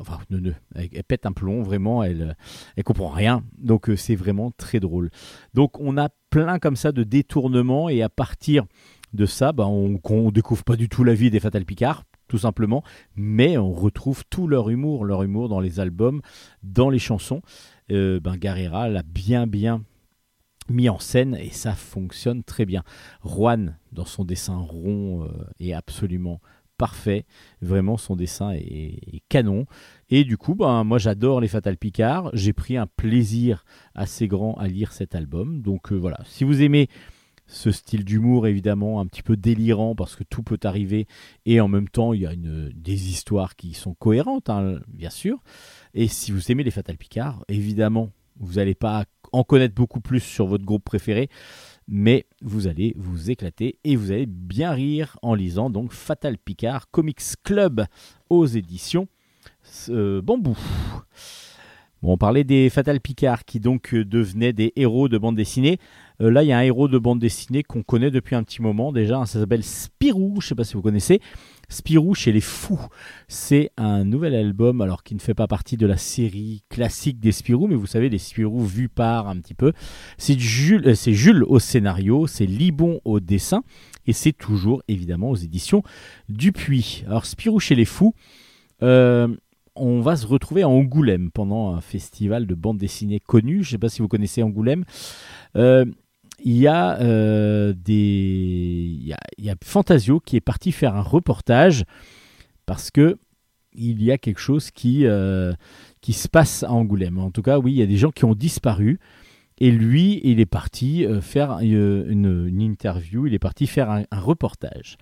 enfin 0.00 0.18
neuneu, 0.30 0.54
elle, 0.74 0.88
elle 0.92 1.04
pète 1.04 1.26
un 1.26 1.32
plomb 1.32 1.62
vraiment, 1.62 2.02
elle, 2.02 2.36
elle 2.76 2.84
comprend 2.84 3.08
rien. 3.08 3.44
Donc 3.58 3.90
c'est 3.96 4.16
vraiment 4.16 4.50
très 4.50 4.80
drôle. 4.80 5.10
Donc 5.54 5.78
on 5.80 5.98
a 5.98 6.08
plein 6.30 6.58
comme 6.58 6.76
ça 6.76 6.92
de 6.92 7.02
détournements 7.02 7.88
et 7.88 8.02
à 8.02 8.08
partir 8.08 8.64
de 9.16 9.26
ça, 9.26 9.52
ben, 9.52 9.64
on, 9.64 9.98
on 10.04 10.30
découvre 10.30 10.64
pas 10.64 10.76
du 10.76 10.88
tout 10.88 11.04
la 11.04 11.14
vie 11.14 11.30
des 11.30 11.40
Fatal 11.40 11.64
Picard, 11.64 12.04
tout 12.28 12.38
simplement, 12.38 12.82
mais 13.16 13.58
on 13.58 13.72
retrouve 13.72 14.24
tout 14.30 14.46
leur 14.46 14.70
humour, 14.70 15.04
leur 15.04 15.22
humour 15.22 15.48
dans 15.48 15.60
les 15.60 15.80
albums, 15.80 16.20
dans 16.62 16.90
les 16.90 16.98
chansons. 16.98 17.42
Euh, 17.90 18.20
ben, 18.20 18.36
Guerrera 18.36 18.88
l'a 18.88 19.02
bien, 19.02 19.46
bien 19.46 19.82
mis 20.68 20.88
en 20.88 20.98
scène 20.98 21.36
et 21.36 21.50
ça 21.50 21.74
fonctionne 21.74 22.42
très 22.42 22.66
bien. 22.66 22.82
Juan, 23.24 23.78
dans 23.92 24.04
son 24.04 24.24
dessin 24.24 24.56
rond, 24.56 25.24
euh, 25.24 25.28
est 25.60 25.72
absolument 25.72 26.40
parfait. 26.76 27.24
Vraiment, 27.62 27.96
son 27.96 28.16
dessin 28.16 28.52
est, 28.52 28.60
est 28.60 29.22
canon. 29.28 29.66
Et 30.10 30.24
du 30.24 30.36
coup, 30.36 30.54
ben, 30.54 30.84
moi 30.84 30.98
j'adore 30.98 31.40
les 31.40 31.48
Fatal 31.48 31.76
Picard. 31.76 32.30
J'ai 32.32 32.52
pris 32.52 32.76
un 32.76 32.86
plaisir 32.86 33.64
assez 33.94 34.28
grand 34.28 34.54
à 34.54 34.68
lire 34.68 34.92
cet 34.92 35.14
album. 35.14 35.62
Donc 35.62 35.92
euh, 35.92 35.96
voilà, 35.96 36.18
si 36.24 36.44
vous 36.44 36.62
aimez 36.62 36.88
ce 37.46 37.70
style 37.70 38.04
d'humour 38.04 38.46
évidemment 38.46 39.00
un 39.00 39.06
petit 39.06 39.22
peu 39.22 39.36
délirant 39.36 39.94
parce 39.94 40.16
que 40.16 40.24
tout 40.24 40.42
peut 40.42 40.58
arriver. 40.64 41.06
Et 41.44 41.60
en 41.60 41.68
même 41.68 41.88
temps 41.88 42.12
il 42.12 42.22
y 42.22 42.26
a 42.26 42.34
des 42.36 43.10
histoires 43.10 43.56
qui 43.56 43.74
sont 43.74 43.94
cohérentes 43.94 44.50
hein, 44.50 44.80
bien 44.88 45.10
sûr. 45.10 45.42
Et 45.94 46.08
si 46.08 46.32
vous 46.32 46.50
aimez 46.50 46.64
les 46.64 46.70
Fatal 46.70 46.96
Picard 46.96 47.44
évidemment 47.48 48.10
vous 48.38 48.54
n'allez 48.54 48.74
pas 48.74 49.04
en 49.32 49.44
connaître 49.44 49.74
beaucoup 49.74 50.00
plus 50.00 50.20
sur 50.20 50.46
votre 50.46 50.64
groupe 50.64 50.84
préféré 50.84 51.28
mais 51.88 52.26
vous 52.42 52.66
allez 52.66 52.94
vous 52.96 53.30
éclater 53.30 53.78
et 53.84 53.96
vous 53.96 54.10
allez 54.10 54.26
bien 54.26 54.72
rire 54.72 55.16
en 55.22 55.34
lisant 55.34 55.70
donc 55.70 55.92
Fatal 55.92 56.36
Picard 56.38 56.90
Comics 56.90 57.22
Club 57.44 57.86
aux 58.28 58.46
éditions 58.46 59.08
euh, 59.88 60.20
Bambou. 60.22 60.56
On 62.02 62.16
parlait 62.16 62.44
des 62.44 62.70
Fatal 62.70 63.00
Picard 63.00 63.44
qui 63.44 63.58
donc 63.58 63.92
euh, 63.94 64.04
devenaient 64.04 64.52
des 64.52 64.72
héros 64.76 65.08
de 65.08 65.18
bande 65.18 65.34
dessinée. 65.34 65.78
Euh, 66.20 66.30
là, 66.30 66.42
il 66.42 66.46
y 66.48 66.52
a 66.52 66.58
un 66.58 66.62
héros 66.62 66.88
de 66.88 66.98
bande 66.98 67.18
dessinée 67.18 67.62
qu'on 67.62 67.82
connaît 67.82 68.10
depuis 68.10 68.34
un 68.34 68.42
petit 68.42 68.62
moment 68.62 68.92
déjà. 68.92 69.18
hein, 69.18 69.26
ça 69.26 69.40
s'appelle 69.40 69.62
Spirou. 69.62 70.36
Je 70.40 70.46
ne 70.46 70.48
sais 70.48 70.54
pas 70.54 70.64
si 70.64 70.74
vous 70.74 70.82
connaissez. 70.82 71.20
Spirou 71.68 72.14
chez 72.14 72.30
les 72.30 72.40
Fous. 72.40 72.80
C'est 73.26 73.70
un 73.76 74.04
nouvel 74.04 74.34
album, 74.34 74.80
alors 74.80 75.02
qui 75.02 75.14
ne 75.14 75.20
fait 75.20 75.34
pas 75.34 75.48
partie 75.48 75.76
de 75.76 75.86
la 75.86 75.96
série 75.96 76.62
classique 76.68 77.18
des 77.18 77.32
Spirou, 77.32 77.66
mais 77.66 77.74
vous 77.74 77.86
savez, 77.86 78.08
les 78.08 78.18
Spirou 78.18 78.64
vus 78.64 78.88
par 78.88 79.28
un 79.28 79.36
petit 79.40 79.54
peu. 79.54 79.72
C'est 80.16 80.38
Jules, 80.38 80.86
euh, 80.86 80.94
c'est 80.94 81.12
Jules 81.12 81.42
au 81.44 81.58
scénario, 81.58 82.26
c'est 82.28 82.46
Libon 82.46 83.00
au 83.04 83.18
dessin, 83.18 83.64
et 84.06 84.12
c'est 84.12 84.32
toujours 84.32 84.82
évidemment 84.86 85.30
aux 85.30 85.36
éditions 85.36 85.82
Dupuis. 86.28 87.02
Alors, 87.08 87.26
Spirou 87.26 87.58
chez 87.58 87.74
les 87.74 87.84
Fous. 87.84 88.14
euh, 88.82 89.28
on 89.78 90.00
va 90.00 90.16
se 90.16 90.26
retrouver 90.26 90.62
à 90.62 90.68
Angoulême 90.68 91.30
pendant 91.30 91.74
un 91.74 91.82
festival 91.82 92.46
de 92.46 92.54
bande 92.54 92.78
dessinée 92.78 93.20
connu. 93.20 93.56
Je 93.56 93.68
ne 93.68 93.72
sais 93.72 93.78
pas 93.78 93.90
si 93.90 94.00
vous 94.00 94.08
connaissez 94.08 94.42
Angoulême. 94.42 94.84
Il 96.46 96.58
y 96.58 96.68
a 96.68 97.00
euh, 97.00 97.74
des, 97.76 97.92
il 97.96 99.14
y 99.36 99.50
a, 99.50 99.56
Fantasio 99.64 100.20
qui 100.20 100.36
est 100.36 100.40
parti 100.40 100.70
faire 100.70 100.94
un 100.94 101.02
reportage 101.02 101.84
parce 102.66 102.92
que 102.92 103.18
il 103.74 104.00
y 104.00 104.12
a 104.12 104.16
quelque 104.16 104.38
chose 104.38 104.70
qui 104.70 105.06
euh, 105.06 105.52
qui 106.00 106.12
se 106.12 106.28
passe 106.28 106.62
à 106.62 106.70
Angoulême. 106.70 107.18
En 107.18 107.32
tout 107.32 107.42
cas, 107.42 107.58
oui, 107.58 107.72
il 107.72 107.78
y 107.78 107.82
a 107.82 107.86
des 107.86 107.96
gens 107.96 108.12
qui 108.12 108.24
ont 108.24 108.36
disparu. 108.36 109.00
Et 109.58 109.72
lui, 109.72 110.20
il 110.22 110.38
est 110.38 110.46
parti 110.46 111.04
euh, 111.04 111.20
faire 111.20 111.58
une, 111.62 112.60
interview, 112.60 113.26
il 113.26 113.34
est 113.34 113.40
parti 113.40 113.66
faire 113.66 113.90
un, 113.90 114.04
reportage. 114.12 114.98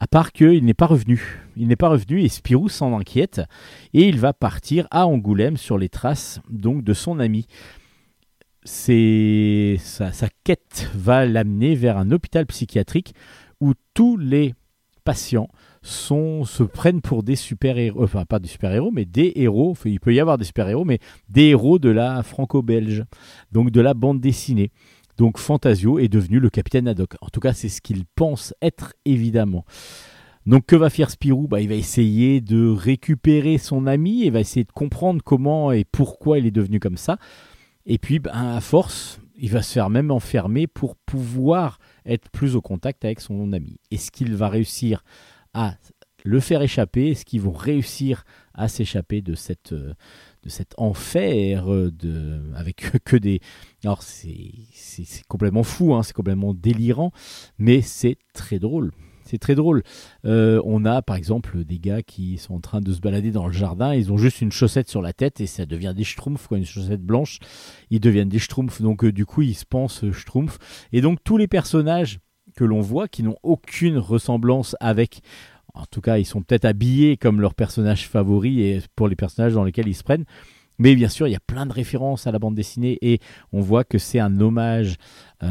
À 0.00 0.06
part 0.06 0.32
qu'il 0.32 0.64
n'est 0.64 0.72
pas 0.72 0.86
revenu. 0.86 1.42
Il 1.58 1.68
n'est 1.68 1.76
pas 1.76 1.90
revenu 1.90 2.22
et 2.22 2.28
Spirou 2.30 2.70
s'en 2.70 2.98
inquiète 2.98 3.42
et 3.92 4.08
il 4.08 4.18
va 4.18 4.32
partir 4.32 4.88
à 4.90 5.06
Angoulême 5.06 5.58
sur 5.58 5.76
les 5.76 5.90
traces 5.90 6.40
donc 6.48 6.84
de 6.84 6.94
son 6.94 7.20
ami. 7.20 7.46
C'est 8.64 9.76
quête 10.44 10.90
va 10.94 11.26
l'amener 11.26 11.74
vers 11.74 11.98
un 11.98 12.10
hôpital 12.10 12.46
psychiatrique 12.46 13.14
où 13.60 13.72
tous 13.94 14.16
les 14.16 14.54
patients 15.04 15.48
se 15.82 16.62
prennent 16.62 17.02
pour 17.02 17.22
des 17.22 17.36
super-héros, 17.36 18.02
enfin 18.02 18.24
pas 18.24 18.38
des 18.38 18.48
super-héros, 18.48 18.90
mais 18.90 19.04
des 19.04 19.32
héros, 19.36 19.76
il 19.84 20.00
peut 20.00 20.14
y 20.14 20.20
avoir 20.20 20.38
des 20.38 20.44
super-héros, 20.44 20.84
mais 20.84 20.98
des 21.28 21.48
héros 21.48 21.78
de 21.78 21.90
la 21.90 22.22
franco-belge, 22.22 23.04
donc 23.52 23.70
de 23.70 23.80
la 23.80 23.94
bande 23.94 24.20
dessinée. 24.20 24.70
Donc 25.18 25.38
Fantasio 25.38 25.98
est 25.98 26.08
devenu 26.08 26.40
le 26.40 26.50
capitaine 26.50 26.88
Haddock. 26.88 27.14
En 27.20 27.28
tout 27.28 27.40
cas, 27.40 27.52
c'est 27.52 27.68
ce 27.68 27.80
qu'il 27.80 28.04
pense 28.16 28.54
être 28.62 28.94
évidemment. 29.04 29.64
Donc 30.46 30.66
que 30.66 30.76
va 30.76 30.90
faire 30.90 31.10
Spirou? 31.10 31.46
Bah, 31.48 31.60
Il 31.60 31.68
va 31.68 31.74
essayer 31.74 32.40
de 32.40 32.68
récupérer 32.68 33.58
son 33.58 33.86
ami 33.86 34.24
et 34.24 34.30
va 34.30 34.40
essayer 34.40 34.64
de 34.64 34.72
comprendre 34.72 35.22
comment 35.22 35.72
et 35.72 35.84
pourquoi 35.84 36.38
il 36.38 36.46
est 36.46 36.50
devenu 36.50 36.80
comme 36.80 36.96
ça. 36.96 37.18
Et 37.86 37.98
puis, 37.98 38.18
bah, 38.18 38.32
à 38.56 38.60
force, 38.60 39.20
il 39.36 39.50
va 39.50 39.62
se 39.62 39.72
faire 39.72 39.90
même 39.90 40.10
enfermer 40.10 40.66
pour 40.66 40.96
pouvoir 40.96 41.78
être 42.06 42.30
plus 42.30 42.56
au 42.56 42.60
contact 42.60 43.04
avec 43.04 43.20
son 43.20 43.52
ami. 43.52 43.78
Est-ce 43.90 44.10
qu'il 44.10 44.34
va 44.34 44.48
réussir 44.48 45.04
à 45.52 45.76
le 46.24 46.40
faire 46.40 46.62
échapper? 46.62 47.10
Est-ce 47.10 47.24
qu'ils 47.24 47.42
vont 47.42 47.52
réussir 47.52 48.24
à 48.54 48.68
s'échapper 48.68 49.20
de 49.20 49.34
cette 49.34 49.72
euh, 49.72 49.94
de 50.42 50.48
cet 50.48 50.74
enfer 50.78 51.72
euh, 51.72 51.90
de 51.90 52.40
avec 52.54 52.90
que 53.04 53.16
des 53.16 53.40
alors 53.82 54.02
c'est 54.02 54.52
complètement 55.26 55.62
fou 55.62 55.94
hein, 55.94 56.02
c'est 56.02 56.12
complètement 56.12 56.54
délirant 56.54 57.12
mais 57.58 57.80
c'est 57.80 58.16
très 58.32 58.58
drôle 58.58 58.92
c'est 59.34 59.38
très 59.38 59.56
drôle. 59.56 59.82
Euh, 60.24 60.62
on 60.64 60.84
a 60.84 61.02
par 61.02 61.16
exemple 61.16 61.64
des 61.64 61.80
gars 61.80 62.02
qui 62.02 62.38
sont 62.38 62.54
en 62.54 62.60
train 62.60 62.80
de 62.80 62.92
se 62.92 63.00
balader 63.00 63.32
dans 63.32 63.48
le 63.48 63.52
jardin, 63.52 63.92
ils 63.92 64.12
ont 64.12 64.16
juste 64.16 64.40
une 64.40 64.52
chaussette 64.52 64.88
sur 64.88 65.02
la 65.02 65.12
tête 65.12 65.40
et 65.40 65.48
ça 65.48 65.66
devient 65.66 65.92
des 65.94 66.04
schtroumpfs, 66.04 66.46
quoi, 66.46 66.56
une 66.56 66.64
chaussette 66.64 67.02
blanche. 67.02 67.40
Ils 67.90 67.98
deviennent 67.98 68.28
des 68.28 68.38
schtroumpfs, 68.38 68.80
donc 68.80 69.02
euh, 69.02 69.10
du 69.10 69.26
coup 69.26 69.42
ils 69.42 69.56
se 69.56 69.64
pensent 69.64 70.04
euh, 70.04 70.12
schtroumpfs. 70.12 70.58
Et 70.92 71.00
donc 71.00 71.18
tous 71.24 71.36
les 71.36 71.48
personnages 71.48 72.20
que 72.54 72.62
l'on 72.62 72.80
voit 72.80 73.08
qui 73.08 73.24
n'ont 73.24 73.36
aucune 73.42 73.98
ressemblance 73.98 74.76
avec, 74.78 75.20
en 75.74 75.84
tout 75.86 76.00
cas 76.00 76.18
ils 76.18 76.26
sont 76.26 76.42
peut-être 76.42 76.64
habillés 76.64 77.16
comme 77.16 77.40
leurs 77.40 77.54
personnages 77.54 78.08
favoris 78.08 78.60
et 78.60 78.82
pour 78.94 79.08
les 79.08 79.16
personnages 79.16 79.54
dans 79.54 79.64
lesquels 79.64 79.88
ils 79.88 79.96
se 79.96 80.04
prennent. 80.04 80.26
Mais 80.78 80.94
bien 80.94 81.08
sûr, 81.08 81.28
il 81.28 81.32
y 81.32 81.36
a 81.36 81.40
plein 81.40 81.66
de 81.66 81.72
références 81.72 82.26
à 82.26 82.32
la 82.32 82.38
bande 82.38 82.54
dessinée 82.54 82.98
et 83.00 83.20
on 83.52 83.60
voit 83.60 83.84
que 83.84 83.98
c'est 83.98 84.18
un 84.18 84.40
hommage 84.40 84.96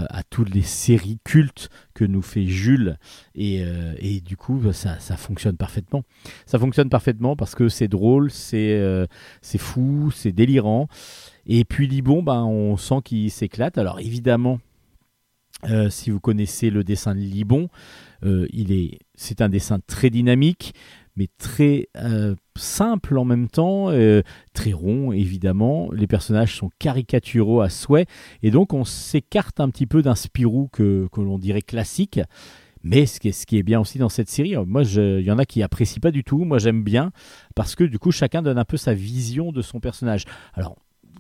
à 0.10 0.24
toutes 0.24 0.54
les 0.54 0.62
séries 0.62 1.20
cultes 1.24 1.70
que 1.94 2.06
nous 2.06 2.22
fait 2.22 2.46
Jules 2.46 2.98
et, 3.36 3.64
euh, 3.64 3.94
et 4.00 4.22
du 4.22 4.38
coup 4.38 4.62
ça, 4.72 5.00
ça 5.00 5.18
fonctionne 5.18 5.58
parfaitement. 5.58 6.04
Ça 6.46 6.60
fonctionne 6.60 6.90
parfaitement 6.90 7.36
parce 7.36 7.56
que 7.56 7.70
c'est 7.70 7.88
drôle, 7.88 8.32
c'est 8.32 8.74
euh, 8.74 9.06
fou, 9.58 10.12
c'est 10.12 10.32
délirant. 10.32 10.88
Et 11.46 11.66
puis 11.66 11.88
Libon, 11.88 12.24
ben, 12.24 12.44
on 12.44 12.78
sent 12.78 13.02
qu'il 13.04 13.32
s'éclate. 13.32 13.78
Alors 13.78 14.00
évidemment, 14.00 14.60
euh, 15.70 15.90
si 15.90 16.10
vous 16.10 16.20
connaissez 16.20 16.70
le 16.70 16.84
dessin 16.84 17.16
de 17.16 17.20
Libon, 17.20 17.70
euh, 18.26 18.48
est, 18.54 19.00
c'est 19.16 19.42
un 19.42 19.50
dessin 19.50 19.80
très 19.86 20.10
dynamique, 20.10 20.74
mais 21.16 21.28
très 21.38 21.88
euh, 21.98 22.36
simple 22.56 23.18
en 23.18 23.26
même 23.26 23.48
temps, 23.48 23.90
euh, 23.90 24.22
très 24.54 24.74
rond 24.74 25.12
évidemment. 25.12 25.90
Les 25.92 26.08
personnages 26.08 26.56
sont 26.56 26.70
caricaturaux 26.80 27.62
à 27.62 27.70
souhait, 27.70 28.06
et 28.42 28.52
donc 28.52 28.74
on 28.74 28.84
s'écarte 28.84 29.60
un 29.60 29.70
petit 29.70 29.86
peu 29.86 30.02
d'un 30.02 30.16
Spirou 30.16 30.70
que, 30.72 31.08
que 31.12 31.22
l'on 31.22 31.38
dirait 31.38 31.62
classique. 31.62 32.20
Mais 32.84 33.06
ce 33.06 33.22
qui, 33.22 33.30
est, 33.30 33.32
ce 33.32 33.46
qui 33.46 33.58
est 33.58 33.64
bien 33.64 33.80
aussi 33.80 33.98
dans 33.98 34.10
cette 34.10 34.30
série, 34.30 34.58
euh, 34.58 34.66
moi, 34.66 34.84
il 34.84 35.22
y 35.22 35.32
en 35.32 35.40
a 35.40 35.46
qui 35.46 35.64
apprécient 35.64 36.02
pas 36.02 36.12
du 36.12 36.24
tout. 36.24 36.44
Moi, 36.44 36.60
j'aime 36.60 36.84
bien 36.84 37.12
parce 37.56 37.76
que 37.76 37.86
du 37.86 37.98
coup, 37.98 38.12
chacun 38.12 38.42
donne 38.42 38.58
un 38.58 38.66
peu 38.66 38.78
sa 38.78 38.94
vision 38.94 39.54
de 39.54 39.62
son 39.62 39.80
personnage. 39.80 40.26
Alors, 40.54 40.76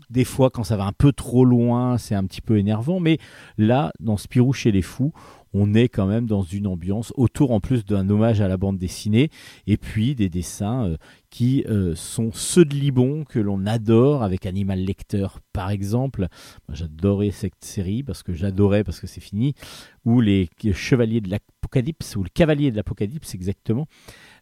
des 0.09 0.25
fois, 0.25 0.49
quand 0.49 0.63
ça 0.63 0.75
va 0.75 0.85
un 0.85 0.91
peu 0.91 1.13
trop 1.13 1.45
loin, 1.45 1.97
c'est 1.97 2.15
un 2.15 2.25
petit 2.25 2.41
peu 2.41 2.57
énervant. 2.57 2.99
Mais 2.99 3.17
là, 3.57 3.93
dans 4.01 4.17
Spirou 4.17 4.51
chez 4.51 4.71
les 4.71 4.81
fous, 4.81 5.13
on 5.53 5.73
est 5.73 5.89
quand 5.89 6.07
même 6.07 6.25
dans 6.25 6.41
une 6.41 6.67
ambiance 6.67 7.13
autour 7.15 7.51
en 7.51 7.59
plus 7.59 7.85
d'un 7.85 8.09
hommage 8.09 8.41
à 8.41 8.47
la 8.47 8.57
bande 8.57 8.77
dessinée 8.77 9.29
et 9.67 9.77
puis 9.77 10.15
des 10.15 10.29
dessins 10.29 10.85
euh, 10.85 10.97
qui 11.29 11.63
euh, 11.67 11.95
sont 11.95 12.31
ceux 12.33 12.65
de 12.65 12.75
Libon 12.75 13.23
que 13.23 13.39
l'on 13.39 13.65
adore 13.65 14.23
avec 14.23 14.45
Animal 14.45 14.79
Lecteur 14.79 15.39
par 15.53 15.69
exemple. 15.69 16.27
J'adorais 16.69 17.31
cette 17.31 17.63
série 17.63 18.03
parce 18.03 18.23
que 18.23 18.33
j'adorais 18.33 18.83
parce 18.83 18.99
que 18.99 19.07
c'est 19.07 19.21
fini 19.21 19.53
ou 20.05 20.21
les 20.21 20.49
Chevaliers 20.73 21.21
de 21.21 21.29
l'Apocalypse 21.29 22.15
ou 22.15 22.23
le 22.23 22.29
Cavalier 22.29 22.71
de 22.71 22.75
l'Apocalypse 22.75 23.35
exactement. 23.35 23.87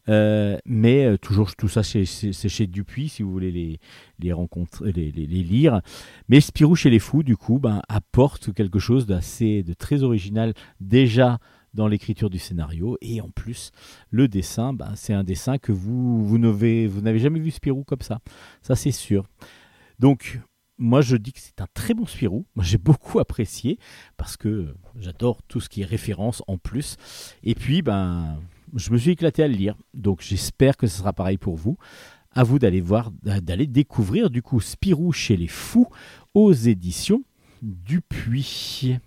Euh, 0.10 0.58
mais 0.66 1.06
euh, 1.06 1.18
toujours 1.18 1.56
tout 1.56 1.68
ça 1.68 1.84
c'est 1.84 2.06
chez 2.06 2.66
Dupuis 2.66 3.10
si 3.10 3.22
vous 3.22 3.32
voulez 3.32 3.80
les, 4.20 4.34
rencontrer 4.34 4.92
les, 4.92 5.12
lire 5.12 5.82
mais 6.28 6.42
Spirou 6.42 6.76
chez 6.76 6.90
les 6.90 6.98
fous 6.98 7.22
du 7.22 7.38
coup 7.38 7.60
ben, 7.60 7.84
apporte 7.88 8.52
quelque 8.52 8.80
chose 8.80 9.06
d'assez 9.06 9.62
de 9.62 9.74
très 9.74 10.02
original 10.02 10.56
déjà 10.80 11.38
dans 11.74 11.88
l'écriture 11.88 12.30
du 12.30 12.40
scénario. 12.40 12.98
Et 13.02 13.22
en 13.22 13.30
plus, 13.30 13.72
le 14.10 14.28
dessin, 14.28 14.74
bah, 14.74 14.92
c'est 14.96 15.14
un 15.14 15.24
dessin 15.24 15.58
que 15.58 15.72
vous, 15.72 16.26
vous 16.26 16.38
n'avez 16.38 16.88
vous 16.88 17.02
n'avez 17.02 17.20
jamais 17.20 17.40
vu 17.40 17.52
Spirou 17.52 17.84
comme 17.84 18.02
ça. 18.02 18.20
Ça, 18.62 18.76
c'est 18.76 18.92
sûr. 18.92 19.26
Donc, 20.00 20.40
moi, 20.78 21.02
je 21.02 21.16
dis 21.16 21.32
que 21.32 21.40
c'est 21.40 21.62
un 21.62 21.68
très 21.74 21.94
bon 21.94 22.06
Spirou. 22.06 22.46
Moi, 22.56 22.66
j'ai 22.66 22.78
beaucoup 22.78 23.20
apprécié 23.20 23.78
parce 24.18 24.36
que 24.38 24.76
j'adore 24.98 25.44
tout 25.44 25.60
ce 25.62 25.70
qui 25.70 25.82
est 25.82 25.86
référence 25.86 26.44
en 26.48 26.58
plus. 26.58 26.98
Et 27.44 27.56
puis, 27.56 27.82
ben, 27.82 28.40
je 28.76 28.92
me 28.92 28.98
suis 28.98 29.12
éclaté 29.12 29.44
à 29.44 29.48
le 29.48 29.54
lire. 29.54 29.76
Donc, 29.94 30.22
j'espère 30.22 30.78
que 30.78 30.88
ce 30.88 30.98
sera 30.98 31.14
pareil 31.14 31.38
pour 31.38 31.56
vous. 31.56 31.78
À 32.34 32.44
vous 32.44 32.60
d'aller 32.60 32.82
voir, 32.82 33.12
d'aller 33.24 33.68
découvrir 33.68 34.30
du 34.30 34.42
coup 34.42 34.62
Spirou 34.62 35.12
chez 35.12 35.36
les 35.36 35.48
fous 35.48 35.90
aux 36.34 36.54
éditions 36.54 37.24
Dupuis. 37.62 38.98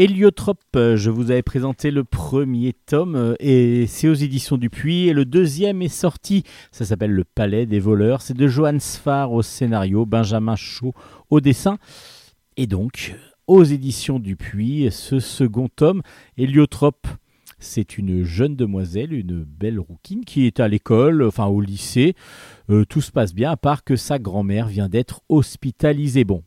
Héliotrope, 0.00 0.62
euh, 0.76 0.96
je 0.96 1.10
vous 1.10 1.30
avais 1.30 1.42
présenté 1.42 1.90
le 1.90 2.04
premier 2.04 2.72
tome 2.72 3.16
euh, 3.16 3.34
et 3.38 3.86
c'est 3.86 4.08
aux 4.08 4.14
éditions 4.14 4.56
Dupuis. 4.56 5.08
Et 5.08 5.12
le 5.12 5.26
deuxième 5.26 5.82
est 5.82 5.88
sorti, 5.88 6.42
ça 6.72 6.86
s'appelle 6.86 7.10
Le 7.10 7.24
Palais 7.24 7.66
des 7.66 7.80
voleurs. 7.80 8.22
C'est 8.22 8.32
de 8.32 8.48
Johan 8.48 8.78
Sfar 8.78 9.30
au 9.30 9.42
scénario, 9.42 10.06
Benjamin 10.06 10.56
Chaud 10.56 10.94
au 11.28 11.42
dessin. 11.42 11.76
Et 12.56 12.66
donc, 12.66 13.14
aux 13.46 13.62
éditions 13.62 14.18
Dupuis, 14.18 14.88
ce 14.90 15.20
second 15.20 15.68
tome, 15.68 16.00
Héliotrope. 16.38 17.06
C'est 17.58 17.98
une 17.98 18.24
jeune 18.24 18.56
demoiselle, 18.56 19.12
une 19.12 19.44
belle 19.44 19.78
rouquine 19.78 20.24
qui 20.24 20.46
est 20.46 20.60
à 20.60 20.68
l'école, 20.68 21.22
enfin 21.24 21.44
au 21.44 21.60
lycée. 21.60 22.14
Euh, 22.70 22.86
tout 22.86 23.02
se 23.02 23.12
passe 23.12 23.34
bien, 23.34 23.50
à 23.50 23.58
part 23.58 23.84
que 23.84 23.96
sa 23.96 24.18
grand-mère 24.18 24.66
vient 24.66 24.88
d'être 24.88 25.20
hospitalisée. 25.28 26.24
Bon, 26.24 26.42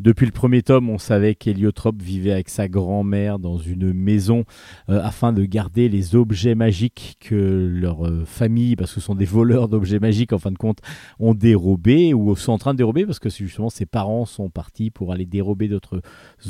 depuis 0.00 0.24
le 0.24 0.32
premier 0.32 0.62
tome, 0.62 0.88
on 0.88 0.96
savait 0.96 1.34
qu'Héliotrope 1.34 2.00
vivait 2.00 2.32
avec 2.32 2.48
sa 2.48 2.68
grand-mère 2.68 3.38
dans 3.38 3.58
une 3.58 3.92
maison 3.92 4.44
euh, 4.88 4.98
afin 5.02 5.34
de 5.34 5.44
garder 5.44 5.90
les 5.90 6.16
objets 6.16 6.54
magiques 6.54 7.18
que 7.20 7.34
leur 7.70 8.06
euh, 8.06 8.24
famille, 8.24 8.76
parce 8.76 8.94
que 8.94 9.00
ce 9.00 9.04
sont 9.04 9.14
des 9.14 9.26
voleurs 9.26 9.68
d'objets 9.68 9.98
magiques 9.98 10.32
en 10.32 10.38
fin 10.38 10.52
de 10.52 10.56
compte, 10.56 10.78
ont 11.18 11.34
dérobés 11.34 12.14
ou 12.14 12.34
sont 12.34 12.52
en 12.52 12.58
train 12.58 12.72
de 12.72 12.78
dérober 12.78 13.04
parce 13.04 13.18
que 13.18 13.28
justement 13.28 13.68
ses 13.68 13.84
parents 13.84 14.24
sont 14.24 14.48
partis 14.48 14.90
pour 14.90 15.12
aller 15.12 15.26
dérober 15.26 15.68
d'autres 15.68 16.00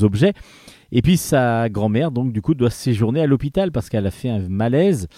objets. 0.01 0.33
Et 0.93 1.03
puis 1.03 1.17
sa 1.17 1.69
grand-mère, 1.69 2.13
donc 2.13 2.33
du 2.33 2.43
coup, 2.43 2.55
doit 2.55 2.71
séjourner 2.71 3.21
à 3.21 3.27
l'hôpital 3.27 3.73
parce 3.73 3.89
qu'elle 3.89 4.07
a 4.07 4.13
fait 4.13 4.31
un 4.31 4.49
malaise. 4.49 5.09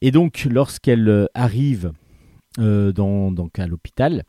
Et 0.00 0.10
donc, 0.10 0.48
lorsqu'elle 0.50 1.06
euh, 1.06 1.26
arrive 1.34 1.92
donc 2.56 3.58
à 3.58 3.68
l'hôpital, 3.68 4.24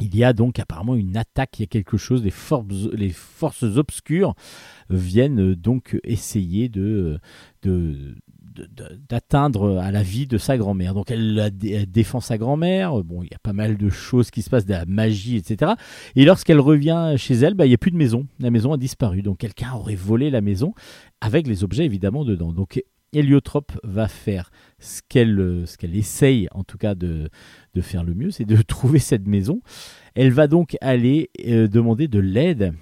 il 0.00 0.14
y 0.16 0.24
a 0.24 0.32
donc 0.32 0.58
apparemment 0.58 0.94
une 0.94 1.16
attaque, 1.16 1.58
il 1.58 1.62
y 1.62 1.64
a 1.64 1.68
quelque 1.68 1.96
chose, 1.96 2.22
les 2.22 2.30
forces, 2.30 3.62
obscures 3.62 4.34
viennent 4.90 5.54
donc 5.54 5.98
essayer 6.04 6.68
de, 6.68 7.18
de- 7.62 8.16
d'atteindre 9.08 9.78
à 9.78 9.90
la 9.90 10.02
vie 10.02 10.26
de 10.26 10.38
sa 10.38 10.56
grand-mère. 10.56 10.94
Donc 10.94 11.10
elle, 11.10 11.50
défend 11.88 12.20
sa 12.20 12.38
grand-mère, 12.38 13.02
bon, 13.04 13.22
il 13.22 13.28
y 13.30 13.34
a 13.34 13.38
pas 13.42 13.52
mal 13.52 13.76
de 13.76 13.90
choses 13.90 14.30
qui 14.30 14.42
se 14.42 14.50
passent, 14.50 14.66
de 14.66 14.72
la 14.72 14.86
magie, 14.86 15.36
etc. 15.36 15.72
Et 16.14 16.24
lorsqu'elle 16.24 16.60
revient 16.60 17.14
chez 17.16 17.34
elle, 17.34 17.54
bah, 17.54 17.66
il 17.66 17.70
n'y 17.70 17.74
a 17.74 17.78
plus 17.78 17.90
de 17.90 17.96
maison, 17.96 18.26
la 18.38 18.50
maison 18.50 18.72
a 18.72 18.76
disparu. 18.76 19.22
Donc 19.22 19.38
quelqu'un 19.38 19.72
aurait 19.74 19.94
volé 19.94 20.30
la 20.30 20.40
maison 20.40 20.72
avec 21.20 21.46
les 21.46 21.64
objets 21.64 21.84
évidemment 21.84 22.24
dedans. 22.24 22.52
Donc 22.52 22.82
Héliotrope 23.12 23.72
va 23.82 24.08
faire 24.08 24.50
ce 24.78 25.00
qu'elle, 25.08 25.38
euh, 25.38 25.66
ce 25.66 25.78
qu'elle 25.78 25.96
essaye 25.96 26.48
en 26.52 26.64
tout 26.64 26.76
cas 26.76 26.94
de, 26.94 27.30
de 27.76 27.82
faire 27.82 28.02
le 28.02 28.14
mieux, 28.14 28.30
c'est 28.30 28.44
de 28.44 28.60
trouver 28.66 28.98
cette 28.98 29.26
maison. 29.26 29.60
Elle 30.14 30.32
va 30.32 30.46
donc 30.48 30.76
aller 30.80 31.30
euh, 31.46 31.68
demander 31.68 32.08
de 32.08 32.18
l'aide 32.18 32.72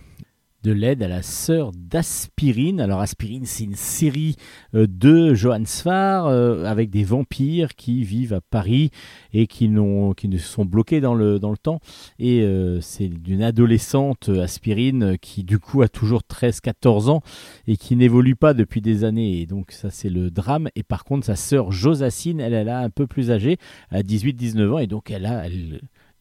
de 0.65 0.73
l'aide 0.73 1.03
à 1.03 1.09
la 1.09 1.23
sœur 1.23 1.73
d'Aspirine. 1.77 2.81
Alors 2.81 3.01
Aspirine, 3.01 3.45
c'est 3.45 3.65
une 3.65 3.75
série 3.75 4.37
euh, 4.75 4.87
de 4.89 5.35
Johann 5.35 5.67
Sfar 5.67 6.27
euh, 6.27 6.65
avec 6.65 6.89
des 6.89 7.05
vampires 7.05 7.75
qui 7.75 8.03
vivent 8.03 8.33
à 8.33 8.41
Paris 8.41 8.91
et 9.35 9.47
qui, 9.47 9.71
qui 10.17 10.29
ne 10.29 10.39
sont 10.39 10.65
bloqués 10.65 11.03
dans 11.03 11.15
le, 11.15 11.39
dans 11.39 11.51
le 11.51 11.59
temps. 11.59 11.81
Et 12.19 12.41
euh, 12.41 12.81
c'est 12.81 13.09
d'une 13.09 13.43
adolescente 13.43 14.31
euh, 14.31 14.43
Aspirine 14.43 15.19
qui 15.21 15.45
du 15.45 15.59
coup 15.59 15.83
a 15.83 15.89
toujours 15.89 16.23
13-14 16.23 17.11
ans 17.11 17.23
et 17.67 17.77
qui 17.77 17.95
n'évolue 17.95 18.35
pas 18.35 18.55
depuis 18.55 18.81
des 18.81 19.05
années. 19.05 19.43
Et 19.43 19.47
donc 19.47 19.71
ça 19.71 19.91
c'est 19.91 20.09
le 20.09 20.31
drame. 20.31 20.71
Et 20.77 20.83
par 20.83 21.05
contre 21.05 21.27
sa 21.27 21.37
sœur 21.37 21.73
Josacine, 21.73 22.41
elle, 22.41 22.55
elle 22.55 22.71
a 22.71 22.81
un 22.81 22.91
peu 22.91 23.07
plus 23.07 23.31
âgée, 23.31 23.59
à 23.91 24.01
18-19 24.01 24.71
ans, 24.73 24.79
et 24.79 24.87
donc 24.87 25.11
elle 25.11 25.27
a 25.27 25.45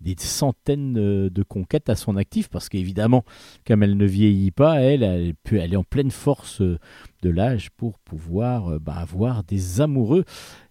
des 0.03 0.15
centaines 0.17 0.93
de 0.93 1.43
conquêtes 1.43 1.89
à 1.89 1.95
son 1.95 2.17
actif 2.17 2.49
parce 2.49 2.69
qu'évidemment 2.69 3.23
comme 3.65 3.83
elle 3.83 3.97
ne 3.97 4.05
vieillit 4.05 4.51
pas, 4.51 4.81
elle, 4.81 5.03
elle, 5.03 5.35
peut, 5.35 5.57
elle 5.57 5.73
est 5.73 5.77
en 5.77 5.83
pleine 5.83 6.11
force 6.11 6.61
euh, 6.61 6.79
de 7.21 7.29
l'âge 7.29 7.69
pour 7.71 7.99
pouvoir 7.99 8.73
euh, 8.73 8.79
bah, 8.79 8.95
avoir 8.95 9.43
des 9.43 9.81
amoureux, 9.81 10.25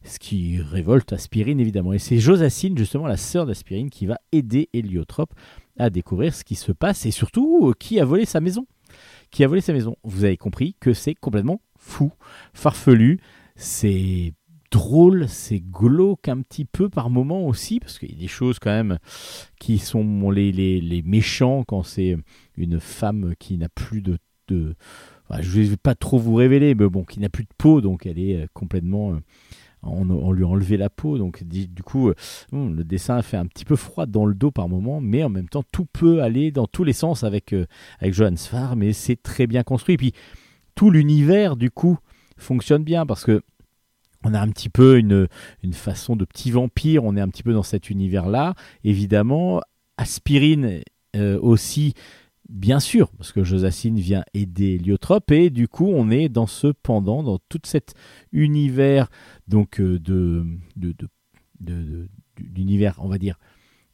ce 0.04 0.18
qui 0.18 0.60
révolte 0.60 1.12
Aspirine 1.12 1.60
évidemment. 1.60 1.92
Et 1.92 1.98
c'est 1.98 2.18
Josacine, 2.18 2.76
justement 2.76 3.06
la 3.06 3.16
sœur 3.16 3.46
d'Aspirine, 3.46 3.90
qui 3.90 4.06
va 4.06 4.18
aider 4.32 4.68
Héliotrope 4.72 5.34
à 5.78 5.90
découvrir 5.90 6.34
ce 6.34 6.44
qui 6.44 6.54
se 6.54 6.72
passe 6.72 7.06
et 7.06 7.10
surtout 7.10 7.68
euh, 7.68 7.74
qui 7.78 8.00
a 8.00 8.04
volé 8.04 8.24
sa 8.24 8.40
maison. 8.40 8.66
Qui 9.30 9.44
a 9.44 9.48
volé 9.48 9.62
sa 9.62 9.72
maison. 9.72 9.96
Vous 10.04 10.24
avez 10.24 10.36
compris 10.36 10.76
que 10.78 10.92
c'est 10.92 11.14
complètement 11.14 11.62
fou, 11.78 12.12
farfelu, 12.52 13.18
c'est 13.56 14.34
drôle, 14.72 15.28
c'est 15.28 15.60
glauque 15.60 16.28
un 16.28 16.40
petit 16.40 16.64
peu 16.64 16.88
par 16.88 17.10
moment 17.10 17.46
aussi, 17.46 17.78
parce 17.78 17.98
qu'il 17.98 18.10
y 18.10 18.16
a 18.16 18.18
des 18.18 18.26
choses 18.26 18.58
quand 18.58 18.70
même 18.70 18.98
qui 19.60 19.78
sont 19.78 20.30
les, 20.30 20.50
les, 20.50 20.80
les 20.80 21.02
méchants 21.02 21.62
quand 21.64 21.84
c'est 21.84 22.16
une 22.56 22.80
femme 22.80 23.34
qui 23.38 23.58
n'a 23.58 23.68
plus 23.68 24.02
de... 24.02 24.18
de 24.48 24.74
je 25.40 25.60
ne 25.60 25.64
vais 25.64 25.76
pas 25.76 25.94
trop 25.94 26.18
vous 26.18 26.34
révéler, 26.34 26.74
mais 26.74 26.88
bon, 26.88 27.04
qui 27.04 27.20
n'a 27.20 27.28
plus 27.28 27.44
de 27.44 27.54
peau, 27.56 27.80
donc 27.80 28.06
elle 28.06 28.18
est 28.18 28.42
euh, 28.42 28.46
complètement... 28.52 29.12
euh, 29.12 29.20
on, 29.84 30.08
on 30.10 30.30
lui 30.32 30.44
a 30.44 30.46
enlevé 30.46 30.76
la 30.76 30.90
peau, 30.90 31.18
donc 31.18 31.42
du 31.44 31.82
coup, 31.82 32.08
euh, 32.08 32.14
hum, 32.52 32.76
le 32.76 32.84
dessin 32.84 33.20
fait 33.22 33.36
un 33.36 33.46
petit 33.46 33.64
peu 33.64 33.76
froid 33.76 34.06
dans 34.06 34.26
le 34.26 34.34
dos 34.34 34.50
par 34.50 34.68
moment, 34.68 35.00
mais 35.00 35.22
en 35.24 35.28
même 35.28 35.48
temps, 35.48 35.64
tout 35.72 35.86
peut 35.92 36.22
aller 36.22 36.50
dans 36.50 36.66
tous 36.66 36.84
les 36.84 36.92
sens 36.92 37.24
avec, 37.24 37.54
avec 38.00 38.14
Johann 38.14 38.36
Sfar, 38.36 38.76
mais 38.76 38.92
c'est 38.92 39.20
très 39.22 39.46
bien 39.46 39.62
construit. 39.62 39.94
Et 39.94 39.98
puis, 39.98 40.12
tout 40.74 40.90
l'univers, 40.90 41.56
du 41.56 41.70
coup, 41.70 41.98
fonctionne 42.36 42.84
bien 42.84 43.06
parce 43.06 43.24
que 43.24 43.42
on 44.24 44.34
a 44.34 44.40
un 44.40 44.48
petit 44.48 44.68
peu 44.68 44.98
une, 44.98 45.28
une 45.62 45.72
façon 45.72 46.16
de 46.16 46.24
petit 46.24 46.50
vampire, 46.50 47.04
on 47.04 47.16
est 47.16 47.20
un 47.20 47.28
petit 47.28 47.42
peu 47.42 47.52
dans 47.52 47.62
cet 47.62 47.90
univers-là. 47.90 48.54
Évidemment, 48.84 49.60
Aspirine 49.96 50.80
euh, 51.16 51.38
aussi, 51.40 51.94
bien 52.48 52.80
sûr, 52.80 53.10
parce 53.18 53.32
que 53.32 53.44
Josacine 53.44 53.98
vient 53.98 54.24
aider 54.34 54.78
Liotrope, 54.78 55.30
et 55.30 55.50
du 55.50 55.68
coup, 55.68 55.88
on 55.88 56.10
est 56.10 56.28
dans 56.28 56.46
ce 56.46 56.68
pendant, 56.68 57.22
dans 57.22 57.38
tout 57.48 57.60
cet 57.64 57.94
univers 58.32 59.08
donc 59.48 59.80
euh, 59.80 59.98
de, 59.98 60.44
de, 60.76 60.94
de, 61.60 62.08
d'univers, 62.40 62.96
on 62.98 63.08
va 63.08 63.18
dire, 63.18 63.38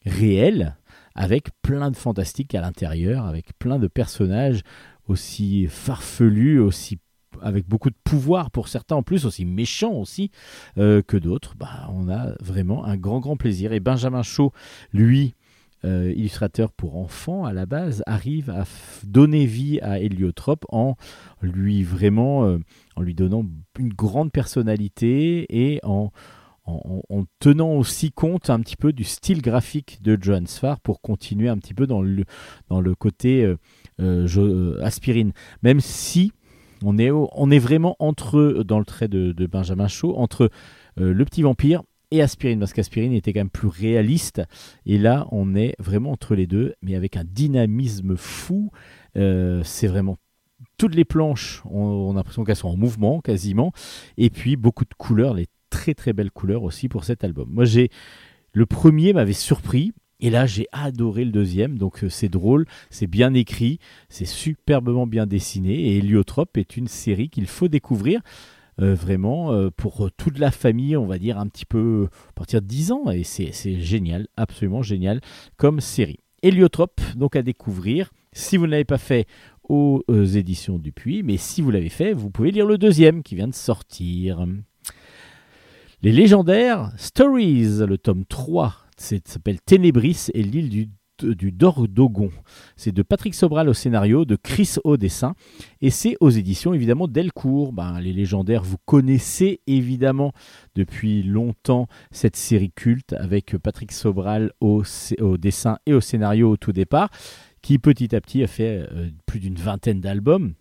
réel, 0.05 0.77
avec 1.15 1.49
plein 1.63 1.91
de 1.91 1.97
fantastique 1.97 2.55
à 2.55 2.61
l'intérieur, 2.61 3.25
avec 3.27 3.59
plein 3.59 3.79
de 3.79 3.89
personnages 3.89 4.63
aussi 5.09 5.67
farfelus, 5.67 6.61
aussi 6.61 6.99
avec 7.43 7.69
beaucoup 7.69 7.91
de 7.91 7.97
pouvoir 8.05 8.51
pour 8.51 8.69
certains 8.69 8.97
en 8.97 9.03
plus, 9.03 9.25
aussi 9.27 9.45
méchants 9.45 9.93
aussi 9.95 10.31
euh, 10.79 11.03
que 11.03 11.17
d'autres, 11.17 11.55
bah, 11.57 11.89
on 11.93 12.09
a 12.09 12.33
vraiment 12.41 12.85
un 12.85 12.97
grand 12.97 13.21
grand 13.21 13.37
plaisir. 13.37 13.73
Et 13.73 13.81
Benjamin 13.81 14.23
Chaud, 14.23 14.53
lui, 14.93 15.35
euh, 15.85 16.13
illustrateur 16.17 16.73
pour 16.73 16.97
enfants 16.97 17.45
à 17.45 17.53
la 17.53 17.65
base, 17.65 18.03
arrive 18.07 18.51
à 18.51 18.65
donner 19.05 19.47
vie 19.47 19.79
à 19.81 20.01
Héliotrope 20.01 20.65
en 20.71 20.97
lui 21.41 21.85
vraiment, 21.85 22.45
euh, 22.47 22.59
en 22.97 23.03
lui 23.03 23.15
donnant 23.15 23.45
une 23.79 23.93
grande 23.93 24.33
personnalité 24.33 25.47
et 25.51 25.79
en, 25.85 26.11
en, 26.65 27.03
en- 27.11 27.17
en 27.17 27.25
tenant 27.39 27.75
aussi 27.75 28.11
compte 28.11 28.51
un 28.51 28.59
petit 28.61 28.75
peu 28.77 28.93
du 28.93 29.05
style 29.05 29.41
graphique 29.41 30.01
de 30.03 30.19
Johann 30.21 30.49
Sfar 30.49 30.81
pour 30.81 31.01
continuer 31.01 31.49
un 31.49 31.59
petit 31.59 31.75
peu 31.75 31.87
dans 31.87 32.03
le, 32.03 32.25
dans 32.69 32.81
le 32.81 32.95
côté 32.97 33.55
aspirine. 34.83 35.33
Même 35.63 35.81
si 35.81 36.33
on 36.83 36.99
est, 36.99 37.59
vraiment 37.59 37.97
entre, 37.99 38.63
dans 38.65 38.79
le 38.79 38.85
trait 38.85 39.09
de, 39.09 39.47
Benjamin 39.47 39.89
Chaud, 39.89 40.17
entre 40.17 40.51
euh, 41.01 41.13
le 41.13 41.25
petit 41.25 41.43
vampire 41.43 41.83
et 42.11 42.23
Aspirine, 42.23 42.59
parce 42.59 42.73
qu'Aspirine 42.73 43.13
était 43.13 43.33
quand 43.33 43.41
même 43.41 43.51
plus 43.51 43.69
réaliste. 43.69 44.43
Et 44.87 44.99
là, 44.99 45.27
on 45.31 45.55
est 45.55 45.75
vraiment 45.79 46.13
entre 46.13 46.35
les 46.35 46.47
deux, 46.47 46.75
mais 46.83 46.95
avec 46.95 47.17
un 47.17 47.25
dynamisme 47.25 48.17
fou. 48.17 48.71
Euh, 49.17 49.63
c'est 49.65 49.89
vraiment 49.89 50.17
toutes 50.77 50.95
les 50.95 51.05
planches, 51.05 51.63
on, 51.71 51.79
on 51.79 52.13
a 52.13 52.17
l'impression 52.17 52.45
qu'elles 52.45 52.57
sont 52.57 52.69
en 52.69 52.77
mouvement 52.77 53.21
quasiment. 53.21 53.73
Et 54.17 54.31
puis 54.31 54.57
beaucoup 54.57 54.85
de 54.85 54.95
couleurs, 54.97 55.35
les 55.35 55.47
très 55.71 55.95
très 55.95 56.13
belles 56.13 56.31
couleurs 56.31 56.63
aussi 56.63 56.89
pour 56.89 57.05
cet 57.05 57.25
album. 57.25 57.49
Moi, 57.51 57.65
j'ai 57.65 57.91
le 58.53 58.67
premier 58.67 59.13
m'avait 59.13 59.33
surpris. 59.33 59.93
Et 60.21 60.31
là, 60.31 60.47
j'ai 60.47 60.67
adoré 60.73 61.25
le 61.25 61.31
deuxième. 61.31 61.79
Donc, 61.79 62.03
euh, 62.03 62.09
c'est 62.09 62.29
drôle, 62.29 62.67
c'est 62.91 63.07
bien 63.07 63.35
écrit, 63.35 63.79
c'est 64.09 64.25
superbement 64.27 65.07
bien 65.07 65.27
dessiné. 65.27 65.75
Et 65.75 65.99
Héliotrope 65.99 66.57
est 66.57 66.77
une 66.77 66.89
série 66.89 67.29
qu'il 67.29 67.47
faut 67.47 67.69
découvrir 67.69 68.21
euh, 68.81 68.95
vraiment 68.95 69.53
euh, 69.53 69.71
pour 69.71 70.11
toute 70.17 70.39
la 70.39 70.51
famille, 70.51 70.97
on 70.97 71.07
va 71.07 71.19
dire 71.19 71.39
un 71.39 71.47
petit 71.47 71.67
peu 71.67 72.09
à 72.29 72.33
partir 72.33 72.61
de 72.63 72.67
10 72.67 72.93
ans. 72.93 73.11
Et 73.11 73.23
c'est 73.25 73.53
génial, 73.81 74.27
absolument 74.37 74.83
génial 74.83 75.21
comme 75.57 75.81
série. 75.81 76.21
Héliotrope, 76.43 77.01
donc 77.17 77.37
à 77.37 77.43
découvrir. 77.43 78.11
Si 78.33 78.57
vous 78.57 78.67
ne 78.67 78.71
l'avez 78.73 78.85
pas 78.85 78.99
fait 78.99 79.27
aux 79.69 80.03
éditions 80.09 80.79
Dupuis, 80.79 81.23
mais 81.23 81.37
si 81.37 81.61
vous 81.61 81.71
l'avez 81.71 81.89
fait, 81.91 82.13
vous 82.13 82.31
pouvez 82.31 82.51
lire 82.53 82.67
le 82.67 82.79
deuxième 82.79 83.23
qui 83.23 83.35
vient 83.35 83.49
de 83.49 83.55
sortir. 83.55 84.47
Les 86.03 86.13
légendaires 86.13 86.93
Stories, 86.97 87.85
le 87.87 87.99
tome 87.99 88.25
3, 88.25 88.75
c'est- 88.87 88.88
s'appelle 88.99 89.61
Ténébris 89.61 90.27
et 90.35 90.43
l'île 90.43 90.69
du, 90.69 90.89
du 91.23 91.53
Dordogon. 91.53 92.31
C'est 92.77 92.93
de 92.93 93.03
Patrick 93.03 93.35
Sobral 93.35 93.69
au 93.69 93.75
scénario, 93.75 94.25
de 94.25 94.37
Chris 94.37 94.77
au 94.85 94.97
dessin, 94.97 95.35
et 95.81 95.91
c'est 95.91 96.17
aux 96.21 96.31
éditions 96.31 96.75
évidemment 96.75 97.09
Delcourt. 97.09 97.73
Ben, 97.73 98.01
les 98.01 98.13
légendaires, 98.13 98.63
vous 98.63 98.79
connaissez 98.85 99.61
évidemment 99.67 100.33
depuis 100.75 101.23
longtemps 101.23 101.87
cette 102.11 102.37
série 102.37 102.71
culte 102.71 103.13
avec 103.15 103.57
Patrick 103.59 103.93
Sobral 103.93 104.53
au, 104.61 104.83
dessin 105.39 105.79
et 105.87 105.95
au 105.95 106.01
scénario 106.01 106.51
au 106.51 106.57
tout 106.57 106.73
départ, 106.73 107.11
qui 107.63 107.79
petit 107.79 108.15
à 108.15 108.21
petit 108.21 108.43
a 108.43 108.47
fait 108.47 108.87
euh, 108.93 109.11
plus 109.27 109.41
d'une 109.41 109.57
vingtaine 109.57 110.01
d'albums. 110.01 110.55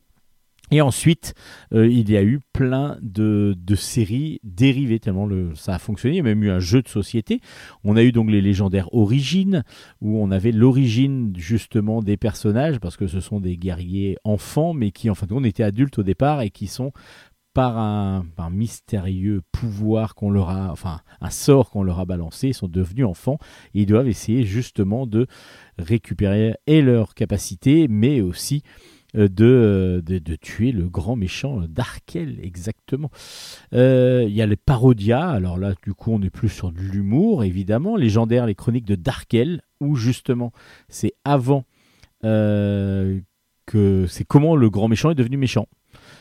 Et 0.72 0.82
ensuite, 0.82 1.34
euh, 1.74 1.88
il 1.88 2.10
y 2.10 2.18
a 2.18 2.24
eu 2.24 2.42
plein 2.52 2.98
de, 3.02 3.56
de 3.58 3.76
séries 3.76 4.40
dérivées, 4.44 5.00
tellement 5.00 5.26
le, 5.26 5.56
ça 5.56 5.76
a 5.76 5.80
fonctionné. 5.80 6.16
Il 6.16 6.18
y 6.18 6.22
a 6.22 6.24
même 6.24 6.44
eu 6.44 6.50
un 6.50 6.60
jeu 6.60 6.82
de 6.82 6.90
société. 6.90 7.40
On 7.84 7.96
a 7.96 8.04
eu 8.04 8.12
donc 8.12 8.30
les 8.30 8.42
légendaires 8.42 8.94
Origines, 8.94 9.64
où 10.02 10.20
on 10.22 10.30
avait 10.32 10.52
l'origine 10.52 11.34
justement 11.38 12.02
des 12.02 12.18
personnages, 12.18 12.80
parce 12.80 12.98
que 12.98 13.08
ce 13.08 13.22
sont 13.22 13.40
des 13.40 13.58
guerriers 13.58 14.18
enfants, 14.24 14.74
mais 14.74 14.92
qui 14.92 15.10
en 15.10 15.16
fin 15.16 15.26
de 15.26 15.34
compte 15.34 15.46
étaient 15.46 15.64
adultes 15.64 16.00
au 16.00 16.04
départ 16.04 16.42
et 16.42 16.50
qui 16.50 16.68
sont 16.68 16.92
par 17.58 17.80
un, 17.80 18.24
mystérieux 18.52 19.42
pouvoir 19.52 20.14
qu'on 20.14 20.30
leur 20.30 20.50
a, 20.50 20.72
enfin 20.72 21.00
un 21.22 21.32
sort 21.32 21.72
qu'on 21.72 21.82
leur 21.82 22.00
a 22.00 22.06
balancé, 22.06 22.50
ils 22.50 22.54
sont 22.54 22.68
devenus 22.68 23.06
enfants 23.06 23.40
et 23.74 23.82
ils 23.82 23.86
doivent 23.88 24.08
essayer 24.08 24.44
justement 24.44 25.08
de 25.08 25.26
récupérer 25.80 26.54
et 26.68 26.84
leurs 26.84 27.16
capacités, 27.16 27.88
mais 27.88 28.22
aussi 28.22 28.62
de, 29.14 29.46
euh, 29.46 30.02
de, 30.02 30.18
de 30.20 30.36
tuer 30.36 30.72
le 30.72 30.90
grand 30.90 31.16
méchant 31.16 31.62
d'Arkel, 31.68 32.40
exactement. 32.42 33.10
Euh, 33.74 34.26
Il 34.28 34.36
y 34.36 34.42
a 34.42 34.46
les 34.46 34.58
parodias, 34.58 35.30
alors 35.30 35.58
là, 35.58 35.74
du 35.84 35.94
coup, 35.94 36.12
on 36.12 36.22
est 36.22 36.30
plus 36.30 36.50
sur 36.50 36.72
de 36.72 36.80
l'humour, 36.80 37.44
évidemment. 37.44 37.96
Légendaire, 37.96 38.46
les 38.46 38.56
chroniques 38.56 38.86
de 38.86 38.96
Darkel, 38.96 39.62
où 39.80 39.96
justement, 39.96 40.52
c'est 40.90 41.14
avant 41.24 41.64
euh, 42.24 43.20
que. 43.66 44.06
C'est 44.08 44.26
comment 44.26 44.56
le 44.56 44.70
grand 44.70 44.88
méchant 44.88 45.12
est 45.12 45.16
devenu 45.16 45.38
méchant. 45.38 45.68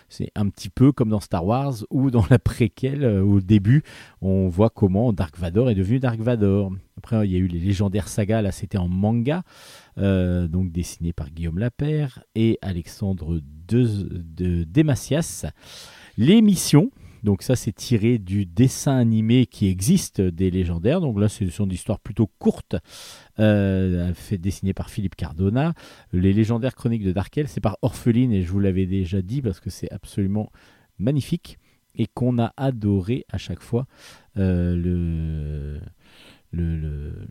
C'est 0.08 0.30
un 0.34 0.48
petit 0.48 0.70
peu 0.70 0.92
comme 0.92 1.08
dans 1.08 1.20
Star 1.20 1.44
Wars 1.44 1.74
ou 1.90 2.10
dans 2.10 2.24
la 2.30 2.38
préquelle, 2.38 3.04
euh, 3.04 3.22
au 3.22 3.40
début, 3.40 3.82
on 4.20 4.48
voit 4.48 4.70
comment 4.70 5.12
Dark 5.12 5.38
Vador 5.38 5.70
est 5.70 5.74
devenu 5.74 5.98
Dark 5.98 6.20
Vador. 6.20 6.72
Après, 6.96 7.26
il 7.26 7.32
y 7.32 7.36
a 7.36 7.38
eu 7.38 7.46
les 7.46 7.58
légendaires 7.58 8.08
sagas, 8.08 8.42
là 8.42 8.52
c'était 8.52 8.78
en 8.78 8.88
manga, 8.88 9.42
euh, 9.98 10.48
donc 10.48 10.70
dessiné 10.70 11.12
par 11.12 11.30
Guillaume 11.30 11.58
Lapère 11.58 12.22
et 12.34 12.58
Alexandre 12.62 13.40
de, 13.68 14.08
de 14.10 14.64
Demacias. 14.64 15.46
Les 16.16 16.40
missions, 16.40 16.90
donc 17.26 17.42
ça 17.42 17.56
c'est 17.56 17.72
tiré 17.72 18.18
du 18.18 18.46
dessin 18.46 18.96
animé 18.96 19.46
qui 19.46 19.66
existe 19.66 20.20
des 20.20 20.48
légendaires, 20.50 21.00
donc 21.00 21.18
là 21.18 21.28
ce 21.28 21.44
sont 21.50 21.66
des 21.66 21.74
histoires 21.74 21.98
plutôt 21.98 22.30
courtes, 22.38 22.76
euh, 23.40 24.12
par 24.76 24.88
Philippe 24.90 25.16
Cardona. 25.16 25.74
Les 26.12 26.32
légendaires 26.32 26.76
chroniques 26.76 27.02
de 27.02 27.10
Darkel, 27.10 27.48
c'est 27.48 27.60
par 27.60 27.78
Orpheline 27.82 28.32
et 28.32 28.42
je 28.42 28.50
vous 28.52 28.60
l'avais 28.60 28.86
déjà 28.86 29.22
dit 29.22 29.42
parce 29.42 29.58
que 29.58 29.70
c'est 29.70 29.90
absolument 29.90 30.50
magnifique 31.00 31.58
et 31.96 32.06
qu'on 32.06 32.38
a 32.38 32.52
adoré 32.56 33.24
à 33.32 33.38
chaque 33.38 33.60
fois 33.60 33.86
euh, 34.36 34.76
le, 34.76 35.80
le- 36.52 36.76
le- 36.76 37.26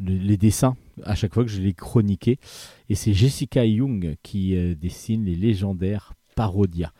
le- 0.00 0.16
les 0.16 0.36
dessins 0.36 0.76
à 1.02 1.16
chaque 1.16 1.34
fois 1.34 1.44
que 1.44 1.50
je 1.50 1.60
les 1.60 1.74
chroniquais. 1.74 2.38
Et 2.88 2.94
c'est 2.94 3.12
Jessica 3.14 3.64
Young 3.64 4.14
qui 4.22 4.54
euh, 4.56 4.76
dessine 4.76 5.24
les 5.24 5.34
légendaires 5.34 6.12
Parodia. 6.36 6.92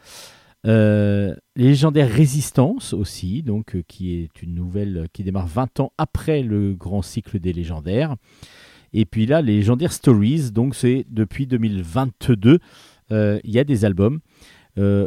Euh, 0.66 1.34
les 1.56 1.68
légendaires 1.68 2.10
Résistance 2.10 2.92
aussi, 2.92 3.42
donc 3.42 3.74
euh, 3.74 3.82
qui 3.86 4.14
est 4.14 4.42
une 4.42 4.54
nouvelle 4.54 4.98
euh, 4.98 5.06
qui 5.12 5.24
démarre 5.24 5.46
20 5.46 5.80
ans 5.80 5.92
après 5.96 6.42
le 6.42 6.74
grand 6.74 7.02
cycle 7.02 7.38
des 7.38 7.52
légendaires. 7.52 8.16
Et 8.92 9.06
puis 9.06 9.24
là, 9.24 9.40
les 9.40 9.56
légendaires 9.56 9.92
Stories, 9.92 10.50
donc 10.52 10.74
c'est 10.74 11.06
depuis 11.08 11.46
2022, 11.46 12.58
euh, 13.12 13.40
il 13.44 13.50
y 13.50 13.58
a 13.58 13.64
des 13.64 13.84
albums. 13.84 14.20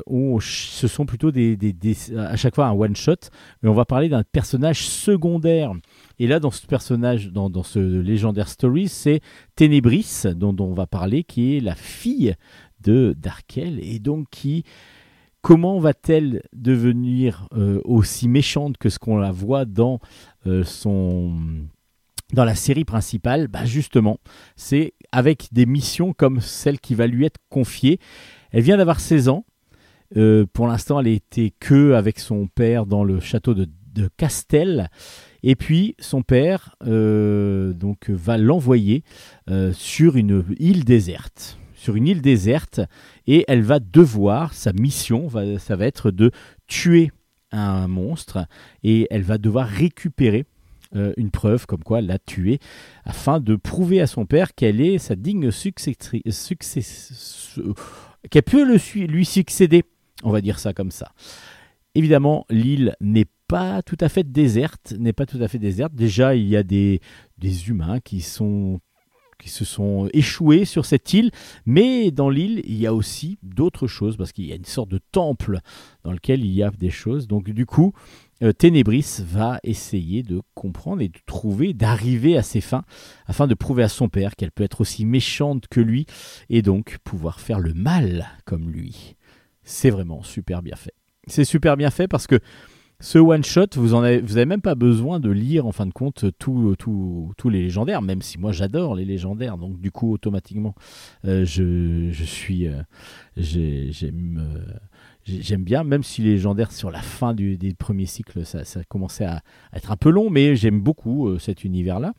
où 0.06 0.40
ce 0.42 0.88
sont 0.88 1.06
plutôt 1.06 1.32
des, 1.32 1.58
à 2.18 2.36
chaque 2.36 2.54
fois 2.54 2.68
un 2.68 2.74
one 2.74 2.96
shot 2.96 3.32
et 3.64 3.68
on 3.68 3.74
va 3.74 3.86
parler 3.86 4.08
d'un 4.10 4.24
personnage 4.24 4.86
secondaire 4.86 5.72
et 6.20 6.28
là 6.28 6.40
dans 6.40 6.52
ce 6.52 6.68
personnage 6.68 7.32
dans, 7.32 7.50
dans 7.50 7.64
ce 7.64 7.80
légendaire 7.80 8.50
story 8.50 8.88
c'est 8.88 9.22
Ténébris 9.56 10.26
dont, 10.36 10.54
dont 10.54 10.68
on 10.68 10.74
va 10.76 10.86
parler 10.86 11.24
qui 11.24 11.58
est 11.58 11.60
la 11.60 11.74
fille 11.74 12.36
de 12.82 13.16
Darkel 13.18 13.80
et 13.82 13.98
donc 13.98 14.28
qui 14.30 14.64
comment 15.44 15.78
va-t-elle 15.78 16.42
devenir 16.54 17.48
euh, 17.56 17.80
aussi 17.84 18.28
méchante 18.28 18.78
que 18.78 18.90
ce 18.90 18.98
qu'on 18.98 19.18
la 19.18 19.32
voit 19.32 19.66
dans 19.66 20.00
euh, 20.48 20.64
son 20.64 21.38
la 22.36 22.56
série 22.56 22.86
principale? 22.86 23.48
Bah 23.48 23.66
justement 23.66 24.18
c'est 24.56 24.94
avec 25.12 25.50
des 25.52 25.68
missions 25.68 26.14
comme 26.14 26.40
celle 26.40 26.80
qui 26.80 26.96
va 26.96 27.06
lui 27.06 27.26
être 27.26 27.40
confiée 27.50 28.00
elle 28.52 28.64
vient 28.64 28.78
d'avoir 28.78 29.00
16 29.00 29.30
ans 29.30 29.46
euh, 30.16 30.46
pour 30.54 30.68
l'instant, 30.68 31.00
elle 31.00 31.08
était 31.08 31.52
que 31.60 31.94
avec 31.94 32.20
son 32.20 32.46
père 32.46 32.86
dans 32.86 33.04
le 33.04 33.20
château 33.20 33.56
de, 33.56 33.68
Castel. 34.18 34.90
Et 35.42 35.56
puis, 35.56 35.96
son 36.00 36.22
père 36.22 36.76
va 36.82 38.38
l'envoyer 38.38 39.04
sur 39.72 40.16
une 40.18 40.44
île 40.60 40.84
déserte. 40.84 41.60
Sur 41.76 41.96
une 41.96 42.08
île 42.08 42.22
déserte. 42.22 42.82
Et 43.28 43.46
elle 43.48 43.62
va 43.62 43.80
devoir, 43.80 44.54
sa 44.54 44.74
mission, 44.74 45.28
va, 45.28 45.60
ça 45.60 45.76
va 45.76 45.86
être 45.86 46.12
de 46.12 46.32
tuer 46.68 47.12
un 47.52 47.88
monstre. 47.88 48.46
Et 48.84 49.08
elle 49.12 49.22
va 49.22 49.38
devoir 49.38 49.68
récupérer 49.68 50.46
euh, 50.96 51.14
une 51.18 51.32
preuve 51.32 51.66
comme 51.66 51.84
quoi 51.84 52.02
l'a 52.02 52.20
tué 52.20 52.60
afin 53.04 53.40
de 53.40 53.56
prouver 53.56 54.00
à 54.00 54.08
son 54.08 54.28
père 54.28 54.54
qu'elle 54.54 54.80
est 54.80 55.00
sa 55.00 55.16
digne 55.16 55.50
successrice, 55.50 56.52
qu'elle 58.30 58.44
peut 58.44 58.64
le 58.64 58.78
lui 59.08 59.26
succéder. 59.26 59.84
On 60.24 60.32
va 60.32 60.42
dire 60.42 60.60
ça 60.60 60.74
comme 60.74 60.92
ça. 60.92 61.14
Évidemment, 61.96 62.46
l'île 62.50 62.96
n'est 63.02 63.28
pas 63.48 63.82
tout 63.82 63.98
à 64.02 64.10
fait 64.10 64.24
déserte, 64.24 64.94
n'est 65.00 65.14
pas 65.14 65.26
tout 65.26 65.42
à 65.42 65.48
fait 65.48 65.60
déserte. 65.60 65.96
Déjà, 65.96 66.36
il 66.36 66.48
y 66.48 66.56
a 66.56 66.64
des 66.64 67.00
humains 67.68 68.00
qui 68.00 68.22
sont 68.22 68.80
qui 69.44 69.50
se 69.50 69.66
sont 69.66 70.08
échoués 70.14 70.64
sur 70.64 70.86
cette 70.86 71.12
île, 71.12 71.30
mais 71.66 72.12
dans 72.12 72.30
l'île, 72.30 72.62
il 72.64 72.78
y 72.78 72.88
a 72.88 72.94
aussi 72.94 73.38
d'autres 73.44 73.88
choses 73.88 74.16
parce 74.16 74.32
qu'il 74.32 74.46
y 74.46 74.54
a 74.54 74.56
une 74.56 74.64
sorte 74.64 74.88
de 74.88 75.02
temple 75.12 75.60
dans 76.06 76.14
lequel 76.14 76.46
il 76.46 76.52
y 76.52 76.64
a 76.64 76.72
des 76.72 76.90
choses. 76.90 77.28
Donc 77.28 77.50
du 77.50 77.66
coup, 77.66 77.92
euh, 78.42 78.54
Ténébris 78.54 79.20
va 79.20 79.60
essayer 79.64 80.24
de 80.24 80.42
comprendre 80.54 81.02
et 81.02 81.10
de 81.10 81.20
trouver, 81.26 81.74
d'arriver 81.74 82.38
à 82.38 82.42
ses 82.42 82.62
fins, 82.62 82.86
afin 83.26 83.46
de 83.46 83.54
prouver 83.54 83.84
à 83.84 83.90
son 83.90 84.08
père 84.08 84.38
qu'elle 84.38 84.54
peut 84.54 84.64
être 84.64 84.80
aussi 84.80 85.04
méchante 85.04 85.68
que 85.68 85.82
lui 85.82 86.06
et 86.50 86.62
donc 86.62 87.00
pouvoir 87.04 87.42
faire 87.42 87.60
le 87.60 87.74
mal 87.74 88.30
comme 88.46 88.72
lui. 88.72 89.18
C'est 89.64 89.90
vraiment 89.90 90.24
super 90.24 90.62
bien 90.62 90.78
fait. 90.78 90.94
C'est 91.28 91.44
super 91.44 91.76
bien 91.76 91.90
fait 91.90 92.08
parce 92.08 92.28
que 92.28 92.40
ce 93.04 93.20
one 93.20 93.44
shot, 93.44 93.66
vous 93.76 93.96
en 93.96 94.02
avez, 94.02 94.46
même 94.46 94.62
pas 94.62 94.76
besoin 94.76 95.20
de 95.20 95.30
lire 95.30 95.66
en 95.68 95.74
fin 95.74 95.86
de 95.86 95.92
compte 95.92 96.24
tous 96.40 97.50
les 97.50 97.62
légendaires, 97.62 98.02
même 98.02 98.22
si 98.22 98.40
moi 98.40 98.54
j'adore 98.54 98.96
les 98.96 99.04
légendaires, 99.04 99.58
donc 99.58 99.82
du 99.82 99.92
coup 99.92 100.14
automatiquement 100.14 100.74
euh, 101.26 101.44
je, 101.44 102.24
suis, 102.24 102.66
euh, 102.70 102.82
euh, 103.38 103.92
j'ai- 103.92 103.92
j'aime 105.26 105.64
bien, 105.66 105.84
même 105.84 106.02
si 106.02 106.22
les 106.22 106.32
légendaires 106.32 106.72
sur 106.72 106.92
la 106.92 107.02
fin 107.02 107.34
du, 107.34 107.58
des 107.58 107.74
premiers 107.74 108.06
cycles, 108.06 108.46
ça, 108.46 108.64
ça 108.64 108.86
commençait 108.86 109.26
à, 109.26 109.42
être 109.74 109.92
un 109.92 109.98
peu 109.98 110.10
long, 110.10 110.30
mais 110.30 110.56
j'aime 110.56 110.80
beaucoup 110.80 111.38
cet 111.40 111.66
univers-là. 111.66 112.14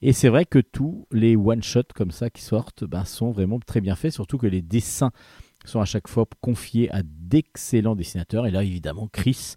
Et 0.00 0.12
c'est 0.12 0.28
vrai 0.28 0.44
que 0.44 0.60
tous 0.60 1.08
les 1.10 1.34
one 1.34 1.64
shots 1.64 1.92
comme 1.92 2.12
ça 2.12 2.30
qui 2.30 2.42
sortent 2.42 2.84
ben, 2.84 3.04
sont 3.04 3.32
vraiment 3.32 3.58
très 3.58 3.80
bien 3.80 3.96
faits, 3.96 4.12
surtout 4.12 4.38
que 4.38 4.46
les 4.46 4.62
dessins 4.62 5.10
sont 5.64 5.80
à 5.80 5.84
chaque 5.84 6.08
fois 6.08 6.26
confiés 6.40 6.90
à 6.90 7.02
d'excellents 7.04 7.96
dessinateurs. 7.96 8.46
Et 8.46 8.50
là, 8.50 8.64
évidemment, 8.64 9.08
Chris, 9.12 9.54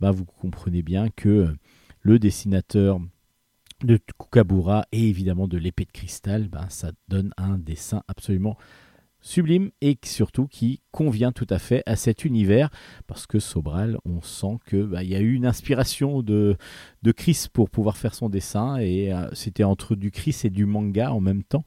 bah, 0.00 0.10
vous 0.10 0.24
comprenez 0.24 0.82
bien 0.82 1.08
que 1.08 1.28
euh, 1.28 1.56
le 2.00 2.18
dessinateur 2.18 3.00
de 3.82 3.98
Kukabura 4.18 4.86
et 4.92 5.08
évidemment 5.08 5.48
de 5.48 5.58
l'épée 5.58 5.84
de 5.84 5.92
cristal, 5.92 6.48
bah, 6.48 6.66
ça 6.68 6.92
donne 7.08 7.32
un 7.36 7.58
dessin 7.58 8.02
absolument 8.08 8.56
sublime 9.24 9.70
et 9.80 9.98
surtout 10.04 10.46
qui 10.46 10.82
convient 10.92 11.32
tout 11.32 11.46
à 11.48 11.58
fait 11.58 11.82
à 11.86 11.96
cet 11.96 12.24
univers 12.24 12.68
parce 13.06 13.26
que 13.26 13.38
Sobral, 13.38 13.98
on 14.04 14.20
sent 14.20 14.58
que 14.66 14.84
bah, 14.84 15.02
il 15.02 15.08
y 15.08 15.16
a 15.16 15.20
eu 15.20 15.32
une 15.32 15.46
inspiration 15.46 16.22
de, 16.22 16.56
de 17.02 17.12
Chris 17.12 17.46
pour 17.52 17.70
pouvoir 17.70 17.96
faire 17.96 18.14
son 18.14 18.28
dessin 18.28 18.76
et 18.76 19.12
euh, 19.12 19.26
c'était 19.32 19.64
entre 19.64 19.96
du 19.96 20.10
Chris 20.10 20.42
et 20.44 20.50
du 20.50 20.66
manga 20.66 21.10
en 21.10 21.20
même 21.20 21.42
temps. 21.42 21.64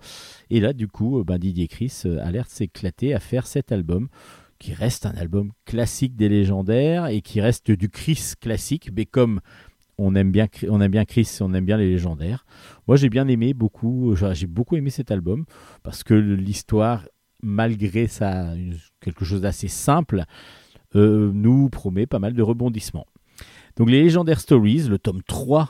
Et 0.52 0.60
là, 0.60 0.72
du 0.72 0.88
coup, 0.88 1.20
euh, 1.20 1.24
bah, 1.24 1.40
Didier 1.40 1.68
Chris 1.68 2.04
euh, 2.06 2.24
a 2.24 2.32
l'air 2.32 2.46
de 2.46 2.52
s'éclater 2.52 3.16
à 3.16 3.20
faire 3.20 3.48
cet 3.48 3.72
album 3.72 4.08
qui 4.60 4.74
reste 4.74 5.08
un 5.08 5.16
album 5.16 5.52
classique 5.66 6.16
des 6.16 6.30
légendaires 6.30 7.08
et 7.08 7.22
qui 7.22 7.42
reste 7.42 7.72
du 7.72 7.90
Chris 7.90 8.34
classique, 8.40 8.92
mais 8.96 9.06
comme 9.06 9.42
on 9.98 10.16
aime 10.16 10.32
bien, 10.32 10.48
on 10.70 10.80
aime 10.80 10.92
bien 10.92 11.06
Chris, 11.06 11.38
on 11.42 11.54
aime 11.56 11.66
bien 11.66 11.78
les 11.78 11.90
légendaires. 11.90 12.46
Moi, 12.88 12.98
j'ai 12.98 13.10
bien 13.10 13.28
aimé 13.28 13.56
beaucoup, 13.56 14.16
j'ai 14.34 14.48
beaucoup 14.48 14.76
aimé 14.76 14.92
cet 14.92 15.10
album 15.10 15.46
parce 15.82 16.04
que 16.04 16.14
l'histoire, 16.14 17.04
malgré 17.48 18.08
ça, 18.08 18.54
quelque 19.00 19.26
chose 19.26 19.42
d'assez 19.42 19.70
simple, 19.70 20.26
euh, 20.96 21.32
nous 21.34 21.70
promet 21.70 22.06
pas 22.06 22.20
mal 22.20 22.34
de 22.34 22.44
rebondissements. 22.44 23.08
Donc, 23.78 23.90
les 23.90 24.04
légendaires 24.04 24.40
stories, 24.40 24.88
le 24.90 25.00
tome 25.00 25.22
3 25.24 25.70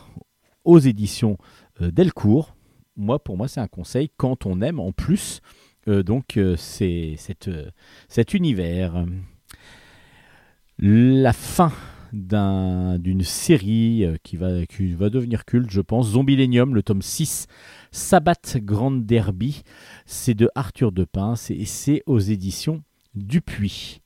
aux 0.65 0.79
éditions 0.79 1.37
euh, 1.81 1.91
Delcourt. 1.91 2.55
Moi, 2.95 3.19
pour 3.19 3.37
moi, 3.37 3.47
c'est 3.47 3.59
un 3.59 3.67
conseil 3.67 4.09
quand 4.17 4.45
on 4.45 4.61
aime 4.61 4.79
en 4.79 4.91
plus. 4.91 5.41
euh, 5.87 6.03
donc, 6.03 6.39
c'est 6.57 7.15
cet 7.17 8.33
univers. 8.33 9.05
La 10.79 11.33
fin 11.33 11.71
d'un- 12.13 12.97
d'une 12.99 13.23
série 13.23 14.03
euh, 14.05 14.15
qui 14.23 14.37
va, 14.37 14.65
qui 14.65 14.93
va 14.93 15.09
devenir 15.09 15.45
culte, 15.45 15.69
je 15.71 15.81
pense. 15.81 16.09
Zombilenium, 16.11 16.73
le 16.75 16.83
tome 16.83 17.01
6, 17.01 17.47
Sabbath 17.91 18.57
Grand 18.61 18.91
Derby. 18.91 19.63
C'est 20.05 20.33
de 20.33 20.49
Arthur 20.55 20.91
Depin 20.91 21.33
et 21.49 21.65
c'est 21.65 22.03
aux 22.05 22.19
éditions 22.19 22.83
Dupuis. 23.15 24.01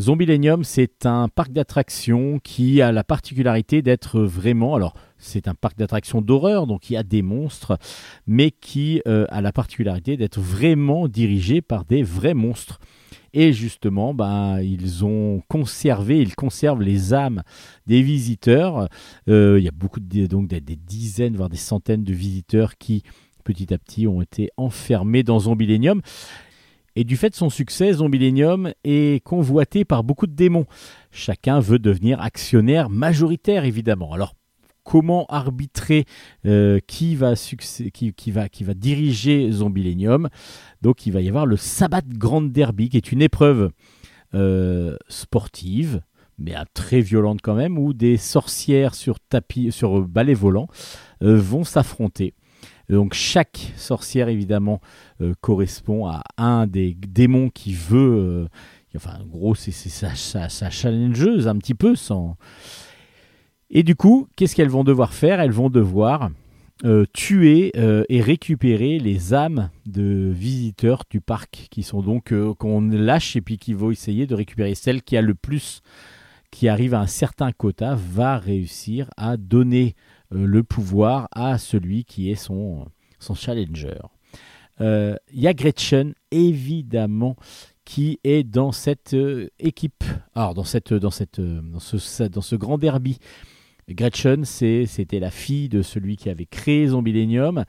Zombilenium, 0.00 0.62
c'est 0.62 1.06
un 1.06 1.28
parc 1.28 1.52
d'attractions 1.52 2.38
qui 2.38 2.80
a 2.80 2.92
la 2.92 3.02
particularité 3.02 3.82
d'être 3.82 4.20
vraiment. 4.20 4.76
Alors, 4.76 4.94
c'est 5.18 5.48
un 5.48 5.54
parc 5.54 5.76
d'attractions 5.76 6.22
d'horreur, 6.22 6.68
donc 6.68 6.88
il 6.88 6.92
y 6.92 6.96
a 6.96 7.02
des 7.02 7.22
monstres, 7.22 7.78
mais 8.24 8.52
qui 8.52 9.02
euh, 9.08 9.26
a 9.30 9.40
la 9.40 9.50
particularité 9.50 10.16
d'être 10.16 10.38
vraiment 10.38 11.08
dirigé 11.08 11.60
par 11.62 11.84
des 11.84 12.04
vrais 12.04 12.34
monstres. 12.34 12.78
Et 13.34 13.52
justement, 13.52 14.14
ben, 14.14 14.60
ils 14.60 15.04
ont 15.04 15.42
conservé, 15.48 16.20
ils 16.20 16.36
conservent 16.36 16.82
les 16.82 17.12
âmes 17.12 17.42
des 17.86 18.00
visiteurs. 18.00 18.88
Euh, 19.28 19.56
il 19.58 19.64
y 19.64 19.68
a 19.68 19.72
beaucoup 19.72 20.00
de, 20.00 20.26
donc 20.26 20.46
des, 20.46 20.60
des 20.60 20.76
dizaines, 20.76 21.36
voire 21.36 21.48
des 21.48 21.56
centaines 21.56 22.04
de 22.04 22.14
visiteurs 22.14 22.78
qui, 22.78 23.02
petit 23.42 23.74
à 23.74 23.78
petit, 23.78 24.06
ont 24.06 24.22
été 24.22 24.50
enfermés 24.56 25.24
dans 25.24 25.40
Zombilenium. 25.40 26.02
Et 26.98 27.04
du 27.04 27.16
fait 27.16 27.30
de 27.30 27.36
son 27.36 27.48
succès, 27.48 27.92
Zombilenium 27.92 28.72
est 28.82 29.22
convoité 29.22 29.84
par 29.84 30.02
beaucoup 30.02 30.26
de 30.26 30.34
démons. 30.34 30.66
Chacun 31.12 31.60
veut 31.60 31.78
devenir 31.78 32.20
actionnaire 32.20 32.90
majoritaire, 32.90 33.64
évidemment. 33.64 34.12
Alors, 34.12 34.34
comment 34.82 35.24
arbitrer 35.26 36.06
euh, 36.44 36.80
qui, 36.88 37.14
va 37.14 37.36
diriger 38.74 39.48
Zombilenium 39.52 40.28
Donc, 40.82 41.06
il 41.06 41.12
va 41.12 41.20
y 41.20 41.28
avoir 41.28 41.46
le 41.46 41.56
Sabbath 41.56 42.08
Grand 42.08 42.42
Derby, 42.42 42.88
qui 42.88 42.96
est 42.96 43.12
une 43.12 43.22
épreuve 43.22 43.70
euh, 44.34 44.96
sportive, 45.08 46.02
mais 46.36 46.56
très 46.74 47.00
violente 47.00 47.38
quand 47.44 47.54
même, 47.54 47.78
où 47.78 47.92
des 47.92 48.16
sorcières 48.16 48.96
sur 48.96 49.20
tapis, 49.20 49.70
sur 49.70 50.00
balai 50.00 50.34
volant 50.34 50.66
euh, 51.22 51.38
vont 51.38 51.62
s'affronter. 51.62 52.34
Donc 52.88 53.14
chaque 53.14 53.72
sorcière 53.76 54.28
évidemment 54.28 54.80
euh, 55.20 55.34
correspond 55.40 56.06
à 56.06 56.22
un 56.38 56.66
des 56.66 56.94
démons 56.94 57.50
qui 57.50 57.74
veut, 57.74 57.98
euh, 58.18 58.48
enfin 58.96 59.18
en 59.20 59.26
gros 59.26 59.54
c'est 59.54 59.72
sa, 59.72 60.48
challengeuse 60.70 61.48
un 61.48 61.56
petit 61.56 61.74
peu 61.74 61.96
sans. 61.96 62.36
Et 63.70 63.82
du 63.82 63.94
coup, 63.94 64.28
qu'est-ce 64.36 64.56
qu'elles 64.56 64.70
vont 64.70 64.84
devoir 64.84 65.12
faire? 65.12 65.40
Elles 65.40 65.52
vont 65.52 65.68
devoir 65.68 66.30
euh, 66.84 67.04
tuer 67.12 67.72
et 68.08 68.22
récupérer 68.22 68.98
les 68.98 69.34
âmes 69.34 69.68
de 69.84 70.32
visiteurs 70.34 71.02
du 71.10 71.20
parc 71.20 71.66
qui 71.70 71.82
sont 71.82 72.00
donc 72.00 72.32
qu'on 72.56 72.80
lâche 72.80 73.36
et 73.36 73.42
puis 73.42 73.58
qui 73.58 73.74
vont 73.74 73.90
essayer 73.90 74.26
de 74.26 74.34
récupérer 74.34 74.74
celle 74.74 75.02
qui 75.02 75.18
a 75.18 75.22
le 75.22 75.34
plus, 75.34 75.82
qui 76.50 76.68
arrive 76.68 76.94
à 76.94 77.00
un 77.00 77.06
certain 77.06 77.52
quota, 77.52 77.94
va 77.94 78.38
réussir 78.38 79.10
à 79.18 79.36
donner 79.36 79.94
le 80.30 80.62
pouvoir 80.62 81.28
à 81.32 81.58
celui 81.58 82.04
qui 82.04 82.30
est 82.30 82.34
son, 82.34 82.86
challenger. 83.34 83.98
Euh, 84.80 85.16
Il 85.32 85.40
y 85.40 85.46
a 85.46 85.54
Gretchen, 85.54 86.14
évidemment, 86.30 87.36
qui 87.84 88.20
est 88.22 88.44
dans 88.44 88.70
cette 88.72 89.14
euh, 89.14 89.48
équipe, 89.58 90.04
alors 90.34 90.54
dans, 90.54 90.64
cette, 90.64 90.92
dans, 90.92 91.10
cette, 91.10 91.38
euh, 91.38 91.60
dans, 91.62 91.80
ce, 91.80 92.22
dans 92.24 92.42
ce 92.42 92.54
grand 92.56 92.78
derby. 92.78 93.18
Gretchen, 93.88 94.44
c'était 94.44 95.18
la 95.18 95.30
fille 95.30 95.70
de 95.70 95.80
celui 95.80 96.16
qui 96.16 96.28
avait 96.28 96.44
créé 96.44 96.88
Zombilenium 96.88 97.64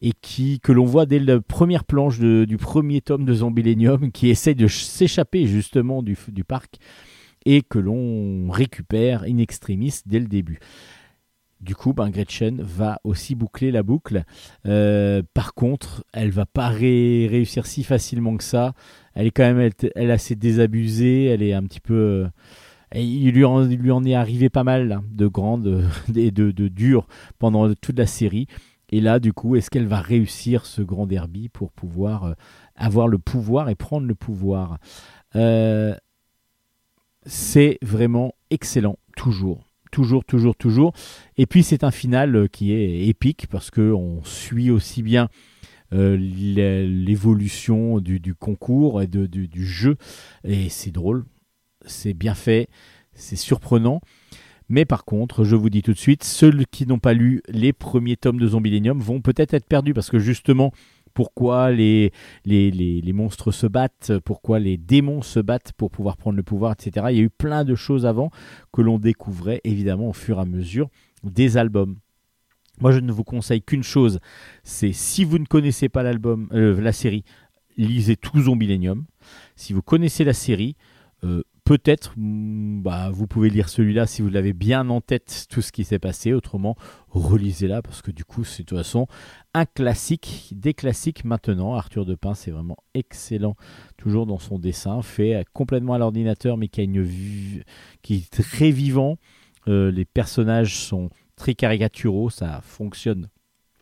et 0.00 0.12
qui, 0.12 0.60
que 0.60 0.70
l'on 0.70 0.84
voit 0.84 1.04
dès 1.04 1.18
la 1.18 1.40
première 1.40 1.84
planche 1.84 2.20
du 2.20 2.56
premier 2.56 3.00
tome 3.00 3.24
de 3.24 3.34
Zombilenium, 3.34 4.12
qui 4.12 4.28
essaie 4.30 4.54
de 4.54 4.68
ch- 4.68 4.84
s'échapper 4.84 5.46
justement 5.46 6.02
du, 6.02 6.16
du 6.28 6.44
parc 6.44 6.76
et 7.44 7.62
que 7.62 7.78
l'on 7.80 8.48
récupère 8.50 9.24
in 9.24 9.38
extremis 9.38 9.92
dès 10.06 10.20
le 10.20 10.28
début. 10.28 10.60
Du 11.60 11.74
coup, 11.74 11.92
ben, 11.92 12.08
Gretchen 12.08 12.62
va 12.62 13.00
aussi 13.04 13.34
boucler 13.34 13.70
la 13.70 13.82
boucle. 13.82 14.24
Euh, 14.66 15.22
par 15.34 15.52
contre, 15.54 16.04
elle 16.12 16.30
va 16.30 16.46
pas 16.46 16.68
ré- 16.68 17.26
réussir 17.30 17.66
si 17.66 17.84
facilement 17.84 18.36
que 18.36 18.44
ça. 18.44 18.72
Elle 19.14 19.26
est 19.26 19.30
quand 19.30 19.52
même, 19.52 19.70
assez 20.10 20.36
désabusée. 20.36 21.26
Elle 21.26 21.42
est 21.42 21.52
un 21.52 21.62
petit 21.64 21.80
peu. 21.80 21.94
euh, 21.94 22.28
il 22.94 23.30
lui, 23.30 23.44
en, 23.44 24.04
est 24.04 24.14
arrivé 24.14 24.48
pas 24.48 24.64
mal 24.64 25.00
de 25.12 25.26
grandes 25.26 25.86
et 26.16 26.30
de, 26.30 26.50
de 26.50 26.68
dures 26.68 27.06
pendant 27.38 27.72
toute 27.74 27.98
la 27.98 28.06
série. 28.06 28.46
Et 28.90 29.00
là, 29.00 29.20
du 29.20 29.32
coup, 29.32 29.54
est-ce 29.54 29.70
qu'elle 29.70 29.86
va 29.86 30.00
réussir 30.00 30.66
ce 30.66 30.82
grand 30.82 31.06
derby 31.06 31.48
pour 31.48 31.70
pouvoir 31.72 32.24
euh, 32.24 32.32
avoir 32.74 33.06
le 33.06 33.18
pouvoir 33.18 33.68
et 33.68 33.74
prendre 33.76 34.06
le 34.06 34.14
pouvoir? 34.14 34.78
Euh, 35.36 35.94
C'est 37.24 37.78
vraiment 37.82 38.34
excellent, 38.50 38.98
toujours. 39.16 39.69
Toujours, 39.90 40.24
toujours, 40.24 40.54
toujours. 40.54 40.92
Et 41.36 41.46
puis 41.46 41.62
c'est 41.62 41.82
un 41.84 41.90
final 41.90 42.36
euh, 42.36 42.46
qui 42.46 42.72
est 42.72 43.06
épique 43.08 43.46
parce 43.50 43.70
que 43.70 43.92
on 43.92 44.22
suit 44.22 44.70
aussi 44.70 45.02
bien 45.02 45.28
euh, 45.92 46.16
l'é- 46.16 46.86
l'évolution 46.86 47.98
du, 47.98 48.34
concours 48.34 49.02
et 49.02 49.08
du, 49.08 49.66
jeu. 49.66 49.96
Et 50.44 50.68
c'est 50.68 50.92
drôle, 50.92 51.24
c'est 51.86 52.14
bien 52.14 52.34
fait, 52.34 52.68
c'est 53.14 53.36
surprenant. 53.36 54.00
Mais 54.68 54.84
par 54.84 55.04
contre, 55.04 55.42
je 55.42 55.56
vous 55.56 55.68
dis 55.68 55.82
tout 55.82 55.92
de 55.92 55.98
suite, 55.98 56.22
ceux 56.22 56.52
qui 56.70 56.86
n'ont 56.86 57.00
pas 57.00 57.12
lu 57.12 57.42
les 57.48 57.72
premiers 57.72 58.16
tomes 58.16 58.38
de 58.38 58.46
Zombilenium 58.46 59.00
vont 59.00 59.20
peut-être 59.20 59.52
être 59.54 59.66
perdus 59.66 59.94
parce 59.94 60.10
que 60.10 60.20
justement, 60.20 60.72
pourquoi 61.14 61.70
les, 61.70 62.12
monstres 63.12 63.52
se 63.52 63.66
battent, 63.66 64.12
pourquoi 64.24 64.58
les 64.58 64.76
démons 64.76 65.22
se 65.22 65.40
battent 65.40 65.72
pour 65.72 65.90
pouvoir 65.90 66.16
prendre 66.16 66.36
le 66.36 66.42
pouvoir, 66.42 66.72
etc. 66.72 67.06
Il 67.10 67.16
y 67.16 67.20
a 67.20 67.22
eu 67.22 67.30
plein 67.30 67.64
de 67.64 67.74
choses 67.74 68.06
avant 68.06 68.30
que 68.72 68.82
l'on 68.82 68.98
découvrait 68.98 69.60
évidemment 69.64 70.08
au 70.08 70.12
fur 70.12 70.38
et 70.38 70.42
à 70.42 70.44
mesure 70.44 70.88
des 71.22 71.56
albums. 71.56 71.96
Moi, 72.80 72.92
je 72.92 73.00
ne 73.00 73.12
vous 73.12 73.24
conseille 73.24 73.62
qu'une 73.62 73.82
chose, 73.82 74.20
c'est 74.62 74.92
si 74.92 75.24
vous 75.24 75.38
ne 75.38 75.44
connaissez 75.44 75.88
pas 75.88 76.02
l'album, 76.02 76.48
euh, 76.52 76.80
la 76.80 76.92
série, 76.92 77.24
lisez 77.76 78.16
tout 78.16 78.40
Zombilenium. 78.40 79.04
Si 79.54 79.72
vous 79.72 79.82
connaissez 79.82 80.24
la 80.24 80.32
série, 80.32 80.76
euh, 81.24 81.42
peut-être, 81.64 82.14
mm, 82.16 82.82
bah, 82.82 83.10
vous 83.12 83.26
pouvez 83.26 83.50
lire 83.50 83.68
celui-là 83.68 84.06
si 84.06 84.22
vous 84.22 84.28
l'avez 84.28 84.52
bien 84.52 84.88
en 84.90 85.00
tête 85.00 85.46
tout 85.48 85.62
ce 85.62 85.72
qui 85.72 85.84
s'est 85.84 85.98
passé. 85.98 86.32
Autrement, 86.32 86.76
relisez-la 87.08 87.82
parce 87.82 88.02
que 88.02 88.10
du 88.10 88.24
coup, 88.24 88.44
c'est 88.44 88.62
de 88.62 88.68
toute 88.68 88.78
façon 88.78 89.06
un 89.54 89.66
classique, 89.66 90.50
des 90.52 90.74
classiques 90.74 91.24
maintenant. 91.24 91.74
Arthur 91.74 92.06
Depin, 92.06 92.34
c'est 92.34 92.50
vraiment 92.50 92.76
excellent, 92.94 93.56
toujours 93.96 94.26
dans 94.26 94.38
son 94.38 94.58
dessin, 94.58 95.02
fait 95.02 95.34
euh, 95.34 95.42
complètement 95.52 95.94
à 95.94 95.98
l'ordinateur, 95.98 96.56
mais 96.56 96.68
qui, 96.68 96.82
une 96.82 97.62
qui 98.02 98.14
est 98.14 98.42
très 98.42 98.70
vivant. 98.70 99.18
Euh, 99.68 99.90
les 99.90 100.04
personnages 100.04 100.76
sont 100.76 101.10
très 101.36 101.54
caricaturaux, 101.54 102.30
ça 102.30 102.60
fonctionne 102.62 103.28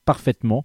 parfaitement. 0.05 0.65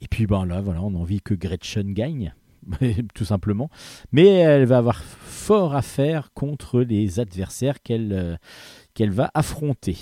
Et 0.00 0.08
puis 0.08 0.26
ben 0.26 0.44
là, 0.44 0.60
voilà, 0.60 0.82
on 0.82 0.94
a 0.94 0.98
envie 0.98 1.20
que 1.20 1.34
Gretchen 1.34 1.94
gagne, 1.94 2.34
tout 3.14 3.24
simplement. 3.24 3.70
Mais 4.12 4.26
elle 4.26 4.66
va 4.66 4.78
avoir 4.78 5.02
fort 5.02 5.74
à 5.74 5.82
faire 5.82 6.32
contre 6.32 6.80
les 6.80 7.20
adversaires 7.20 7.82
qu'elle 7.82 8.12
euh, 8.12 9.10
va 9.10 9.30
affronter. 9.34 9.96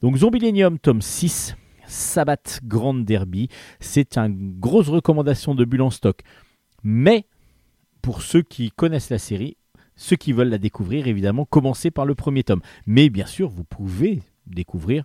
Donc 0.00 0.16
Zombilenium, 0.16 0.78
tome 0.78 1.02
6, 1.02 1.56
Sabbath 1.86 2.60
Grand 2.64 2.94
Derby. 2.94 3.48
C'est 3.80 4.18
une 4.18 4.58
grosse 4.58 4.88
recommandation 4.88 5.54
de 5.54 5.64
Bulle 5.64 5.82
en 5.82 5.90
stock. 5.90 6.20
Mais 6.82 7.26
pour 8.00 8.22
ceux 8.22 8.42
qui 8.42 8.70
connaissent 8.70 9.10
la 9.10 9.18
série, 9.18 9.56
ceux 9.94 10.16
qui 10.16 10.32
veulent 10.32 10.48
la 10.48 10.58
découvrir, 10.58 11.06
évidemment, 11.06 11.44
commencez 11.44 11.90
par 11.90 12.06
le 12.06 12.14
premier 12.14 12.42
tome. 12.42 12.62
Mais 12.86 13.10
bien 13.10 13.26
sûr, 13.26 13.48
vous 13.48 13.64
pouvez 13.64 14.22
découvrir 14.46 15.04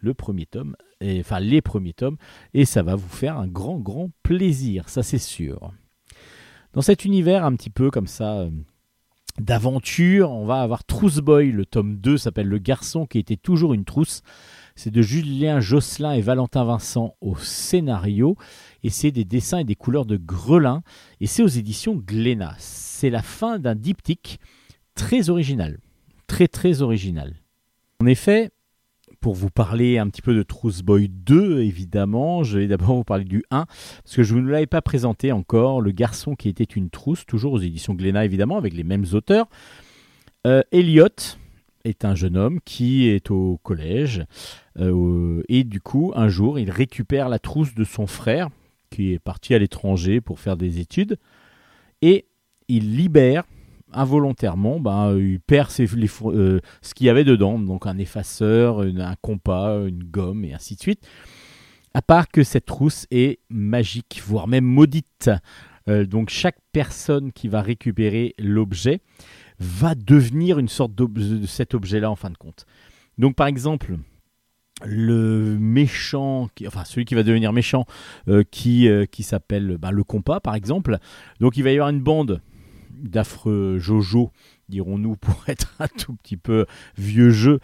le 0.00 0.14
premier 0.14 0.46
tome, 0.46 0.76
et, 1.00 1.20
enfin 1.20 1.40
les 1.40 1.60
premiers 1.60 1.92
tomes, 1.92 2.16
et 2.54 2.64
ça 2.64 2.82
va 2.82 2.94
vous 2.94 3.08
faire 3.08 3.36
un 3.36 3.48
grand, 3.48 3.78
grand 3.78 4.10
plaisir, 4.22 4.88
ça 4.88 5.02
c'est 5.02 5.18
sûr. 5.18 5.72
Dans 6.72 6.82
cet 6.82 7.04
univers 7.04 7.44
un 7.44 7.54
petit 7.56 7.70
peu 7.70 7.90
comme 7.90 8.06
ça 8.06 8.40
euh, 8.40 8.50
d'aventure, 9.38 10.30
on 10.30 10.44
va 10.44 10.60
avoir 10.60 10.84
Trousse 10.84 11.18
Boy, 11.18 11.50
le 11.50 11.64
tome 11.64 11.96
2 11.96 12.18
s'appelle 12.18 12.48
Le 12.48 12.58
garçon 12.58 13.06
qui 13.06 13.18
était 13.18 13.36
toujours 13.36 13.72
une 13.72 13.84
trousse. 13.84 14.22
C'est 14.76 14.90
de 14.90 15.02
Julien 15.02 15.60
Josselin 15.60 16.12
et 16.12 16.20
Valentin 16.20 16.64
Vincent 16.64 17.16
au 17.20 17.36
scénario 17.36 18.36
et 18.84 18.90
c'est 18.90 19.10
des 19.10 19.24
dessins 19.24 19.58
et 19.58 19.64
des 19.64 19.76
couleurs 19.76 20.06
de 20.06 20.16
Grelin 20.16 20.82
et 21.20 21.26
c'est 21.26 21.42
aux 21.42 21.48
éditions 21.48 21.96
Glénat. 21.96 22.54
C'est 22.58 23.10
la 23.10 23.22
fin 23.22 23.58
d'un 23.58 23.74
diptyque 23.74 24.38
très 24.94 25.30
original, 25.30 25.78
très 26.26 26.48
très 26.48 26.82
original. 26.82 27.34
En 28.00 28.06
effet, 28.06 28.50
pour 29.20 29.34
vous 29.34 29.50
parler 29.50 29.98
un 29.98 30.08
petit 30.08 30.22
peu 30.22 30.34
de 30.34 30.42
Trousse 30.42 30.82
Boy 30.82 31.08
2, 31.08 31.60
évidemment, 31.60 32.44
je 32.44 32.58
vais 32.58 32.66
d'abord 32.66 32.96
vous 32.96 33.04
parler 33.04 33.24
du 33.24 33.44
1, 33.50 33.66
parce 33.66 34.16
que 34.16 34.22
je 34.22 34.34
ne 34.34 34.40
vous 34.40 34.46
l'avais 34.46 34.66
pas 34.66 34.82
présenté 34.82 35.32
encore, 35.32 35.80
Le 35.80 35.90
garçon 35.90 36.34
qui 36.34 36.48
était 36.48 36.64
une 36.64 36.90
trousse, 36.90 37.26
toujours 37.26 37.52
aux 37.52 37.58
éditions 37.58 37.94
Glénat, 37.94 38.24
évidemment, 38.24 38.56
avec 38.56 38.74
les 38.74 38.84
mêmes 38.84 39.06
auteurs. 39.12 39.46
Euh, 40.46 40.62
Elliot 40.70 41.08
est 41.84 42.04
un 42.04 42.14
jeune 42.14 42.36
homme 42.36 42.60
qui 42.64 43.08
est 43.08 43.30
au 43.30 43.58
collège, 43.62 44.24
euh, 44.78 45.42
et 45.48 45.64
du 45.64 45.80
coup, 45.80 46.12
un 46.14 46.28
jour, 46.28 46.58
il 46.58 46.70
récupère 46.70 47.28
la 47.28 47.38
trousse 47.38 47.74
de 47.74 47.84
son 47.84 48.06
frère, 48.06 48.48
qui 48.90 49.12
est 49.12 49.18
parti 49.18 49.54
à 49.54 49.58
l'étranger 49.58 50.20
pour 50.20 50.38
faire 50.38 50.56
des 50.56 50.78
études, 50.78 51.18
et 52.02 52.26
il 52.68 52.96
libère 52.96 53.44
involontairement, 53.92 54.80
ben, 54.80 55.16
il 55.16 55.40
perd 55.40 55.70
ses- 55.70 55.88
euh, 56.24 56.60
ce 56.82 56.94
qu'il 56.94 57.06
y 57.06 57.10
avait 57.10 57.24
dedans, 57.24 57.58
donc 57.58 57.86
un 57.86 57.98
effaceur, 57.98 58.80
un 58.80 59.14
compas, 59.20 59.86
une 59.86 60.04
gomme 60.04 60.44
et 60.44 60.54
ainsi 60.54 60.76
de 60.76 60.80
suite. 60.80 61.06
À 61.94 62.02
part 62.02 62.28
que 62.28 62.44
cette 62.44 62.66
trousse 62.66 63.06
est 63.10 63.40
magique, 63.48 64.22
voire 64.24 64.46
même 64.46 64.64
maudite. 64.64 65.30
Euh, 65.88 66.04
donc 66.04 66.28
chaque 66.28 66.58
personne 66.72 67.32
qui 67.32 67.48
va 67.48 67.62
récupérer 67.62 68.34
l'objet 68.38 69.00
va 69.58 69.94
devenir 69.94 70.58
une 70.58 70.68
sorte 70.68 70.94
de 70.94 71.46
cet 71.46 71.74
objet-là 71.74 72.10
en 72.10 72.16
fin 72.16 72.30
de 72.30 72.36
compte. 72.36 72.66
Donc 73.16 73.34
par 73.36 73.46
exemple, 73.46 73.96
le 74.84 75.56
méchant, 75.58 76.48
qui- 76.54 76.68
enfin 76.68 76.84
celui 76.84 77.04
qui 77.04 77.14
va 77.14 77.22
devenir 77.22 77.52
méchant, 77.52 77.86
euh, 78.28 78.44
qui, 78.48 78.88
qui 79.10 79.22
s'appelle 79.22 79.78
ben, 79.78 79.90
le 79.90 80.04
compas 80.04 80.40
par 80.40 80.54
exemple. 80.54 80.98
Donc 81.40 81.56
il 81.56 81.64
va 81.64 81.70
y 81.70 81.74
avoir 81.74 81.88
une 81.88 82.02
bande 82.02 82.40
d'affreux 83.02 83.78
Jojo, 83.78 84.30
dirons-nous, 84.68 85.16
pour 85.20 85.44
être 85.48 85.74
un 85.78 85.88
tout 85.88 86.14
petit 86.14 86.36
peu 86.36 86.66
vieux 86.96 87.30
jeu, 87.30 87.60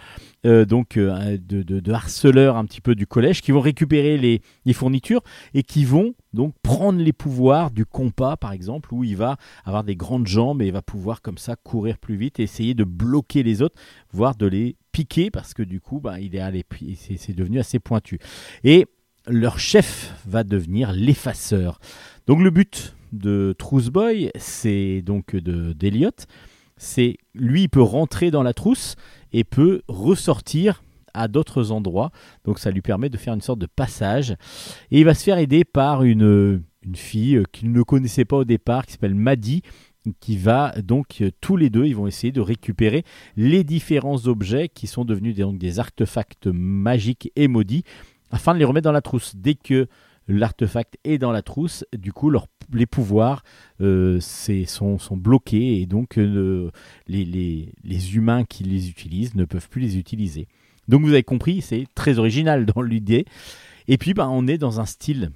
euh, 0.47 0.65
donc 0.65 0.97
euh, 0.97 1.37
de, 1.39 1.63
de- 1.63 1.93
harceleurs 1.93 2.57
un 2.57 2.65
petit 2.65 2.81
peu 2.81 2.95
du 2.95 3.07
collège, 3.07 3.41
qui 3.43 3.53
vont 3.53 3.61
récupérer 3.61 4.17
les, 4.19 4.41
les 4.65 4.73
fournitures 4.73 5.23
et 5.55 5.63
qui 5.63 5.85
vont 5.85 6.15
donc 6.33 6.55
prendre 6.63 6.99
les 6.99 7.13
pouvoirs 7.13 7.71
du 7.71 7.85
compas, 7.87 8.37
par 8.37 8.53
exemple, 8.53 8.93
où 8.93 9.05
il 9.05 9.17
va 9.17 9.37
avoir 9.65 9.85
des 9.85 9.97
grandes 9.97 10.27
jambes 10.27 10.63
et 10.63 10.67
il 10.67 10.73
va 10.73 10.83
pouvoir 10.83 11.23
comme 11.23 11.39
ça 11.39 11.57
courir 11.57 11.99
plus 11.99 12.17
vite 12.17 12.41
et 12.41 12.43
essayer 12.45 12.75
de 12.75 12.85
bloquer 12.85 13.43
les 13.43 13.63
autres, 13.63 13.77
voire 14.13 14.35
de 14.35 14.47
les 14.47 14.77
piquer, 14.93 15.31
parce 15.31 15.55
que 15.55 15.63
du 15.63 15.81
coup, 15.81 16.01
bah, 16.01 16.21
il 16.21 16.35
est 16.35 16.41
allé, 16.41 16.65
c'est 16.97 17.17
c'est 17.17 17.35
devenu 17.35 17.59
assez 17.59 17.79
pointu. 17.79 18.19
Et 18.65 18.87
leur 19.27 19.59
chef 19.59 20.15
va 20.27 20.45
devenir 20.45 20.93
l'effaceur. 20.93 21.79
Donc 22.27 22.41
le 22.41 22.51
but 22.51 22.95
de 23.15 23.55
Trousse 23.59 23.89
Boy, 23.89 24.31
c'est 24.37 25.03
donc 25.03 25.35
de 25.37 25.73
d'Eliot, 25.73 26.11
c'est 26.77 27.17
lui 27.35 27.63
il 27.63 27.69
peut 27.69 27.83
rentrer 27.83 28.31
dans 28.31 28.43
la 28.43 28.53
trousse 28.53 28.97
et 29.33 29.45
peut 29.45 29.83
ressortir 29.89 30.83
à 31.15 31.29
d'autres 31.29 31.71
endroits. 31.71 32.11
Donc 32.45 32.59
ça 32.59 32.71
lui 32.71 32.83
permet 32.83 33.09
de 33.09 33.17
faire 33.17 33.35
une 33.35 33.41
sorte 33.41 33.61
de 33.61 33.67
passage. 33.67 34.33
Et 34.91 34.99
il 35.01 35.05
va 35.05 35.15
se 35.15 35.23
faire 35.25 35.39
aider 35.39 35.65
par 35.65 36.03
une 36.03 36.63
une 36.85 36.97
fille 36.97 37.43
qu'il 37.53 37.73
ne 37.73 37.83
connaissait 37.83 38.25
pas 38.27 38.37
au 38.39 38.45
départ 38.45 38.85
qui 38.85 38.93
s'appelle 38.93 39.15
Maddy 39.15 39.63
qui 40.21 40.37
va 40.37 40.75
donc 40.83 41.23
euh, 41.23 41.31
tous 41.41 41.57
les 41.57 41.71
deux 41.71 41.87
ils 41.87 41.97
vont 41.97 42.07
essayer 42.07 42.31
de 42.31 42.43
récupérer 42.43 43.05
les 43.37 43.65
différents 43.65 44.27
objets 44.27 44.69
qui 44.69 44.87
sont 44.87 45.07
devenus 45.07 45.35
donc 45.35 45.57
des 45.57 45.79
artefacts 45.79 46.47
magiques 46.47 47.33
et 47.37 47.49
maudits 47.49 47.85
afin 48.31 48.53
de 48.53 48.59
les 48.59 48.67
remettre 48.67 48.85
dans 48.85 48.93
la 48.93 49.01
trousse. 49.01 49.35
Dès 49.35 49.55
que 49.55 49.87
l'artefact 50.29 50.99
est 51.05 51.19
dans 51.19 51.33
la 51.33 51.41
trousse, 51.43 51.85
du 51.97 52.13
coup, 52.13 52.29
leur- 52.31 52.49
les 52.73 52.87
pouvoirs 52.87 53.43
euh, 53.81 54.21
sont, 54.21 54.99
sont 54.99 55.17
bloqués 55.17 55.81
et 55.81 55.87
donc 55.87 56.19
euh, 56.19 56.71
les, 57.07 57.25
les- 57.25 57.73
les 57.85 58.17
humains 58.17 58.45
qui 58.45 58.65
les 58.65 58.89
utilisent 58.89 59.35
ne 59.35 59.45
peuvent 59.45 59.69
plus 59.69 59.81
les 59.81 59.97
utiliser. 59.99 60.49
Donc 60.89 61.03
vous 61.03 61.11
avez 61.13 61.23
compris, 61.23 61.61
c'est 61.63 61.87
très 61.95 62.19
original 62.19 62.67
dans 62.75 62.83
l'idée. 62.83 63.25
Et 63.89 63.99
puis, 63.99 64.15
ben, 64.15 64.29
on 64.29 64.47
est 64.47 64.59
dans 64.59 64.81
un 64.81 64.87
style 64.87 65.31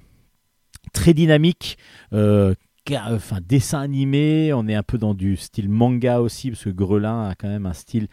très 0.93 1.13
dynamique. 1.13 1.77
euh, 2.13 2.55
car- 2.85 3.11
enfin, 3.13 3.39
dessin 3.47 3.81
animé, 3.81 4.51
on 4.53 4.67
est 4.67 4.75
un 4.75 4.83
peu 4.83 4.97
dans 4.97 5.13
du 5.13 5.35
style 5.37 5.69
manga 5.69 6.19
aussi, 6.21 6.49
parce 6.49 6.63
que 6.63 6.69
Grelin 6.69 7.29
a 7.29 7.35
quand 7.35 7.47
même 7.49 7.65
un 7.67 7.73
style 7.73 8.07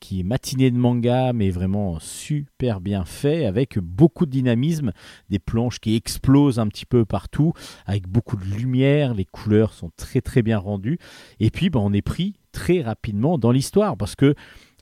qui 0.00 0.20
est 0.20 0.24
matiné 0.24 0.70
de 0.70 0.76
manga, 0.76 1.32
mais 1.32 1.50
vraiment 1.50 1.98
super 2.00 2.80
bien 2.80 3.04
fait, 3.04 3.44
avec 3.44 3.78
beaucoup 3.78 4.26
de 4.26 4.30
dynamisme, 4.30 4.92
des 5.28 5.38
planches 5.38 5.78
qui 5.78 5.94
explosent 5.94 6.58
un 6.58 6.66
petit 6.66 6.86
peu 6.86 7.04
partout, 7.04 7.52
avec 7.86 8.08
beaucoup 8.08 8.36
de 8.36 8.44
lumière, 8.44 9.14
les 9.14 9.26
couleurs 9.26 9.72
sont 9.72 9.90
très 9.96 10.20
très 10.20 10.42
bien 10.42 10.58
rendues, 10.58 10.98
et 11.38 11.50
puis 11.50 11.70
ben, 11.70 11.80
on 11.80 11.92
est 11.92 12.02
pris 12.02 12.34
très 12.52 12.80
rapidement 12.80 13.38
dans 13.38 13.52
l'histoire, 13.52 13.96
parce 13.96 14.16
que 14.16 14.34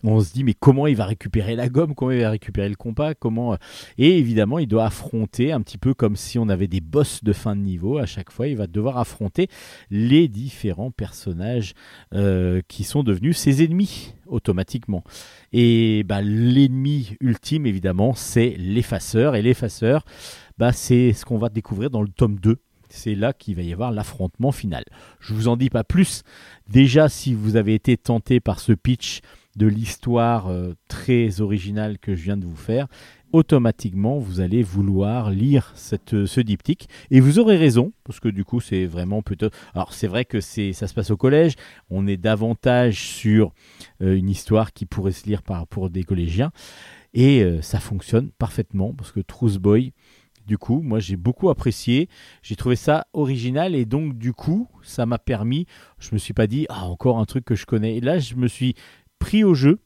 on 0.05 0.21
se 0.21 0.33
dit 0.33 0.45
mais 0.45 0.55
comment 0.55 0.87
il 0.87 0.97
va 0.97 1.07
récupérer 1.07 1.57
la 1.57 1.69
gomme, 1.69 1.95
comment 1.95 2.11
il 2.11 2.21
va 2.21 2.31
récupérer 2.31 2.69
le 2.69 2.77
compas, 2.77 3.15
comment 3.15 3.57
et 3.97 4.19
évidemment 4.19 4.59
il 4.59 4.67
doit 4.67 4.87
affronter 4.87 5.53
un 5.53 5.61
petit 5.61 5.79
peu 5.79 5.95
comme 5.95 6.17
si 6.17 6.39
on 6.39 6.49
avait 6.49 6.69
des 6.69 6.81
boss 6.81 7.25
de 7.25 7.33
fin 7.33 7.57
de 7.57 7.61
niveau 7.61 7.99
à 7.99 8.07
chaque 8.07 8.31
fois 8.31 8.49
il 8.49 8.57
va 8.57 8.67
devoir 8.67 8.99
affronter 8.99 9.49
les 9.91 10.29
différents 10.29 10.91
personnages 10.91 11.75
euh, 12.15 12.61
qui 12.69 12.85
sont 12.85 13.03
devenus 13.03 13.37
ses 13.37 13.63
ennemis 13.65 14.15
automatiquement. 14.29 15.05
Et 15.53 16.05
bah, 16.05 16.23
l'ennemi 16.23 17.17
ultime, 17.21 17.67
évidemment, 17.67 18.13
c'est 18.15 18.55
l'effaceur. 18.59 19.35
Et 19.35 19.43
l'effaceur, 19.43 20.05
bah, 20.59 20.73
c'est 20.73 21.13
ce 21.13 21.25
qu'on 21.25 21.39
va 21.39 21.49
découvrir 21.49 21.91
dans 21.91 22.03
le 22.03 22.09
tome 22.09 22.39
2. 22.39 22.57
C'est 22.91 23.15
là 23.15 23.33
qu'il 23.33 23.55
va 23.57 23.63
y 23.63 23.73
avoir 23.73 23.93
l'affrontement 23.93 24.53
final. 24.53 24.85
Je 25.21 25.35
vous 25.35 25.49
en 25.49 25.57
dis 25.57 25.69
pas 25.69 25.85
plus. 25.85 26.23
Déjà, 26.71 27.09
si 27.09 27.35
vous 27.35 27.57
avez 27.57 27.75
été 27.75 27.97
tenté 27.97 28.41
par 28.41 28.61
ce 28.61 28.73
pitch 28.73 29.21
de 29.59 29.67
l'histoire 29.67 30.47
euh, 30.47 30.75
très 30.89 31.41
originale 31.41 31.99
que 31.99 32.15
je 32.15 32.23
viens 32.23 32.37
de 32.37 32.47
vous 32.47 32.57
faire, 32.57 32.87
automatiquement 33.33 34.19
vous 34.19 34.41
allez 34.41 34.63
vouloir 34.63 35.31
lire 35.31 35.73
cette, 35.75 36.27
ce 36.27 36.41
diptyque. 36.41 36.89
Et 37.11 37.21
vous 37.21 37.39
aurez 37.39 37.57
raison 37.57 37.93
parce 38.05 38.21
que 38.21 38.29
du 38.29 38.45
coup 38.45 38.61
c'est 38.61 38.87
vraiment 38.87 39.21
plutôt 39.21 39.49
alors 39.75 39.93
c'est 39.93 40.07
vrai 40.07 40.25
que 40.25 40.41
c'est 40.41 40.73
ça 40.73 40.87
se 40.87 40.95
passe 40.95 41.11
au 41.11 41.17
collège. 41.17 41.55
On 41.91 42.07
est 42.07 42.17
davantage 42.17 43.03
sur 43.03 43.53
euh, 44.01 44.17
une 44.17 44.31
histoire 44.31 44.73
qui 44.73 44.87
pourrait 44.87 45.13
se 45.13 45.27
lire 45.27 45.43
par, 45.43 45.67
pour 45.67 45.91
des 45.91 46.05
collégiens. 46.05 46.53
Et 47.13 47.43
euh, 47.43 47.61
ça 47.61 47.81
fonctionne 47.81 48.31
parfaitement 48.39 48.95
parce 48.95 49.13
que 49.13 49.21
Trousse 49.21 49.59
Boy 49.59 49.93
du 50.47 50.57
coup 50.57 50.81
moi 50.81 51.01
j'ai 51.01 51.17
beaucoup 51.17 51.51
apprécié. 51.51 52.09
J'ai 52.43 52.55
trouvé 52.55 52.77
ça 52.77 53.09
original 53.13 53.75
et 53.75 53.85
donc 53.85 54.17
du 54.17 54.33
coup 54.33 54.69
ça 54.83 55.05
m'a 55.05 55.19
permis 55.19 55.67
je 55.99 56.11
me 56.13 56.19
suis 56.19 56.33
pas 56.33 56.47
dit 56.47 56.67
ah 56.69 56.87
encore 56.87 57.19
un 57.19 57.25
truc 57.25 57.45
que 57.45 57.57
je 57.57 57.67
connais. 57.67 57.97
Et 57.97 58.01
là 58.01 58.21
je 58.21 58.37
me 58.37 58.47
suis 58.47 58.75
pris 59.19 59.45
au 59.45 59.55
jeu 59.55 59.81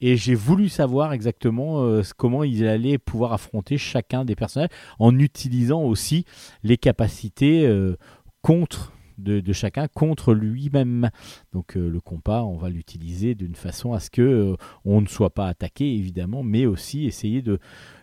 et 0.00 0.16
j'ai 0.16 0.34
voulu 0.34 0.68
savoir 0.68 1.12
exactement 1.12 1.82
euh, 1.82 2.02
comment 2.16 2.44
il 2.44 2.66
allait 2.66 2.98
pouvoir 2.98 3.32
affronter 3.32 3.78
chacun 3.78 4.24
des 4.24 4.34
personnages 4.34 4.70
en 4.98 5.18
utilisant 5.18 5.82
aussi 5.82 6.24
les 6.62 6.76
capacités 6.76 7.66
euh, 7.66 7.96
contre 8.42 8.92
de, 9.18 9.52
chacun 9.52 9.86
contre 9.88 10.34
lui-même. 10.34 11.10
Donc 11.52 11.76
euh, 11.76 11.88
le 11.88 12.00
compas, 12.00 12.42
on 12.42 12.56
va 12.56 12.68
l'utiliser 12.68 13.34
d'une 13.34 13.54
façon 13.54 13.92
à 13.92 14.00
ce 14.00 14.10
que 14.10 14.56
on 14.84 15.00
ne 15.00 15.06
soit 15.06 15.32
pas 15.32 15.46
attaqué 15.46 15.94
évidemment, 15.94 16.42
mais 16.42 16.66
aussi 16.66 17.06
essayer 17.06 17.40
de 17.40 17.58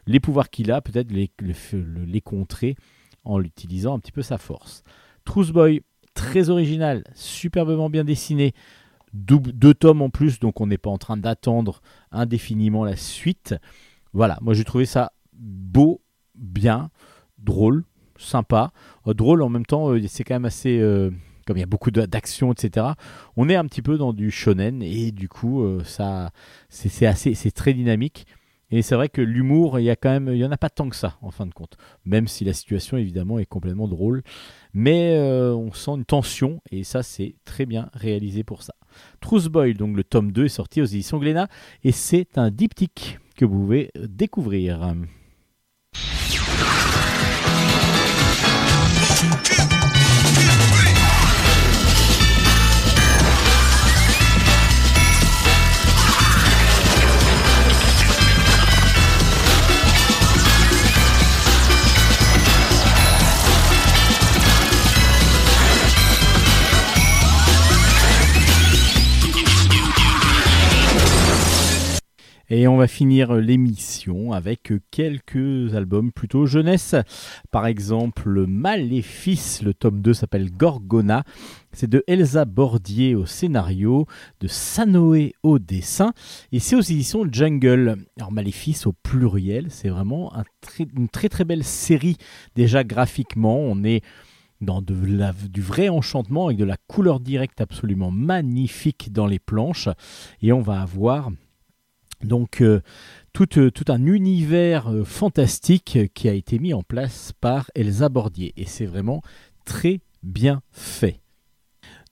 les 0.08 0.20
pouvoirs 0.20 0.50
qu'il 0.50 0.72
a, 0.72 0.82
peut-être 0.82 1.12
les, 1.12 1.30
les, 2.08 2.22
contrer 2.22 2.76
en 3.24 3.38
l'utilisant 3.38 3.96
un 3.96 4.00
petit 4.00 4.12
peu 4.12 4.22
sa 4.22 4.38
force. 4.38 4.84
Trousse 5.26 5.52
Boy, 5.52 5.82
très 6.14 6.50
original, 6.50 7.04
superbement 7.14 7.90
bien 7.90 8.04
dessiné, 8.04 8.54
deux 9.14 9.74
tomes 9.74 10.02
en 10.02 10.10
plus, 10.10 10.40
donc 10.40 10.62
on 10.62 10.68
n'est 10.68 10.78
pas 10.78 10.90
en 10.90 10.98
train 10.98 11.18
d'attendre 11.18 11.82
indéfiniment 12.12 12.84
la 12.84 12.96
suite. 12.96 13.56
Voilà, 14.14 14.38
moi 14.42 14.54
j'ai 14.54 14.64
trouvé 14.64 14.86
ça 14.86 15.12
beau, 15.34 16.02
bien, 16.36 16.90
drôle, 17.38 17.84
sympa. 18.18 18.72
Euh, 19.08 19.14
drôle 19.14 19.42
en 19.42 19.50
même 19.50 19.66
temps, 19.66 19.90
euh, 19.90 20.02
c'est 20.08 20.24
quand 20.24 20.36
même 20.36 20.46
assez. 20.46 20.80
euh, 20.80 21.12
comme 21.46 21.58
il 21.58 21.62
y 21.62 21.64
a 21.64 21.68
beaucoup 21.68 21.90
d'action, 21.90 22.54
etc. 22.54 22.86
On 23.36 23.50
est 23.50 23.56
un 23.56 23.66
petit 23.66 23.82
peu 23.82 23.98
dans 23.98 24.14
du 24.14 24.30
shonen 24.30 24.84
et 24.84 25.12
du 25.12 25.28
coup, 25.28 25.68
ça, 25.84 26.30
c'est 26.70 27.08
assez, 27.08 27.34
c'est 27.34 27.50
très 27.50 27.74
dynamique. 27.74 28.28
Et 28.72 28.82
c'est 28.82 28.96
vrai 28.96 29.10
que 29.10 29.22
l'humour, 29.22 29.80
il 29.80 29.84
y 29.84 29.90
a 29.90 29.96
quand 29.96 30.10
même, 30.10 30.30
il 30.32 30.38
y 30.38 30.46
en 30.46 30.52
a 30.52 30.58
pas 30.58 30.70
tant 30.70 30.90
que 30.90 30.96
ça 30.96 31.18
en 31.22 31.32
fin 31.32 31.46
de 31.46 31.54
compte. 31.54 31.78
Même 32.06 32.28
si 32.28 32.46
la 32.46 32.54
situation 32.54 32.98
évidemment 32.98 33.38
est 33.40 33.46
complètement 33.46 33.88
drôle, 33.88 34.24
mais 34.74 35.16
euh, 35.18 35.54
on 35.54 35.74
sent 35.74 35.92
une 35.92 36.06
tension 36.06 36.62
et 36.72 36.84
ça 36.84 37.04
c'est 37.04 37.36
très 37.46 37.66
bien 37.66 37.90
réalisé 37.94 38.44
pour 38.44 38.64
ça. 38.64 38.74
Trousse 39.20 39.48
Boy, 39.48 39.74
donc 39.74 39.96
le 39.96 40.04
tome 40.04 40.32
2 40.32 40.46
est 40.46 40.50
sorti 40.50 40.82
aux 40.82 40.86
éditions 40.86 41.20
Glénat 41.20 41.48
et 41.84 41.92
c'est 41.92 42.38
un 42.38 42.50
diptyque 42.50 43.20
que 43.36 43.46
vous 43.46 43.60
pouvez 43.60 43.92
euh, 43.98 44.08
découvrir. 44.08 44.96
Et 72.54 72.68
on 72.68 72.76
va 72.76 72.88
finir 72.88 73.34
l'émission 73.36 74.34
avec 74.34 74.74
quelques 74.92 75.74
albums 75.74 76.12
plutôt 76.12 76.46
jeunesse. 76.46 76.96
Par 77.50 77.66
exemple, 77.66 78.46
Maléfice, 78.46 79.62
le 79.62 79.74
tome 79.74 80.02
2 80.02 80.14
s'appelle 80.14 80.52
Gorgona. 80.52 81.24
C'est 81.72 81.90
de 81.90 82.04
Elsa 82.08 82.44
Bordier 82.44 83.16
au 83.16 83.26
scénario, 83.26 84.06
de 84.42 84.50
Sanoé 84.50 85.34
au 85.44 85.60
dessin, 85.60 86.12
et 86.52 86.60
c'est 86.60 86.76
aux 86.76 86.82
éditions 86.82 87.26
Jungle. 87.32 87.96
Alors 88.18 88.34
Maléfice 88.34 88.86
au 88.86 88.92
pluriel, 88.92 89.68
c'est 89.70 89.88
vraiment 89.88 90.34
une 90.98 91.08
très 91.08 91.30
très 91.30 91.46
belle 91.46 91.64
série 91.64 92.18
déjà 92.58 92.84
graphiquement. 92.84 93.60
On 93.60 93.86
est 93.86 94.04
dans 94.60 94.82
du 94.82 95.62
vrai 95.62 95.88
enchantement 95.88 96.48
avec 96.48 96.58
de 96.58 96.66
la 96.66 96.76
couleur 96.76 97.22
directe 97.22 97.62
absolument 97.62 98.12
magnifique 98.12 99.14
dans 99.14 99.26
les 99.26 99.40
planches, 99.40 99.88
et 100.42 100.52
on 100.52 100.62
va 100.62 100.82
avoir 100.82 101.32
donc 102.24 102.62
euh, 102.62 102.82
tout, 103.34 103.60
euh, 103.60 103.72
tout 103.72 103.86
un 103.90 104.06
univers 104.06 104.92
euh, 104.92 105.04
fantastique 105.04 106.00
qui 106.14 106.30
a 106.30 106.34
été 106.34 106.60
mis 106.60 106.74
en 106.74 106.84
place 106.84 107.34
par 107.40 107.70
Elsa 107.76 108.10
Bordier, 108.10 108.54
et 108.58 108.66
c'est 108.66 108.86
vraiment 108.86 109.22
très 109.66 110.02
bien 110.24 110.62
fait. 110.72 111.20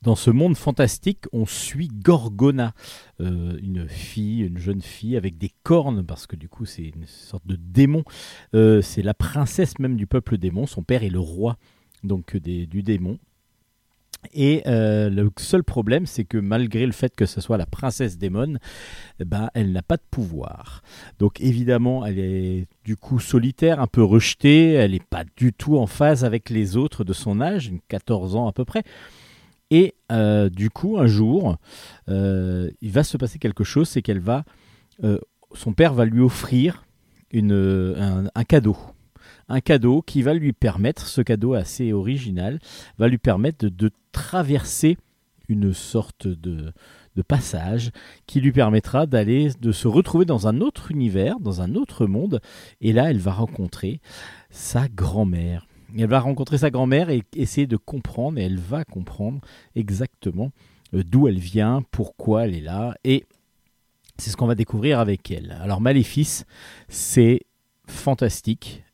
Dans 0.02 0.16
ce 0.16 0.30
monde 0.30 0.56
fantastique, 0.56 1.26
on 1.30 1.44
suit 1.44 1.88
Gorgona, 1.88 2.72
une 3.18 3.86
fille, 3.86 4.40
une 4.40 4.56
jeune 4.56 4.80
fille 4.80 5.14
avec 5.14 5.36
des 5.36 5.50
cornes, 5.62 6.06
parce 6.06 6.26
que 6.26 6.36
du 6.36 6.48
coup 6.48 6.64
c'est 6.64 6.84
une 6.84 7.04
sorte 7.06 7.46
de 7.46 7.56
démon. 7.56 8.02
C'est 8.54 9.02
la 9.02 9.12
princesse 9.12 9.78
même 9.78 9.96
du 9.96 10.06
peuple 10.06 10.38
démon. 10.38 10.66
Son 10.66 10.82
père 10.82 11.02
est 11.04 11.10
le 11.10 11.20
roi 11.20 11.58
donc 12.02 12.38
du 12.38 12.82
démon. 12.82 13.18
Et 14.34 14.62
euh, 14.66 15.08
le 15.08 15.30
seul 15.38 15.64
problème, 15.64 16.06
c'est 16.06 16.24
que 16.24 16.38
malgré 16.38 16.86
le 16.86 16.92
fait 16.92 17.14
que 17.16 17.26
ce 17.26 17.40
soit 17.40 17.56
la 17.56 17.66
princesse 17.66 18.18
démon, 18.18 18.58
eh 19.18 19.24
ben, 19.24 19.50
elle 19.54 19.72
n'a 19.72 19.82
pas 19.82 19.96
de 19.96 20.02
pouvoir. 20.10 20.82
Donc 21.18 21.40
évidemment, 21.40 22.04
elle 22.04 22.18
est 22.18 22.66
du 22.84 22.96
coup 22.96 23.18
solitaire, 23.18 23.80
un 23.80 23.86
peu 23.86 24.02
rejetée, 24.02 24.72
elle 24.72 24.92
n'est 24.92 25.00
pas 25.00 25.24
du 25.36 25.52
tout 25.52 25.78
en 25.78 25.86
phase 25.86 26.24
avec 26.24 26.50
les 26.50 26.76
autres 26.76 27.02
de 27.02 27.12
son 27.12 27.40
âge, 27.40 27.66
une 27.66 27.80
14 27.88 28.36
ans 28.36 28.46
à 28.46 28.52
peu 28.52 28.64
près. 28.64 28.82
Et 29.70 29.94
euh, 30.12 30.48
du 30.48 30.68
coup, 30.68 30.98
un 30.98 31.06
jour, 31.06 31.56
euh, 32.08 32.70
il 32.80 32.90
va 32.90 33.04
se 33.04 33.16
passer 33.16 33.38
quelque 33.38 33.64
chose, 33.64 33.88
c'est 33.88 34.02
qu'elle 34.02 34.20
va, 34.20 34.44
son 35.54 35.72
père 35.72 35.94
va 35.94 36.04
lui 36.04 36.20
offrir 36.20 36.84
une, 37.32 37.52
un, 37.96 38.24
un 38.34 38.44
cadeau, 38.44 38.76
un 39.50 39.60
cadeau 39.60 40.00
qui 40.00 40.22
va 40.22 40.32
lui 40.32 40.52
permettre, 40.52 41.06
ce 41.06 41.20
cadeau 41.20 41.54
assez 41.54 41.92
original, 41.92 42.60
va 42.98 43.08
lui 43.08 43.18
permettre 43.18 43.68
de, 43.68 43.90
traverser 44.12 44.96
une 45.48 45.72
sorte 45.72 46.26
de, 46.26 46.72
de 47.16 47.22
passage 47.22 47.90
qui 48.26 48.40
lui 48.40 48.50
permettra 48.50 49.06
d'aller, 49.06 49.50
de 49.60 49.70
se 49.70 49.86
retrouver 49.86 50.24
dans 50.24 50.48
un 50.48 50.60
autre 50.60 50.90
univers, 50.90 51.38
dans 51.38 51.60
un 51.60 51.74
autre 51.74 52.06
monde, 52.06 52.40
et 52.80 52.92
là, 52.92 53.10
elle 53.10 53.18
va 53.18 53.32
rencontrer 53.32 54.00
sa 54.50 54.88
grand-mère. 54.88 55.66
Elle 55.96 56.06
va 56.06 56.20
rencontrer 56.20 56.58
sa 56.58 56.70
grand-mère 56.70 57.10
et 57.10 57.22
essayer 57.34 57.66
de 57.66 57.76
comprendre, 57.76 58.38
et 58.38 58.42
elle 58.42 58.58
va 58.58 58.84
comprendre 58.84 59.40
exactement 59.76 60.50
euh, 60.94 61.04
d'où 61.04 61.28
elle 61.28 61.38
vient, 61.38 61.82
pourquoi 61.90 62.46
elle 62.46 62.54
est 62.54 62.60
là, 62.60 62.96
et 63.04 63.26
c'est 64.18 64.30
ce 64.30 64.36
qu'on 64.36 64.46
va 64.46 64.54
découvrir 64.54 64.98
avec 64.98 65.30
elle. 65.30 65.56
Alors 65.60 65.80
Maléfice, 65.80 66.44
c'est 66.88 67.42
fantastique, 67.86 68.84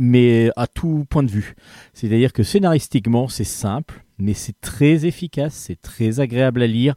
mais 0.00 0.50
à 0.56 0.66
tout 0.66 1.04
point 1.10 1.22
de 1.22 1.30
vue. 1.30 1.54
C'est-à-dire 1.92 2.32
que 2.32 2.42
scénaristiquement, 2.42 3.28
c'est 3.28 3.44
simple, 3.44 4.02
mais 4.18 4.32
c'est 4.32 4.58
très 4.62 5.04
efficace, 5.04 5.54
c'est 5.54 5.80
très 5.80 6.20
agréable 6.20 6.62
à 6.62 6.66
lire, 6.66 6.94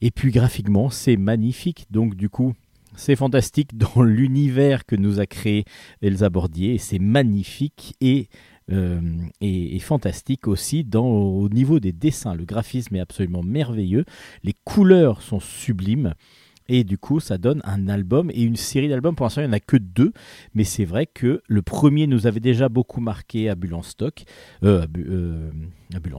et 0.00 0.10
puis 0.10 0.32
graphiquement, 0.32 0.90
c'est 0.90 1.16
magnifique. 1.16 1.86
Donc 1.90 2.16
du 2.16 2.28
coup, 2.28 2.54
c'est 2.96 3.14
fantastique 3.14 3.78
dans 3.78 4.02
l'univers 4.02 4.84
que 4.86 4.96
nous 4.96 5.20
a 5.20 5.26
créé 5.26 5.64
Elsa 6.02 6.28
Bordier, 6.30 6.78
c'est 6.78 6.98
magnifique 6.98 7.94
et 8.00 8.28
euh, 8.72 9.00
et, 9.40 9.76
et 9.76 9.78
fantastique 9.80 10.46
aussi 10.46 10.84
dans, 10.84 11.06
au 11.06 11.48
niveau 11.48 11.80
des 11.80 11.92
dessins. 11.92 12.34
Le 12.34 12.44
graphisme 12.44 12.94
est 12.96 13.00
absolument 13.00 13.42
merveilleux, 13.42 14.04
les 14.42 14.54
couleurs 14.64 15.22
sont 15.22 15.40
sublimes. 15.40 16.14
Et 16.72 16.84
du 16.84 16.98
coup, 16.98 17.18
ça 17.18 17.36
donne 17.36 17.60
un 17.64 17.88
album 17.88 18.30
et 18.30 18.42
une 18.42 18.54
série 18.54 18.88
d'albums. 18.88 19.16
Pour 19.16 19.26
l'instant, 19.26 19.40
il 19.40 19.48
n'y 19.48 19.50
en 19.50 19.54
a 19.54 19.60
que 19.60 19.76
deux. 19.76 20.12
Mais 20.54 20.62
c'est 20.62 20.84
vrai 20.84 21.04
que 21.04 21.42
le 21.48 21.62
premier 21.62 22.06
nous 22.06 22.28
avait 22.28 22.38
déjà 22.38 22.68
beaucoup 22.68 23.00
marqué 23.00 23.48
à 23.48 23.56
Bulle 23.56 23.74
en 23.74 23.82
stock. 23.82 24.22
Euh, 24.62 24.84
à, 24.84 24.86
euh, 24.96 25.50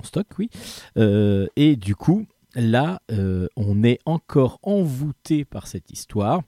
stock, 0.04 0.28
oui. 0.38 0.50
Euh, 0.98 1.48
et 1.56 1.78
du 1.78 1.96
coup, 1.96 2.26
là, 2.54 3.02
euh, 3.12 3.48
on 3.56 3.82
est 3.86 4.00
encore 4.06 4.60
envoûté 4.62 5.46
par 5.46 5.68
cette 5.68 5.90
histoire. 5.90 6.42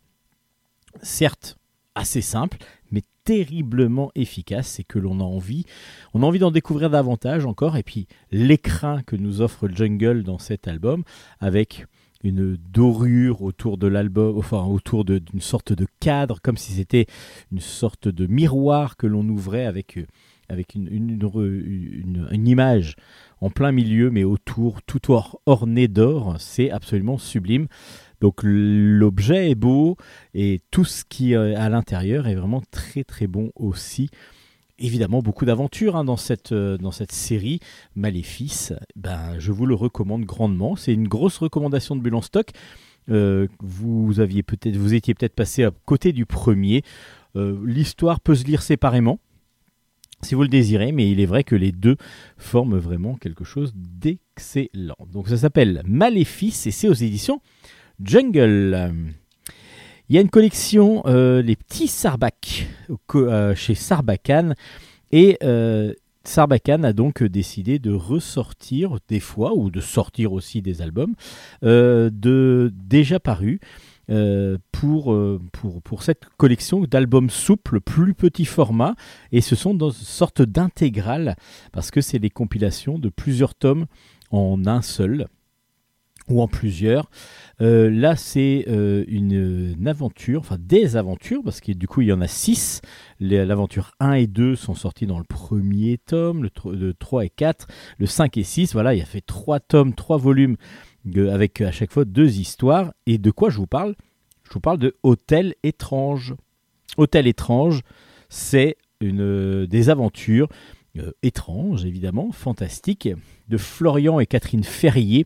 Certes, 1.02 1.58
assez 1.96 2.22
simple, 2.22 2.58
mais 2.92 3.04
terriblement 3.24 4.12
efficace. 4.16 4.68
C'est 4.68 4.84
que 4.84 5.00
l'on 5.00 5.22
a 5.22 5.24
envie, 5.24 5.64
on 6.14 6.24
a 6.24 6.26
envie 6.26 6.40
d'en 6.40 6.52
découvrir 6.52 6.90
davantage 6.90 7.46
encore. 7.46 7.78
Et 7.78 7.84
puis, 7.84 8.08
l'écrin 8.32 9.02
que 9.02 9.16
nous 9.16 9.40
offre 9.40 9.70
Jungle 9.70 10.24
dans 10.24 10.40
cet 10.40 10.68
album, 10.68 11.06
avec 11.40 11.86
une 12.24 12.56
dorure 12.56 13.42
autour 13.42 13.78
de 13.78 13.88
l'album, 13.88 14.38
enfin 14.38 14.64
autour 14.64 15.06
d'une 15.06 15.42
sorte 15.42 15.74
de 15.74 15.86
cadre, 16.00 16.40
comme 16.42 16.58
si 16.58 16.74
c'était 16.74 17.06
une 17.52 17.60
sorte 17.60 18.08
de 18.08 18.26
miroir 18.28 18.98
que 18.98 19.08
l'on 19.08 19.28
ouvrait 19.28 19.66
avec, 19.66 19.98
euh, 19.98 20.06
avec 20.50 20.76
une, 20.76 20.88
une, 20.88 22.28
une- 22.32 22.48
image 22.48 22.96
en 23.42 23.50
plein 23.50 23.72
milieu, 23.72 24.10
mais 24.10 24.24
autour, 24.24 24.82
tout 24.84 25.12
or- 25.12 25.42
orné 25.46 25.88
d'or. 25.88 26.36
C'est 26.40 26.72
absolument 26.72 27.18
sublime. 27.18 27.68
Donc 28.22 28.40
l'objet 28.44 29.52
est 29.52 29.56
beau 29.56 29.98
et 30.34 30.62
tout 30.72 30.86
ce 30.86 31.04
qui 31.04 31.34
est 31.34 31.56
à 31.56 31.68
l'intérieur 31.70 32.28
est 32.28 32.36
vraiment 32.36 32.62
très 32.72 33.04
très 33.04 33.28
bon 33.28 33.52
aussi. 33.56 34.10
Évidemment, 34.84 35.22
beaucoup 35.22 35.46
d'aventures 35.46 35.96
hein, 35.96 36.04
dans, 36.04 36.18
cette, 36.18 36.52
euh, 36.52 36.78
dans 36.78 36.92
cette 36.92 37.14
série 37.14 37.62
Maléfice. 37.96 38.74
Ben, 38.98 39.40
je 39.40 39.54
vous 39.54 39.66
le 39.66 39.76
recommande 39.76 40.26
grandement. 40.26 40.76
C'est 40.76 40.94
une 40.94 41.08
grosse 41.08 41.38
recommandation 41.38 41.96
de 41.96 42.02
Bulle 42.02 42.16
en 42.16 42.22
stock. 42.22 42.50
Euh, 43.10 43.48
vous 43.62 44.20
aviez 44.20 44.44
peut-être, 44.44 44.76
vous 44.76 44.94
étiez 44.94 45.14
peut-être 45.14 45.36
passé 45.36 45.64
à 45.64 45.72
côté 45.86 46.12
du 46.12 46.26
premier. 46.26 46.84
Euh, 47.38 47.58
L'histoire 47.66 48.20
peut 48.20 48.36
se 48.36 48.44
lire 48.44 48.62
séparément, 48.62 49.20
si 50.22 50.36
vous 50.36 50.42
le 50.42 50.50
désirez, 50.50 50.92
mais 50.92 51.10
il 51.10 51.22
est 51.22 51.26
vrai 51.26 51.46
que 51.46 51.56
les 51.56 51.72
deux 51.72 51.96
forment 52.38 52.78
vraiment 52.78 53.16
quelque 53.16 53.46
chose 53.46 53.72
d'excellent. 53.76 54.98
Donc 55.14 55.30
ça 55.30 55.38
s'appelle 55.38 55.82
Maléfice 55.86 56.68
et 56.68 56.72
c'est 56.72 56.90
aux 56.90 56.94
éditions 56.94 57.40
Jungle. 58.02 58.94
Il 60.10 60.16
y 60.16 60.18
a 60.18 60.22
une 60.22 60.30
collection, 60.30 61.02
euh, 61.06 61.42
les 61.42 61.56
petits 61.56 61.92
co- 63.08 63.26
euh, 63.28 63.56
chez 63.56 63.74
Sarbacane, 63.76 64.54
et 65.12 65.38
euh, 65.44 65.94
Sarbacane 66.26 66.86
a 66.86 66.94
donc 66.94 67.24
décidé 67.24 67.80
de 67.80 67.92
ressortir 67.92 68.98
des 69.08 69.20
fois, 69.20 69.54
ou 69.56 69.70
de 69.72 69.80
sortir 69.82 70.34
aussi 70.34 70.62
des 70.62 70.82
albums, 70.82 71.14
euh, 71.64 72.10
de, 72.12 72.72
déjà 72.76 73.20
parus. 73.20 73.60
euh, 74.10 74.58
pour, 74.74 75.14
euh, 75.14 75.40
pour, 75.54 75.82
pour 75.82 76.04
cette 76.04 76.26
collection 76.36 76.82
d'albums 76.82 77.30
souples, 77.30 77.80
plus 77.80 78.14
petit 78.14 78.44
format, 78.44 78.96
et 79.32 79.40
ce 79.40 79.56
sont 79.56 79.74
dans 79.74 79.92
une 79.92 80.06
sorte 80.06 80.42
d'intégrale, 80.42 81.38
parce 81.72 81.90
que 81.90 82.02
c'est 82.02 82.20
des 82.20 82.30
compilations 82.30 83.00
de 83.00 83.08
plusieurs 83.08 83.56
tomes 83.56 83.86
en 84.30 84.68
un 84.68 84.82
seul, 84.82 85.28
ou 86.30 86.42
en 86.42 86.48
plusieurs. 86.48 87.10
Euh, 87.62 87.90
là, 87.90 88.16
c'est 88.16 88.66
euh, 88.68 89.04
une, 89.08 89.76
aventure, 89.88 90.40
enfin 90.40 90.58
des 90.60 90.96
aventures, 90.96 91.42
parce 91.44 91.60
que 91.62 91.72
du 91.72 91.88
coup, 91.88 92.02
il 92.02 92.08
y 92.08 92.14
en 92.14 92.22
a 92.22 92.28
six. 92.28 92.82
L'aventure 93.20 93.92
1 94.00 94.14
et 94.14 94.28
2 94.28 94.56
sont 94.56 94.74
sortis 94.76 95.06
dans 95.06 95.18
le 95.20 95.26
premier 95.26 95.98
tome, 95.98 96.44
le, 96.44 96.50
tro- 96.50 96.72
le 96.72 96.94
3 96.94 97.26
et 97.26 97.30
4, 97.30 97.68
le 97.98 98.06
5 98.06 98.38
et 98.38 98.44
6. 98.44 98.74
Voilà, 98.74 98.96
il 98.96 99.02
a 99.02 99.06
fait 99.06 99.22
trois 99.22 99.60
tomes, 99.60 99.94
trois 99.94 100.18
volumes, 100.18 100.56
avec 101.16 101.62
à 101.62 101.72
chaque 101.72 101.92
fois 101.92 102.06
deux 102.06 102.40
histoires. 102.40 102.94
Et 103.06 103.18
de 103.18 103.32
quoi 103.32 103.50
je 103.50 103.58
vous 103.58 103.68
parle? 103.68 103.96
Je 104.46 104.54
vous 104.54 104.60
parle 104.60 104.80
de 104.80 104.96
Hôtel 105.04 105.56
étrange. 105.64 106.36
Hôtel 106.98 107.28
étrange, 107.28 107.82
c'est 108.30 108.78
une, 109.02 109.66
des 109.66 109.90
aventures 109.90 110.48
euh, 110.98 111.12
étranges, 111.24 111.86
évidemment, 111.86 112.32
fantastiques, 112.32 113.10
de 113.50 113.58
Florian 113.58 114.20
et 114.20 114.26
Catherine 114.26 114.64
Ferrier. 114.64 115.26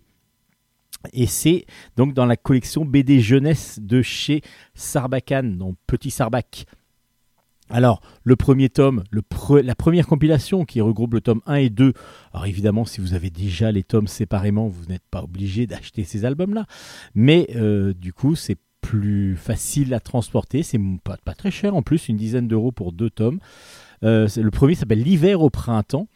Et 1.14 1.28
c'est 1.28 1.66
donc 1.96 2.14
dans 2.14 2.26
la 2.26 2.36
collection 2.36 2.86
BD 2.86 3.20
jeunesse 3.20 3.80
de 3.82 4.02
chez 4.02 4.42
Sarbacane, 4.76 5.58
donc 5.58 5.76
Petit 5.88 6.12
Sarbac. 6.12 6.66
Alors, 7.70 8.02
le 8.24 8.38
premier 8.38 8.70
tome, 8.70 9.04
la 9.52 9.76
première 9.76 10.08
compilation 10.08 10.64
qui 10.64 10.80
regroupe 10.80 11.14
le 11.14 11.22
tome 11.22 11.42
1 11.48 11.56
et 11.56 11.70
2. 11.70 11.94
Alors 12.34 12.46
évidemment, 12.46 12.86
si 12.86 13.02
vous 13.02 13.14
avez 13.14 13.30
déjà 13.30 13.72
les 13.74 13.84
tomes 13.84 14.08
séparément, 14.08 14.68
vous 14.68 14.86
n'êtes 14.86 15.04
pas 15.12 15.22
obligé 15.22 15.68
d'acheter 15.68 16.06
ces 16.06 16.24
albums-là. 16.24 16.66
Mais 17.14 17.48
euh, 17.56 17.94
du 17.94 18.14
coup, 18.14 18.36
c'est 18.36 18.58
plus 18.80 19.36
facile 19.36 19.94
à 19.94 20.00
transporter. 20.00 20.64
C'est 20.64 20.80
pas, 21.04 21.34
très 21.34 21.52
cher 21.52 21.76
en 21.76 21.82
plus, 21.82 22.08
une 22.08 22.16
dizaine 22.16 22.48
d'euros 22.48 22.72
pour 22.72 22.94
deux 22.94 23.10
tomes. 23.10 23.40
Euh, 24.04 24.30
le 24.38 24.52
premier 24.52 24.76
s'appelle 24.76 25.02
L'hiver 25.02 25.42
au 25.42 25.50
printemps. 25.50 26.08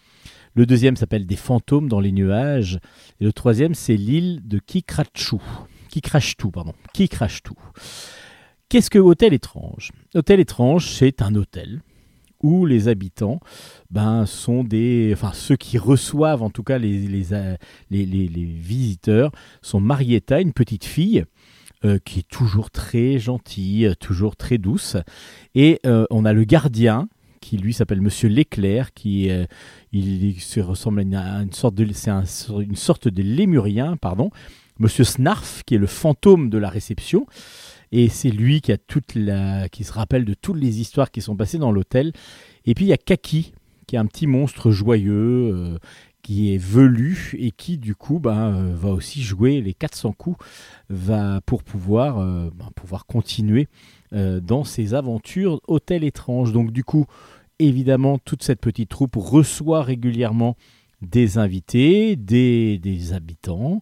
Le 0.56 0.66
deuxième 0.66 0.96
s'appelle 0.96 1.26
Des 1.26 1.36
fantômes 1.36 1.88
dans 1.88 2.00
les 2.00 2.12
nuages. 2.12 2.80
Et 3.20 3.24
le 3.26 3.34
troisième, 3.34 3.74
c'est 3.74 3.96
l'île 3.96 4.42
de 4.46 4.60
Kikrachu. 4.60 5.38
Kikrachtu, 5.90 6.50
pardon. 6.52 6.74
Kikrachtu. 6.94 7.52
Qu'est-ce 8.70 8.90
que 8.90 9.00
Hôtel 9.00 9.34
Étrange? 9.34 9.92
Hôtel 10.16 10.40
Étrange, 10.40 10.88
c'est 10.90 11.22
un 11.22 11.36
hôtel 11.36 11.82
où 12.42 12.66
les 12.66 12.88
habitants 12.88 13.40
ben, 13.92 14.26
sont 14.26 14.64
des. 14.64 15.12
Enfin, 15.14 15.32
ceux 15.34 15.56
qui 15.58 15.78
reçoivent 15.78 16.42
en 16.42 16.50
tout 16.50 16.64
cas 16.64 16.78
les, 16.80 16.98
les, 17.08 17.34
euh, 17.34 17.56
les, 17.92 18.06
les- 18.06 18.28
visiteurs 18.28 19.32
sont 19.62 19.80
Marietta, 19.80 20.42
une 20.42 20.54
petite 20.54 20.86
fille. 20.86 21.26
euh, 21.84 21.98
qui 22.06 22.20
est 22.20 22.28
toujours 22.30 22.70
très 22.70 23.18
gentille, 23.18 23.92
toujours 24.00 24.36
très 24.36 24.60
douce. 24.60 24.98
Et 25.56 25.80
euh, 25.88 26.06
on 26.12 26.26
a 26.26 26.32
le 26.34 26.44
gardien, 26.44 27.10
qui 27.42 27.58
lui 27.58 27.74
s'appelle 27.74 28.00
Monsieur 28.02 28.30
L'éclair, 28.30 28.94
qui 28.94 29.30
euh, 29.30 29.46
il, 29.92 30.40
se 30.40 30.62
ressemble 30.62 31.02
à 31.14 31.42
une, 31.42 31.52
sorte 31.52 31.76
de 31.76 31.92
c'est 31.92 32.12
un- 32.12 32.24
une 32.60 32.76
sorte 32.76 33.10
de 33.10 33.22
lémurien, 33.22 33.98
pardon. 33.98 34.30
Monsieur 34.80 35.04
Snarf, 35.04 35.64
qui 35.66 35.76
est 35.76 35.80
le 35.80 35.88
fantôme 35.88 36.50
de 36.50 36.58
la 36.58 36.70
réception, 36.70 37.26
et 37.92 38.08
c'est 38.08 38.30
lui 38.32 38.62
qui 38.62 38.72
a 38.72 38.78
toute 38.78 39.16
la, 39.16 39.68
qui 39.70 39.84
se 39.84 39.92
rappelle 39.92 40.24
de 40.24 40.34
toutes 40.34 40.58
les 40.58 40.80
histoires 40.80 41.12
qui 41.12 41.22
sont 41.22 41.36
passées 41.36 41.58
dans 41.58 41.72
l'hôtel. 41.72 42.14
Et 42.66 42.74
puis 42.74 42.86
il 42.86 42.88
y 42.88 42.94
a 42.94 42.98
Kaki, 42.98 43.54
qui 43.86 43.96
est 43.96 44.00
un 44.00 44.06
petit 44.06 44.28
monstre 44.28 44.72
joyeux, 44.72 45.52
euh, 45.54 45.78
qui 46.22 46.54
est 46.54 46.58
velu 46.58 47.36
et 47.40 47.52
qui 47.52 47.78
du 47.80 47.96
coup 47.96 48.20
ben, 48.20 48.54
euh, 48.54 48.76
va 48.76 48.90
aussi 48.90 49.22
jouer 49.22 49.62
les 49.62 49.74
400 49.74 50.14
coups, 50.14 50.38
va 50.90 51.42
pour 51.42 51.64
pouvoir 51.64 52.18
ben, 52.18 52.70
pouvoir 52.76 53.06
continuer 53.08 53.68
dans 54.12 54.64
ses 54.64 54.94
aventures 54.94 55.62
hôtel 55.68 56.04
étrange. 56.04 56.52
Donc 56.52 56.72
du 56.72 56.84
coup, 56.84 57.06
évidemment, 57.60 58.18
toute 58.18 58.44
cette 58.44 58.60
petite 58.60 58.90
troupe 58.90 59.16
reçoit 59.16 59.84
régulièrement 59.84 60.56
des 61.02 61.38
invités, 61.38 62.16
des, 62.16 63.14
habitants 63.14 63.82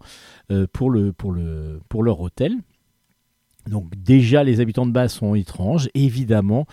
euh, 0.51 0.68
pour, 0.72 0.89
le, 0.89 1.11
pour, 1.14 1.31
le, 1.31 1.81
pour 1.89 2.03
leur 2.03 2.22
hôtel. 2.22 2.53
Donc 3.68 3.93
déjà, 3.95 4.43
les 4.43 4.61
habitants 4.61 4.85
de 4.85 4.91
base 4.91 5.14
sont 5.14 5.35
étranges. 5.35 5.89
Évidemment, 5.93 6.65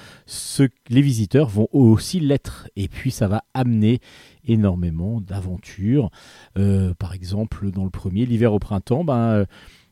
les 0.89 1.03
visiteurs 1.03 1.49
vont 1.49 1.69
aussi 1.73 2.21
l'être. 2.21 2.69
Et 2.77 2.89
puis, 2.89 3.11
ça 3.11 3.29
va 3.29 3.45
amener 3.55 4.01
énormément 4.47 5.21
d'aventures. 5.21 6.11
Euh, 6.57 6.95
par 6.95 7.13
exemple, 7.13 7.71
dans 7.71 7.85
le 7.85 7.91
premier, 7.91 8.25
l'hiver 8.25 8.53
au 8.55 8.59
printemps, 8.59 9.05
ben, 9.05 9.15
euh, 9.17 9.45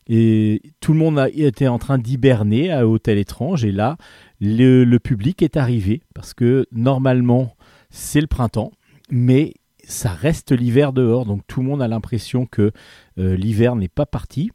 et 0.06 0.60
tout 0.80 0.92
le 0.92 0.98
monde 0.98 1.18
a 1.18 1.28
été 1.28 1.66
en 1.68 1.78
train 1.78 1.98
d'hiberner 1.98 2.70
à 2.70 2.86
Hôtel 2.86 3.18
Étrange. 3.18 3.64
Et 3.64 3.72
là, 3.72 3.96
le, 4.40 4.84
le 4.84 4.98
public 4.98 5.42
est 5.42 5.56
arrivé. 5.56 6.02
Parce 6.14 6.34
que 6.34 6.66
normalement, 6.72 7.56
c'est 7.90 8.20
le 8.20 8.26
printemps. 8.26 8.72
Mais 9.10 9.54
ça 9.84 10.12
reste 10.12 10.52
l'hiver 10.52 10.92
dehors. 10.92 11.24
Donc 11.24 11.42
tout 11.46 11.60
le 11.60 11.68
monde 11.68 11.82
a 11.82 11.88
l'impression 11.88 12.46
que 12.46 12.72
euh, 13.18 13.36
l'hiver 13.36 13.76
n'est 13.76 13.88
pas 13.88 14.06
parti. 14.06 14.50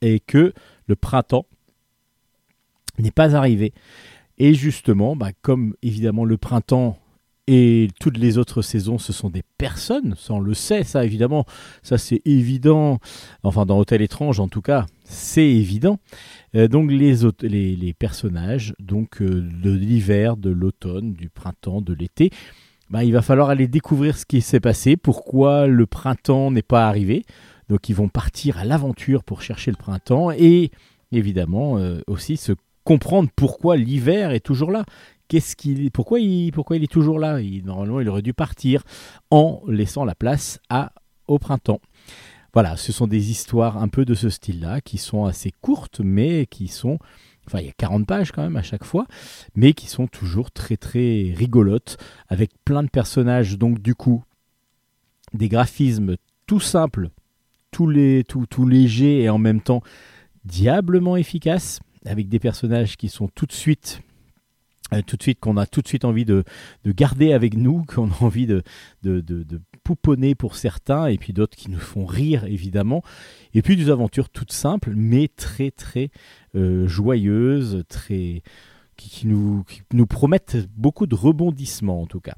Et 0.00 0.20
que 0.20 0.52
le 0.86 0.96
printemps 0.96 1.46
n'est 2.98 3.10
pas 3.10 3.36
arrivé. 3.36 3.72
Et 4.38 4.54
justement, 4.54 5.16
bah, 5.16 5.30
comme 5.42 5.74
évidemment 5.82 6.24
le 6.24 6.36
printemps 6.36 6.98
et 7.48 7.88
toutes 8.00 8.18
les 8.18 8.38
autres 8.38 8.62
saisons, 8.62 8.98
ce 8.98 9.12
sont 9.12 9.28
des 9.28 9.42
personnes, 9.58 10.14
ça 10.16 10.34
on 10.34 10.40
le 10.40 10.54
sait, 10.54 10.84
ça 10.84 11.04
évidemment, 11.04 11.44
ça 11.82 11.98
c'est 11.98 12.22
évident, 12.24 12.98
enfin 13.42 13.66
dans 13.66 13.78
Hôtel 13.78 14.00
étrange 14.00 14.38
en 14.38 14.48
tout 14.48 14.62
cas, 14.62 14.86
c'est 15.04 15.48
évident. 15.48 15.98
Euh, 16.54 16.68
donc 16.68 16.90
les, 16.90 17.16
les 17.42 17.92
personnages 17.94 18.74
donc 18.78 19.20
euh, 19.20 19.48
de 19.62 19.72
l'hiver, 19.72 20.36
de 20.36 20.50
l'automne, 20.50 21.14
du 21.14 21.30
printemps, 21.30 21.80
de 21.80 21.94
l'été, 21.94 22.30
bah, 22.90 23.04
il 23.04 23.12
va 23.12 23.22
falloir 23.22 23.48
aller 23.48 23.68
découvrir 23.68 24.18
ce 24.18 24.26
qui 24.26 24.40
s'est 24.40 24.60
passé, 24.60 24.96
pourquoi 24.96 25.66
le 25.66 25.86
printemps 25.86 26.50
n'est 26.50 26.62
pas 26.62 26.86
arrivé. 26.86 27.24
Donc 27.68 27.88
ils 27.88 27.94
vont 27.94 28.08
partir 28.08 28.58
à 28.58 28.64
l'aventure 28.64 29.24
pour 29.24 29.40
chercher 29.40 29.70
le 29.70 29.78
printemps 29.78 30.30
et 30.30 30.70
évidemment 31.10 31.78
euh, 31.78 32.02
aussi 32.06 32.36
se 32.36 32.52
comprendre 32.84 33.30
pourquoi 33.34 33.76
l'hiver 33.76 34.32
est 34.32 34.40
toujours 34.40 34.70
là. 34.70 34.84
Qu'est-ce 35.28 35.56
qu'il, 35.56 35.90
pourquoi 35.90 36.20
il, 36.20 36.52
pourquoi 36.52 36.76
il 36.76 36.84
est 36.84 36.92
toujours 36.92 37.18
là? 37.18 37.40
Normalement, 37.64 38.00
il 38.00 38.08
aurait 38.08 38.22
dû 38.22 38.34
partir 38.34 38.82
en 39.30 39.62
laissant 39.66 40.04
la 40.04 40.14
place 40.14 40.60
au 41.26 41.38
printemps. 41.38 41.80
Voilà, 42.54 42.76
ce 42.76 42.92
sont 42.92 43.06
des 43.06 43.30
histoires 43.30 43.78
un 43.78 43.88
peu 43.88 44.04
de 44.04 44.14
ce 44.14 44.28
style-là 44.28 44.82
qui 44.82 44.98
sont 44.98 45.24
assez 45.24 45.52
courtes, 45.62 46.00
mais 46.04 46.44
qui 46.44 46.68
sont, 46.68 46.98
enfin, 47.46 47.60
il 47.60 47.66
y 47.66 47.70
a 47.70 47.72
40 47.72 48.06
pages 48.06 48.30
quand 48.30 48.42
même 48.42 48.56
à 48.56 48.62
chaque 48.62 48.84
fois, 48.84 49.06
mais 49.54 49.72
qui 49.72 49.86
sont 49.86 50.06
toujours 50.06 50.50
très 50.50 50.76
très 50.76 51.32
rigolotes 51.34 51.96
avec 52.28 52.50
plein 52.66 52.82
de 52.82 52.90
personnages. 52.90 53.56
Donc 53.56 53.80
du 53.80 53.94
coup, 53.94 54.22
des 55.32 55.48
graphismes 55.48 56.16
tout 56.46 56.60
simples, 56.60 57.08
tout, 57.70 57.88
les, 57.88 58.22
tout, 58.24 58.66
légers 58.66 59.22
et 59.22 59.30
en 59.30 59.38
même 59.38 59.62
temps 59.62 59.82
diablement 60.44 61.16
efficaces, 61.16 61.80
avec 62.04 62.28
des 62.28 62.38
personnages 62.38 62.98
qui 62.98 63.08
sont 63.08 63.28
tout 63.28 63.46
de 63.46 63.52
suite 63.52 64.02
tout 65.00 65.16
de 65.16 65.22
suite 65.22 65.40
qu'on 65.40 65.56
a 65.56 65.64
tout 65.64 65.80
de 65.80 65.88
suite 65.88 66.04
envie 66.04 66.26
de, 66.26 66.44
de 66.84 66.92
garder 66.92 67.32
avec 67.32 67.56
nous, 67.56 67.84
qu'on 67.88 68.10
a 68.10 68.16
envie 68.20 68.46
de, 68.46 68.62
pouponner 69.84 70.34
pour 70.34 70.56
certains, 70.56 71.06
et 71.06 71.16
puis 71.18 71.32
d'autres 71.32 71.56
qui 71.56 71.70
nous 71.70 71.80
font 71.80 72.04
rire 72.04 72.44
évidemment. 72.44 73.02
Et 73.54 73.62
puis 73.62 73.76
des 73.76 73.90
aventures 73.90 74.28
toutes 74.28 74.52
simples, 74.52 74.92
mais 74.94 75.28
très 75.28 75.70
très 75.70 76.10
euh, 76.54 76.86
joyeuses, 76.86 77.84
très 77.88 78.42
qui 78.96 79.26
nous, 79.26 79.64
qui 79.64 79.82
nous 79.94 80.06
promettent 80.06 80.68
beaucoup 80.76 81.06
de 81.06 81.14
rebondissements 81.14 82.02
en 82.02 82.06
tout 82.06 82.20
cas. 82.20 82.34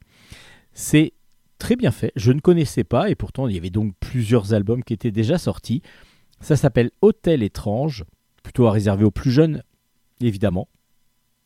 C'est 0.72 1.12
très 1.58 1.76
bien 1.76 1.90
fait. 1.90 2.12
Je 2.16 2.32
ne 2.32 2.40
connaissais 2.40 2.84
pas, 2.84 3.10
et 3.10 3.14
pourtant 3.14 3.48
il 3.48 3.54
y 3.54 3.58
avait 3.58 3.70
donc 3.70 3.94
plusieurs 4.00 4.54
albums 4.54 4.82
qui 4.82 4.92
étaient 4.92 5.10
déjà 5.10 5.38
sortis. 5.38 5.82
Ça 6.40 6.56
s'appelle 6.56 6.90
Hôtel 7.00 7.42
étrange, 7.42 8.04
plutôt 8.42 8.66
à 8.66 8.72
réserver 8.72 9.04
aux 9.04 9.10
plus 9.10 9.30
jeunes, 9.30 9.62
évidemment. 10.20 10.68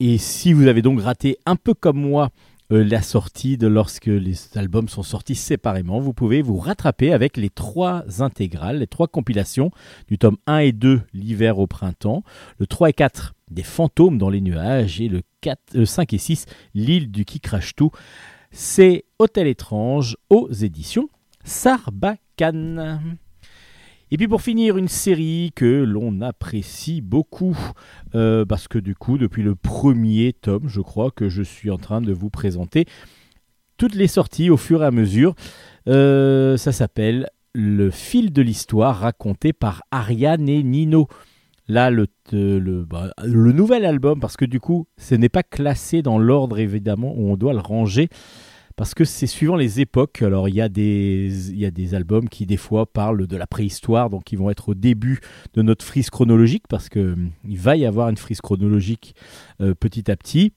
Et 0.00 0.16
si 0.16 0.52
vous 0.52 0.68
avez 0.68 0.80
donc 0.80 1.00
raté 1.00 1.38
un 1.44 1.56
peu 1.56 1.74
comme 1.74 2.00
moi 2.00 2.30
euh, 2.70 2.84
la 2.84 3.02
sortie 3.02 3.56
de 3.58 3.66
lorsque 3.66 4.06
les 4.06 4.56
albums 4.56 4.88
sont 4.88 5.02
sortis 5.02 5.34
séparément, 5.34 5.98
vous 5.98 6.12
pouvez 6.12 6.40
vous 6.40 6.56
rattraper 6.56 7.12
avec 7.12 7.36
les 7.36 7.50
trois 7.50 8.04
intégrales, 8.20 8.78
les 8.78 8.86
trois 8.86 9.08
compilations 9.08 9.72
du 10.06 10.16
tome 10.16 10.36
1 10.46 10.58
et 10.58 10.72
2, 10.72 11.00
l'hiver 11.14 11.58
au 11.58 11.66
printemps, 11.66 12.22
le 12.58 12.68
3 12.68 12.90
et 12.90 12.92
4, 12.92 13.34
des 13.50 13.64
fantômes 13.64 14.18
dans 14.18 14.30
les 14.30 14.40
nuages, 14.40 15.00
et 15.00 15.08
le 15.08 15.22
4, 15.40 15.60
euh, 15.74 15.84
5 15.84 16.12
et 16.12 16.18
6, 16.18 16.46
l'île 16.74 17.10
du 17.10 17.24
qui 17.24 17.40
crache 17.40 17.74
tout. 17.74 17.90
C'est 18.52 19.04
Hôtel 19.18 19.48
étrange 19.48 20.16
aux 20.30 20.48
éditions 20.48 21.08
Sarbacane. 21.42 23.18
Et 24.10 24.16
puis 24.16 24.28
pour 24.28 24.40
finir, 24.40 24.78
une 24.78 24.88
série 24.88 25.52
que 25.54 25.84
l'on 25.84 26.20
apprécie 26.22 27.00
beaucoup, 27.00 27.56
euh, 28.14 28.44
parce 28.46 28.66
que 28.66 28.78
du 28.78 28.94
coup, 28.94 29.18
depuis 29.18 29.42
le 29.42 29.54
premier 29.54 30.32
tome, 30.32 30.68
je 30.68 30.80
crois 30.80 31.10
que 31.10 31.28
je 31.28 31.42
suis 31.42 31.70
en 31.70 31.76
train 31.76 32.00
de 32.00 32.12
vous 32.12 32.30
présenter 32.30 32.86
toutes 33.76 33.94
les 33.94 34.08
sorties 34.08 34.50
au 34.50 34.56
fur 34.56 34.82
et 34.82 34.86
à 34.86 34.90
mesure. 34.90 35.34
Euh, 35.88 36.56
ça 36.56 36.72
s'appelle 36.72 37.28
Le 37.54 37.90
fil 37.90 38.32
de 38.32 38.42
l'histoire 38.42 38.98
raconté 38.98 39.52
par 39.52 39.82
Ariane 39.90 40.48
et 40.48 40.62
Nino. 40.62 41.08
Là, 41.68 41.90
le, 41.90 42.06
euh, 42.32 42.86
bah, 42.88 43.12
le 43.22 43.52
nouvel 43.52 43.84
album, 43.84 44.20
parce 44.20 44.38
que 44.38 44.46
du 44.46 44.58
coup, 44.58 44.86
ce 44.96 45.14
n'est 45.14 45.28
pas 45.28 45.42
classé 45.42 46.00
dans 46.00 46.18
l'ordre 46.18 46.58
évidemment 46.58 47.12
où 47.14 47.30
on 47.30 47.36
doit 47.36 47.52
le 47.52 47.58
ranger 47.58 48.08
parce 48.78 48.94
que 48.94 49.04
c'est 49.04 49.26
suivant 49.26 49.56
les 49.56 49.80
époques. 49.80 50.22
Alors 50.22 50.48
il 50.48 50.54
y, 50.54 50.62
a 50.62 50.68
des, 50.68 51.94
albums 51.94 52.28
qui 52.28 52.46
des 52.46 52.56
fois 52.56 52.86
parlent 52.86 53.26
de 53.26 53.36
la 53.36 53.48
préhistoire, 53.48 54.08
donc 54.08 54.30
ils 54.30 54.38
vont 54.38 54.50
être 54.50 54.68
au 54.68 54.74
début 54.74 55.18
de 55.54 55.62
notre 55.62 55.84
frise 55.84 56.10
chronologique, 56.10 56.62
parce 56.68 56.88
que 56.88 57.14
hum, 57.14 57.30
il 57.46 57.58
va 57.58 57.76
y 57.76 57.84
avoir 57.84 58.08
une 58.08 58.16
frise 58.16 58.40
chronologique 58.40 59.16
euh, 59.60 59.74
petit 59.74 60.08
à 60.10 60.16
petit. 60.16 60.52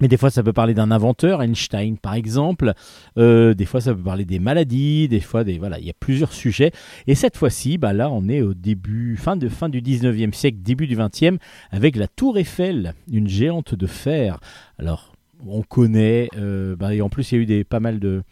Mais 0.00 0.08
des 0.08 0.16
fois, 0.16 0.30
ça 0.30 0.42
peut 0.42 0.52
parler 0.52 0.74
d'un 0.74 0.90
inventeur, 0.90 1.40
Einstein 1.40 1.96
par 1.96 2.14
exemple. 2.14 2.72
Euh, 3.18 3.54
des 3.54 3.66
fois, 3.66 3.80
ça 3.80 3.94
peut 3.94 4.02
parler 4.02 4.24
des 4.24 4.40
maladies. 4.40 5.08
Des 5.08 5.20
fois, 5.20 5.44
des, 5.44 5.58
voilà, 5.58 5.78
il 5.78 5.86
y 5.86 5.90
a 5.90 5.96
plusieurs 5.98 6.32
sujets. 6.32 6.72
Et 7.06 7.14
cette 7.14 7.36
fois-ci, 7.36 7.78
bah 7.78 7.92
là, 7.92 8.10
on 8.10 8.28
est 8.28 8.42
au 8.42 8.54
début, 8.54 9.16
fin, 9.16 9.36
de, 9.36 9.48
fin 9.48 9.68
du 9.68 9.80
19e 9.80 10.32
siècle, 10.32 10.58
début 10.60 10.88
du 10.88 10.96
20e, 10.96 11.38
avec 11.70 11.94
la 11.94 12.08
Tour 12.08 12.36
Eiffel, 12.36 12.94
une 13.10 13.28
géante 13.28 13.76
de 13.76 13.86
fer. 13.86 14.40
Alors, 14.78 15.12
on 15.46 15.62
connaît, 15.62 16.28
euh, 16.36 16.76
bah, 16.76 16.94
et 16.94 17.00
en 17.00 17.08
plus, 17.08 17.32
il 17.32 17.50
y 17.50 17.54
a 17.54 17.58
eu 17.58 17.64
pas 17.64 17.80
mal 17.80 18.00
de 18.00 18.22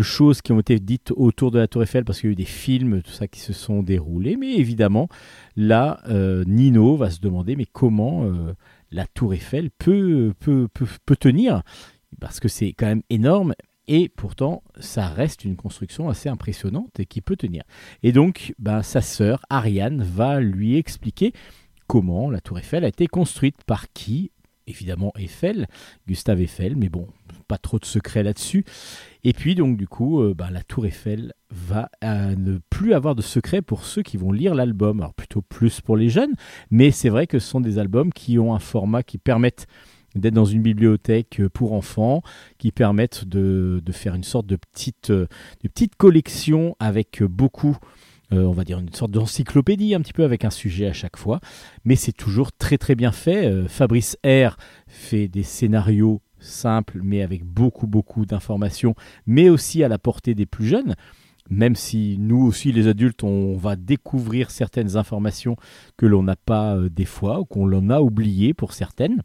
choses 0.00 0.42
qui 0.42 0.52
ont 0.52 0.60
été 0.60 0.78
dites 0.78 1.12
autour 1.16 1.50
de 1.50 1.58
la 1.58 1.68
Tour 1.68 1.82
Eiffel 1.82 2.04
parce 2.04 2.20
qu'il 2.20 2.28
y 2.28 2.30
a 2.30 2.34
eu 2.34 2.36
des 2.36 2.44
films, 2.44 3.02
tout 3.02 3.10
ça 3.10 3.28
qui 3.28 3.40
se 3.40 3.52
sont 3.52 3.82
déroulés. 3.82 4.36
Mais 4.36 4.54
évidemment, 4.56 5.08
là, 5.56 6.00
euh, 6.08 6.44
Nino 6.46 6.96
va 6.96 7.10
se 7.10 7.20
demander 7.20 7.56
mais 7.56 7.66
comment 7.66 8.24
euh, 8.24 8.54
la 8.90 9.06
Tour 9.06 9.34
Eiffel 9.34 9.70
peut, 9.70 10.32
tenir? 11.20 11.62
Parce 12.20 12.40
que 12.40 12.48
c'est 12.48 12.72
quand 12.72 12.86
même 12.86 13.02
énorme 13.10 13.54
et 13.88 14.10
pourtant, 14.10 14.62
ça 14.78 15.08
reste 15.08 15.44
une 15.44 15.56
construction 15.56 16.10
assez 16.10 16.28
impressionnante 16.28 17.00
et 17.00 17.06
qui 17.06 17.22
peut 17.22 17.36
tenir. 17.36 17.62
Et 18.02 18.12
donc, 18.12 18.54
ben, 18.58 18.82
sa 18.82 19.00
sœur, 19.00 19.40
Ariane, 19.48 20.02
va 20.02 20.40
lui 20.40 20.76
expliquer 20.76 21.32
comment 21.86 22.30
la 22.30 22.42
Tour 22.42 22.58
Eiffel 22.58 22.84
a 22.84 22.88
été 22.88 23.06
construite, 23.06 23.64
par 23.66 23.90
qui 23.94 24.30
évidemment 24.68 25.12
Eiffel, 25.16 25.66
Gustave 26.06 26.42
Eiffel, 26.42 26.76
mais 26.76 26.88
bon, 26.88 27.08
pas 27.48 27.58
trop 27.58 27.78
de 27.78 27.84
secrets 27.84 28.22
là-dessus. 28.22 28.64
Et 29.24 29.32
puis 29.32 29.54
donc 29.54 29.76
du 29.76 29.88
coup, 29.88 30.22
euh, 30.22 30.34
bah, 30.34 30.50
la 30.50 30.62
tour 30.62 30.86
Eiffel 30.86 31.32
va 31.50 31.90
euh, 32.04 32.36
ne 32.36 32.58
plus 32.70 32.92
avoir 32.92 33.14
de 33.14 33.22
secret 33.22 33.62
pour 33.62 33.84
ceux 33.84 34.02
qui 34.02 34.16
vont 34.16 34.32
lire 34.32 34.54
l'album. 34.54 35.00
Alors 35.00 35.14
plutôt 35.14 35.42
plus 35.42 35.80
pour 35.80 35.96
les 35.96 36.10
jeunes, 36.10 36.34
mais 36.70 36.90
c'est 36.90 37.08
vrai 37.08 37.26
que 37.26 37.38
ce 37.38 37.48
sont 37.48 37.60
des 37.60 37.78
albums 37.78 38.12
qui 38.12 38.38
ont 38.38 38.54
un 38.54 38.58
format 38.60 39.02
qui 39.02 39.18
permettent 39.18 39.66
d'être 40.14 40.34
dans 40.34 40.44
une 40.44 40.62
bibliothèque 40.62 41.40
euh, 41.40 41.48
pour 41.48 41.72
enfants, 41.72 42.22
qui 42.58 42.72
permettent 42.72 43.24
de, 43.24 43.80
de 43.84 43.92
faire 43.92 44.14
une 44.14 44.24
sorte 44.24 44.46
de 44.46 44.56
petite, 44.56 45.10
de 45.10 45.28
petite 45.62 45.96
collection 45.96 46.76
avec 46.80 47.22
beaucoup, 47.22 47.76
euh, 48.32 48.44
on 48.44 48.52
va 48.52 48.64
dire 48.64 48.78
une 48.78 48.92
sorte 48.92 49.10
d'encyclopédie 49.10 49.94
un 49.94 50.00
petit 50.00 50.12
peu 50.12 50.24
avec 50.24 50.44
un 50.44 50.50
sujet 50.50 50.86
à 50.86 50.92
chaque 50.92 51.16
fois. 51.16 51.40
Mais 51.84 51.96
c'est 51.96 52.12
toujours 52.12 52.52
très 52.52 52.78
très 52.78 52.94
bien 52.94 53.12
fait. 53.12 53.46
Euh, 53.46 53.68
Fabrice 53.68 54.16
R 54.24 54.56
fait 54.86 55.28
des 55.28 55.42
scénarios 55.42 56.20
simples 56.40 57.00
mais 57.02 57.22
avec 57.22 57.44
beaucoup 57.44 57.86
beaucoup 57.86 58.26
d'informations, 58.26 58.94
mais 59.26 59.48
aussi 59.48 59.82
à 59.82 59.88
la 59.88 59.98
portée 59.98 60.34
des 60.34 60.46
plus 60.46 60.66
jeunes. 60.66 60.94
Même 61.50 61.74
si 61.74 62.16
nous 62.18 62.44
aussi 62.44 62.72
les 62.72 62.88
adultes 62.88 63.24
on 63.24 63.56
va 63.56 63.76
découvrir 63.76 64.50
certaines 64.50 64.96
informations 64.96 65.56
que 65.96 66.04
l'on 66.04 66.22
n'a 66.22 66.36
pas 66.36 66.76
euh, 66.76 66.90
des 66.90 67.06
fois 67.06 67.40
ou 67.40 67.44
qu'on 67.46 67.66
l'en 67.66 67.88
a 67.88 68.00
oubliées 68.00 68.52
pour 68.52 68.74
certaines. 68.74 69.22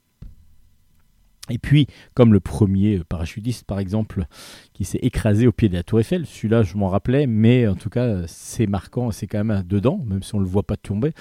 Et 1.49 1.57
puis, 1.57 1.87
comme 2.13 2.31
le 2.31 2.39
premier 2.39 3.01
parachutiste, 3.03 3.65
par 3.65 3.79
exemple, 3.79 4.25
qui 4.73 4.85
s'est 4.85 4.99
écrasé 5.01 5.45
au 5.45 5.51
pied 5.51 5.67
de 5.67 5.73
la 5.73 5.83
Tour 5.83 5.99
Eiffel, 5.99 6.25
celui-là, 6.25 6.63
je 6.63 6.77
m'en 6.77 6.87
rappelais, 6.87 7.27
mais 7.27 7.67
en 7.67 7.75
tout 7.75 7.89
cas, 7.89 8.21
c'est 8.27 8.67
marquant, 8.67 9.11
c'est 9.11 9.27
quand 9.27 9.43
même 9.43 9.63
dedans, 9.63 9.99
même 10.07 10.23
si 10.23 10.33
on 10.35 10.39
ne 10.39 10.45
le 10.45 10.49
voit 10.49 10.63
pas 10.63 10.77
tomber. 10.77 11.11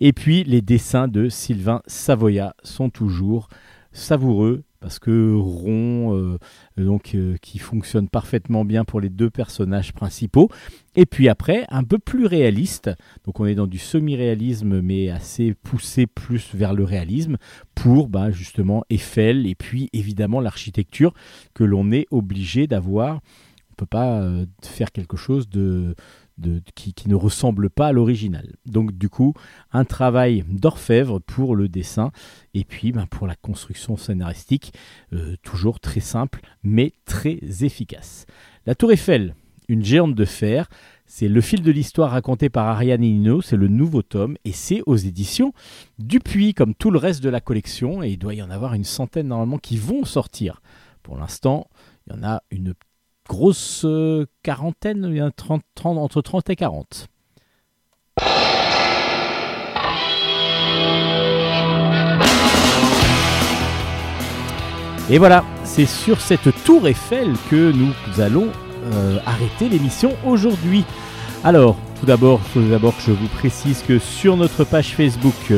Et 0.00 0.12
puis, 0.12 0.44
les 0.44 0.60
dessins 0.60 1.08
de 1.08 1.30
Sylvain 1.30 1.80
Savoya 1.86 2.54
sont 2.62 2.90
toujours 2.90 3.48
savoureux, 3.96 4.62
parce 4.80 4.98
que 4.98 5.34
rond, 5.34 6.16
euh, 6.16 6.38
donc, 6.76 7.14
euh, 7.14 7.36
qui 7.40 7.58
fonctionne 7.58 8.08
parfaitement 8.08 8.64
bien 8.64 8.84
pour 8.84 9.00
les 9.00 9.08
deux 9.08 9.30
personnages 9.30 9.92
principaux. 9.92 10.48
Et 10.94 11.06
puis 11.06 11.28
après, 11.28 11.64
un 11.70 11.82
peu 11.82 11.98
plus 11.98 12.26
réaliste, 12.26 12.90
donc 13.24 13.40
on 13.40 13.46
est 13.46 13.54
dans 13.54 13.66
du 13.66 13.78
semi-réalisme, 13.78 14.80
mais 14.80 15.10
assez 15.10 15.54
poussé 15.54 16.06
plus 16.06 16.54
vers 16.54 16.74
le 16.74 16.84
réalisme, 16.84 17.36
pour 17.74 18.08
bah, 18.08 18.30
justement 18.30 18.84
Eiffel 18.90 19.46
et 19.46 19.54
puis 19.54 19.88
évidemment 19.92 20.40
l'architecture 20.40 21.12
que 21.54 21.64
l'on 21.64 21.90
est 21.90 22.06
obligé 22.10 22.66
d'avoir. 22.66 23.14
On 23.14 23.72
ne 23.72 23.76
peut 23.76 23.86
pas 23.86 24.20
euh, 24.20 24.46
faire 24.62 24.92
quelque 24.92 25.16
chose 25.16 25.48
de, 25.48 25.94
qui 26.74 27.08
ne 27.08 27.14
ressemble 27.14 27.70
pas 27.70 27.88
à 27.88 27.92
l'original. 27.92 28.54
Donc 28.66 28.92
du 28.92 29.08
coup, 29.08 29.34
un 29.72 29.84
travail 29.84 30.44
d'orfèvre 30.48 31.18
pour 31.20 31.56
le 31.56 31.68
dessin 31.68 32.12
et 32.54 32.64
puis 32.64 32.92
ben, 32.92 33.06
pour 33.06 33.26
la 33.26 33.34
construction 33.34 33.96
scénaristique, 33.96 34.72
euh, 35.12 35.36
toujours 35.42 35.80
très 35.80 36.00
simple 36.00 36.40
mais 36.62 36.92
très 37.04 37.38
efficace. 37.62 38.26
La 38.66 38.74
tour 38.74 38.92
Eiffel, 38.92 39.34
une 39.68 39.84
géante 39.84 40.14
de 40.14 40.24
fer, 40.24 40.68
c'est 41.06 41.28
le 41.28 41.40
fil 41.40 41.62
de 41.62 41.70
l'histoire 41.70 42.10
raconté 42.10 42.48
par 42.48 42.66
Ariane 42.66 43.04
Hino, 43.04 43.40
c'est 43.40 43.56
le 43.56 43.68
nouveau 43.68 44.02
tome 44.02 44.36
et 44.44 44.52
c'est 44.52 44.82
aux 44.86 44.96
éditions 44.96 45.52
Dupuis 45.98 46.52
comme 46.52 46.74
tout 46.74 46.90
le 46.90 46.98
reste 46.98 47.22
de 47.22 47.28
la 47.28 47.40
collection 47.40 48.02
et 48.02 48.10
il 48.10 48.18
doit 48.18 48.34
y 48.34 48.42
en 48.42 48.50
avoir 48.50 48.74
une 48.74 48.84
centaine 48.84 49.28
normalement 49.28 49.58
qui 49.58 49.76
vont 49.76 50.04
sortir. 50.04 50.60
Pour 51.02 51.16
l'instant, 51.16 51.68
il 52.06 52.14
y 52.14 52.18
en 52.18 52.24
a 52.24 52.42
une 52.50 52.74
grosse 53.28 53.82
euh, 53.84 54.26
quarantaine, 54.42 55.06
il 55.10 55.16
y 55.16 55.22
en 55.22 55.26
a 55.26 55.30
30, 55.30 55.62
30 55.74 55.98
entre 55.98 56.22
30 56.22 56.50
et 56.50 56.56
40. 56.56 57.08
Et 65.08 65.18
voilà, 65.18 65.44
c'est 65.62 65.86
sur 65.86 66.20
cette 66.20 66.64
tour 66.64 66.88
Eiffel 66.88 67.34
que 67.48 67.70
nous 67.70 67.92
allons 68.20 68.48
euh, 68.92 69.18
arrêter 69.24 69.68
l'émission 69.68 70.12
aujourd'hui. 70.24 70.84
Alors, 71.44 71.76
tout 72.00 72.06
d'abord, 72.06 72.40
faut 72.40 72.60
d'abord 72.60 72.94
je 73.06 73.12
vous 73.12 73.28
précise 73.28 73.82
que 73.86 74.00
sur 74.00 74.36
notre 74.36 74.64
page 74.64 74.96
Facebook, 74.96 75.52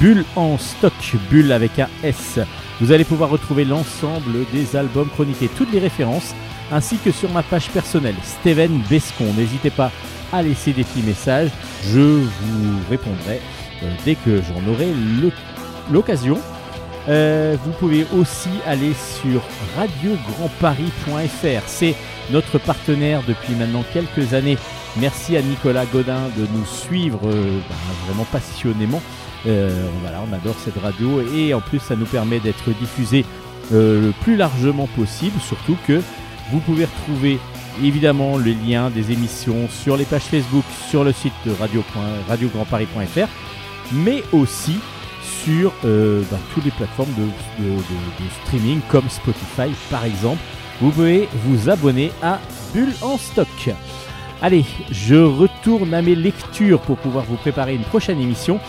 Bulle 0.00 0.24
en 0.36 0.56
stock, 0.56 0.92
Bulle 1.30 1.52
avec 1.52 1.78
un 1.78 1.88
S, 2.02 2.38
vous 2.80 2.92
allez 2.92 3.04
pouvoir 3.04 3.30
retrouver 3.30 3.64
l'ensemble 3.64 4.46
des 4.52 4.76
albums 4.76 5.08
chroniqués, 5.08 5.50
toutes 5.54 5.72
les 5.72 5.80
références, 5.80 6.34
ainsi 6.70 6.96
que 6.98 7.10
sur 7.10 7.30
ma 7.30 7.42
page 7.42 7.68
personnelle, 7.70 8.16
Steven 8.22 8.80
Bescon. 8.88 9.32
N'hésitez 9.36 9.70
pas 9.70 9.90
à 10.32 10.42
laisser 10.42 10.72
des 10.72 10.84
petits 10.84 11.02
messages, 11.02 11.50
je 11.84 12.00
vous 12.00 12.78
répondrai 12.90 13.40
euh, 13.82 13.90
dès 14.04 14.14
que 14.14 14.42
j'en 14.42 14.70
aurai 14.70 14.88
l'occasion. 15.90 16.38
Euh, 17.08 17.56
vous 17.64 17.70
pouvez 17.72 18.06
aussi 18.14 18.50
aller 18.66 18.92
sur 19.22 19.42
radiograndparis.fr. 19.76 21.62
C'est 21.66 21.94
notre 22.30 22.58
partenaire 22.58 23.22
depuis 23.26 23.54
maintenant 23.54 23.82
quelques 23.94 24.34
années. 24.34 24.58
Merci 24.98 25.36
à 25.36 25.42
Nicolas 25.42 25.86
Godin 25.86 26.28
de 26.36 26.46
nous 26.52 26.66
suivre 26.66 27.20
euh, 27.24 27.60
bah, 27.68 27.76
vraiment 28.06 28.26
passionnément. 28.30 29.00
Voilà, 29.44 30.20
on 30.28 30.32
adore 30.34 30.56
cette 30.62 30.76
radio 30.76 31.22
et 31.34 31.54
en 31.54 31.60
plus 31.60 31.78
ça 31.78 31.96
nous 31.96 32.04
permet 32.04 32.38
d'être 32.38 32.68
diffusé 32.78 33.24
le 33.70 34.12
plus 34.20 34.36
largement 34.36 34.88
possible. 34.88 35.40
Surtout 35.40 35.78
que 35.86 36.02
vous 36.50 36.60
pouvez 36.60 36.86
retrouver 36.86 37.38
évidemment 37.82 38.38
les 38.38 38.54
liens 38.54 38.90
des 38.90 39.12
émissions 39.12 39.68
sur 39.68 39.96
les 39.96 40.04
pages 40.04 40.22
Facebook, 40.22 40.64
sur 40.88 41.04
le 41.04 41.12
site 41.12 41.32
de 41.46 41.52
radio. 41.52 41.84
radiograndparis.fr, 42.28 43.28
mais 43.92 44.22
aussi 44.32 44.78
sur 45.44 45.72
euh, 45.84 46.22
toutes 46.54 46.64
les 46.64 46.70
plateformes 46.70 47.12
de, 47.16 47.28
streaming 48.44 48.80
comme 48.88 49.08
Spotify 49.08 49.70
par 49.90 50.04
exemple. 50.04 50.40
Vous 50.80 50.90
pouvez 50.90 51.28
vous 51.44 51.68
abonner 51.68 52.12
à 52.22 52.38
Bulle 52.72 52.92
en 53.02 53.18
stock. 53.18 53.70
Allez, 54.40 54.64
je 54.90 55.16
retourne 55.16 55.92
à 55.94 56.02
mes 56.02 56.14
lectures 56.14 56.80
pour 56.80 56.96
pouvoir 56.98 57.24
vous 57.24 57.36
préparer 57.36 57.74
une 57.74 57.82
prochaine 57.82 58.20
émission. 58.20 58.60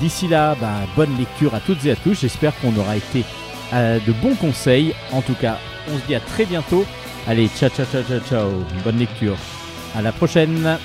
D'ici 0.00 0.28
là, 0.28 0.54
bah, 0.60 0.74
bonne 0.94 1.16
lecture 1.16 1.54
à 1.54 1.60
toutes 1.60 1.84
et 1.86 1.92
à 1.92 1.96
tous. 1.96 2.20
J'espère 2.20 2.52
qu'on 2.60 2.76
aura 2.76 2.96
été 2.98 3.24
euh, 3.72 3.98
de 4.06 4.12
bons 4.12 4.34
conseils. 4.34 4.94
En 5.12 5.22
tout 5.22 5.34
cas, 5.34 5.58
on 5.90 5.98
se 5.98 6.06
dit 6.06 6.14
à 6.14 6.20
très 6.20 6.44
bientôt. 6.44 6.84
Allez, 7.26 7.48
ciao, 7.58 7.68
ciao, 7.70 7.86
ciao, 7.86 8.02
ciao, 8.04 8.20
ciao. 8.20 8.50
Bonne 8.84 8.98
lecture. 8.98 9.36
À 9.96 10.02
la 10.02 10.12
prochaine. 10.12 10.78